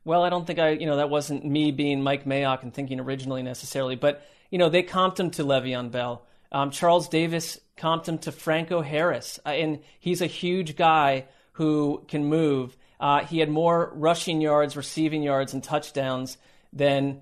Well, 0.05 0.23
I 0.23 0.29
don't 0.29 0.47
think 0.47 0.59
I, 0.59 0.69
you 0.69 0.85
know, 0.85 0.95
that 0.95 1.09
wasn't 1.09 1.45
me 1.45 1.71
being 1.71 2.01
Mike 2.01 2.23
Mayock 2.23 2.63
and 2.63 2.73
thinking 2.73 3.01
originally 3.01 3.43
necessarily, 3.43 3.97
but 3.97 4.25
you 4.49 4.57
know, 4.57 4.69
they 4.69 4.81
comped 4.81 5.19
him 5.19 5.29
to 5.31 5.43
Le'Veon 5.43 5.91
Bell. 5.91 6.25
Um, 6.53 6.71
Charles 6.71 7.09
Davis 7.09 7.59
comped 7.77 8.07
him 8.07 8.17
to 8.19 8.31
Franco 8.31 8.81
Harris, 8.81 9.39
uh, 9.45 9.49
and 9.49 9.79
he's 9.99 10.21
a 10.21 10.25
huge 10.25 10.77
guy 10.77 11.25
who 11.51 12.05
can 12.07 12.25
move. 12.25 12.77
Uh, 12.99 13.23
he 13.23 13.39
had 13.39 13.49
more 13.49 13.91
rushing 13.95 14.41
yards, 14.41 14.75
receiving 14.75 15.23
yards, 15.23 15.53
and 15.53 15.63
touchdowns 15.63 16.37
than 16.73 17.21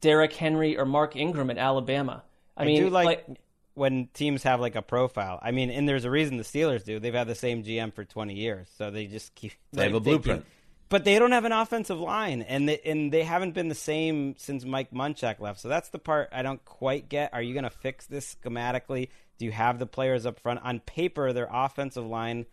Derrick 0.00 0.32
Henry 0.32 0.78
or 0.78 0.84
Mark 0.84 1.16
Ingram 1.16 1.50
at 1.50 1.58
Alabama. 1.58 2.22
I, 2.56 2.62
I, 2.62 2.66
mean, 2.66 2.82
do 2.82 2.90
like, 2.90 3.26
when 3.74 4.08
teams 4.14 4.42
have 4.44 4.60
like 4.60 4.74
a 4.74 4.82
profile. 4.82 5.38
I 5.42 5.50
mean, 5.50 5.70
and 5.70 5.88
there's 5.88 6.04
a 6.04 6.10
reason 6.10 6.36
the 6.36 6.44
Steelers 6.44 6.84
do. 6.84 6.98
They've 6.98 7.14
had 7.14 7.28
the 7.28 7.34
same 7.34 7.62
GM 7.62 7.92
for 7.92 8.04
20 8.04 8.34
years, 8.34 8.68
so 8.76 8.90
they 8.90 9.06
just 9.06 9.34
keep. 9.34 9.52
They 9.72 9.84
have 9.84 9.94
a 9.94 10.00
thinking- 10.00 10.22
blueprint. 10.22 10.46
But 10.88 11.04
they 11.04 11.18
don't 11.18 11.32
have 11.32 11.46
an 11.46 11.52
offensive 11.52 11.98
line, 11.98 12.42
and 12.42 12.68
they, 12.68 12.78
and 12.80 13.10
they 13.10 13.22
haven't 13.22 13.52
been 13.52 13.68
the 13.68 13.74
same 13.74 14.34
since 14.36 14.62
Mike 14.62 14.90
Munchak 14.90 15.40
left. 15.40 15.58
So 15.58 15.68
that's 15.70 15.88
the 15.88 15.98
part 15.98 16.28
I 16.32 16.42
don't 16.42 16.62
quite 16.66 17.08
get. 17.08 17.32
Are 17.32 17.40
you 17.40 17.54
going 17.54 17.64
to 17.64 17.70
fix 17.70 18.04
this 18.04 18.36
schematically? 18.36 19.08
Do 19.38 19.46
you 19.46 19.52
have 19.52 19.78
the 19.78 19.86
players 19.86 20.26
up 20.26 20.38
front? 20.38 20.60
On 20.62 20.80
paper, 20.80 21.32
their 21.32 21.48
offensive 21.50 22.04
line 22.04 22.44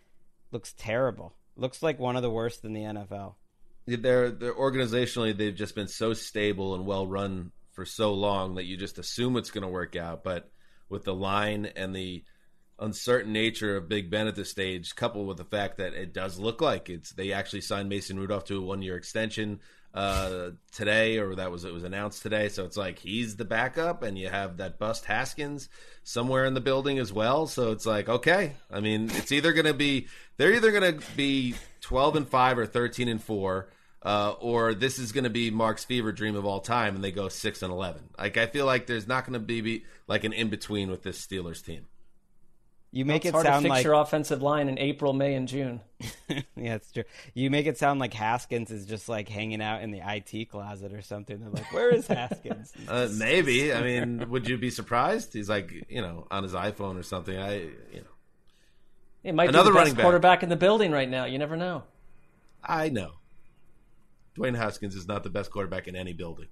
looks 0.54 0.74
terrible. 0.78 1.34
Looks 1.60 1.84
like 1.84 2.00
one 2.00 2.16
of 2.16 2.22
the 2.22 2.30
worst 2.30 2.64
in 2.64 2.74
the 2.74 2.82
NFL. 2.82 3.36
They're, 3.86 4.32
they're 4.32 4.54
organizationally, 4.54 5.36
they've 5.36 5.56
just 5.56 5.76
been 5.76 5.88
so 5.88 6.14
stable 6.14 6.76
and 6.76 6.86
well 6.86 7.06
run 7.06 7.52
for 7.74 7.86
so 7.86 8.14
long 8.14 8.56
that 8.56 8.66
you 8.66 8.78
just 8.78 9.00
assume 9.00 9.36
it's 9.36 9.52
going 9.52 9.64
to 9.64 9.68
work 9.68 9.96
out. 9.96 10.24
But 10.24 10.50
with 10.90 11.04
the 11.04 11.14
line 11.14 11.66
and 11.76 11.96
the 11.96 12.24
uncertain 12.80 13.34
nature 13.34 13.76
of 13.76 13.90
Big 13.90 14.10
Ben 14.10 14.28
at 14.28 14.36
this 14.36 14.52
stage, 14.52 14.96
coupled 14.96 15.28
with 15.28 15.38
the 15.38 15.44
fact 15.44 15.78
that 15.78 15.94
it 15.94 16.14
does 16.14 16.40
look 16.40 16.62
like 16.62 16.90
it's 16.90 17.12
they 17.12 17.34
actually 17.34 17.62
signed 17.62 17.90
Mason 17.90 18.18
Rudolph 18.18 18.46
to 18.46 18.58
a 18.58 18.62
one 18.62 18.82
year 18.82 18.96
extension. 18.96 19.60
Uh, 19.92 20.52
today, 20.72 21.18
or 21.18 21.34
that 21.34 21.50
was 21.50 21.66
it 21.66 21.74
was 21.74 21.84
announced 21.84 22.22
today. 22.22 22.48
So 22.48 22.64
it's 22.64 22.78
like 22.78 23.00
he's 23.00 23.38
the 23.38 23.46
backup, 23.46 24.04
and 24.04 24.20
you 24.20 24.30
have 24.30 24.58
that 24.58 24.78
bust 24.78 25.06
Haskins 25.06 25.68
somewhere 26.04 26.46
in 26.46 26.54
the 26.54 26.62
building 26.62 27.00
as 27.00 27.12
well. 27.12 27.48
So 27.48 27.72
it's 27.72 27.88
like 27.88 28.08
okay, 28.08 28.54
I 28.72 28.82
mean, 28.82 29.10
it's 29.16 29.32
either 29.32 29.52
going 29.52 29.66
to 29.66 29.74
be 29.74 30.06
they're 30.38 30.54
either 30.54 30.72
going 30.72 31.00
to 31.00 31.06
be 31.18 31.56
twelve 31.82 32.16
and 32.16 32.28
five 32.28 32.60
or 32.60 32.68
thirteen 32.68 33.08
and 33.08 33.22
four. 33.22 33.70
Uh, 34.02 34.34
or 34.40 34.74
this 34.74 34.98
is 34.98 35.12
going 35.12 35.26
to 35.26 35.30
be 35.30 35.52
Marc's 35.52 35.84
fever 35.84 36.12
dream 36.12 36.36
of 36.36 36.46
all 36.46 36.62
time, 36.62 36.96
and 36.96 37.04
they 37.04 37.12
go 37.12 37.28
six 37.28 37.64
and 37.64 37.74
eleven. 37.74 38.10
Like 38.18 38.38
I 38.38 38.46
feel 38.46 38.68
like 38.68 38.86
there's 38.86 39.08
not 39.08 39.26
going 39.26 39.34
to 39.34 39.40
be, 39.40 39.60
be 39.60 39.86
like 40.08 40.24
an 40.24 40.34
in 40.34 40.50
between 40.50 40.90
with 40.90 41.04
this 41.04 41.20
Steelers 41.20 41.66
team. 41.66 41.88
You 42.92 43.06
make 43.06 43.24
it's 43.24 43.30
it 43.30 43.34
hard 43.34 43.46
sound 43.46 43.64
to 43.64 43.70
fix 43.70 43.78
like 43.78 43.84
your 43.84 43.94
offensive 43.94 44.42
line 44.42 44.68
in 44.68 44.80
April, 44.80 45.14
May, 45.14 45.36
and 45.36 45.48
June. 45.48 45.82
yeah, 46.30 46.76
it's 46.76 46.92
true. 46.92 47.04
You 47.36 47.52
make 47.52 47.68
it 47.68 47.78
sound 47.78 48.00
like 48.00 48.14
Haskins 48.16 48.72
is 48.72 48.88
just 48.88 49.08
like 49.08 49.30
hanging 49.30 49.62
out 49.62 49.84
in 49.84 49.92
the 49.92 50.02
IT 50.04 50.50
closet 50.50 50.92
or 50.94 51.04
something. 51.04 51.40
They're 51.40 51.50
like, 51.50 51.72
"Where 51.72 51.94
is 51.94 52.08
Haskins?" 52.08 52.74
Uh, 52.88 53.08
maybe. 53.16 53.72
I 53.72 53.82
mean, 53.84 54.30
would 54.32 54.50
you 54.50 54.58
be 54.58 54.72
surprised? 54.72 55.34
He's 55.34 55.50
like, 55.50 55.72
you 55.88 56.02
know, 56.02 56.26
on 56.32 56.42
his 56.42 56.54
iPhone 56.54 57.00
or 57.00 57.04
something. 57.04 57.38
I, 57.38 57.58
you 57.60 58.02
know, 58.02 58.12
It 59.24 59.36
might 59.36 59.50
Another 59.50 59.70
be 59.70 59.74
the 59.74 59.78
running 59.78 59.94
best 59.94 59.98
back. 59.98 60.04
quarterback 60.06 60.44
in 60.44 60.50
the 60.50 60.56
building 60.56 60.92
right 60.92 61.10
now. 61.10 61.26
You 61.26 61.38
never 61.38 61.56
know. 61.56 61.84
I 62.64 62.90
know. 62.90 63.12
Dwayne 64.36 64.56
Haskins 64.56 64.96
is 64.96 65.08
not 65.08 65.24
the 65.24 65.30
best 65.30 65.52
quarterback 65.52 65.88
in 65.88 65.96
any 65.96 66.14
building. 66.14 66.48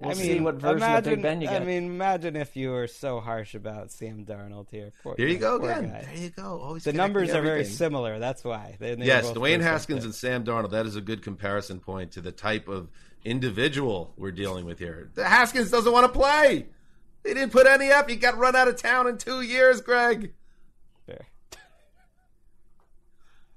We'll 0.00 0.10
I 0.10 0.14
see 0.14 0.34
mean, 0.34 0.44
what 0.44 0.54
version 0.56 0.76
imagine, 0.76 1.12
of 1.12 1.16
Big 1.16 1.22
Ben 1.22 1.40
you 1.40 1.48
I 1.48 1.58
mean, 1.58 1.84
imagine 1.86 2.36
if 2.36 2.54
you 2.54 2.70
were 2.70 2.86
so 2.86 3.18
harsh 3.18 3.54
about 3.56 3.90
Sam 3.90 4.24
Darnold 4.24 4.70
here. 4.70 4.92
Poor, 5.02 5.14
Here 5.16 5.26
you 5.26 5.38
go 5.38 5.58
poor 5.58 5.70
again. 5.70 5.90
guy. 5.90 6.02
There 6.02 6.22
you 6.24 6.30
go. 6.30 6.60
Always 6.60 6.84
the 6.84 6.92
numbers 6.92 7.30
are 7.30 7.42
very 7.42 7.64
similar. 7.64 8.20
That's 8.20 8.44
why. 8.44 8.76
They, 8.78 8.94
they 8.94 9.06
Yes, 9.06 9.26
Dwayne 9.32 9.60
Haskins 9.60 10.04
and 10.04 10.14
Sam 10.14 10.44
Darnold. 10.44 10.70
That 10.70 10.86
is 10.86 10.94
a 10.94 11.00
good 11.00 11.22
comparison 11.22 11.80
point 11.80 12.12
to 12.12 12.20
the 12.20 12.30
type 12.30 12.68
of 12.68 12.88
individual 13.24 14.14
we're 14.16 14.30
dealing 14.30 14.64
with 14.66 14.78
here. 14.78 15.10
The 15.14 15.24
Haskins 15.24 15.70
doesn't 15.72 15.92
want 15.92 16.12
to 16.12 16.16
play. 16.16 16.66
He 17.24 17.34
didn't 17.34 17.50
put 17.50 17.66
any 17.66 17.90
up. 17.90 18.08
He 18.08 18.14
got 18.14 18.38
run 18.38 18.54
out 18.54 18.68
of 18.68 18.76
town 18.80 19.08
in 19.08 19.18
two 19.18 19.40
years, 19.40 19.80
Gregg. 19.80 20.32
Fair. 21.06 21.26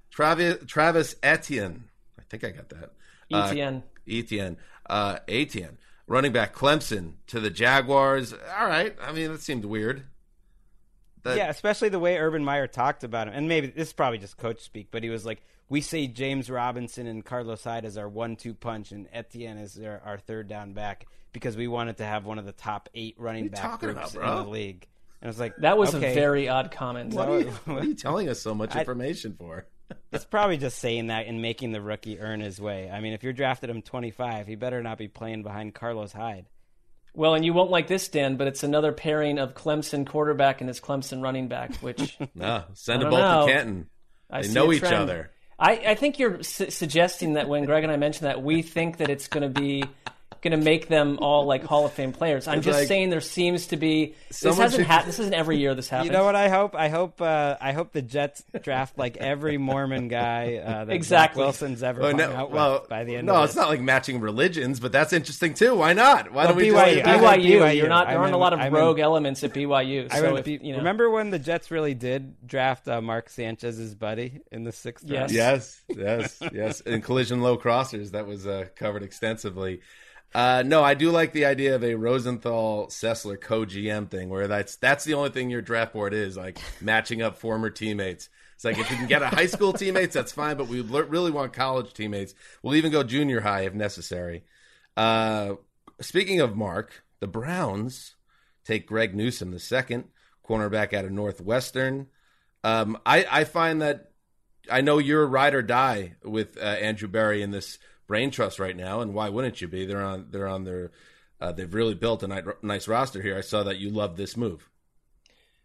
Travis, 0.10 0.58
Travis 0.66 1.16
Etienne. 1.22 1.86
I 2.20 2.24
think 2.30 2.44
I 2.44 2.50
got 2.50 2.70
that. 2.70 2.92
Uh, 3.32 3.46
Etienne. 3.48 3.84
Etienne. 4.10 4.58
Uh, 4.90 5.20
Etienne. 5.28 5.78
Running 6.12 6.34
back 6.34 6.54
Clemson 6.54 7.14
to 7.28 7.40
the 7.40 7.50
Jaguars. 7.50 8.34
All 8.34 8.68
right. 8.68 8.94
I 9.02 9.14
mean, 9.14 9.32
that 9.32 9.40
seemed 9.40 9.64
weird. 9.64 10.04
That- 11.24 11.38
yeah, 11.38 11.50
especially 11.50 11.88
the 11.88 12.00
way 12.00 12.18
Urban 12.18 12.44
Meyer 12.44 12.68
talked 12.68 13.06
about 13.06 13.28
him. 13.30 13.34
And 13.34 13.48
maybe 13.48 13.68
this 13.68 13.88
is 13.88 13.94
probably 13.94 14.18
just 14.18 14.36
coach 14.38 14.60
speak, 14.60 14.88
but 14.92 15.04
he 15.04 15.10
was 15.10 15.26
like, 15.26 15.42
"We 15.70 15.80
say 15.80 16.08
James 16.08 16.50
Robinson 16.50 17.08
and 17.08 17.24
Carlos 17.24 17.64
Hyde 17.64 17.86
as 17.86 17.98
our 17.98 18.10
one-two 18.10 18.56
punch, 18.56 18.92
and 18.92 19.08
Etienne 19.14 19.58
is 19.58 19.80
our, 19.80 20.02
our 20.04 20.18
third 20.18 20.50
down 20.50 20.74
back 20.74 21.06
because 21.32 21.56
we 21.56 21.70
wanted 21.70 21.96
to 21.98 22.06
have 22.06 22.26
one 22.26 22.40
of 22.40 22.46
the 22.46 22.52
top 22.52 22.90
eight 22.94 23.16
running 23.18 23.46
you 23.46 23.50
back 23.52 23.80
groups 23.80 24.14
about, 24.14 24.40
in 24.40 24.44
the 24.46 24.50
league." 24.52 24.88
And 25.22 25.28
I 25.28 25.30
was 25.30 25.40
like, 25.40 25.56
That 25.58 25.78
was 25.78 25.96
okay. 25.96 26.12
a 26.12 26.16
very 26.16 26.50
odd 26.50 26.72
comment. 26.72 27.14
What, 27.14 27.30
are 27.30 27.40
you, 27.40 27.52
what 27.66 27.84
are 27.84 27.88
you 27.88 27.94
telling 27.94 28.28
us 28.28 28.42
so 28.42 28.54
much 28.54 28.76
I- 28.76 28.80
information 28.80 29.36
for? 29.38 29.66
It's 30.12 30.26
probably 30.26 30.58
just 30.58 30.80
saying 30.80 31.08
that 31.08 31.28
and 31.28 31.42
making 31.42 31.72
the 31.72 31.82
rookie 31.82 32.20
earn 32.20 32.40
his 32.42 32.60
way. 32.60 32.90
I 32.90 33.00
mean, 33.02 33.14
if 33.14 33.24
you're 33.24 33.34
drafted 33.34 33.70
him 33.70 33.82
25, 33.82 34.48
he 34.48 34.56
better 34.56 34.82
not 34.84 34.98
be 34.98 35.08
playing 35.08 35.44
behind 35.44 35.74
Carlos 35.74 36.12
Hyde. 36.14 36.48
Well, 37.14 37.34
and 37.34 37.44
you 37.44 37.54
won't 37.54 37.72
like 37.72 37.88
this, 37.88 38.08
Dan, 38.08 38.38
but 38.38 38.48
it's 38.48 38.64
another 38.64 38.92
pairing 38.94 39.38
of 39.38 39.54
Clemson 39.54 40.08
quarterback 40.08 40.62
and 40.62 40.70
his 40.70 40.80
Clemson 40.80 41.22
running 41.22 41.48
back, 41.50 41.76
which 41.78 42.18
No, 42.36 42.64
send 42.74 43.00
I 43.00 43.04
them 43.04 43.10
both 43.12 43.20
know. 43.20 43.48
to 43.48 43.52
Canton. 43.54 43.90
I 44.30 44.42
They 44.42 44.48
see 44.48 44.54
know 44.54 44.72
each 44.72 44.80
trend. 44.80 44.96
other. 44.96 45.32
I, 45.60 45.72
I 45.88 45.96
think 45.96 46.20
you're 46.20 46.42
su- 46.42 46.70
suggesting 46.70 47.34
that 47.34 47.50
when 47.50 47.66
Gregg 47.66 47.84
and 47.84 47.92
I 47.92 47.98
mentioned 47.98 48.28
that, 48.28 48.42
we 48.42 48.62
think 48.62 48.98
that 48.98 49.10
it's 49.10 49.28
going 49.28 49.44
to 49.54 49.62
be 49.62 49.84
going 50.42 50.58
to 50.58 50.64
make 50.64 50.88
them 50.88 51.20
all 51.22 51.46
like 51.46 51.64
Hall 51.64 51.86
of 51.86 51.94
Fame 51.94 52.12
players. 52.14 52.48
I'm 52.48 52.58
It's 52.60 52.66
just 52.66 52.80
like- 52.80 52.88
saying 52.88 53.10
there 53.12 53.22
seems 53.22 53.68
to 53.68 53.78
be 53.78 54.16
this 54.30 54.42
hasn't 54.44 54.72
should- 54.74 54.86
hap- 54.86 55.06
this 55.06 55.20
isn't 55.20 55.34
every 55.34 55.58
year 55.58 55.76
this 55.76 55.88
happens. 55.90 56.08
You 56.08 56.14
know 56.14 56.24
what 56.26 56.36
I 56.36 56.50
hope? 56.50 56.76
I 56.76 56.90
hope 56.90 57.22
uh, 57.22 57.58
I 57.62 57.72
hope 57.74 57.92
the 57.92 58.02
Jets 58.02 58.44
draft 58.62 58.98
like 58.98 59.18
every 59.18 59.58
Mormon 59.58 60.08
guy 60.08 60.56
uh, 60.56 60.86
that 60.86 60.94
Exactly. 60.94 61.36
Zach 61.42 61.46
Wilson's 61.46 61.84
ever 61.84 62.02
Well, 62.02 62.10
hung 62.10 62.18
no, 62.18 62.32
out 62.32 62.52
well, 62.52 62.80
with 62.82 62.90
by 62.90 63.04
the 63.04 63.16
end 63.16 63.30
of 63.30 63.34
the 63.36 63.40
no, 63.40 63.44
it's 63.46 63.54
it. 63.56 63.60
not 63.60 63.70
like 63.70 63.82
matching 63.82 64.20
religions, 64.20 64.80
but 64.80 64.92
that's 64.92 65.14
interesting 65.14 65.54
too. 65.54 65.76
Why 65.76 65.94
not? 65.94 66.32
Why 66.32 66.46
Well, 66.46 66.48
don't 66.54 66.58
we 66.58 66.70
BYU, 66.70 66.96
just 67.04 67.08
I 67.08 67.18
BYU, 67.38 67.60
BYU. 67.62 67.76
you're 67.78 67.88
not. 67.88 68.08
I 68.08 68.12
There 68.14 68.22
aren't 68.22 68.34
a 68.34 68.38
lot 68.38 68.54
of 68.54 68.60
I 68.60 68.64
meant- 68.64 68.76
rogue 68.76 69.00
elements 69.00 69.44
at 69.44 69.54
BYU. 69.54 70.08
I 70.12 70.18
So 70.20 70.34
went- 70.34 70.48
if 70.48 70.64
you 70.64 70.72
know, 70.72 70.80
remember 70.80 71.10
when 71.10 71.30
the 71.30 71.40
Jets 71.40 71.70
really 71.72 71.94
did 71.94 72.48
draft 72.48 72.88
uh, 72.88 73.00
Mark 73.02 73.30
Sanchez's 73.30 73.94
buddy 73.96 74.42
in 74.52 74.64
the 74.64 74.72
sixth 74.72 75.06
Yes. 75.08 75.20
round? 75.20 75.32
Yes, 75.32 75.82
yes, 75.90 76.40
yes. 76.54 76.82
In 76.82 77.02
collision 77.02 77.42
low 77.42 77.58
crossers, 77.58 78.12
that 78.12 78.26
was 78.26 78.48
uh, 78.48 78.66
covered 78.76 79.04
extensively. 79.04 79.82
Uh, 80.34 80.64
no, 80.66 80.82
I 80.82 80.94
do 80.94 81.12
like 81.12 81.34
the 81.34 81.46
idea 81.46 81.76
of 81.76 81.84
a 81.84 81.96
Rosenthal 81.96 82.88
Sessler 82.88 83.40
co 83.40 83.66
GM 83.66 84.10
thing, 84.10 84.30
where 84.30 84.48
that's 84.48 84.78
that's 84.78 85.04
the 85.04 85.16
only 85.16 85.30
thing 85.30 85.50
your 85.50 85.62
draft 85.62 85.94
board 85.94 86.14
is 86.14 86.38
like 86.38 86.58
matching 86.80 87.22
up 87.22 87.38
former 87.38 87.70
teammates. 87.70 88.30
It's 88.56 88.64
like 88.64 88.78
if 88.78 88.90
you 88.92 88.98
can 88.98 89.08
get 89.08 89.24
a 89.24 89.28
high 89.28 89.48
school 89.48 89.74
teammates, 89.74 90.14
that's 90.14 90.32
fine, 90.32 90.56
but 90.56 90.68
we 90.68 90.82
really 90.82 91.32
want 91.32 91.52
college 91.52 91.94
teammates. 91.94 92.34
We'll 92.62 92.76
even 92.76 92.92
go 92.92 93.04
junior 93.04 93.42
high 93.42 93.62
if 93.62 93.74
necessary. 93.74 94.44
Uh, 94.96 95.56
speaking 96.00 96.40
of 96.40 96.56
Marc, 96.56 97.04
the 97.20 97.28
Browns 97.28 98.16
take 98.64 98.88
Greg 98.88 99.16
Newsome 99.16 99.52
the 99.52 99.60
second 99.60 100.06
cornerback 100.48 100.94
out 100.94 101.06
of 101.06 101.12
Northwestern. 101.12 102.08
Um, 102.64 102.98
I, 103.06 103.26
I 103.30 103.44
find 103.46 103.82
that 103.82 104.12
I 104.70 104.82
know 104.82 105.00
you're 105.00 105.24
a 105.24 105.28
ride 105.28 105.56
or 105.56 105.62
die 105.62 106.16
with 106.24 106.58
uh, 106.58 106.62
Andrew 106.62 107.08
Berry 107.08 107.42
in 107.42 107.52
this 107.52 107.80
brain 108.12 108.30
trust 108.30 108.60
right 108.60 108.76
now, 108.76 109.00
and 109.00 109.14
why 109.14 109.30
wouldn't 109.30 109.62
you 109.62 109.70
be? 109.70 109.86
They're 109.86 110.04
on 110.04 110.28
they're 110.32 110.50
on 110.50 110.66
their 110.66 110.92
uh, 111.40 111.54
they've 111.54 111.74
really 111.74 111.94
built 111.96 112.24
a 112.24 112.56
nice 112.62 112.86
roster 112.90 113.22
here. 113.22 113.38
I 113.38 113.42
saw 113.42 113.64
that 113.64 113.78
you 113.78 113.90
love 113.90 114.18
this 114.18 114.36
move. 114.36 114.70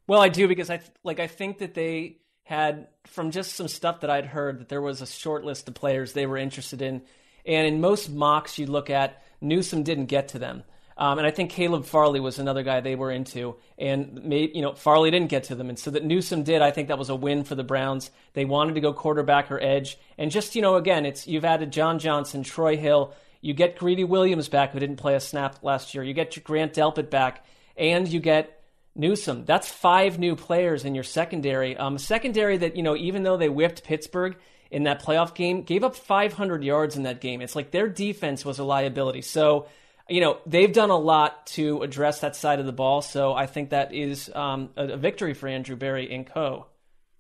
Well, 0.07 0.21
I 0.21 0.29
do 0.29 0.47
because 0.47 0.71
I 0.71 0.81
like 1.03 1.19
I 1.19 1.27
think 1.27 1.59
that 1.59 1.75
they 1.75 2.19
had 2.45 2.87
from 3.07 3.33
just 3.33 3.55
some 3.55 3.67
stuff 3.67 4.03
that 4.03 4.11
I'd 4.11 4.27
heard 4.27 4.61
that 4.61 4.69
there 4.69 4.81
was 4.81 5.03
a 5.03 5.07
short 5.07 5.45
list 5.45 5.67
of 5.67 5.75
players 5.75 6.13
they 6.13 6.25
were 6.25 6.37
interested 6.37 6.83
in, 6.83 7.03
and 7.45 7.67
in 7.67 7.81
most 7.81 8.09
mocks 8.09 8.61
you 8.61 8.67
look 8.67 8.91
at 8.91 9.25
Newsome 9.41 9.83
didn't 9.83 10.07
get 10.07 10.29
to 10.29 10.39
them, 10.39 10.63
um, 10.99 11.19
and 11.19 11.27
I 11.27 11.31
think 11.31 11.51
Caleb 11.51 11.85
Farley 11.85 12.21
was 12.21 12.39
another 12.39 12.63
guy 12.63 12.81
they 12.81 12.95
were 12.95 13.11
into, 13.11 13.57
and 13.79 14.23
maybe 14.25 14.53
you 14.55 14.63
know 14.63 14.73
Farley 14.75 15.11
didn't 15.11 15.29
get 15.29 15.45
to 15.45 15.55
them, 15.55 15.69
and 15.69 15.79
so 15.79 15.91
that 15.91 16.05
Newsome 16.05 16.43
did. 16.43 16.63
I 16.63 16.71
think 16.71 16.89
that 16.89 16.99
was 16.99 17.11
a 17.11 17.15
win 17.15 17.45
for 17.45 17.55
the 17.55 17.65
Browns. 17.65 18.11
They 18.33 18.45
wanted 18.45 18.77
to 18.77 18.81
go 18.81 18.93
quarterback 18.93 19.51
or 19.51 19.61
edge, 19.61 19.99
and 20.17 20.31
just 20.31 20.57
you 20.57 20.63
know 20.63 20.77
again, 20.77 21.05
it's 21.05 21.27
you've 21.27 21.45
added 21.45 21.71
John 21.71 21.99
Johnson, 21.99 22.43
Troy 22.43 22.77
Hill. 22.77 23.13
You 23.43 23.53
get 23.53 23.79
Greedy 23.79 24.05
Williams 24.05 24.49
back, 24.49 24.73
who 24.73 24.81
didn't 24.81 24.97
play 24.97 25.15
a 25.15 25.21
snap 25.21 25.63
last 25.63 25.95
year. 25.95 26.03
You 26.03 26.15
get 26.15 26.43
Grant 26.43 26.73
Delpit 26.73 27.11
back, 27.11 27.45
and 27.77 28.09
you 28.09 28.19
get 28.19 28.63
Newsome. 28.95 29.45
That's 29.45 29.69
five 29.71 30.19
new 30.19 30.35
players 30.35 30.87
in 30.87 30.95
your 30.95 31.05
secondary. 31.05 31.77
Um, 31.77 31.99
secondary 31.99 32.57
that 32.57 32.77
you 32.77 32.83
know, 32.83 32.97
even 32.97 33.23
though 33.23 33.37
they 33.37 33.51
whipped 33.51 33.85
Pittsburgh 33.85 34.37
in 34.71 34.85
that 34.85 35.03
playoff 35.03 35.35
game, 35.35 35.63
gave 35.63 35.85
up 35.85 35.95
500 35.95 36.65
yards 36.65 36.97
in 36.97 37.03
that 37.03 37.21
game. 37.21 37.43
It's 37.43 37.55
like 37.55 37.71
their 37.71 37.89
defense 37.89 38.45
was 38.45 38.59
a 38.59 38.65
liability. 38.65 39.23
So, 39.23 39.69
you 40.09 40.21
know, 40.21 40.39
they've 40.47 40.73
done 40.73 40.91
a 40.91 40.97
lot 40.97 41.47
to 41.49 41.83
address 41.83 42.21
that 42.21 42.37
side 42.37 42.61
of 42.61 42.67
the 42.67 42.73
ball. 42.73 43.03
So 43.03 43.35
I 43.35 43.47
think 43.47 43.71
that 43.71 43.93
is 43.93 44.31
um, 44.35 44.71
a, 44.77 44.89
a 44.89 44.97
victory 44.97 45.35
for 45.35 45.49
Andrew 45.49 45.77
Berry 45.77 46.13
and 46.15 46.27
Co. 46.27 46.67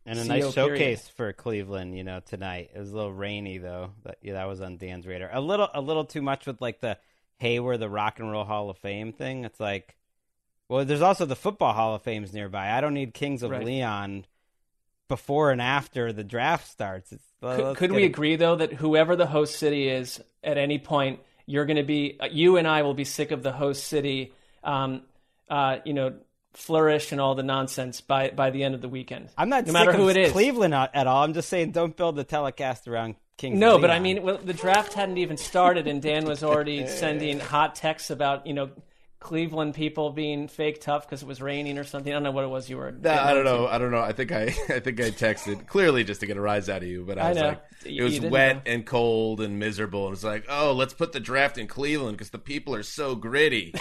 And 0.08 0.18
a 0.20 0.22
CO 0.22 0.28
nice 0.28 0.54
period. 0.54 0.78
showcase 0.78 1.08
for 1.08 1.32
Cleveland, 1.32 1.96
you 1.96 2.04
know, 2.04 2.20
tonight. 2.20 2.70
It 2.74 2.78
was 2.78 2.92
a 2.92 2.94
little 2.94 3.12
rainy 3.12 3.58
though. 3.58 3.90
That 4.04 4.18
yeah, 4.22 4.34
that 4.34 4.46
was 4.46 4.60
on 4.60 4.76
Dan's 4.76 5.04
radar. 5.06 5.30
A 5.32 5.40
little 5.40 5.68
a 5.74 5.80
little 5.80 6.04
too 6.04 6.22
much 6.22 6.46
with 6.46 6.60
like 6.60 6.80
the 6.80 6.96
hey, 7.38 7.58
we're 7.58 7.76
the 7.76 7.88
Rock 7.90 8.20
and 8.20 8.30
Roll 8.30 8.44
Hall 8.44 8.70
of 8.70 8.78
Fame 8.78 9.12
thing. 9.12 9.44
It's 9.44 9.58
like 9.58 9.96
well, 10.68 10.84
there's 10.84 11.02
also 11.02 11.26
the 11.26 11.34
football 11.34 11.72
Hall 11.72 11.96
of 11.96 12.02
Fames 12.02 12.32
nearby. 12.32 12.70
I 12.70 12.80
don't 12.80 12.94
need 12.94 13.14
Kings 13.14 13.42
of 13.42 13.50
Right. 13.50 13.64
Leon 13.64 14.26
before 15.08 15.50
and 15.50 15.60
after 15.60 16.12
the 16.12 16.24
draft 16.24 16.68
starts. 16.68 17.12
It's, 17.12 17.24
Could, 17.40 17.76
could 17.76 17.92
we 17.92 18.02
it- 18.04 18.06
agree 18.06 18.36
though 18.36 18.56
that 18.56 18.72
whoever 18.74 19.16
the 19.16 19.26
host 19.26 19.56
city 19.56 19.88
is 19.88 20.20
at 20.44 20.56
any 20.56 20.78
point, 20.78 21.18
you're 21.46 21.64
going 21.64 21.76
to 21.76 21.84
be 21.84 22.18
you 22.30 22.56
and 22.56 22.66
I 22.66 22.82
will 22.82 22.94
be 22.94 23.04
sick 23.04 23.30
of 23.30 23.42
the 23.42 23.52
host 23.52 23.84
city, 23.84 24.32
um, 24.62 25.02
uh, 25.48 25.78
you 25.84 25.94
know, 25.94 26.14
flourish 26.52 27.12
and 27.12 27.20
all 27.20 27.34
the 27.34 27.42
nonsense 27.42 28.00
by 28.00 28.30
by 28.30 28.50
the 28.50 28.64
end 28.64 28.74
of 28.74 28.80
the 28.80 28.88
weekend. 28.88 29.28
I'm 29.38 29.48
not 29.48 29.66
no 29.66 29.66
sick 29.66 29.72
matter 29.72 29.92
who 29.92 30.08
it 30.08 30.16
is. 30.16 30.32
Cleveland 30.32 30.74
at 30.74 31.06
all. 31.06 31.22
I'm 31.22 31.34
just 31.34 31.48
saying 31.48 31.72
don't 31.72 31.96
build 31.96 32.16
the 32.16 32.24
telecast 32.24 32.88
around 32.88 33.14
Kings. 33.36 33.54
of 33.54 33.60
No, 33.60 33.78
but 33.78 33.90
I 33.90 33.98
mean, 33.98 34.22
well, 34.22 34.38
the 34.38 34.54
draft 34.54 34.94
hadn't 34.94 35.18
even 35.18 35.36
started, 35.36 35.86
and 35.86 36.00
Dan 36.00 36.24
was 36.24 36.42
already 36.42 36.86
sending 36.86 37.38
hot 37.38 37.74
texts 37.74 38.10
about 38.10 38.46
you 38.46 38.54
know 38.54 38.70
Cleveland 39.26 39.74
people 39.74 40.10
being 40.10 40.46
fake 40.46 40.80
tough 40.80 41.04
because 41.06 41.20
it 41.22 41.26
was 41.26 41.42
raining 41.42 41.78
or 41.78 41.84
something. 41.84 42.12
I 42.12 42.14
don't 42.16 42.22
know 42.22 42.30
what 42.30 42.44
it 42.44 42.48
was 42.50 42.70
you 42.70 42.76
were. 42.76 42.92
Getting 42.92 43.18
I 43.18 43.34
don't 43.34 43.44
know. 43.44 43.66
I 43.66 43.76
don't 43.78 43.90
know. 43.90 44.00
I 44.00 44.12
think 44.12 44.30
I 44.30 44.42
I 44.68 44.78
think 44.80 45.00
I 45.00 45.10
texted 45.10 45.66
clearly 45.66 46.04
just 46.04 46.20
to 46.20 46.26
get 46.26 46.36
a 46.36 46.40
rise 46.40 46.68
out 46.68 46.82
of 46.82 46.88
you, 46.88 47.04
but 47.04 47.18
I 47.18 47.22
I 47.22 47.28
was 47.30 47.38
know. 47.38 47.48
like, 47.48 47.62
You- 47.84 48.06
it 48.06 48.22
was 48.22 48.30
wet 48.30 48.56
know. 48.64 48.72
and 48.72 48.86
cold 48.86 49.40
and 49.40 49.58
miserable, 49.58 50.06
and 50.06 50.14
it's 50.14 50.22
like, 50.24 50.44
oh, 50.48 50.72
let's 50.72 50.94
put 50.94 51.10
the 51.12 51.18
draft 51.20 51.58
in 51.58 51.66
Cleveland 51.66 52.16
because 52.16 52.30
the 52.30 52.38
people 52.38 52.72
are 52.74 52.84
so 52.84 53.16
gritty. 53.16 53.74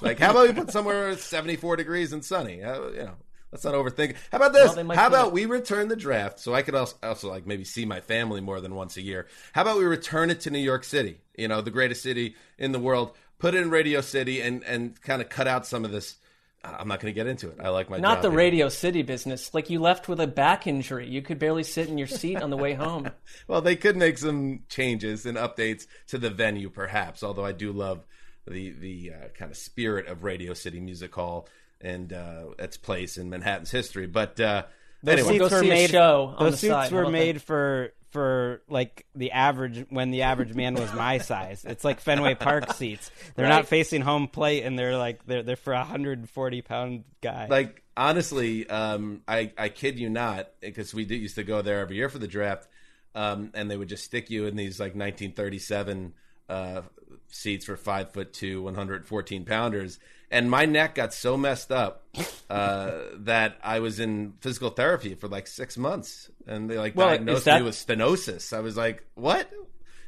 Like, 0.00 0.18
how 0.18 0.32
about 0.32 0.48
we 0.48 0.52
put 0.54 0.72
somewhere 0.72 1.16
seventy 1.16 1.54
four 1.56 1.76
degrees 1.76 2.12
and 2.12 2.24
sunny? 2.24 2.62
Uh, 2.64 2.88
you 2.88 2.96
know, 3.04 3.14
Let's 3.50 3.64
not 3.64 3.72
overthink. 3.74 4.14
How 4.30 4.36
about 4.36 4.52
this? 4.52 4.76
Well, 4.76 4.90
How 4.94 5.06
about 5.06 5.28
it- 5.28 5.32
we 5.32 5.46
return 5.46 5.88
the 5.88 5.96
draft 5.96 6.38
so 6.38 6.52
I 6.54 6.60
could 6.62 6.74
also, 6.74 6.96
also 7.02 7.30
like 7.30 7.46
maybe 7.46 7.64
see 7.64 7.86
my 7.86 8.00
family 8.00 8.40
more 8.42 8.60
than 8.60 8.74
once 8.74 8.96
a 8.98 9.00
year? 9.00 9.26
How 9.52 9.62
about 9.62 9.78
we 9.78 9.84
return 9.84 10.28
it 10.30 10.40
to 10.40 10.50
New 10.50 10.58
York 10.58 10.84
City? 10.84 11.20
You 11.36 11.48
know, 11.48 11.62
the 11.62 11.70
greatest 11.70 12.02
city 12.02 12.34
in 12.58 12.72
the 12.72 12.78
world. 12.80 13.12
Put 13.38 13.54
it 13.54 13.62
in 13.62 13.70
Radio 13.70 14.00
City 14.00 14.40
and 14.40 14.62
and 14.64 15.00
kind 15.00 15.22
of 15.22 15.28
cut 15.28 15.46
out 15.46 15.66
some 15.66 15.84
of 15.84 15.90
this. 15.92 16.16
I'm 16.64 16.88
not 16.88 16.98
going 17.00 17.14
to 17.14 17.18
get 17.18 17.28
into 17.28 17.48
it. 17.50 17.58
I 17.62 17.68
like 17.68 17.88
my 17.88 17.98
Not 17.98 18.16
job 18.16 18.22
the 18.22 18.30
here. 18.30 18.38
Radio 18.38 18.68
City 18.68 19.02
business. 19.02 19.54
Like 19.54 19.70
you 19.70 19.80
left 19.80 20.08
with 20.08 20.18
a 20.20 20.26
back 20.26 20.66
injury. 20.66 21.08
You 21.08 21.22
could 21.22 21.38
barely 21.38 21.62
sit 21.62 21.88
in 21.88 21.98
your 21.98 22.08
seat 22.08 22.42
on 22.42 22.50
the 22.50 22.56
way 22.56 22.74
home. 22.74 23.10
Well, 23.46 23.60
they 23.62 23.76
could 23.76 23.96
make 23.96 24.18
some 24.18 24.64
changes 24.68 25.24
and 25.24 25.38
updates 25.38 25.86
to 26.08 26.18
the 26.18 26.28
venue, 26.30 26.68
perhaps. 26.68 27.22
Although 27.22 27.44
I 27.44 27.52
do 27.52 27.72
love 27.72 28.04
the 28.46 28.72
the 28.72 29.12
uh, 29.14 29.28
kind 29.38 29.50
of 29.50 29.56
spirit 29.56 30.06
of 30.08 30.24
Radio 30.24 30.52
City 30.52 30.80
Music 30.80 31.14
Hall 31.14 31.48
and 31.80 32.12
uh, 32.12 32.46
its 32.58 32.76
place 32.76 33.16
in 33.16 33.30
Manhattan's 33.30 33.70
history. 33.70 34.06
But 34.08 34.38
uh, 34.40 34.64
Those 35.02 35.12
anyway, 35.20 35.38
seats 35.38 35.38
go 35.50 35.56
were 35.56 35.62
see 35.62 35.66
a 35.68 35.74
made. 35.74 35.90
show 35.90 36.34
on 36.36 36.44
those 36.46 36.52
the 36.54 36.58
seats 36.58 36.70
side. 36.72 36.92
Were 36.92 37.08
made 37.08 37.36
that? 37.36 37.42
for 37.42 37.92
for 38.10 38.62
like 38.68 39.06
the 39.14 39.32
average 39.32 39.86
when 39.90 40.10
the 40.10 40.22
average 40.22 40.54
man 40.54 40.74
was 40.74 40.92
my 40.94 41.18
size. 41.30 41.64
It's 41.64 41.84
like 41.84 42.00
Fenway 42.00 42.34
Park 42.34 42.72
seats. 42.74 43.10
They're 43.34 43.44
Right. 43.46 43.50
not 43.54 43.66
facing 43.66 44.00
home 44.02 44.28
plate, 44.28 44.62
and 44.64 44.78
they're 44.78 44.96
like 44.96 45.24
they're 45.26 45.42
they're 45.42 45.56
for 45.56 45.72
a 45.72 45.84
hundred 45.84 46.18
and 46.18 46.28
forty 46.30 46.62
pound 46.62 47.04
guy. 47.20 47.46
like 47.48 47.82
honestly, 47.96 48.68
um, 48.70 49.22
I 49.28 49.52
I 49.58 49.68
kid 49.68 49.98
you 49.98 50.08
not, 50.08 50.48
because 50.60 50.94
we 50.94 51.04
did, 51.04 51.20
used 51.20 51.34
to 51.36 51.44
go 51.44 51.62
there 51.62 51.80
every 51.80 51.96
year 51.96 52.08
for 52.08 52.18
the 52.18 52.28
draft, 52.28 52.68
um, 53.14 53.50
and 53.54 53.70
they 53.70 53.76
would 53.76 53.88
just 53.88 54.04
stick 54.04 54.30
you 54.30 54.46
in 54.46 54.56
these 54.56 54.78
like 54.80 54.94
1937 54.94 56.14
uh, 56.48 56.82
seats 57.28 57.64
for 57.66 57.76
five 57.76 58.12
foot 58.12 58.32
two, 58.32 58.62
114 58.62 59.44
pounders, 59.44 59.98
and 60.30 60.50
my 60.50 60.64
neck 60.66 60.94
got 60.94 61.12
so 61.14 61.36
messed 61.36 61.70
up 61.72 62.04
uh, 62.50 63.00
that 63.14 63.58
I 63.62 63.80
was 63.80 64.00
in 64.00 64.34
physical 64.40 64.70
therapy 64.70 65.14
for 65.14 65.28
like 65.28 65.46
six 65.46 65.76
months, 65.76 66.30
and 66.46 66.68
they 66.70 66.78
like 66.78 66.96
Well, 66.96 67.08
diagnosed 67.08 67.44
that- 67.46 67.60
me 67.60 67.66
with 67.66 67.74
stenosis. 67.74 68.56
I 68.56 68.60
was 68.60 68.76
like, 68.76 69.04
what? 69.14 69.50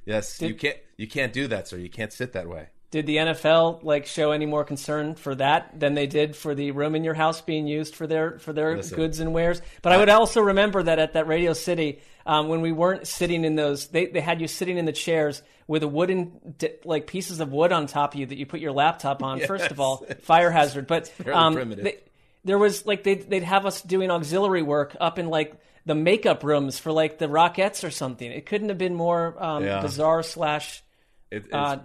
Yes, 0.07 0.39
Did- 0.39 0.49
you 0.49 0.55
can't 0.55 0.77
you 0.97 1.07
can't 1.09 1.33
do 1.33 1.47
that, 1.49 1.69
sir. 1.69 1.77
You 1.79 1.91
can't 1.91 2.13
sit 2.13 2.33
that 2.33 2.49
way. 2.49 2.69
Did 2.91 3.07
the 3.07 3.17
NFL 3.19 3.85
like 3.85 4.07
show 4.07 4.33
any 4.33 4.47
more 4.47 4.65
concern 4.65 5.15
for 5.15 5.35
that 5.37 5.79
than 5.79 5.95
they 5.95 6.09
did 6.09 6.35
for 6.35 6.57
the 6.57 6.73
room 6.73 6.97
in 6.97 7.05
your 7.05 7.15
house 7.15 7.41
being 7.41 7.69
used 7.69 7.95
for 7.95 8.07
their 8.09 8.39
for 8.41 8.53
their 8.53 8.77
Listen. 8.77 8.97
goods 8.97 9.21
and 9.21 9.33
wares? 9.33 9.63
But 9.83 9.93
I 9.93 9.97
would 9.99 10.09
also 10.09 10.41
remember 10.41 10.83
that 10.83 10.99
at 10.99 11.13
that 11.13 11.29
Radio 11.29 11.53
City, 11.53 12.01
um, 12.27 12.49
when 12.49 12.63
we 12.63 12.73
weren't 12.73 13.07
sitting 13.07 13.45
in 13.45 13.55
those, 13.55 13.87
they 13.89 14.07
they 14.07 14.21
had 14.21 14.41
you 14.41 14.49
sitting 14.49 14.77
in 14.77 14.87
the 14.87 14.93
chairs 14.93 15.43
with 15.69 15.85
a 15.85 15.89
wooden 15.89 16.57
like 16.85 17.07
pieces 17.07 17.39
of 17.39 17.53
wood 17.53 17.71
on 17.71 17.87
top 17.87 18.15
of 18.15 18.19
you 18.19 18.27
that 18.27 18.37
you 18.39 18.45
put 18.45 18.59
your 18.59 18.73
laptop 18.73 19.23
on. 19.23 19.39
First 19.39 19.71
of 19.71 19.79
all, 19.79 20.05
fire 20.23 20.51
hazard. 20.51 20.89
But 20.89 21.13
um, 21.33 21.71
they, 21.71 21.99
there 22.45 22.59
was 22.59 22.87
like 22.87 23.05
they'd 23.05 23.31
they'd 23.31 23.45
have 23.45 23.67
us 23.67 23.83
doing 23.83 24.11
auxiliary 24.11 24.63
work 24.63 24.97
up 25.01 25.17
in 25.21 25.29
like 25.29 25.55
the 25.87 25.95
makeup 25.95 26.43
rooms 26.43 26.81
for 26.81 26.91
like 26.91 27.19
the 27.19 27.27
Rockettes 27.27 27.85
or 27.87 27.91
something. 27.93 28.31
It 28.33 28.47
couldn't 28.47 28.69
have 28.71 28.79
been 28.79 28.97
more 28.97 29.41
um, 29.41 29.63
Yeah. 29.65 29.81
bizarre 29.81 30.25
slash 30.25 30.83
It, 31.31 31.45
uh, 31.53 31.79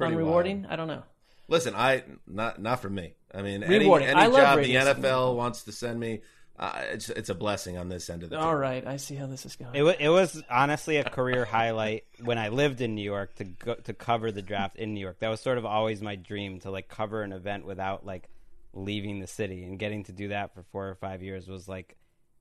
pretty 0.00 0.16
unrewarding. 0.16 0.62
wild. 0.62 0.72
I 0.72 0.76
don't 0.76 0.88
know. 0.88 1.02
Listen, 1.48 1.74
I 1.74 2.04
not 2.26 2.60
not 2.60 2.80
for 2.80 2.90
me. 2.90 3.14
I 3.34 3.42
mean, 3.42 3.62
any, 3.62 3.80
Rewarding. 3.80 4.08
any 4.08 4.20
I 4.20 4.26
love 4.26 4.40
job 4.40 4.56
the 4.56 4.62
radio 4.62 4.84
city. 4.84 5.00
NFL 5.00 5.36
wants 5.36 5.62
to 5.64 5.72
send 5.72 6.00
me, 6.00 6.20
uh, 6.58 6.82
it's 6.92 7.08
it's 7.08 7.28
a 7.28 7.34
blessing 7.34 7.78
on 7.78 7.88
this 7.88 8.10
end 8.10 8.22
of 8.22 8.30
the. 8.30 8.36
All 8.36 8.44
table. 8.44 8.56
right, 8.56 8.86
I 8.86 8.98
see 8.98 9.14
how 9.14 9.26
this 9.26 9.46
is 9.46 9.56
going. 9.56 9.74
It, 9.74 9.82
wa 9.82 9.94
it 9.98 10.08
was 10.08 10.42
honestly 10.50 10.98
a 10.98 11.04
career 11.04 11.44
highlight 11.44 12.04
when 12.22 12.38
I 12.38 12.48
lived 12.50 12.80
in 12.80 12.94
New 12.94 13.02
York 13.02 13.34
to 13.36 13.44
go 13.44 13.74
to 13.74 13.94
cover 13.94 14.30
the 14.30 14.42
draft 14.42 14.76
in 14.76 14.92
New 14.94 15.00
York. 15.00 15.20
That 15.20 15.28
was 15.28 15.40
sort 15.40 15.58
of 15.58 15.64
always 15.64 16.02
my 16.02 16.16
dream 16.16 16.60
to 16.60 16.70
like 16.70 16.88
cover 16.88 17.22
an 17.22 17.32
event 17.32 17.64
without 17.64 18.04
like 18.04 18.28
leaving 18.74 19.20
the 19.20 19.26
city 19.26 19.64
and 19.64 19.78
getting 19.78 20.04
to 20.04 20.12
do 20.12 20.28
that 20.28 20.54
for 20.54 20.62
four 20.70 20.88
or 20.88 20.94
five 20.96 21.22
years 21.22 21.48
was 21.48 21.68
like 21.68 21.96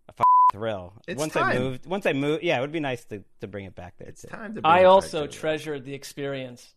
a 0.09 0.13
f- 0.19 0.25
thrill. 0.51 0.93
It's 1.07 1.17
once 1.17 1.35
I 1.35 1.57
moved, 1.57 1.85
once 1.85 2.05
I 2.05 2.13
moved, 2.13 2.43
yeah, 2.43 2.57
it 2.57 2.61
would 2.61 2.71
be 2.71 2.79
nice 2.79 3.03
to, 3.05 3.23
to 3.41 3.47
bring 3.47 3.65
it 3.65 3.75
back 3.75 3.97
there. 3.97 4.09
It's 4.09 4.23
too. 4.23 4.27
time 4.27 4.55
to. 4.55 4.61
Bring 4.61 4.71
I 4.71 4.81
it 4.81 4.85
also 4.85 5.27
treasured 5.27 5.85
the 5.85 5.93
experience. 5.93 6.73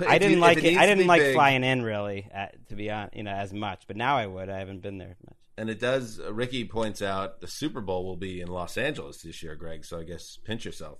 I 0.00 0.18
didn't 0.18 0.38
if 0.38 0.40
like 0.40 0.58
it 0.58 0.64
it. 0.64 0.76
I 0.76 0.86
didn't 0.86 1.06
like 1.06 1.20
big, 1.20 1.34
flying 1.34 1.64
in 1.64 1.82
really, 1.82 2.28
at, 2.32 2.68
to 2.68 2.74
be 2.74 2.90
honest, 2.90 3.16
you 3.16 3.22
know, 3.22 3.32
as 3.32 3.52
much. 3.52 3.84
But 3.86 3.96
now 3.96 4.16
I 4.16 4.26
would. 4.26 4.48
I 4.48 4.58
haven't 4.58 4.82
been 4.82 4.98
there 4.98 5.16
much. 5.24 5.36
And 5.56 5.70
it 5.70 5.78
does. 5.78 6.18
Uh, 6.18 6.32
Ricky 6.32 6.64
points 6.64 7.00
out 7.00 7.40
the 7.40 7.46
Super 7.46 7.80
Bowl 7.80 8.04
will 8.04 8.16
be 8.16 8.40
in 8.40 8.48
Los 8.48 8.76
Angeles 8.76 9.18
this 9.22 9.42
year, 9.42 9.54
Gregg. 9.54 9.84
So 9.84 10.00
I 10.00 10.02
guess 10.02 10.38
pinch 10.44 10.64
yourself. 10.64 10.98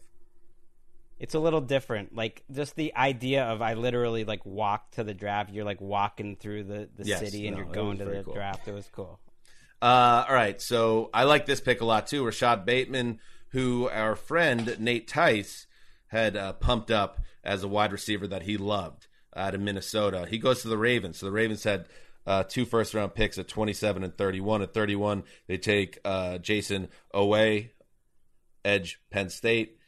It's 1.18 1.34
a 1.34 1.38
little 1.38 1.60
different. 1.60 2.14
Like 2.14 2.44
just 2.50 2.76
the 2.76 2.94
idea 2.96 3.44
of 3.44 3.62
I 3.62 3.74
literally 3.74 4.24
like 4.24 4.44
walk 4.44 4.92
to 4.92 5.04
the 5.04 5.14
draft. 5.14 5.50
You're 5.50 5.64
like 5.64 5.80
walking 5.80 6.36
through 6.36 6.64
the, 6.64 6.88
the 6.96 7.04
Yes, 7.04 7.20
city 7.20 7.46
and 7.46 7.56
no, 7.56 7.62
you're 7.62 7.72
going 7.72 7.98
to 7.98 8.04
the 8.04 8.22
cool. 8.22 8.34
draft. 8.34 8.68
It 8.68 8.72
was 8.72 8.88
cool. 8.92 9.20
Uh, 9.82 10.24
all 10.28 10.34
right, 10.34 10.62
so 10.62 11.10
I 11.12 11.24
like 11.24 11.46
this 11.46 11.60
pick 11.60 11.80
a 11.80 11.84
lot 11.84 12.06
too. 12.06 12.24
Rashod 12.24 12.64
Bateman, 12.64 13.20
who 13.50 13.88
our 13.90 14.16
friend 14.16 14.76
Nate 14.80 15.06
Tice 15.06 15.66
had 16.14 16.36
uh, 16.36 16.52
pumped 16.54 16.90
up 16.90 17.20
as 17.42 17.62
a 17.62 17.68
wide 17.68 17.92
receiver 17.92 18.26
that 18.28 18.42
he 18.42 18.56
loved 18.56 19.08
out 19.36 19.54
of 19.54 19.60
Minnesota. 19.60 20.26
He 20.28 20.38
goes 20.38 20.62
to 20.62 20.68
the 20.68 20.78
Ravens. 20.78 21.18
So 21.18 21.26
the 21.26 21.32
Ravens 21.32 21.64
had 21.64 21.86
uh, 22.26 22.44
two 22.44 22.64
first 22.64 22.94
round 22.94 23.14
picks 23.14 23.36
at 23.36 23.48
27 23.48 24.04
and 24.04 24.16
31. 24.16 24.62
At 24.62 24.72
31, 24.72 25.24
they 25.48 25.58
take 25.58 25.98
uh, 26.04 26.38
Jayson 26.38 26.88
Oweh, 27.12 27.68
edge 28.64 29.00
Penn 29.10 29.28
State. 29.28 29.78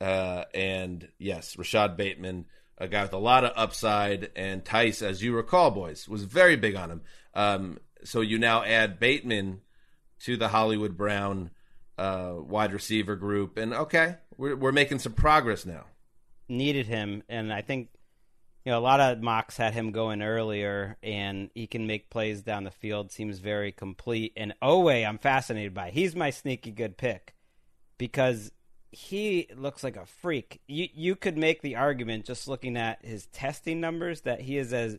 Uh, 0.00 0.44
and 0.52 1.08
yes, 1.18 1.56
Rashod 1.56 1.96
Bateman, 1.96 2.46
a 2.76 2.88
guy 2.88 3.02
with 3.02 3.14
a 3.14 3.18
lot 3.18 3.44
of 3.44 3.52
upside, 3.56 4.30
and 4.36 4.64
Tice, 4.64 5.00
as 5.00 5.22
you 5.22 5.34
recall, 5.34 5.70
boys, 5.70 6.06
was 6.06 6.24
very 6.24 6.56
big 6.56 6.74
on 6.74 6.90
him. 6.90 7.02
Um, 7.32 7.78
so 8.04 8.20
you 8.20 8.38
now 8.38 8.62
add 8.62 8.98
Bateman 8.98 9.60
to 10.20 10.36
the 10.36 10.48
Hollywood 10.48 10.96
Brown 10.96 11.50
uh, 11.96 12.34
wide 12.36 12.74
receiver 12.74 13.16
group, 13.16 13.56
and 13.56 13.72
okay, 13.72 14.16
we're 14.36 14.56
we're 14.56 14.72
making 14.72 14.98
some 14.98 15.12
progress 15.12 15.66
now. 15.66 15.84
Needed 16.48 16.86
him, 16.86 17.22
and 17.28 17.52
I 17.52 17.62
think 17.62 17.88
you 18.64 18.72
know 18.72 18.78
a 18.78 18.80
lot 18.80 19.00
of 19.00 19.20
mocks 19.20 19.56
had 19.56 19.74
him 19.74 19.92
going 19.92 20.22
earlier, 20.22 20.96
and 21.02 21.50
he 21.54 21.66
can 21.66 21.86
make 21.86 22.10
plays 22.10 22.42
down 22.42 22.64
the 22.64 22.70
field. 22.70 23.10
Seems 23.10 23.38
very 23.38 23.72
complete. 23.72 24.32
And 24.36 24.54
Oweh, 24.62 25.06
I'm 25.06 25.18
fascinated 25.18 25.74
by. 25.74 25.90
He's 25.90 26.14
my 26.14 26.30
sneaky 26.30 26.70
good 26.70 26.96
pick 26.96 27.34
because 27.98 28.52
he 28.92 29.48
looks 29.54 29.84
like 29.84 29.96
a 29.96 30.06
freak. 30.06 30.60
You 30.66 30.88
you 30.94 31.16
could 31.16 31.36
make 31.36 31.62
the 31.62 31.76
argument 31.76 32.24
just 32.24 32.48
looking 32.48 32.76
at 32.76 33.04
his 33.04 33.26
testing 33.26 33.80
numbers 33.80 34.22
that 34.22 34.40
he 34.40 34.56
is 34.56 34.72
as 34.72 34.98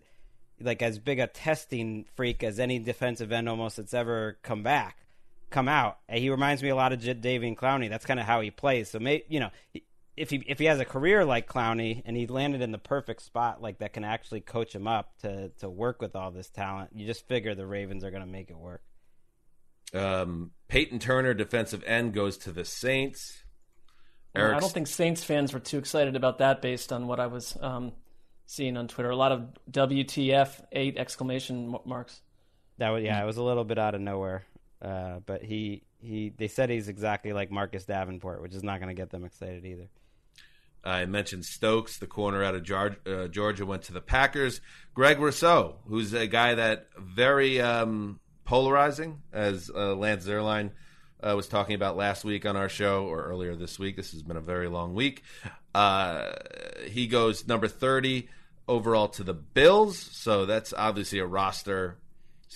like 0.60 0.82
as 0.82 1.00
big 1.00 1.20
a 1.20 1.28
testing 1.28 2.06
freak 2.16 2.44
as 2.44 2.60
any 2.60 2.80
defensive 2.80 3.32
end 3.32 3.48
almost 3.48 3.78
that's 3.78 3.94
ever 3.94 4.38
come 4.44 4.64
back, 4.64 5.07
come 5.50 5.68
out. 5.68 6.00
And 6.08 6.20
he 6.20 6.30
reminds 6.30 6.62
me 6.62 6.70
a 6.70 6.76
lot 6.76 6.94
of 6.94 7.00
J- 7.00 7.16
Davian 7.16 7.56
Clowney. 7.56 7.90
That's 7.90 8.06
kind 8.06 8.20
of 8.20 8.26
how 8.26 8.42
he 8.42 8.52
plays. 8.52 8.90
So 8.90 9.00
may 9.00 9.24
you 9.28 9.40
know 9.40 9.50
if 10.18 10.32
he 10.32 10.44
if 10.48 10.60
he 10.60 10.66
has 10.66 10.80
a 10.80 10.86
career 10.86 11.24
like 11.24 11.48
Clowney 11.48 12.02
and 12.06 12.18
he 12.18 12.26
landed 12.28 12.62
in 12.62 12.72
the 12.72 12.80
perfect 12.80 13.22
spot 13.22 13.62
like 13.62 13.78
that 13.80 13.94
can 13.94 14.04
actually 14.04 14.42
coach 14.42 14.74
him 14.74 14.88
up 14.88 15.18
to 15.20 15.50
to 15.60 15.70
work 15.70 16.02
with 16.02 16.16
all 16.16 16.32
this 16.32 16.50
talent, 16.50 16.90
you 16.94 17.06
just 17.06 17.28
figure 17.28 17.54
the 17.56 17.68
Ravens 17.68 18.04
are 18.04 18.12
going 18.12 18.24
to 18.24 18.30
make 18.30 18.50
it 18.50 18.58
work. 18.58 18.82
Um, 19.94 20.52
Payton 20.68 21.00
Turner, 21.00 21.34
defensive 21.34 21.84
end, 21.86 22.14
goes 22.14 22.38
to 22.40 22.52
the 22.52 22.66
Saints. 22.66 23.44
Well, 24.36 24.56
I 24.56 24.60
don't 24.60 24.72
think 24.72 24.88
Saints 24.88 25.24
fans 25.24 25.54
were 25.54 25.60
too 25.60 25.78
excited 25.78 26.16
about 26.16 26.40
that 26.40 26.62
based 26.62 26.92
on 26.92 27.08
what 27.08 27.20
I 27.20 27.28
was 27.28 27.58
um, 27.60 27.94
seeing 28.46 28.78
on 28.78 28.88
Twitter. 28.88 29.10
A 29.10 29.16
lot 29.16 29.32
of 29.32 29.48
WTF 29.72 30.50
eight 30.72 30.98
exclamation 30.98 31.76
marks. 31.86 32.22
That 32.78 32.90
was 32.90 33.04
yeah, 33.04 33.22
it 33.22 33.26
was 33.26 33.38
a 33.38 33.44
little 33.44 33.64
bit 33.64 33.80
out 33.80 33.96
of 33.96 34.02
nowhere, 34.02 34.46
uh, 34.82 35.20
but 35.26 35.44
he 35.44 35.84
he 36.00 36.30
they 36.30 36.48
said 36.48 36.70
he's 36.70 36.88
exactly 36.88 37.34
like 37.34 37.52
Marcus 37.52 37.86
Davenport, 37.86 38.42
which 38.42 38.54
is 38.54 38.64
not 38.64 38.80
going 38.80 38.90
to 38.90 39.00
get 39.00 39.10
them 39.10 39.26
excited 39.26 39.66
either. 39.66 39.90
I 40.84 41.06
mentioned 41.06 41.44
Stokes, 41.44 41.98
the 41.98 42.08
corner 42.08 42.44
out 42.44 42.56
of 42.56 42.64
Georgia, 42.64 42.98
uh, 43.06 43.28
Georgia, 43.28 43.66
went 43.66 43.84
to 43.84 43.94
the 43.94 44.02
Packers. 44.02 44.62
Greg 44.94 45.20
Rousseau, 45.20 45.76
who's 45.88 46.14
a 46.14 46.28
guy 46.28 46.56
that 46.56 46.88
very 46.98 47.60
um, 47.60 48.20
polarizing, 48.46 49.22
as 49.34 49.70
uh, 49.74 49.96
Lance 49.96 50.26
Zierlein 50.26 50.72
uh, 51.22 51.36
was 51.36 51.48
talking 51.48 51.76
about 51.76 51.98
last 51.98 52.24
week 52.24 52.46
on 52.46 52.56
our 52.56 52.70
show 52.70 53.06
or 53.06 53.24
earlier 53.24 53.56
this 53.56 53.78
week. 53.78 53.96
This 53.96 54.12
has 54.12 54.24
been 54.24 54.38
a 54.38 54.42
very 54.42 54.68
long 54.68 54.94
week. 54.94 55.24
Uh, 55.76 56.32
he 56.88 57.06
goes 57.06 57.48
number 57.48 57.68
30 57.68 58.30
overall 58.68 59.10
to 59.10 59.24
the 59.24 59.34
Bills, 59.34 59.98
so 59.98 60.46
that's 60.46 60.74
obviously 60.74 61.20
a 61.20 61.26
roster 61.26 61.98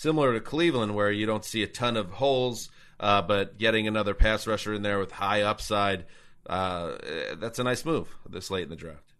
similar 0.01 0.33
to 0.33 0.39
Cleveland 0.41 0.95
where 0.95 1.11
you 1.11 1.25
don't 1.25 1.45
see 1.45 1.61
a 1.61 1.67
ton 1.67 1.95
of 1.95 2.09
holes, 2.11 2.69
uh, 2.99 3.21
but 3.21 3.57
getting 3.59 3.87
another 3.87 4.13
pass 4.13 4.47
rusher 4.47 4.73
in 4.73 4.81
there 4.81 4.97
with 4.99 5.11
high 5.11 5.41
upside, 5.43 6.05
uh, 6.49 6.97
that's 7.35 7.59
a 7.59 7.63
nice 7.63 7.85
move 7.85 8.07
this 8.27 8.49
late 8.49 8.63
in 8.63 8.69
the 8.69 8.75
draft. 8.75 9.13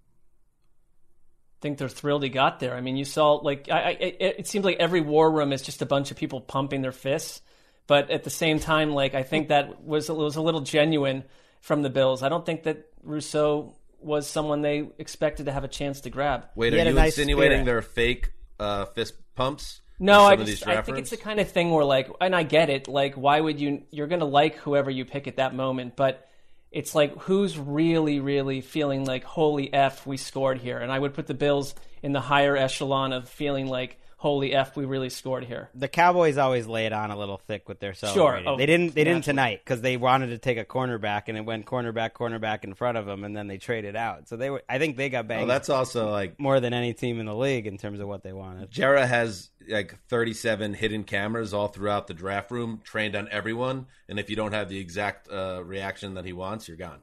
I 1.60 1.62
think 1.62 1.78
they're 1.78 1.88
thrilled 1.90 2.24
he 2.24 2.30
got 2.30 2.60
there. 2.60 2.76
I 2.76 2.82
mean, 2.82 2.98
you 2.98 3.06
saw 3.06 3.34
like 3.34 3.70
I, 3.70 3.80
I, 3.82 3.90
it, 3.92 4.36
it 4.40 4.48
seems 4.48 4.66
like 4.66 4.78
every 4.80 5.02
war 5.02 5.30
room 5.32 5.54
is 5.54 5.62
just 5.62 5.84
a 5.84 5.86
bunch 5.86 6.10
of 6.10 6.18
people 6.18 6.42
pumping 6.42 6.82
their 6.82 6.92
fists, 6.92 7.42
but 7.86 8.10
at 8.10 8.24
the 8.24 8.32
same 8.32 8.60
time, 8.60 8.92
like 8.92 9.14
I 9.14 9.22
think 9.22 9.50
that 9.50 9.84
was 9.84 10.10
was 10.10 10.36
a 10.36 10.42
little 10.42 10.62
genuine 10.62 11.24
from 11.60 11.84
the 11.84 11.92
Bills. 11.92 12.24
I 12.24 12.30
don't 12.30 12.44
think 12.46 12.64
that 12.64 12.90
Rousseau 13.04 13.76
was 14.00 14.26
someone 14.26 14.64
they 14.64 14.90
expected 14.98 15.46
to 15.46 15.52
have 15.52 15.64
a 15.64 15.68
chance 15.68 16.02
to 16.02 16.10
grab. 16.10 16.46
Wait, 16.56 16.74
He 16.74 16.80
are 16.80 16.82
a 16.82 16.86
you 16.90 16.94
nice 16.96 17.16
insinuating 17.20 17.58
spirit. 17.58 17.66
they're 17.66 17.82
fake 17.84 18.32
uh, 18.60 18.86
fist 18.86 19.14
pumps? 19.36 19.82
No, 20.02 20.22
I 20.24 20.36
just 20.36 20.68
I 20.68 20.82
think 20.82 20.98
it's 20.98 21.12
the 21.12 21.18
kind 21.18 21.40
of 21.40 21.52
thing 21.52 21.70
where 21.70 21.86
like, 21.86 22.10
and 22.20 22.36
I 22.36 22.42
get 22.42 22.72
it. 22.72 22.88
Like, 22.88 23.14
why 23.14 23.40
would 23.40 23.60
you? 23.60 23.84
You're 23.92 24.08
gonna 24.08 24.26
like 24.26 24.56
whoever 24.56 24.90
you 24.90 25.06
pick 25.06 25.28
at 25.28 25.36
that 25.36 25.54
moment, 25.54 25.96
but 25.96 26.28
it's 26.72 26.96
like 26.96 27.16
who's 27.20 27.56
really, 27.56 28.20
really 28.20 28.62
feeling 28.62 29.06
like, 29.06 29.24
holy 29.24 29.72
f, 29.72 30.08
we 30.08 30.18
scored 30.18 30.58
here. 30.58 30.80
And 30.80 30.92
I 30.92 30.98
would 30.98 31.14
put 31.14 31.28
the 31.28 31.36
Bills 31.36 31.76
in 32.02 32.14
the 32.14 32.20
higher 32.20 32.58
echelon 32.58 33.14
of 33.14 33.30
feeling 33.30 33.68
like, 33.68 34.01
holy 34.22 34.54
f, 34.54 34.76
we 34.78 34.86
really 34.86 35.10
scored 35.10 35.44
here. 35.44 35.70
The 35.74 35.88
Cowboys 35.88 36.38
always 36.38 36.68
lay 36.68 36.86
it 36.86 36.94
on 36.94 37.10
a 37.10 37.18
little 37.18 37.40
thick 37.40 37.68
with 37.68 37.80
their 37.80 37.96
celebrating. 37.96 38.48
Oh, 38.48 38.56
they 38.56 38.68
didn't. 38.68 38.94
They 38.94 39.04
didn't 39.04 39.24
tonight 39.24 39.62
because 39.64 39.82
they 39.82 39.98
wanted 39.98 40.28
to 40.28 40.38
take 40.38 40.60
a 40.60 40.64
cornerback, 40.64 41.24
and 41.26 41.36
it 41.36 41.42
went 41.44 41.66
cornerback, 41.66 42.12
cornerback 42.14 42.64
in 42.64 42.76
front 42.76 43.00
of 43.00 43.08
them, 43.08 43.24
and 43.24 43.36
then 43.36 43.48
they 43.48 43.58
traded 43.58 43.96
out. 43.96 44.30
So 44.30 44.38
they 44.38 44.52
were. 44.52 44.62
I 44.70 44.78
think 44.78 44.96
they 44.96 45.10
got 45.10 45.26
Oh, 45.26 45.28
banged 45.28 45.50
that's 45.50 45.70
also 45.70 46.12
like 46.12 46.40
more 46.40 46.60
than 46.60 46.72
any 46.74 46.94
team 46.94 47.20
in 47.20 47.26
the 47.26 47.36
league 47.36 47.66
in 47.66 47.80
terms 47.80 48.00
of 48.00 48.08
what 48.08 48.22
they 48.22 48.32
wanted. 48.32 48.70
Jerry 48.70 49.02
has 49.06 49.50
like 49.68 49.98
37 50.08 50.76
hidden 50.76 51.04
cameras 51.04 51.52
all 51.52 51.68
throughout 51.70 52.06
the 52.06 52.14
draft 52.14 52.52
room, 52.52 52.82
trained 52.84 53.16
on 53.16 53.28
everyone. 53.32 53.88
And 54.08 54.20
if 54.20 54.30
you 54.30 54.36
don't 54.36 54.54
have 54.54 54.70
the 54.70 54.78
exact 54.80 55.30
uh, 55.32 55.64
reaction 55.64 56.14
that 56.14 56.26
he 56.26 56.34
wants, 56.34 56.68
you're 56.68 56.78
gone. 56.78 57.00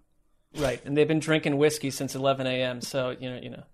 Right, 0.57 0.81
and 0.85 0.97
they've 0.97 1.09
been 1.09 1.19
drinking 1.19 1.59
whiskey 1.59 1.91
since 1.91 2.15
11 2.15 2.47
a.m. 2.47 2.81
So 2.81 3.11
you 3.19 3.29
know, 3.29 3.41
you 3.43 3.51
know. 3.51 3.65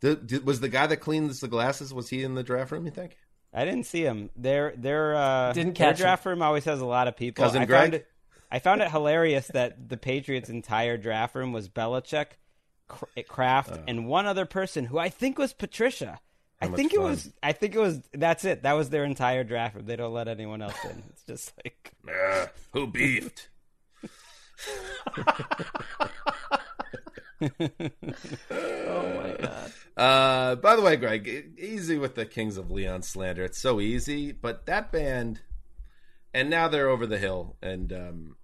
Did, 0.00 0.26
did- 0.26 0.46
was 0.46 0.60
the 0.60 0.68
guy 0.68 0.86
that 0.86 0.98
cleans 0.98 1.40
the 1.40 1.48
glasses? 1.48 1.92
Was 1.92 2.08
he 2.08 2.22
in 2.22 2.34
the 2.34 2.42
draft 2.42 2.70
room? 2.72 2.84
You 2.84 2.90
think? 2.92 3.16
I 3.52 3.64
didn't 3.64 3.84
see 3.86 4.02
him. 4.02 4.30
Their 4.36 4.74
their 4.76 5.16
uh, 5.16 5.52
Didn't 5.52 5.76
their 5.78 5.88
catch 5.88 5.98
him. 5.98 6.04
draft 6.04 6.26
room 6.26 6.42
always 6.42 6.64
has 6.66 6.80
a 6.80 6.86
lot 6.86 7.08
of 7.08 7.16
people. 7.16 7.42
Cousin 7.44 7.62
I 7.62 7.64
Greg? 7.66 7.80
found 7.82 7.94
it. 7.94 8.06
I 8.50 8.58
found 8.60 8.80
it 8.82 8.90
hilarious 8.90 9.46
that 9.48 9.88
the 9.88 9.96
Patriots' 9.96 10.48
entire 10.50 10.96
draft 10.96 11.34
room 11.34 11.52
was 11.52 11.68
Belichick, 11.68 12.26
Cr- 12.88 13.04
Kraft, 13.28 13.78
and 13.88 14.06
one 14.06 14.26
other 14.26 14.44
person 14.46 14.84
who 14.86 14.98
I 14.98 15.08
think 15.08 15.38
was 15.38 15.52
Patricia. 15.52 16.20
I 16.60 16.64
How 16.66 16.70
much 16.70 16.76
think 16.78 16.92
it 16.92 16.96
fun. 16.96 17.04
was. 17.10 17.32
I 17.42 17.52
think 17.52 17.74
it 17.74 17.78
was. 17.78 18.00
That's 18.12 18.44
it. 18.44 18.62
That 18.64 18.72
was 18.74 18.90
their 18.90 19.04
entire 19.04 19.44
draft 19.44 19.74
room. 19.76 19.86
They 19.86 19.96
don't 19.96 20.12
let 20.12 20.28
anyone 20.28 20.60
else 20.62 20.76
in. 20.84 21.02
It's 21.10 21.22
just 21.24 21.52
like 21.64 21.92
Uh, 22.08 22.46
who 22.72 22.86
beefed? 22.86 23.48
Oh 27.40 29.12
my 29.14 29.36
god. 29.40 29.72
Uh, 29.96 30.54
by 30.56 30.76
the 30.76 30.82
way, 30.82 30.96
Gregg, 30.96 31.58
easy 31.58 31.98
with 31.98 32.14
the 32.14 32.26
Kings 32.26 32.56
of 32.56 32.70
Leon 32.70 33.02
slander. 33.02 33.44
It's 33.44 33.58
so 33.58 33.80
easy, 33.80 34.32
but 34.32 34.66
that 34.66 34.92
band, 34.92 35.40
and 36.32 36.48
now 36.50 36.68
they're 36.68 36.88
over 36.88 37.06
the 37.06 37.18
hill. 37.18 37.56
And 37.62 37.92
um, 37.92 38.36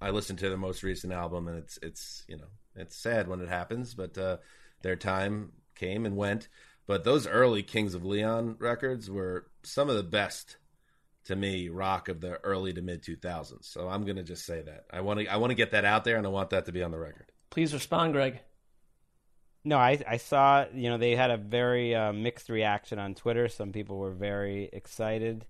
I 0.00 0.10
listened 0.10 0.38
to 0.40 0.48
their 0.48 0.58
most 0.58 0.82
recent 0.82 1.12
album, 1.12 1.48
and 1.48 1.58
it's 1.58 1.78
it's 1.82 2.24
you 2.28 2.36
know 2.36 2.48
it's 2.74 2.96
sad 2.96 3.28
when 3.28 3.40
it 3.40 3.48
happens, 3.48 3.94
but 3.94 4.16
uh, 4.18 4.38
their 4.82 4.96
time 4.96 5.52
came 5.74 6.06
and 6.06 6.16
went. 6.16 6.48
But 6.86 7.04
those 7.04 7.26
early 7.26 7.62
Kings 7.62 7.94
of 7.94 8.04
Leon 8.04 8.56
records 8.58 9.10
were 9.10 9.46
some 9.62 9.88
of 9.88 9.96
the 9.96 10.02
best 10.02 10.56
to 11.26 11.36
me 11.36 11.68
rock 11.68 12.08
of 12.08 12.20
the 12.20 12.38
early 12.44 12.72
to 12.72 12.82
mid 12.82 13.02
2000s. 13.02 13.64
So 13.64 13.88
I'm 13.88 14.04
gonna 14.04 14.22
just 14.22 14.44
say 14.44 14.62
that 14.62 14.86
I 14.90 15.00
want 15.00 15.20
to 15.20 15.26
I 15.28 15.36
want 15.36 15.50
to 15.50 15.56
get 15.56 15.72
that 15.72 15.84
out 15.84 16.04
there, 16.04 16.16
and 16.16 16.26
I 16.26 16.30
want 16.30 16.50
that 16.50 16.66
to 16.66 16.72
be 16.72 16.82
on 16.82 16.90
the 16.90 16.98
record. 16.98 17.30
Please 17.50 17.74
respond, 17.74 18.12
Gregg. 18.12 18.40
No, 19.64 19.76
I 19.76 19.98
I 20.08 20.16
saw 20.16 20.64
you 20.72 20.88
know 20.88 20.96
they 20.96 21.16
had 21.16 21.30
a 21.30 21.36
very 21.36 21.94
uh, 21.94 22.12
mixed 22.12 22.48
reaction 22.48 22.98
on 22.98 23.14
Twitter. 23.14 23.48
Some 23.48 23.72
people 23.72 23.98
were 23.98 24.12
very 24.12 24.70
excited. 24.72 25.44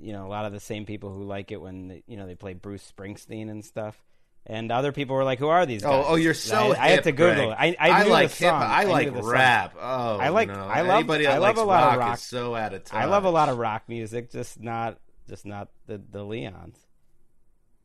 You 0.00 0.12
know, 0.12 0.26
a 0.26 0.28
lot 0.28 0.46
of 0.46 0.52
the 0.52 0.60
same 0.60 0.86
people 0.86 1.12
who 1.12 1.24
like 1.24 1.50
it 1.52 1.60
when 1.60 1.88
they, 1.88 2.02
you 2.06 2.16
know 2.16 2.26
they 2.26 2.34
play 2.36 2.54
Bruce 2.54 2.90
Springsteen 2.96 3.50
and 3.50 3.64
stuff. 3.64 4.02
And 4.46 4.70
other 4.70 4.92
people 4.92 5.16
were 5.16 5.24
like, 5.24 5.38
"Who 5.38 5.48
are 5.48 5.64
these 5.64 5.82
guys?" 5.82 6.04
Oh, 6.06 6.12
oh, 6.12 6.14
you're 6.16 6.34
so. 6.34 6.74
I, 6.74 6.84
I 6.84 6.88
had 6.90 7.04
to 7.04 7.12
Google 7.12 7.46
Greg. 7.46 7.72
it. 7.72 7.76
I, 7.80 7.90
I, 7.90 8.04
knew 8.04 8.10
like 8.10 8.30
the 8.30 8.44
hip. 8.44 8.52
I 8.52 8.84
like 8.84 9.12
the 9.12 9.22
song. 9.22 9.30
rap. 9.30 9.74
Oh, 9.80 10.18
I 10.18 10.28
like. 10.28 10.48
you 10.48 10.54
know, 10.54 10.66
I 10.66 10.82
love. 10.82 10.98
Anybody 10.98 11.24
that 11.24 11.34
I 11.34 11.38
love 11.38 11.56
a 11.56 11.64
lot 11.64 11.82
rock 11.82 11.92
of 11.94 11.98
rock. 12.00 12.18
is 12.18 12.22
so 12.24 12.54
out 12.54 12.74
of 12.74 12.84
touch. 12.84 12.94
I 12.98 13.06
love 13.06 13.24
a 13.24 13.30
lot 13.30 13.48
of 13.48 13.56
rock 13.56 13.84
music, 13.88 14.30
just 14.30 14.60
not, 14.60 14.98
just 15.28 15.46
not 15.46 15.68
the 15.86 15.96
the 15.96 16.20
Leons. 16.20 16.76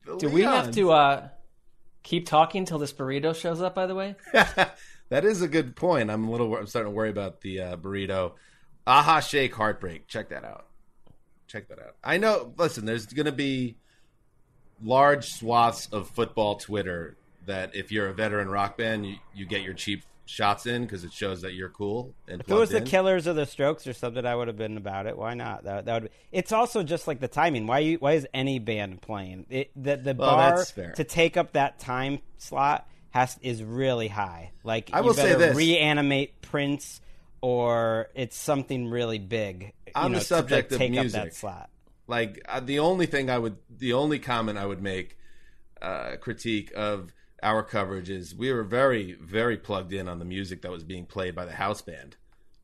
The 0.05 0.17
Do 0.17 0.29
we 0.29 0.41
have 0.41 0.71
to 0.71 0.91
uh, 0.91 1.29
keep 2.03 2.25
talking 2.25 2.59
until 2.59 2.79
this 2.79 2.93
burrito 2.93 3.35
shows 3.35 3.61
up? 3.61 3.75
By 3.75 3.87
the 3.87 3.95
way, 3.95 4.15
that 4.33 5.25
is 5.25 5.41
a 5.41 5.47
good 5.47 5.75
point. 5.75 6.09
I'm 6.09 6.27
a 6.27 6.31
little. 6.31 6.55
I'm 6.55 6.67
starting 6.67 6.91
to 6.91 6.95
worry 6.95 7.09
about 7.09 7.41
the 7.41 7.61
uh, 7.61 7.75
burrito. 7.77 8.33
Aha 8.87 9.19
Shake 9.19 9.53
Heartbreak. 9.53 10.07
Check 10.07 10.29
that 10.29 10.43
out. 10.43 10.65
Check 11.47 11.67
that 11.69 11.79
out. 11.79 11.95
I 12.03 12.17
know. 12.17 12.53
Listen, 12.57 12.85
there's 12.85 13.05
going 13.05 13.25
to 13.25 13.31
be 13.31 13.75
large 14.83 15.25
swaths 15.27 15.87
of 15.91 16.09
football 16.09 16.55
Twitter 16.55 17.17
that 17.45 17.75
if 17.75 17.91
you're 17.91 18.07
a 18.07 18.13
veteran 18.13 18.49
rock 18.49 18.77
band, 18.77 19.05
you, 19.05 19.15
you 19.33 19.45
get 19.45 19.61
your 19.61 19.73
cheap 19.73 20.03
shots 20.29 20.65
in 20.65 20.83
because 20.83 21.03
it 21.03 21.11
shows 21.11 21.41
that 21.41 21.53
you're 21.53 21.69
cool. 21.69 22.13
And 22.27 22.41
If 22.41 22.49
it 22.49 22.53
was 22.53 22.69
plugged 22.69 22.85
the. 22.85 22.89
Killers 22.89 23.27
or 23.27 23.33
the 23.33 23.45
Strokes 23.45 23.87
or 23.87 23.93
something, 23.93 24.25
I 24.25 24.35
would 24.35 24.47
have 24.47 24.57
been 24.57 24.77
about 24.77 25.07
it. 25.07 25.17
Why 25.17 25.33
not? 25.33 25.63
That, 25.63 25.85
that 25.85 25.93
would. 25.93 26.03
Be, 26.11 26.17
it's 26.31 26.51
also 26.51 26.83
just 26.83 27.07
like 27.07 27.19
the 27.19 27.27
timing. 27.27 27.65
Why 27.67 27.79
you? 27.79 27.97
Why 27.97 28.13
is 28.13 28.27
any 28.33 28.59
band 28.59 29.01
playing? 29.01 29.47
It, 29.49 29.71
the 29.75 29.97
the 29.97 30.13
Well, 30.13 30.35
bar 30.35 30.63
to 30.95 31.03
take 31.03 31.35
up 31.35 31.53
that 31.53 31.79
time 31.79 32.19
slot 32.37 32.87
has 33.09 33.37
is 33.41 33.63
really 33.63 34.07
high. 34.07 34.51
Like 34.63 34.91
I 34.93 35.01
will 35.01 35.13
say 35.15 35.33
this. 35.35 35.57
reanimate 35.57 36.41
Prince, 36.41 37.01
or 37.41 38.09
it's 38.13 38.37
something 38.37 38.87
really 38.89 39.19
big. 39.19 39.73
on 39.95 40.11
know, 40.11 40.19
the 40.19 40.25
to, 40.25 40.35
like, 40.35 40.41
subject 40.41 40.71
of 40.73 40.79
music, 40.79 41.19
up 41.19 41.25
that 41.25 41.35
slot. 41.35 41.69
like 42.07 42.41
uh, 42.47 42.59
the 42.59 42.79
only 42.79 43.07
thing 43.07 43.29
I 43.31 43.39
would, 43.39 43.57
the 43.75 43.93
only 43.93 44.19
comment 44.19 44.59
I 44.59 44.65
would 44.67 44.81
make, 44.81 45.17
uh, 45.81 46.17
critique 46.21 46.71
of 46.75 47.11
our 47.43 47.63
coverage 47.63 48.09
is 48.09 48.35
we 48.35 48.51
were 48.51 48.63
very, 48.63 49.13
very 49.13 49.57
plugged 49.57 49.93
in 49.93 50.07
on 50.07 50.19
the 50.19 50.25
music 50.25 50.61
that 50.63 50.71
was 50.71 50.83
being 50.83 51.05
played 51.05 51.35
by 51.35 51.45
the 51.45 51.51
house 51.53 51.81
band 51.81 52.15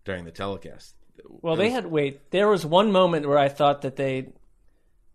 during 0.03 0.26
the 0.26 0.31
telecast. 0.31 0.95
well, 1.27 1.53
It 1.56 1.57
they 1.57 1.69
had 1.69 1.85
wait. 1.88 2.31
There 2.31 2.47
was 2.47 2.65
one 2.65 2.91
moment 2.91 3.27
where 3.27 3.38
I 3.38 3.49
thought 3.49 3.81
that 3.84 3.95
they 3.95 4.27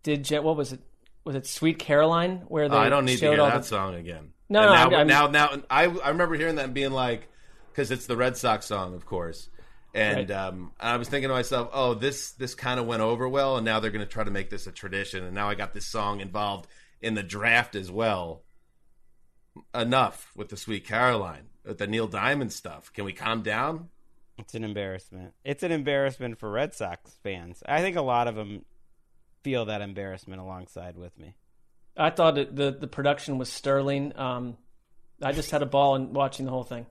did. 0.03 0.27
What 0.29 0.55
was 0.57 0.73
it? 0.73 0.79
Was 1.23 1.35
it 1.35 1.45
Sweet 1.45 1.77
Caroline? 1.79 2.43
Where 2.47 2.67
they 2.67 2.75
I 2.75 2.89
don't 2.89 3.05
need 3.05 3.17
to 3.19 3.27
hear 3.27 3.37
that 3.37 3.61
the- 3.61 3.67
song 3.67 3.95
again. 3.95 4.33
No, 4.49 4.61
And 4.61 4.69
no, 4.69 4.73
now, 4.73 4.81
I'm- 4.81 4.93
I'm- 4.95 5.07
now, 5.07 5.27
now, 5.27 5.63
I, 5.69 5.83
I 5.85 6.09
remember 6.09 6.35
hearing 6.35 6.55
that 6.55 6.65
and 6.65 6.73
being 6.73 6.91
like, 6.91 7.29
because 7.71 7.89
it's 7.89 8.05
the 8.05 8.17
Red 8.17 8.35
Sox 8.35 8.65
song, 8.65 8.95
of 8.95 9.05
course. 9.05 9.47
And 9.93 10.29
Right. 10.29 10.31
um, 10.31 10.71
I 10.79 10.97
was 10.97 11.07
thinking 11.07 11.29
to 11.29 11.33
myself, 11.35 11.69
oh, 11.71 11.93
this 11.93 12.31
this 12.33 12.55
kind 12.55 12.79
of 12.79 12.85
went 12.85 13.01
over 13.01 13.29
well, 13.29 13.55
and 13.57 13.63
now 13.65 13.79
they're 13.79 13.91
going 13.91 14.05
to 14.05 14.11
try 14.11 14.23
to 14.23 14.31
make 14.31 14.49
this 14.49 14.65
a 14.67 14.71
tradition. 14.71 15.23
And 15.23 15.33
now 15.35 15.47
I 15.49 15.55
got 15.55 15.71
this 15.73 15.85
song 15.85 16.19
involved 16.21 16.67
in 17.01 17.13
the 17.13 17.23
draft 17.23 17.75
as 17.75 17.89
well. 17.91 18.41
Enough 19.73 20.31
with 20.35 20.49
the 20.49 20.57
Sweet 20.57 20.87
Caroline, 20.87 21.49
with 21.65 21.77
the 21.77 21.87
Neil 21.87 22.07
Diamond 22.07 22.53
stuff. 22.53 22.91
Can 22.93 23.05
we 23.05 23.13
calm 23.13 23.41
down? 23.41 23.89
It's 24.37 24.55
an 24.55 24.63
embarrassment. 24.63 25.33
It's 25.43 25.61
an 25.63 25.71
embarrassment 25.71 26.39
for 26.39 26.49
Red 26.49 26.73
Sox 26.73 27.15
fans. 27.21 27.61
I 27.67 27.81
think 27.81 27.95
a 27.95 28.01
lot 28.01 28.27
of 28.27 28.35
them 28.35 28.65
feel 29.43 29.65
that 29.65 29.81
embarrassment 29.81 30.41
alongside 30.41 30.97
with 30.97 31.17
me. 31.17 31.35
I 31.97 32.09
thought 32.09 32.37
it, 32.37 32.55
the 32.55 32.71
the 32.71 32.87
production 32.87 33.37
was 33.37 33.51
sterling. 33.51 34.17
Um, 34.17 34.57
I 35.21 35.33
just 35.33 35.51
had 35.51 35.61
a 35.61 35.65
ball 35.65 35.95
in 35.95 36.13
watching 36.13 36.45
the 36.45 36.51
whole 36.51 36.63
thing. 36.63 36.85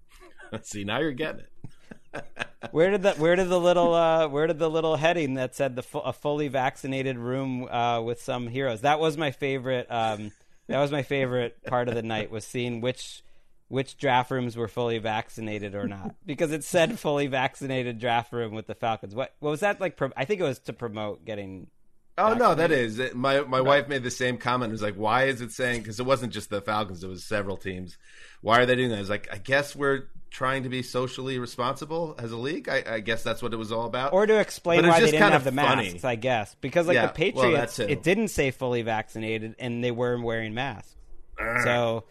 See, 0.62 0.84
now 0.84 0.98
you're 1.00 1.12
getting 1.12 1.42
it. 1.42 2.24
Where 2.72 2.90
did 2.90 3.02
the 3.02 3.12
where 3.12 3.36
did 3.36 3.48
the 3.48 3.60
little 3.60 3.94
uh, 3.94 4.26
where 4.28 4.46
did 4.46 4.58
the 4.58 4.68
little 4.68 4.96
heading 4.96 5.34
that 5.34 5.54
said 5.54 5.76
the 5.76 5.82
fu- 5.82 5.98
a 5.98 6.12
fully 6.12 6.48
vaccinated 6.48 7.16
room 7.16 7.68
uh, 7.68 8.00
with 8.00 8.20
some 8.20 8.48
heroes? 8.48 8.80
That 8.80 8.98
was 8.98 9.16
my 9.16 9.30
favorite. 9.30 9.86
Um, 9.88 10.32
that 10.68 10.80
was 10.80 10.92
my 10.92 11.02
favorite 11.02 11.62
part 11.64 11.88
of 11.88 11.94
the 11.94 12.02
night 12.02 12.30
was 12.30 12.44
seeing 12.44 12.80
which 12.80 13.22
which 13.68 13.98
draft 13.98 14.30
rooms 14.30 14.56
were 14.56 14.68
fully 14.68 14.98
vaccinated 14.98 15.74
or 15.74 15.86
not 15.86 16.14
because 16.24 16.52
it 16.52 16.64
said 16.64 16.98
fully 16.98 17.26
vaccinated 17.26 17.98
draft 17.98 18.32
room 18.32 18.54
with 18.54 18.66
the 18.66 18.74
Falcons. 18.74 19.14
What 19.14 19.34
what 19.40 19.50
was 19.50 19.60
that 19.60 19.80
like? 19.80 19.96
Pro- 19.96 20.12
I 20.16 20.24
think 20.24 20.40
it 20.40 20.44
was 20.44 20.58
to 20.60 20.72
promote 20.72 21.24
getting. 21.24 21.68
Oh 22.16 22.34
no, 22.34 22.54
that 22.54 22.72
is 22.72 22.98
it, 22.98 23.14
my 23.14 23.40
my 23.42 23.60
wife 23.60 23.88
made 23.88 24.02
the 24.02 24.10
same 24.10 24.38
comment. 24.38 24.70
It 24.70 24.72
was 24.72 24.82
like, 24.82 24.96
why 24.96 25.24
is 25.24 25.40
it 25.40 25.52
saying? 25.52 25.82
Because 25.82 26.00
it 26.00 26.06
wasn't 26.06 26.32
just 26.32 26.50
the 26.50 26.60
Falcons; 26.60 27.04
it 27.04 27.08
was 27.08 27.24
several 27.24 27.56
teams. 27.56 27.96
Why 28.40 28.60
are 28.60 28.66
they 28.66 28.74
doing 28.74 28.88
that? 28.90 28.96
I 28.96 29.00
was 29.00 29.10
like, 29.10 29.28
I 29.30 29.38
guess 29.38 29.76
we're 29.76 30.04
trying 30.30 30.62
to 30.64 30.68
be 30.68 30.82
socially 30.82 31.38
responsible 31.38 32.14
as 32.18 32.32
a 32.32 32.36
league. 32.36 32.68
I, 32.68 32.82
I 32.86 33.00
guess 33.00 33.22
that's 33.22 33.42
what 33.42 33.52
it 33.52 33.56
was 33.56 33.72
all 33.72 33.86
about. 33.86 34.12
Or 34.12 34.26
to 34.26 34.38
explain 34.38 34.82
But 34.82 34.90
why 34.90 35.00
they 35.00 35.06
didn't 35.06 35.20
kind 35.20 35.32
have 35.32 35.46
of 35.46 35.54
the 35.54 35.60
funny. 35.62 35.84
masks, 35.92 36.04
I 36.04 36.16
guess. 36.16 36.54
Because 36.60 36.86
like 36.86 36.94
Yeah, 36.96 37.06
the 37.06 37.12
Patriots, 37.12 37.76
that 37.76 37.86
too. 37.86 37.92
it 37.92 38.02
didn't 38.02 38.28
say 38.28 38.50
fully 38.50 38.82
vaccinated, 38.82 39.54
and 39.58 39.82
they 39.82 39.90
were 39.90 40.20
wearing 40.20 40.54
masks. 40.54 40.94
Ah. 41.40 41.62
So 41.64 42.04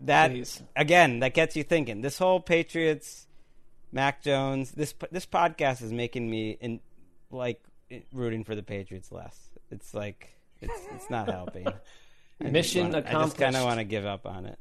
that 0.00 0.30
Please. 0.32 0.62
again, 0.76 1.20
that 1.20 1.34
gets 1.34 1.56
you 1.56 1.62
thinking. 1.62 2.00
This 2.02 2.18
whole 2.18 2.40
Patriots, 2.40 3.26
Mac 3.92 4.22
Jones, 4.22 4.72
this 4.72 4.94
this 5.10 5.26
podcast 5.26 5.82
is 5.82 5.92
making 5.92 6.28
me 6.28 6.50
in 6.60 6.80
like 7.30 7.62
rooting 8.12 8.44
for 8.44 8.54
the 8.54 8.62
Patriots 8.62 9.10
less. 9.12 9.38
It's 9.70 9.94
like 9.94 10.28
it's 10.60 10.80
it's 10.94 11.08
not 11.10 11.28
helping. 11.30 11.66
I 12.40 12.44
Mission 12.50 12.86
wanna- 12.90 12.98
I 12.98 13.00
just 13.02 13.08
accomplished. 13.12 13.36
kind 13.38 13.56
of 13.56 13.64
want 13.64 13.78
to 13.78 13.84
give 13.84 14.04
up 14.04 14.26
on 14.26 14.46
it. 14.46 14.58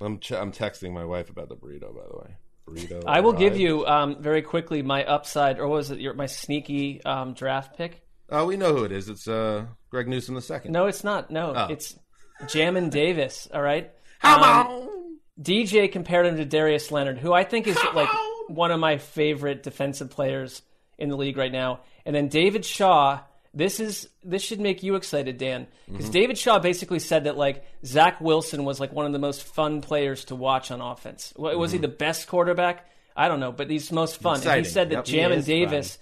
I'm 0.00 0.18
ch- 0.18 0.32
I'm 0.32 0.52
texting 0.52 0.92
my 0.92 1.04
wife 1.04 1.30
about 1.30 1.48
the 1.48 1.56
burrito. 1.56 1.94
By 1.94 2.02
the 2.10 2.18
way, 2.18 2.36
burrito. 2.68 3.02
I 3.06 3.20
will 3.20 3.32
give 3.32 3.56
you 3.56 3.86
um, 3.86 4.22
very 4.22 4.42
quickly 4.42 4.82
my 4.82 5.04
upside, 5.04 5.58
or 5.60 5.68
was 5.68 5.90
it 5.90 6.00
your, 6.00 6.14
my 6.14 6.26
sneaky 6.26 7.02
um, 7.04 7.34
draft 7.34 7.76
pick? 7.76 8.02
Oh, 8.30 8.46
we 8.46 8.56
know 8.56 8.74
who 8.74 8.84
it 8.84 8.92
is. 8.92 9.08
It's 9.08 9.28
uh 9.28 9.66
Greg 9.90 10.08
Newsome 10.08 10.34
the 10.34 10.42
second. 10.42 10.72
No, 10.72 10.86
it's 10.86 11.04
not. 11.04 11.30
No, 11.30 11.52
Oh. 11.54 11.66
it's 11.70 11.96
Jamin 12.44 12.90
Davis. 12.90 13.48
All 13.52 13.62
right. 13.62 13.90
Um, 14.22 15.18
DJ 15.40 15.90
compared 15.92 16.26
him 16.26 16.36
to 16.36 16.44
Darius 16.44 16.90
Leonard, 16.90 17.18
who 17.18 17.32
I 17.32 17.44
think 17.44 17.66
is 17.66 17.78
like 17.94 18.08
one 18.48 18.70
of 18.70 18.80
my 18.80 18.96
favorite 18.98 19.62
defensive 19.62 20.10
players 20.10 20.62
in 20.98 21.08
the 21.10 21.16
league 21.16 21.36
right 21.36 21.52
now. 21.52 21.80
And 22.06 22.14
then 22.14 22.28
David 22.28 22.64
Shaw. 22.64 23.20
This 23.54 23.78
is 23.78 24.08
this 24.24 24.42
should 24.42 24.58
make 24.60 24.82
you 24.82 24.96
excited, 24.96 25.38
Dan, 25.38 25.68
because 25.90 26.08
Mhm. 26.08 26.12
David 26.12 26.38
Shaw 26.38 26.58
basically 26.58 26.98
said 26.98 27.24
that 27.24 27.36
like 27.36 27.64
Zach 27.86 28.20
Wilson 28.20 28.64
was 28.64 28.80
like 28.80 28.92
one 28.92 29.06
of 29.06 29.12
the 29.12 29.18
most 29.20 29.44
fun 29.44 29.80
players 29.80 30.24
to 30.26 30.34
watch 30.34 30.70
on 30.72 30.80
offense. 30.80 31.32
Was 31.36 31.70
he 31.72 31.78
Mhm. 31.78 31.82
the 31.82 31.88
best 31.88 32.26
quarterback? 32.26 32.90
I 33.16 33.28
don't 33.28 33.38
know, 33.38 33.52
but 33.52 33.70
he's 33.70 33.92
most 33.92 34.16
fun. 34.20 34.40
And 34.46 34.64
he 34.66 34.70
said 34.70 34.90
that 34.90 35.06
Yep. 35.08 35.30
Jamin 35.30 35.36
is 35.36 35.46
Davis, 35.46 35.98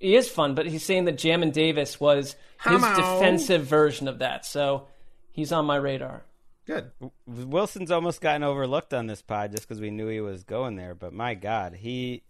he 0.00 0.16
is 0.16 0.28
fun, 0.28 0.54
but 0.56 0.66
he's 0.66 0.84
saying 0.84 1.04
that 1.04 1.16
Jamin 1.16 1.52
Davis 1.52 2.00
was 2.00 2.34
his 2.64 2.82
Hello. 2.82 2.96
defensive 3.20 3.64
version 3.64 4.08
of 4.08 4.18
that. 4.18 4.44
So 4.44 4.88
he's 5.30 5.52
on 5.52 5.66
my 5.66 5.76
radar. 5.76 6.24
Good. 6.66 6.90
Wilson's 7.26 7.90
almost 7.92 8.20
gotten 8.20 8.42
overlooked 8.42 8.92
on 8.94 9.06
this 9.06 9.22
pod 9.22 9.52
just 9.52 9.66
because 9.68 9.80
we 9.80 9.90
knew 9.90 10.08
he 10.08 10.20
was 10.20 10.42
going 10.44 10.74
there, 10.76 10.94
but 10.96 11.12
my 11.12 11.34
God, 11.34 11.74
he 11.76 12.22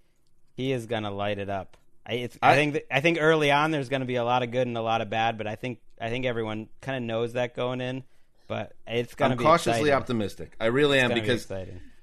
he 0.55 0.73
is 0.73 0.85
gonna 0.85 1.11
light 1.11 1.39
it 1.39 1.49
up. 1.49 1.79
I, 2.07 2.29
I, 2.43 2.53
I- 2.53 2.55
think 2.55 2.73
that, 2.75 2.95
I 2.95 3.01
think 3.01 3.19
early 3.21 3.51
on 3.51 3.71
there's 3.71 3.89
going 3.89 4.01
to 4.01 4.07
be 4.07 4.17
a 4.17 4.25
lot 4.25 4.43
of 4.43 4.51
good 4.51 4.67
and 4.67 4.77
a 4.77 4.83
lot 4.83 5.01
of 5.01 5.11
bad, 5.11 5.39
but 5.39 5.47
I 5.47 5.55
think 5.57 5.79
I 6.01 6.09
think 6.09 6.25
everyone 6.27 6.69
kind 6.81 6.97
of 6.97 7.03
knows 7.03 7.35
that 7.35 7.55
going 7.55 7.81
in. 7.81 8.05
But 8.49 8.73
it's 8.87 9.15
going 9.15 9.31
to 9.31 9.37
be 9.37 9.45
cautiously 9.45 9.73
exciting. 9.83 9.93
optimistic. 9.93 10.57
I 10.61 10.67
really 10.67 10.99
It's 10.99 11.05
am 11.05 11.11
gonna 11.11 11.21
be 11.21 11.27
because. 11.27 11.53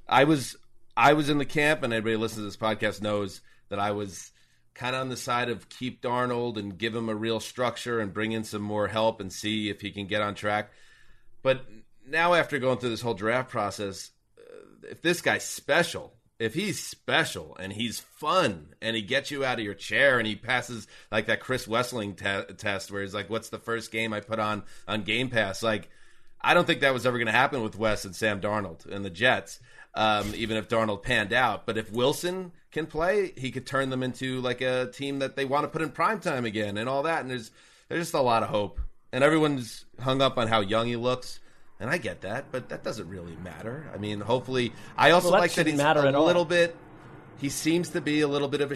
I 0.08 0.24
was 0.24 0.56
I 0.96 1.14
was 1.14 1.30
in 1.30 1.40
the 1.40 1.46
camp, 1.46 1.84
and 1.84 1.92
everybody 1.92 2.16
listening 2.16 2.44
to 2.44 2.46
this 2.46 2.58
podcast 2.58 3.02
knows 3.02 3.42
that 3.70 3.80
I 3.80 3.92
was 3.92 4.32
kind 4.74 4.96
of 4.96 5.02
on 5.02 5.10
the 5.10 5.18
side 5.18 5.50
of 5.50 5.68
keep 5.70 6.02
Darnold 6.02 6.58
and 6.58 6.78
give 6.78 6.96
him 6.96 7.10
a 7.10 7.16
real 7.16 7.40
structure 7.40 8.00
and 8.00 8.14
bring 8.14 8.32
in 8.32 8.44
some 8.44 8.62
more 8.62 8.88
help 8.88 9.20
and 9.20 9.34
see 9.34 9.70
if 9.70 9.82
he 9.82 9.92
can 9.92 10.08
get 10.08 10.22
on 10.22 10.36
track. 10.36 10.72
But 11.42 11.66
now, 12.08 12.34
after 12.34 12.60
going 12.60 12.78
through 12.78 12.92
this 12.92 13.02
whole 13.02 13.14
draft 13.14 13.50
process, 13.50 14.12
uh, 14.38 14.88
if 14.90 15.02
this 15.02 15.20
guy's 15.22 15.44
special, 15.44 16.14
if 16.40 16.54
he's 16.54 16.84
special 16.84 17.56
and 17.60 17.74
he's 17.74 18.00
fun 18.00 18.76
and 18.82 18.96
he 18.96 19.02
gets 19.02 19.32
you 19.32 19.44
out 19.44 19.60
of 19.60 19.66
your 19.66 19.74
chair 19.74 20.20
and 20.20 20.28
he 20.28 20.36
passes 20.36 20.88
like 21.12 21.28
that 21.28 21.40
Chris 21.40 21.68
Wesseling 21.68 22.16
te- 22.16 22.54
test 22.56 22.92
where 22.92 23.02
he's 23.02 23.14
like, 23.14 23.30
"What's 23.30 23.50
the 23.50 23.58
first 23.58 23.92
game 23.92 24.14
I 24.14 24.20
put 24.20 24.40
on 24.40 24.64
on 24.88 25.04
Game 25.04 25.30
Pass?" 25.30 25.64
Like, 25.64 25.90
I 26.42 26.54
don't 26.54 26.66
think 26.66 26.82
that 26.82 26.94
was 26.94 27.06
ever 27.06 27.18
going 27.18 27.28
to 27.28 27.32
happen 27.32 27.64
with 27.64 27.78
Wes 27.78 28.06
and 28.06 28.16
Sam 28.16 28.40
Darnold 28.40 28.86
and 28.86 29.04
the 29.04 29.10
Jets. 29.10 29.60
Um, 29.96 30.34
even 30.36 30.58
if 30.58 30.70
Darnold 30.70 31.02
panned 31.02 31.34
out, 31.34 31.66
but 31.66 31.76
if 31.76 31.92
Wilson 31.92 32.52
can 32.72 32.86
play, 32.86 33.34
he 33.36 33.50
could 33.50 33.66
turn 33.66 33.90
them 33.90 34.04
into 34.04 34.42
like 34.42 34.62
a 34.62 34.92
team 34.92 35.20
that 35.20 35.36
they 35.36 35.46
want 35.46 35.64
to 35.64 35.70
put 35.70 35.82
in 35.82 35.90
prime 35.90 36.20
time 36.20 36.46
again 36.46 36.78
and 36.78 36.88
all 36.88 37.04
that. 37.04 37.22
And 37.22 37.32
there's 37.32 37.50
there's 37.90 38.04
just 38.04 38.14
a 38.14 38.22
lot 38.22 38.44
of 38.44 38.50
hope. 38.50 38.80
And 39.12 39.24
everyone's 39.24 39.86
hung 40.00 40.22
up 40.22 40.38
on 40.38 40.48
how 40.48 40.60
young 40.60 40.86
he 40.86 40.98
looks. 40.98 41.40
And 41.80 41.90
I 41.90 41.98
get 41.98 42.22
that, 42.22 42.46
but 42.52 42.70
that 42.70 42.84
doesn't 42.84 43.08
really 43.08 43.36
matter. 43.44 43.90
I 43.94 43.98
mean, 43.98 44.20
hopefully, 44.20 44.74
I 44.98 45.12
also 45.12 45.26
Well, 45.28 45.34
that 45.34 45.40
like 45.42 45.52
that 45.52 45.56
shouldn't 45.56 45.74
he's 45.76 45.82
matter 45.84 46.02
a 46.02 46.08
at 46.08 46.16
all. 46.16 46.26
little 46.26 46.46
bit. 46.46 46.76
He 47.38 47.50
seems 47.50 47.90
to 47.90 48.02
be 48.02 48.22
a 48.22 48.28
little 48.28 48.48
bit 48.48 48.62
of 48.62 48.72
a. 48.72 48.76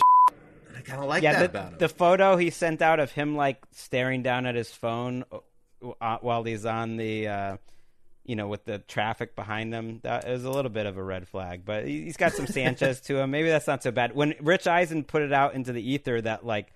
And 0.67 0.77
I 0.77 0.81
kind 0.81 1.01
of 1.01 1.07
like 1.09 1.23
yeah, 1.23 1.33
that 1.33 1.39
the, 1.51 1.59
about 1.59 1.73
him. 1.73 1.79
the 1.79 1.89
photo 1.89 2.37
he 2.37 2.51
sent 2.51 2.81
out 2.81 2.99
of 2.99 3.11
him 3.11 3.35
like 3.35 3.57
staring 3.71 4.21
down 4.21 4.45
at 4.45 4.53
his 4.53 4.71
phone 4.71 5.23
uh, 5.99 6.17
while 6.21 6.43
he's 6.43 6.63
on 6.65 6.97
the, 6.97 7.27
uh, 7.27 7.57
you 8.23 8.35
know, 8.35 8.47
with 8.47 8.65
the 8.65 8.77
traffic 8.77 9.35
behind 9.35 9.73
him, 9.73 9.99
that 10.03 10.27
is 10.27 10.43
a 10.45 10.51
little 10.51 10.69
bit 10.69 10.85
of 10.85 10.95
a 10.97 11.03
red 11.03 11.27
flag. 11.27 11.63
But 11.65 11.87
he's 11.87 12.17
got 12.17 12.33
some 12.33 12.45
Sanchez 12.45 13.01
to 13.01 13.17
him. 13.17 13.31
Maybe 13.31 13.49
that's 13.49 13.65
not 13.65 13.81
so 13.81 13.89
bad. 13.89 14.13
When 14.13 14.35
Rich 14.39 14.67
Eisen 14.67 15.03
put 15.05 15.23
it 15.23 15.33
out 15.33 15.55
into 15.55 15.73
the 15.73 15.81
ether 15.81 16.21
that 16.21 16.45
like 16.45 16.71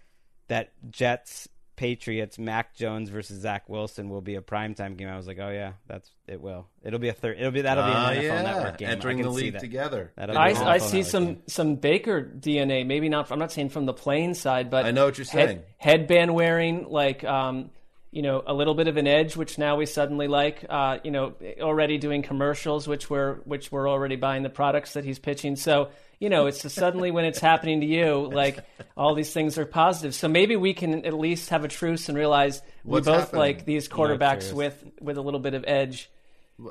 that 0.48 0.72
Jets 0.90 1.48
Patriots 1.76 2.40
Mac 2.40 2.74
Jones 2.76 3.10
versus 3.10 3.42
Zach 3.42 3.68
Wilson 3.68 4.10
will 4.10 4.22
be 4.22 4.36
a 4.36 4.42
primetime 4.42 4.96
game, 4.98 5.08
I 5.10 5.18
was 5.18 5.28
like, 5.28 5.40
oh 5.40 5.50
yeah, 5.50 5.74
that's 5.88 6.10
it 6.28 6.40
will. 6.42 6.68
It'll 6.84 7.00
be 7.00 7.10
a 7.10 7.14
third. 7.14 7.38
It'll 7.38 7.52
be 7.52 7.62
that'll 7.62 7.84
be 7.84 7.90
an 7.92 7.96
Ah, 7.98 8.10
NFL 8.12 8.22
yeah. 8.24 8.42
Network 8.42 8.78
game. 8.78 8.90
Entering 8.90 9.22
the 9.22 9.30
league 9.30 9.54
that. 9.54 9.60
together. 9.62 10.12
That'll 10.16 10.38
I, 10.38 10.48
I 10.50 10.78
see 10.78 10.98
Network 10.98 11.06
some 11.12 11.26
game. 11.26 11.42
some 11.48 11.76
Baker 11.76 12.24
DNA. 12.24 12.86
Maybe 12.86 13.10
not. 13.10 13.32
I'm 13.32 13.40
not 13.40 13.52
saying 13.52 13.70
from 13.70 13.86
the 13.86 13.94
playing 13.94 14.34
side, 14.36 14.70
but 14.70 14.86
I 14.86 14.92
know 14.92 15.06
what 15.06 15.18
you're 15.18 15.26
head- 15.28 15.50
saying. 15.50 15.62
headband 15.78 16.34
wearing, 16.34 16.88
like 16.90 17.24
um, 17.24 17.72
you 18.12 18.22
know, 18.22 18.42
a 18.48 18.54
little 18.54 18.76
bit 18.76 18.88
of 18.88 18.96
an 18.96 19.08
edge, 19.08 19.36
which 19.36 19.58
now 19.58 19.76
we 19.76 19.86
suddenly 19.86 20.28
like. 20.30 20.66
Uh, 20.70 21.00
you 21.04 21.12
know, 21.12 21.34
already 21.60 21.98
doing 21.98 22.22
commercials, 22.22 22.88
which 22.88 23.10
we're 23.10 23.36
which 23.44 23.72
we're 23.72 23.90
already 23.90 24.16
buying 24.16 24.44
the 24.44 24.50
products 24.50 24.94
that 24.94 25.04
he's 25.04 25.20
pitching. 25.20 25.56
So 25.58 25.90
you 26.20 26.30
know, 26.30 26.46
it's 26.48 26.72
suddenly 26.74 27.12
when 27.12 27.26
it's 27.26 27.40
happening 27.40 27.82
to 27.82 27.86
you, 27.86 28.30
like 28.34 28.60
all 28.96 29.16
these 29.16 29.32
things 29.34 29.58
are 29.58 29.66
positive. 29.66 30.16
So 30.16 30.28
maybe 30.28 30.56
we 30.56 30.74
can 30.74 31.06
at 31.06 31.14
least 31.14 31.50
have 31.50 31.64
a 31.64 31.68
truce 31.68 32.08
and 32.10 32.18
realize 32.18 32.62
What's 32.84 33.06
we 33.08 33.12
both 33.14 33.20
happening? 33.26 33.40
like 33.40 33.66
these 33.66 33.88
quarterbacks 33.90 34.40
truce. 34.50 34.54
with 34.54 34.86
with 35.02 35.18
a 35.18 35.22
little 35.22 35.40
bit 35.40 35.54
of 35.54 35.64
edge 35.68 36.10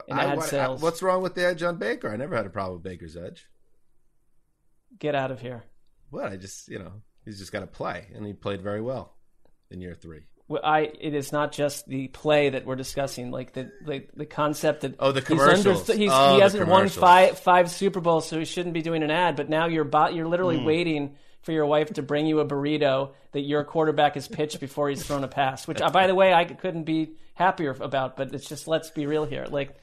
in 0.09 0.17
I- 0.19 0.25
ad 0.33 0.37
what- 0.39 0.49
sales. 0.49 0.81
what's 0.83 1.03
wrong 1.03 1.23
with 1.23 1.35
the 1.35 1.45
edge 1.47 1.63
on 1.63 1.77
Baker? 1.77 2.09
I 2.11 2.17
never 2.17 2.35
had 2.37 2.47
a 2.47 2.51
problem 2.51 2.75
with 2.77 2.85
Baker's 2.85 3.17
edge. 3.17 3.47
Get 4.99 5.15
out 5.15 5.31
of 5.31 5.41
here. 5.41 5.65
What? 6.11 6.27
I 6.33 6.37
just, 6.37 6.69
you 6.69 6.79
know, 6.79 6.93
he's 7.25 7.39
just 7.39 7.51
got 7.53 7.61
to 7.61 7.67
play, 7.67 8.07
and 8.15 8.25
he 8.25 8.33
played 8.33 8.63
very 8.63 8.81
well 8.81 9.17
in 9.71 9.81
year 9.81 9.95
three. 9.95 10.21
Well, 10.47 10.61
I 10.63 10.81
it 11.01 11.15
is 11.15 11.33
not 11.33 11.53
just 11.53 11.87
the 11.89 12.09
play 12.09 12.51
that 12.51 12.67
we're 12.67 12.77
discussing, 12.77 13.31
like 13.31 13.53
the 13.55 13.71
the, 13.85 14.05
the 14.15 14.27
concept 14.27 14.83
that 14.83 14.95
Oh, 14.99 15.11
the 15.13 15.21
he's 15.21 15.31
under- 15.31 15.45
commercials. 15.53 15.87
he's, 15.89 16.11
Oh, 16.13 16.35
he 16.35 16.41
hasn't 16.43 16.69
won 16.69 16.89
five 16.91 17.39
five 17.39 17.71
Super 17.71 18.01
Bowls, 18.01 18.29
so 18.29 18.39
he 18.39 18.45
shouldn't 18.45 18.75
be 18.75 18.83
doing 18.83 19.03
an 19.03 19.11
ad. 19.11 19.37
But 19.37 19.49
now 19.49 19.67
you're 19.69 19.85
bo- 19.85 20.09
you're 20.11 20.29
literally 20.29 20.59
Hmm. 20.59 20.65
waiting 20.67 21.17
for 21.43 21.53
your 21.53 21.65
wife 21.67 21.93
to 21.95 22.03
bring 22.03 22.27
you 22.27 22.41
a 22.41 22.47
burrito 22.47 23.11
that 23.33 23.41
your 23.41 23.65
quarterback 23.65 24.15
has 24.15 24.29
pitched 24.29 24.61
before 24.61 24.89
he's 24.91 25.03
thrown 25.07 25.25
a 25.25 25.29
pass. 25.29 25.67
Which, 25.67 25.81
uh, 25.81 25.91
by 25.91 26.07
the 26.07 26.15
way, 26.15 26.33
I 26.35 26.45
couldn't 26.45 26.85
be 26.85 27.13
happier 27.35 27.75
about. 27.81 28.17
But 28.17 28.35
it's 28.35 28.47
just 28.49 28.69
let's 28.69 28.91
be 28.91 29.07
real 29.07 29.25
here. 29.25 29.47
Like 29.51 29.75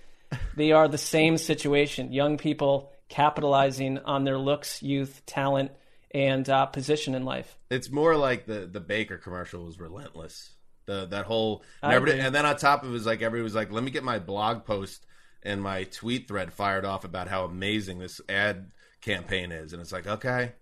they 0.55 0.71
are 0.73 0.88
the 0.88 0.97
same 0.99 1.38
situation. 1.38 2.13
Young 2.13 2.38
people 2.38 2.91
capitalizing 3.09 3.97
on 3.99 4.23
their 4.25 4.38
looks, 4.38 4.81
youth, 4.83 5.21
talent, 5.25 5.71
and 6.13 6.49
uh, 6.49 6.65
position 6.65 7.15
in 7.15 7.23
life. 7.25 7.57
It's 7.69 7.89
more 7.89 8.15
like 8.15 8.45
the 8.45 8.67
the 8.71 8.79
Baker 8.79 9.17
commercial 9.17 9.65
was 9.65 9.79
relentless. 9.79 10.51
The 10.85 11.05
that 11.07 11.25
whole 11.25 11.63
and, 11.81 11.93
everybody- 11.93 12.19
and 12.19 12.33
then 12.33 12.45
on 12.45 12.57
top 12.57 12.83
of 12.83 12.89
it 12.89 12.93
was 12.93 13.05
like 13.05 13.21
everybody 13.21 13.43
was 13.43 13.55
like, 13.55 13.71
let 13.71 13.83
me 13.83 13.91
get 13.91 14.03
my 14.03 14.19
blog 14.19 14.65
post 14.65 15.05
and 15.43 15.61
my 15.61 15.83
tweet 15.85 16.27
thread 16.27 16.53
fired 16.53 16.85
off 16.85 17.03
about 17.03 17.27
how 17.27 17.45
amazing 17.45 17.99
this 17.99 18.21
ad 18.29 18.71
campaign 19.01 19.51
is, 19.51 19.73
and 19.73 19.81
it's 19.81 19.91
like, 19.91 20.05
okay, 20.05 20.53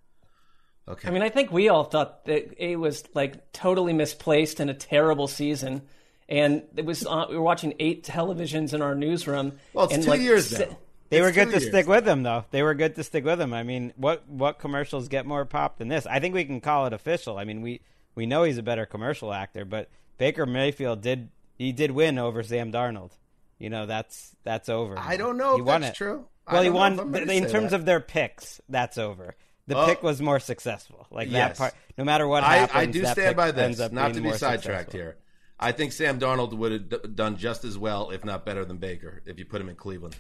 okay. 0.88 1.08
I 1.08 1.12
mean, 1.12 1.22
I 1.22 1.30
think 1.30 1.52
we 1.52 1.70
all 1.70 1.84
thought 1.84 2.26
that 2.26 2.54
it 2.58 2.78
was 2.78 3.04
like 3.14 3.52
totally 3.52 3.94
misplaced 3.94 4.60
and 4.60 4.70
a 4.70 4.74
terrible 4.74 5.28
season. 5.28 5.82
And 6.30 6.62
it 6.76 6.86
was 6.86 7.08
uh, 7.08 7.26
we 7.28 7.36
were 7.36 7.42
watching 7.42 7.74
eight 7.80 8.06
televisions 8.06 8.76
in 8.76 8.84
our 8.84 8.94
newsroom. 8.94 9.54
Well, 9.74 9.88
it's 9.90 10.06
two 10.06 10.12
like, 10.12 10.22
years 10.22 10.58
now. 10.58 10.78
They 11.10 11.22
were 11.22 11.32
good 11.32 11.46
to 11.52 11.60
years. 11.60 11.68
stick 11.68 11.88
with 11.88 12.08
him, 12.08 12.24
though. 12.24 12.46
They 12.52 12.62
were 12.64 12.74
good 12.76 12.96
to 12.96 13.04
stick 13.04 13.26
with 13.26 13.42
him. 13.42 13.54
I 13.54 13.64
mean, 13.64 13.94
what 13.96 14.28
what 14.28 14.60
commercials 14.60 15.08
get 15.08 15.26
more 15.26 15.44
pop 15.46 15.78
than 15.78 15.88
this? 15.88 16.06
I 16.06 16.20
think 16.20 16.36
we 16.36 16.46
can 16.46 16.62
call 16.62 16.86
it 16.86 16.94
official. 16.94 17.38
I 17.38 17.46
mean, 17.46 17.62
we 17.62 17.82
we 18.16 18.26
know 18.26 18.44
he's 18.44 18.58
a 18.58 18.64
better 18.64 18.86
commercial 18.86 19.34
actor, 19.34 19.66
but 19.66 19.90
Baker 20.18 20.46
Mayfield 20.46 21.02
did 21.02 21.30
he 21.58 21.72
did 21.72 21.92
win 21.92 22.18
over 22.20 22.44
Sam 22.44 22.72
Darnold. 22.72 23.12
You 23.58 23.70
know, 23.70 23.86
that's 23.86 24.36
that's 24.44 24.70
over. 24.70 24.98
I 24.98 25.18
don't 25.18 25.38
know 25.38 25.56
He 25.56 25.62
if 25.62 25.66
won 25.68 25.82
that's 25.82 25.96
it. 25.96 25.98
true. 25.98 26.26
Well, 26.52 26.64
he 26.64 26.70
won 26.70 26.94
if 26.94 27.00
I'm 27.00 27.12
ready 27.12 27.26
to 27.26 27.34
in 27.34 27.44
terms 27.50 27.72
that. 27.72 27.76
of 27.82 27.86
their 27.86 28.00
picks. 28.00 28.62
That's 28.70 28.98
over. 28.98 29.36
The 29.68 29.78
Oh. 29.78 29.86
pick 29.86 30.02
was 30.02 30.20
more 30.22 30.40
successful. 30.40 31.06
Like 31.12 31.30
Yes. 31.30 31.58
that 31.58 31.58
part. 31.58 31.74
No 31.98 32.04
matter 32.04 32.28
what 32.28 32.44
I, 32.44 32.58
happens, 32.58 32.78
I 32.82 32.86
do 32.88 33.02
that 33.04 33.12
stand 33.14 33.28
pick 33.30 33.38
by 33.38 33.48
ends 33.50 33.78
this. 33.78 33.86
up 33.86 33.92
Not 33.92 34.14
to 34.16 34.22
be 34.22 34.32
sidetracked 34.34 34.64
successful. 34.92 35.00
here. 35.00 35.18
I 35.60 35.72
think 35.74 35.92
Sam 35.92 36.20
Darnold 36.20 36.54
would 36.54 36.72
have 36.72 36.90
d- 36.90 36.98
done 37.14 37.36
just 37.38 37.66
as 37.66 37.78
well, 37.78 38.10
if 38.12 38.24
not 38.26 38.46
better, 38.46 38.64
than 38.66 38.78
Baker 38.78 39.22
if 39.26 39.38
you 39.38 39.46
put 39.46 39.60
him 39.62 39.70
in 39.70 39.76
Cleveland. 39.76 40.16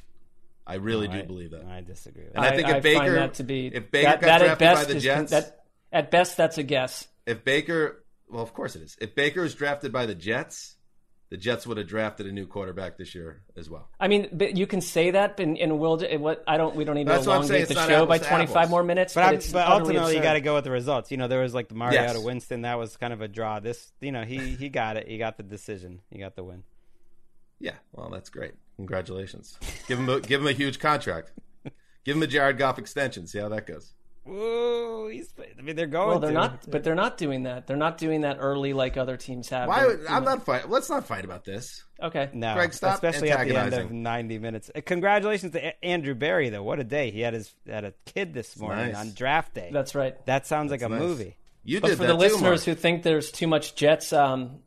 I 0.69 0.75
really 0.75 1.07
No, 1.07 1.13
do 1.15 1.19
I- 1.19 1.23
believe 1.23 1.51
that. 1.51 1.65
I 1.65 1.81
disagree. 1.81 2.25
With 2.25 2.35
And 2.35 2.45
I, 2.45 2.55
think 2.55 2.67
if 2.69 2.83
Baker, 2.83 2.99
find 2.99 3.15
that 3.15 3.33
to 3.35 3.43
be 3.43 3.67
if 3.67 3.89
Baker 3.91 4.09
that, 4.09 4.21
got 4.21 4.27
that 4.27 4.41
at 4.41 4.45
drafted 4.45 4.59
best 4.59 4.87
by 4.87 4.91
the 4.93 4.97
is 4.97 5.03
Jets, 5.03 5.31
that 5.31 5.63
at 5.91 6.11
best 6.11 6.37
that's 6.37 6.57
a 6.57 6.63
guess. 6.63 7.07
if 7.25 7.43
Baker, 7.43 8.03
well, 8.29 8.43
of 8.43 8.53
course 8.53 8.75
it 8.75 8.83
is. 8.83 8.95
If 9.01 9.15
Baker 9.15 9.43
is 9.43 9.55
drafted 9.55 9.91
by 9.91 10.05
the 10.05 10.13
Jets, 10.15 10.75
the 11.29 11.37
Jets 11.37 11.67
would 11.67 11.77
have 11.77 11.87
drafted 11.87 12.25
a 12.25 12.31
new 12.31 12.47
quarterback 12.47 12.97
this 12.97 13.13
year 13.13 13.41
as 13.55 13.69
well. 13.69 13.87
I 13.99 14.07
mean, 14.07 14.29
but 14.31 14.57
you 14.57 14.65
can 14.65 14.81
say 14.81 15.11
that, 15.11 15.37
but 15.37 15.43
in, 15.43 15.57
in 15.57 15.77
we'll 15.77 15.99
what 16.19 16.43
I 16.47 16.57
don't. 16.57 16.75
We 16.75 16.85
don't 16.85 16.95
need 16.95 17.05
to 17.05 17.11
That's 17.13 17.27
what 17.27 17.37
I'm 17.37 17.43
saying, 17.45 17.65
elongate 17.67 17.77
the 17.77 17.87
show 17.87 18.05
by 18.07 18.17
25 18.17 18.69
more 18.69 18.83
minutes. 18.83 19.13
But, 19.13 19.25
But, 19.25 19.33
it's 19.35 19.51
but 19.51 19.67
utterly 19.67 19.97
ultimately, 19.97 20.15
you 20.17 20.21
got 20.23 20.33
to 20.33 20.41
go 20.41 20.55
with 20.55 20.63
the 20.63 20.71
results. 20.71 21.11
You 21.11 21.17
know, 21.17 21.27
there 21.27 21.41
was 21.41 21.53
like 21.53 21.67
the 21.67 21.75
Mariota 21.75 22.13
Yes. 22.15 22.23
Winston. 22.23 22.61
That 22.61 22.79
was 22.79 22.97
kind 22.97 23.13
of 23.13 23.21
a 23.21 23.27
draw. 23.27 23.59
This, 23.59 23.91
you 24.01 24.11
know, 24.11 24.23
he 24.23 24.37
he 24.55 24.69
got 24.69 24.97
it. 24.97 25.07
He 25.07 25.17
got 25.19 25.37
the 25.37 25.43
decision. 25.43 26.01
He 26.09 26.17
got 26.19 26.35
the 26.35 26.43
win. 26.43 26.63
Yeah, 27.59 27.75
well, 27.91 28.09
that's 28.09 28.29
great. 28.29 28.53
Congratulations. 28.77 29.57
give 29.87 29.99
him 29.99 30.07
a, 30.09 30.19
give 30.21 30.41
him 30.41 30.47
a 30.47 30.51
huge 30.53 30.79
contract. 30.79 31.31
give 32.05 32.15
him 32.15 32.23
a 32.23 32.27
Jared 32.27 32.57
Goff 32.57 32.79
extension. 32.79 33.27
See 33.27 33.39
how 33.39 33.49
that 33.49 33.67
goes. 33.67 33.93
Whoa, 34.25 35.07
he's. 35.11 35.33
I 35.57 35.61
mean, 35.61 35.75
they're 35.75 35.87
going. 35.87 36.09
Well, 36.09 36.19
they're 36.19 36.29
to. 36.29 36.35
not, 36.35 36.69
but 36.69 36.83
they're 36.83 36.93
not 36.95 37.17
doing 37.17 37.43
that. 37.43 37.65
They're 37.67 37.75
not 37.77 37.97
doing 37.97 38.21
that 38.21 38.37
early 38.39 38.73
like 38.73 38.95
other 38.95 39.17
teams 39.17 39.49
have. 39.49 39.67
Why? 39.67 39.79
They're- 39.79 39.97
Would, 39.97 40.07
I'm 40.07 40.23
know- 40.23 40.35
not 40.35 40.45
fight. 40.45 40.69
Let's 40.69 40.89
not 40.89 41.07
fight 41.07 41.25
about 41.25 41.45
this. 41.45 41.83
Okay. 42.01 42.29
No, 42.33 42.53
Gregg, 42.53 42.73
stop 42.73 42.93
especially 42.95 43.31
at 43.31 43.39
the 43.47 43.55
end 43.55 43.57
of 43.57 43.73
antagonizing. 43.73 44.03
90 44.03 44.39
minutes. 44.39 44.71
Uh, 44.73 44.81
Congratulations 44.85 45.51
to 45.53 45.83
Andrew 45.85 46.13
Berry, 46.15 46.49
though. 46.49 46.63
What 46.63 46.79
a 46.79 46.83
day! 46.83 47.11
He 47.11 47.21
had 47.21 47.33
his 47.33 47.53
had 47.67 47.83
a 47.85 47.93
kid 48.05 48.33
this 48.33 48.55
morning 48.57 48.93
nice. 48.93 48.97
on 48.97 49.13
draft 49.13 49.53
day. 49.55 49.69
That's 49.73 49.95
right. 49.95 50.23
That 50.25 50.45
sounds 50.47 50.71
like 50.71 50.81
a 50.83 50.89
nice. 50.89 50.99
movie. 50.99 51.35
You 51.63 51.81
But 51.81 51.87
did 51.89 51.97
for 51.97 52.03
that 52.03 52.07
the 52.07 52.13
too, 52.13 52.19
listeners 52.19 52.41
Marc. 52.41 52.61
who 52.63 52.75
think 52.75 53.03
there's 53.03 53.31
too 53.31 53.47
much 53.47 53.75
Jets 53.75 54.13
um, 54.13 54.59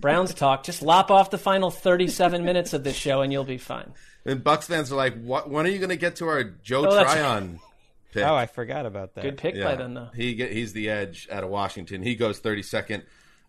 Browns 0.00 0.34
talk, 0.34 0.64
just 0.64 0.82
lop 0.82 1.10
off 1.10 1.30
the 1.30 1.38
final 1.38 1.70
37 1.70 2.44
minutes 2.44 2.72
of 2.72 2.84
this 2.84 2.96
show 2.96 3.20
and 3.22 3.32
you'll 3.32 3.44
be 3.44 3.58
fine. 3.58 3.92
And 4.24 4.42
Bucks 4.44 4.66
fans 4.66 4.92
are 4.92 4.96
like, 4.96 5.20
"What? 5.22 5.48
When 5.50 5.64
are 5.66 5.68
you 5.70 5.78
going 5.78 5.88
to 5.90 5.96
get 5.96 6.16
to 6.16 6.26
our 6.28 6.44
Joe 6.44 6.86
Oh, 6.86 7.02
Tryon 7.02 7.60
pick. 8.12 8.24
Oh, 8.24 8.34
I 8.34 8.46
forgot 8.46 8.84
about 8.86 9.14
that. 9.14 9.22
Good 9.22 9.38
pick 9.38 9.54
by 9.62 9.74
them, 9.76 9.94
though. 9.94 10.08
He 10.14 10.34
get, 10.34 10.52
he's 10.52 10.72
the 10.72 10.90
edge 10.90 11.28
out 11.30 11.44
of 11.44 11.50
Washington. 11.50 12.02
He 12.02 12.14
goes 12.14 12.40
32nd 12.40 13.04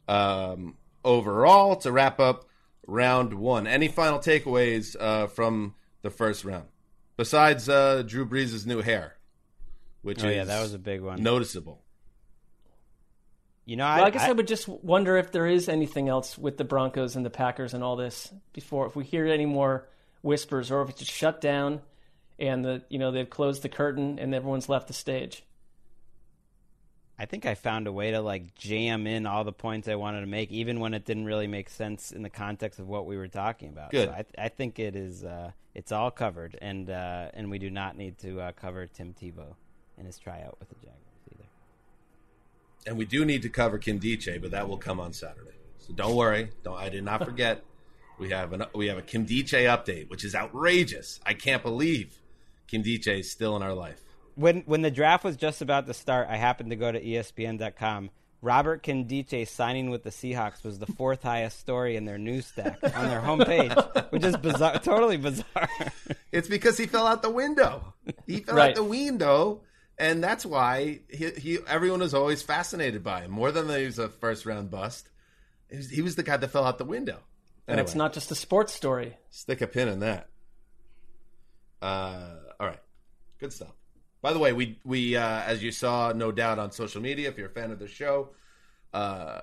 um, 0.08 0.76
overall 1.04 1.76
to 1.78 1.92
wrap 1.92 2.20
up 2.20 2.46
round 2.88 3.34
one. 3.34 3.68
Any 3.68 3.88
final 3.88 4.20
takeaways 4.20 4.96
uh, 5.00 5.28
from 5.28 5.76
the 6.02 6.10
first 6.10 6.46
round 6.46 6.66
besides 7.18 7.68
uh, 7.68 8.02
Drew 8.06 8.26
Brees' 8.26 8.66
new 8.66 8.82
hair, 8.82 9.18
which 10.02 10.24
Oh, 10.24 10.28
is 10.28 10.36
yeah, 10.36 10.44
that 10.46 10.62
was 10.62 10.74
a 10.74 10.80
big 10.80 11.02
one. 11.02 11.22
noticeable. 11.22 11.84
You 13.70 13.76
know, 13.76 13.84
Well, 13.84 14.04
I, 14.04 14.08
I, 14.08 14.10
guess 14.10 14.24
I, 14.24 14.32
would 14.32 14.48
just 14.48 14.68
wonder 14.68 15.16
if 15.18 15.32
there 15.32 15.46
is 15.46 15.70
anything 15.70 16.10
else 16.10 16.40
with 16.40 16.58
the 16.58 16.64
Broncos 16.64 17.16
and 17.16 17.24
the 17.24 17.30
Packers 17.30 17.76
and 17.76 17.84
all 17.84 17.96
this 17.96 18.34
before 18.52 18.88
if 18.88 18.96
we 18.96 19.04
hear 19.04 19.28
any 19.28 19.46
more 19.46 19.88
whispers 20.24 20.72
or 20.72 20.82
if 20.82 20.90
it's 20.90 21.00
just 21.00 21.12
shut 21.12 21.40
down 21.40 21.82
and 22.40 22.66
the 22.66 22.82
you 22.90 22.98
know 22.98 23.12
they've 23.12 23.30
closed 23.30 23.62
the 23.62 23.70
curtain 23.70 24.18
and 24.18 24.34
everyone's 24.34 24.70
left 24.70 24.88
the 24.88 24.94
stage. 24.94 25.44
I 27.20 27.26
think 27.26 27.46
I 27.46 27.54
found 27.54 27.86
a 27.86 27.92
way 27.92 28.10
to 28.10 28.22
like 28.22 28.56
jam 28.56 29.06
in 29.06 29.28
all 29.28 29.44
the 29.44 29.52
points 29.52 29.88
I 29.88 29.96
wanted 29.96 30.22
to 30.22 30.28
make, 30.28 30.52
even 30.52 30.80
when 30.80 30.96
it 30.96 31.06
didn't 31.06 31.26
really 31.26 31.48
make 31.48 31.70
sense 31.70 32.12
in 32.12 32.24
the 32.24 32.30
context 32.32 32.80
of 32.80 32.88
what 32.88 33.06
we 33.06 33.18
were 33.18 33.28
talking 33.28 33.70
about. 33.70 33.92
Good. 33.92 34.10
So 34.10 34.16
I, 34.16 34.46
I 34.46 34.50
think 34.50 34.80
it 34.80 34.96
is. 34.96 35.24
Uh, 35.24 35.52
it's 35.76 35.92
all 35.92 36.10
covered, 36.10 36.58
and 36.60 36.90
uh, 36.90 37.30
and 37.36 37.52
we 37.52 37.60
do 37.60 37.70
not 37.70 37.96
need 37.96 38.18
to 38.20 38.42
uh, 38.42 38.52
cover 38.54 38.88
Tim 38.88 39.14
Tebow 39.14 39.54
and 39.96 40.08
his 40.08 40.18
tryout 40.18 40.58
with 40.60 40.70
the 40.70 40.76
Jaguars 40.76 40.96
either. 40.96 40.99
And 42.88 42.98
we 42.98 43.06
do 43.06 43.26
need 43.26 43.42
to 43.44 43.50
cover 43.50 43.78
Nkemdiche, 43.78 44.42
but 44.42 44.52
that 44.52 44.68
will 44.68 44.78
come 44.78 45.00
on 45.00 45.14
Saturday. 45.14 45.52
So 45.80 45.94
don't 45.94 46.16
worry. 46.16 46.50
Don't 46.64 46.78
I 46.78 46.90
did 46.90 47.04
not 47.04 47.24
forget. 47.26 47.64
we 48.18 48.30
have 48.32 48.54
an 48.54 48.64
we 48.74 48.88
have 48.88 48.98
a 48.98 49.02
Nkemdiche 49.02 49.66
update, 49.68 50.10
which 50.10 50.24
is 50.26 50.34
outrageous. 50.36 51.20
I 51.26 51.34
can't 51.34 51.62
believe 51.64 52.20
Nkemdiche 52.72 53.20
is 53.20 53.32
still 53.32 53.56
in 53.56 53.62
our 53.64 53.74
life. 53.74 54.00
When 54.36 54.62
when 54.66 54.82
the 54.82 54.92
draft 54.92 55.24
was 55.24 55.36
just 55.36 55.62
about 55.62 55.88
to 55.88 55.94
start, 55.94 56.28
I 56.30 56.38
happened 56.38 56.70
to 56.70 56.76
go 56.76 56.92
to 56.92 57.00
ESPN.com. 57.04 58.12
Robert 58.42 58.84
Nkemdiche 58.84 59.46
signing 59.50 59.90
with 59.90 60.04
the 60.04 60.12
Seahawks 60.12 60.64
was 60.64 60.80
the 60.80 60.86
fourth 60.88 61.24
highest 61.24 61.60
story 61.60 61.98
in 61.98 62.06
their 62.06 62.18
news 62.18 62.46
stack 62.46 62.80
on 62.96 63.10
their 63.10 63.20
homepage, 63.20 64.12
which 64.12 64.24
is 64.24 64.38
bizarre, 64.38 64.80
totally 64.80 65.18
bizarre. 65.18 65.68
It's 66.32 66.48
because 66.48 66.78
he 66.78 66.86
fell 66.86 67.06
out 67.06 67.22
the 67.22 67.30
window. 67.30 67.94
He 68.26 68.40
fell 68.40 68.56
Right. 68.56 68.70
out 68.70 68.76
the 68.76 68.84
window, 68.86 69.60
and 70.00 70.24
that's 70.24 70.46
why 70.46 71.02
he, 71.10 71.30
he 71.32 71.58
everyone 71.68 72.00
was 72.00 72.14
always 72.14 72.42
fascinated 72.42 73.04
by 73.04 73.22
him 73.22 73.32
more 73.32 73.52
than 73.52 73.68
that 73.68 73.80
he 73.80 73.86
was 73.86 74.00
a 74.00 74.10
first 74.10 74.46
round 74.46 74.72
bust. 74.72 75.10
He 75.70 75.78
was, 75.78 75.90
he 75.90 76.02
was 76.02 76.16
the 76.16 76.24
guy 76.24 76.38
that 76.38 76.48
fell 76.50 76.66
out 76.66 76.78
the 76.78 76.86
window. 76.86 77.20
And 77.68 77.80
it's 77.80 77.94
not 77.94 78.14
just 78.14 78.32
a 78.32 78.36
sports 78.36 78.74
story. 78.74 79.16
Stick 79.30 79.62
a 79.62 79.68
pin 79.68 79.88
in 79.90 80.00
that. 80.00 80.30
Uh, 81.82 82.36
all 82.60 82.68
right, 82.68 82.80
good 83.40 83.54
stuff. 83.54 83.72
By 84.22 84.34
the 84.34 84.40
way, 84.40 84.54
we 84.54 84.80
we 84.84 85.16
uh, 85.16 85.42
as 85.44 85.64
you 85.64 85.72
saw, 85.72 86.12
no 86.12 86.32
doubt 86.32 86.60
on 86.60 86.72
social 86.72 87.02
media, 87.02 87.30
if 87.30 87.38
you're 87.38 87.48
a 87.48 87.52
fan 87.52 87.72
of 87.72 87.80
the 87.80 87.88
show, 87.88 88.30
uh, 88.94 89.40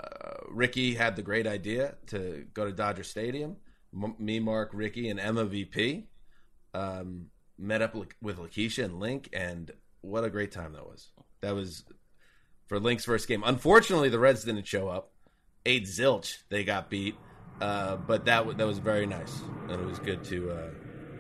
Ricky 0.48 0.94
had 0.94 1.16
the 1.16 1.22
great 1.22 1.46
idea 1.46 1.94
to 2.08 2.46
go 2.52 2.64
to 2.64 2.72
Dodger 2.72 3.04
Stadium. 3.04 3.56
M- 3.94 4.16
me, 4.18 4.40
Marc, 4.40 4.70
Ricky, 4.74 5.08
and 5.08 5.18
Emma 5.18 5.44
VP 5.44 6.08
um, 6.74 7.26
met 7.56 7.80
up 7.80 7.94
with- 7.94 8.08
with 8.20 8.38
Lakeisha 8.38 8.84
and 8.84 8.98
Link, 9.00 9.30
and 9.32 9.70
what 10.01 10.24
a 10.24 10.31
great 10.31 10.52
time 10.52 10.73
that 10.73 10.86
was. 10.86 11.09
That 11.40 11.55
was 11.55 11.85
for 12.66 12.78
Link's 12.81 13.05
first 13.05 13.28
game. 13.28 13.43
Unfortunately, 13.44 14.09
the 14.09 14.18
Reds 14.18 14.44
didn't 14.44 14.66
show 14.66 14.89
up. 14.89 15.12
Eight 15.64 15.85
zilch, 15.85 16.39
they 16.48 16.64
got 16.64 16.90
beat. 16.90 17.16
Uh, 17.60 17.97
but 17.97 18.27
that 18.27 18.39
w- 18.39 18.56
that 18.56 18.66
was 18.66 18.78
very 18.78 19.06
nice, 19.06 19.40
and 19.68 19.81
it 19.81 19.86
was 19.86 19.98
good 19.98 20.23
to 20.24 20.51
uh, 20.51 20.70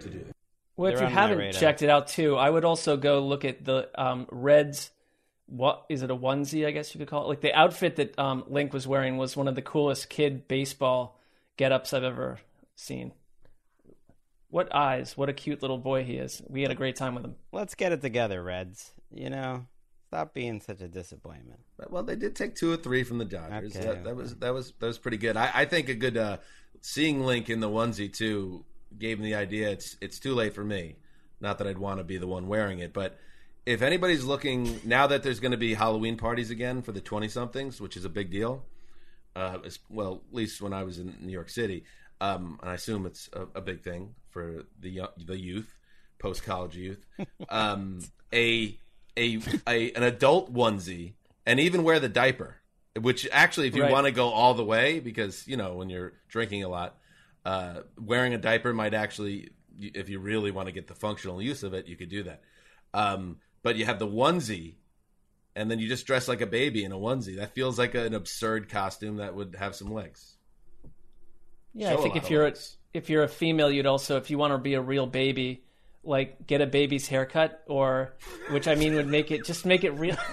to 0.00 0.10
do 0.10 0.18
that. 0.18 0.32
Well, 0.76 0.92
if 0.92 0.98
They're 0.98 1.08
you 1.08 1.14
haven't 1.14 1.52
checked 1.52 1.82
it 1.82 1.88
out 1.88 2.08
too, 2.08 2.36
I 2.36 2.50
would 2.50 2.64
also 2.64 2.96
go 2.98 3.20
look 3.20 3.44
at 3.44 3.64
the 3.64 3.88
um, 3.94 4.26
Reds. 4.30 4.90
What 5.46 5.84
is 5.88 6.02
it? 6.02 6.10
A 6.10 6.16
onesie, 6.16 6.66
I 6.66 6.72
guess 6.72 6.94
you 6.94 6.98
could 6.98 7.08
call 7.08 7.24
it. 7.24 7.28
Like 7.28 7.40
the 7.40 7.54
outfit 7.54 7.96
that 7.96 8.18
um, 8.18 8.44
Link 8.48 8.74
was 8.74 8.86
wearing 8.86 9.16
was 9.16 9.36
one 9.36 9.48
of 9.48 9.54
the 9.54 9.62
coolest 9.62 10.10
kid 10.10 10.46
baseball 10.46 11.18
get-ups 11.56 11.94
I've 11.94 12.04
ever 12.04 12.40
seen. 12.74 13.12
What 14.48 14.74
eyes! 14.74 15.16
What 15.16 15.28
a 15.28 15.32
cute 15.32 15.60
little 15.60 15.78
boy 15.78 16.04
he 16.04 16.16
is. 16.16 16.40
We 16.48 16.62
had 16.62 16.70
a 16.70 16.76
great 16.76 16.96
time 16.96 17.14
with 17.14 17.24
him. 17.24 17.34
Let's 17.52 17.74
get 17.74 17.92
it 17.92 18.00
together, 18.00 18.42
Reds. 18.42 18.92
You 19.10 19.30
know, 19.30 19.66
stop 20.08 20.34
being 20.34 20.60
such 20.60 20.80
a 20.80 20.88
disappointment. 20.88 21.60
Well, 21.88 22.04
they 22.04 22.16
did 22.16 22.36
take 22.36 22.54
two 22.54 22.72
or 22.72 22.76
three 22.76 23.02
from 23.02 23.18
the 23.18 23.24
Dodgers. 23.24 23.76
Okay, 23.76 23.84
that, 23.84 24.04
that 24.04 24.16
was 24.16 24.36
that 24.36 24.54
was 24.54 24.72
that 24.78 24.86
was 24.86 24.98
pretty 24.98 25.16
good. 25.16 25.36
I, 25.36 25.50
I 25.52 25.64
think 25.64 25.88
a 25.88 25.94
good 25.94 26.16
uh, 26.16 26.38
seeing 26.80 27.24
Link 27.24 27.50
in 27.50 27.60
the 27.60 27.68
onesie 27.68 28.12
too 28.12 28.64
gave 28.96 29.18
him 29.18 29.24
the 29.24 29.34
idea. 29.34 29.70
It's 29.70 29.96
it's 30.00 30.18
too 30.20 30.34
late 30.34 30.54
for 30.54 30.64
me. 30.64 30.96
Not 31.40 31.58
that 31.58 31.66
I'd 31.66 31.78
want 31.78 31.98
to 31.98 32.04
be 32.04 32.18
the 32.18 32.28
one 32.28 32.46
wearing 32.46 32.78
it, 32.78 32.92
but 32.92 33.18
if 33.66 33.82
anybody's 33.82 34.24
looking 34.24 34.80
now 34.84 35.08
that 35.08 35.22
there's 35.22 35.40
going 35.40 35.52
to 35.52 35.58
be 35.58 35.74
Halloween 35.74 36.16
parties 36.16 36.50
again 36.50 36.82
for 36.82 36.92
the 36.92 37.00
twenty 37.00 37.28
somethings, 37.28 37.80
which 37.80 37.96
is 37.96 38.04
a 38.04 38.10
big 38.10 38.30
deal. 38.30 38.64
Uh, 39.34 39.58
as, 39.66 39.80
well, 39.90 40.22
at 40.30 40.34
least 40.34 40.62
when 40.62 40.72
I 40.72 40.82
was 40.82 40.98
in 40.98 41.14
New 41.20 41.30
York 41.30 41.50
City, 41.50 41.84
um, 42.22 42.58
and 42.62 42.70
I 42.70 42.74
assume 42.74 43.04
it's 43.04 43.28
a, 43.34 43.58
a 43.58 43.60
big 43.60 43.82
thing 43.82 44.14
for 44.36 44.64
the 44.80 45.00
the 45.16 45.38
youth, 45.38 45.70
post 46.18 46.42
college 46.44 46.76
youth. 46.76 47.06
Um, 47.48 48.00
a, 48.34 48.78
a 49.16 49.40
a 49.66 49.92
an 49.92 50.02
adult 50.02 50.52
onesie, 50.52 51.14
and 51.46 51.58
even 51.58 51.82
wear 51.82 51.98
the 52.00 52.08
diaper. 52.08 52.56
Which 53.00 53.28
actually, 53.32 53.68
if 53.68 53.76
you 53.76 53.82
Right. 53.82 53.90
want 53.92 54.06
to 54.06 54.12
go 54.12 54.28
all 54.28 54.54
the 54.54 54.64
way, 54.64 55.00
because 55.00 55.46
you 55.48 55.56
know 55.56 55.76
when 55.76 55.88
you're 55.90 56.12
drinking 56.28 56.64
a 56.64 56.68
lot, 56.68 56.98
uh, 57.44 57.80
wearing 57.98 58.34
a 58.34 58.38
diaper 58.38 58.72
might 58.74 58.94
actually, 58.94 59.50
if 59.80 60.08
you 60.08 60.18
really 60.18 60.50
want 60.50 60.66
to 60.68 60.72
get 60.72 60.86
the 60.86 60.94
functional 60.94 61.40
use 61.42 61.62
of 61.62 61.74
it, 61.74 61.86
you 61.86 61.96
could 61.96 62.10
do 62.10 62.22
that. 62.24 62.42
Um, 62.92 63.38
but 63.62 63.76
you 63.76 63.84
have 63.86 63.98
the 63.98 64.06
onesie, 64.06 64.74
and 65.54 65.70
then 65.70 65.78
you 65.78 65.88
just 65.88 66.06
dress 66.06 66.28
like 66.28 66.42
a 66.42 66.46
baby 66.46 66.84
in 66.84 66.92
a 66.92 66.96
onesie. 66.96 67.36
That 67.36 67.54
feels 67.54 67.78
like 67.78 67.94
an 67.94 68.14
absurd 68.14 68.68
costume 68.68 69.16
that 69.16 69.34
would 69.34 69.56
have 69.58 69.74
some 69.74 69.90
legs. 69.92 70.35
Yeah, 71.76 71.92
I 71.92 71.96
think 71.96 72.16
if 72.16 72.30
you're 72.30 72.46
a, 72.46 72.54
if 72.94 73.10
you're 73.10 73.22
a 73.22 73.28
female, 73.28 73.70
you'd 73.70 73.86
also 73.86 74.16
if 74.16 74.30
you 74.30 74.38
want 74.38 74.52
to 74.52 74.58
be 74.58 74.74
a 74.74 74.80
real 74.80 75.06
baby, 75.06 75.62
like 76.02 76.46
get 76.46 76.60
a 76.60 76.66
baby's 76.66 77.06
haircut, 77.06 77.62
or 77.66 78.14
which 78.50 78.66
I 78.66 78.74
mean 78.74 78.94
would 78.94 79.06
make 79.06 79.30
it 79.30 79.44
just 79.44 79.66
make 79.66 79.84
it 79.84 79.90
real. 79.92 80.16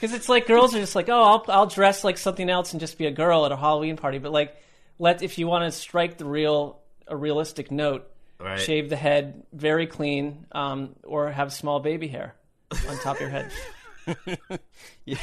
Because 0.00 0.14
it's 0.14 0.28
like 0.28 0.46
girls 0.46 0.76
are 0.76 0.78
just 0.78 0.94
like, 0.94 1.08
oh, 1.08 1.22
I'll 1.24 1.44
I'll 1.48 1.66
dress 1.66 2.04
like 2.04 2.18
something 2.18 2.48
else 2.48 2.72
and 2.72 2.78
just 2.78 2.98
be 2.98 3.06
a 3.06 3.10
girl 3.10 3.44
at 3.46 3.50
a 3.50 3.56
Halloween 3.56 3.96
party. 3.96 4.18
But 4.18 4.30
like, 4.30 4.54
let 5.00 5.22
if 5.24 5.38
you 5.38 5.48
want 5.48 5.64
to 5.64 5.76
strike 5.76 6.18
the 6.18 6.24
real 6.24 6.78
a 7.08 7.16
realistic 7.16 7.72
note, 7.72 8.08
Right. 8.38 8.60
shave 8.60 8.88
the 8.90 8.94
head 8.96 9.42
very 9.52 9.88
clean, 9.88 10.46
um, 10.52 10.94
or 11.02 11.32
have 11.32 11.52
small 11.52 11.80
baby 11.80 12.06
hair 12.06 12.36
on 12.88 12.96
top 12.98 13.16
of 13.16 13.22
your 13.22 13.30
head. 13.30 13.50
you, 15.04 15.16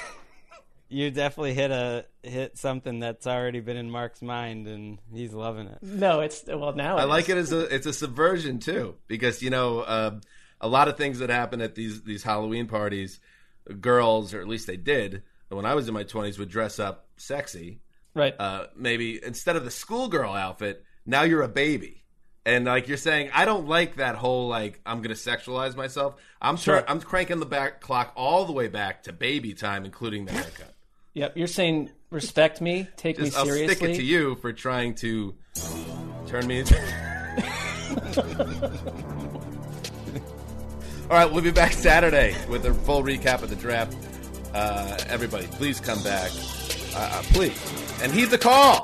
you 0.89 1.09
definitely 1.11 1.53
hit 1.53 1.71
a 1.71 2.05
hit 2.23 2.57
something 2.57 2.99
that's 2.99 3.25
already 3.27 3.59
been 3.59 3.77
in 3.77 3.89
Marc's 3.89 4.21
mind, 4.21 4.67
and 4.67 4.99
he's 5.13 5.33
loving 5.33 5.67
it. 5.67 5.79
No, 5.81 6.19
it's 6.21 6.43
well 6.47 6.73
now. 6.73 6.97
I 6.97 7.03
it 7.03 7.07
like 7.07 7.25
is. 7.29 7.29
it 7.29 7.37
as 7.37 7.51
a 7.53 7.75
it's 7.75 7.85
a 7.87 7.93
subversion 7.93 8.59
too 8.59 8.95
because 9.07 9.41
you 9.41 9.49
know 9.49 9.79
uh, 9.79 10.19
a 10.61 10.67
lot 10.67 10.87
of 10.87 10.97
things 10.97 11.19
that 11.19 11.29
happen 11.29 11.61
at 11.61 11.75
these 11.75 12.03
these 12.03 12.23
Halloween 12.23 12.67
parties, 12.67 13.19
girls 13.81 14.33
or 14.33 14.41
at 14.41 14.47
least 14.47 14.67
they 14.67 14.77
did 14.77 15.23
when 15.49 15.65
I 15.65 15.73
was 15.75 15.87
in 15.87 15.93
my 15.93 16.03
twenties 16.03 16.37
would 16.39 16.49
dress 16.49 16.79
up 16.79 17.07
sexy. 17.17 17.81
Right. 18.13 18.33
Uh, 18.39 18.67
maybe 18.75 19.19
instead 19.23 19.55
of 19.57 19.65
the 19.65 19.71
schoolgirl 19.71 20.33
outfit, 20.33 20.83
now 21.05 21.23
you're 21.23 21.41
a 21.41 21.47
baby. 21.49 22.03
And 22.45 22.65
like 22.65 22.87
you're 22.87 22.97
saying, 22.97 23.31
I 23.33 23.45
don't 23.45 23.67
like 23.67 23.95
that 23.95 24.15
whole 24.15 24.47
like 24.47 24.79
I'm 24.85 25.01
gonna 25.01 25.15
sexualize 25.15 25.75
myself. 25.75 26.15
I'm 26.41 26.57
Sure. 26.57 26.77
sure 26.77 26.85
I'm 26.89 27.01
cranking 27.01 27.39
the 27.39 27.45
back 27.47 27.81
clock 27.81 28.13
all 28.15 28.45
the 28.45 28.53
way 28.53 28.67
back 28.67 29.03
to 29.03 29.13
baby 29.13 29.53
time, 29.55 29.83
including 29.83 30.25
the 30.25 30.31
haircut. 30.33 30.74
Yep, 31.15 31.37
you're 31.37 31.47
saying 31.47 31.91
respect 32.09 32.59
me, 32.61 32.87
take 32.97 33.17
Just, 33.17 33.33
me 33.33 33.39
I'll 33.39 33.45
seriously. 33.45 33.75
stick 33.75 33.89
it 33.89 33.95
to 33.95 34.03
you 34.03 34.35
for 34.35 34.51
trying 34.51 34.95
to 34.95 35.33
turn 36.27 36.45
me 36.45 36.59
into. 36.59 36.75
All 41.09 41.17
right, 41.17 41.31
we'll 41.31 41.43
be 41.43 41.51
back 41.51 41.71
Saturday 41.71 42.35
with 42.49 42.65
a 42.65 42.73
full 42.73 43.01
recap 43.01 43.43
of 43.43 43.49
the 43.49 43.55
draft. 43.55 43.95
Uh, 44.53 44.97
everybody, 45.07 45.47
please 45.47 45.79
come 45.79 46.03
back. 46.03 46.31
Uh, 46.93 46.97
uh, 46.99 47.21
please. 47.27 48.01
And 48.01 48.11
heed 48.11 48.25
the 48.25 48.37
call. 48.37 48.83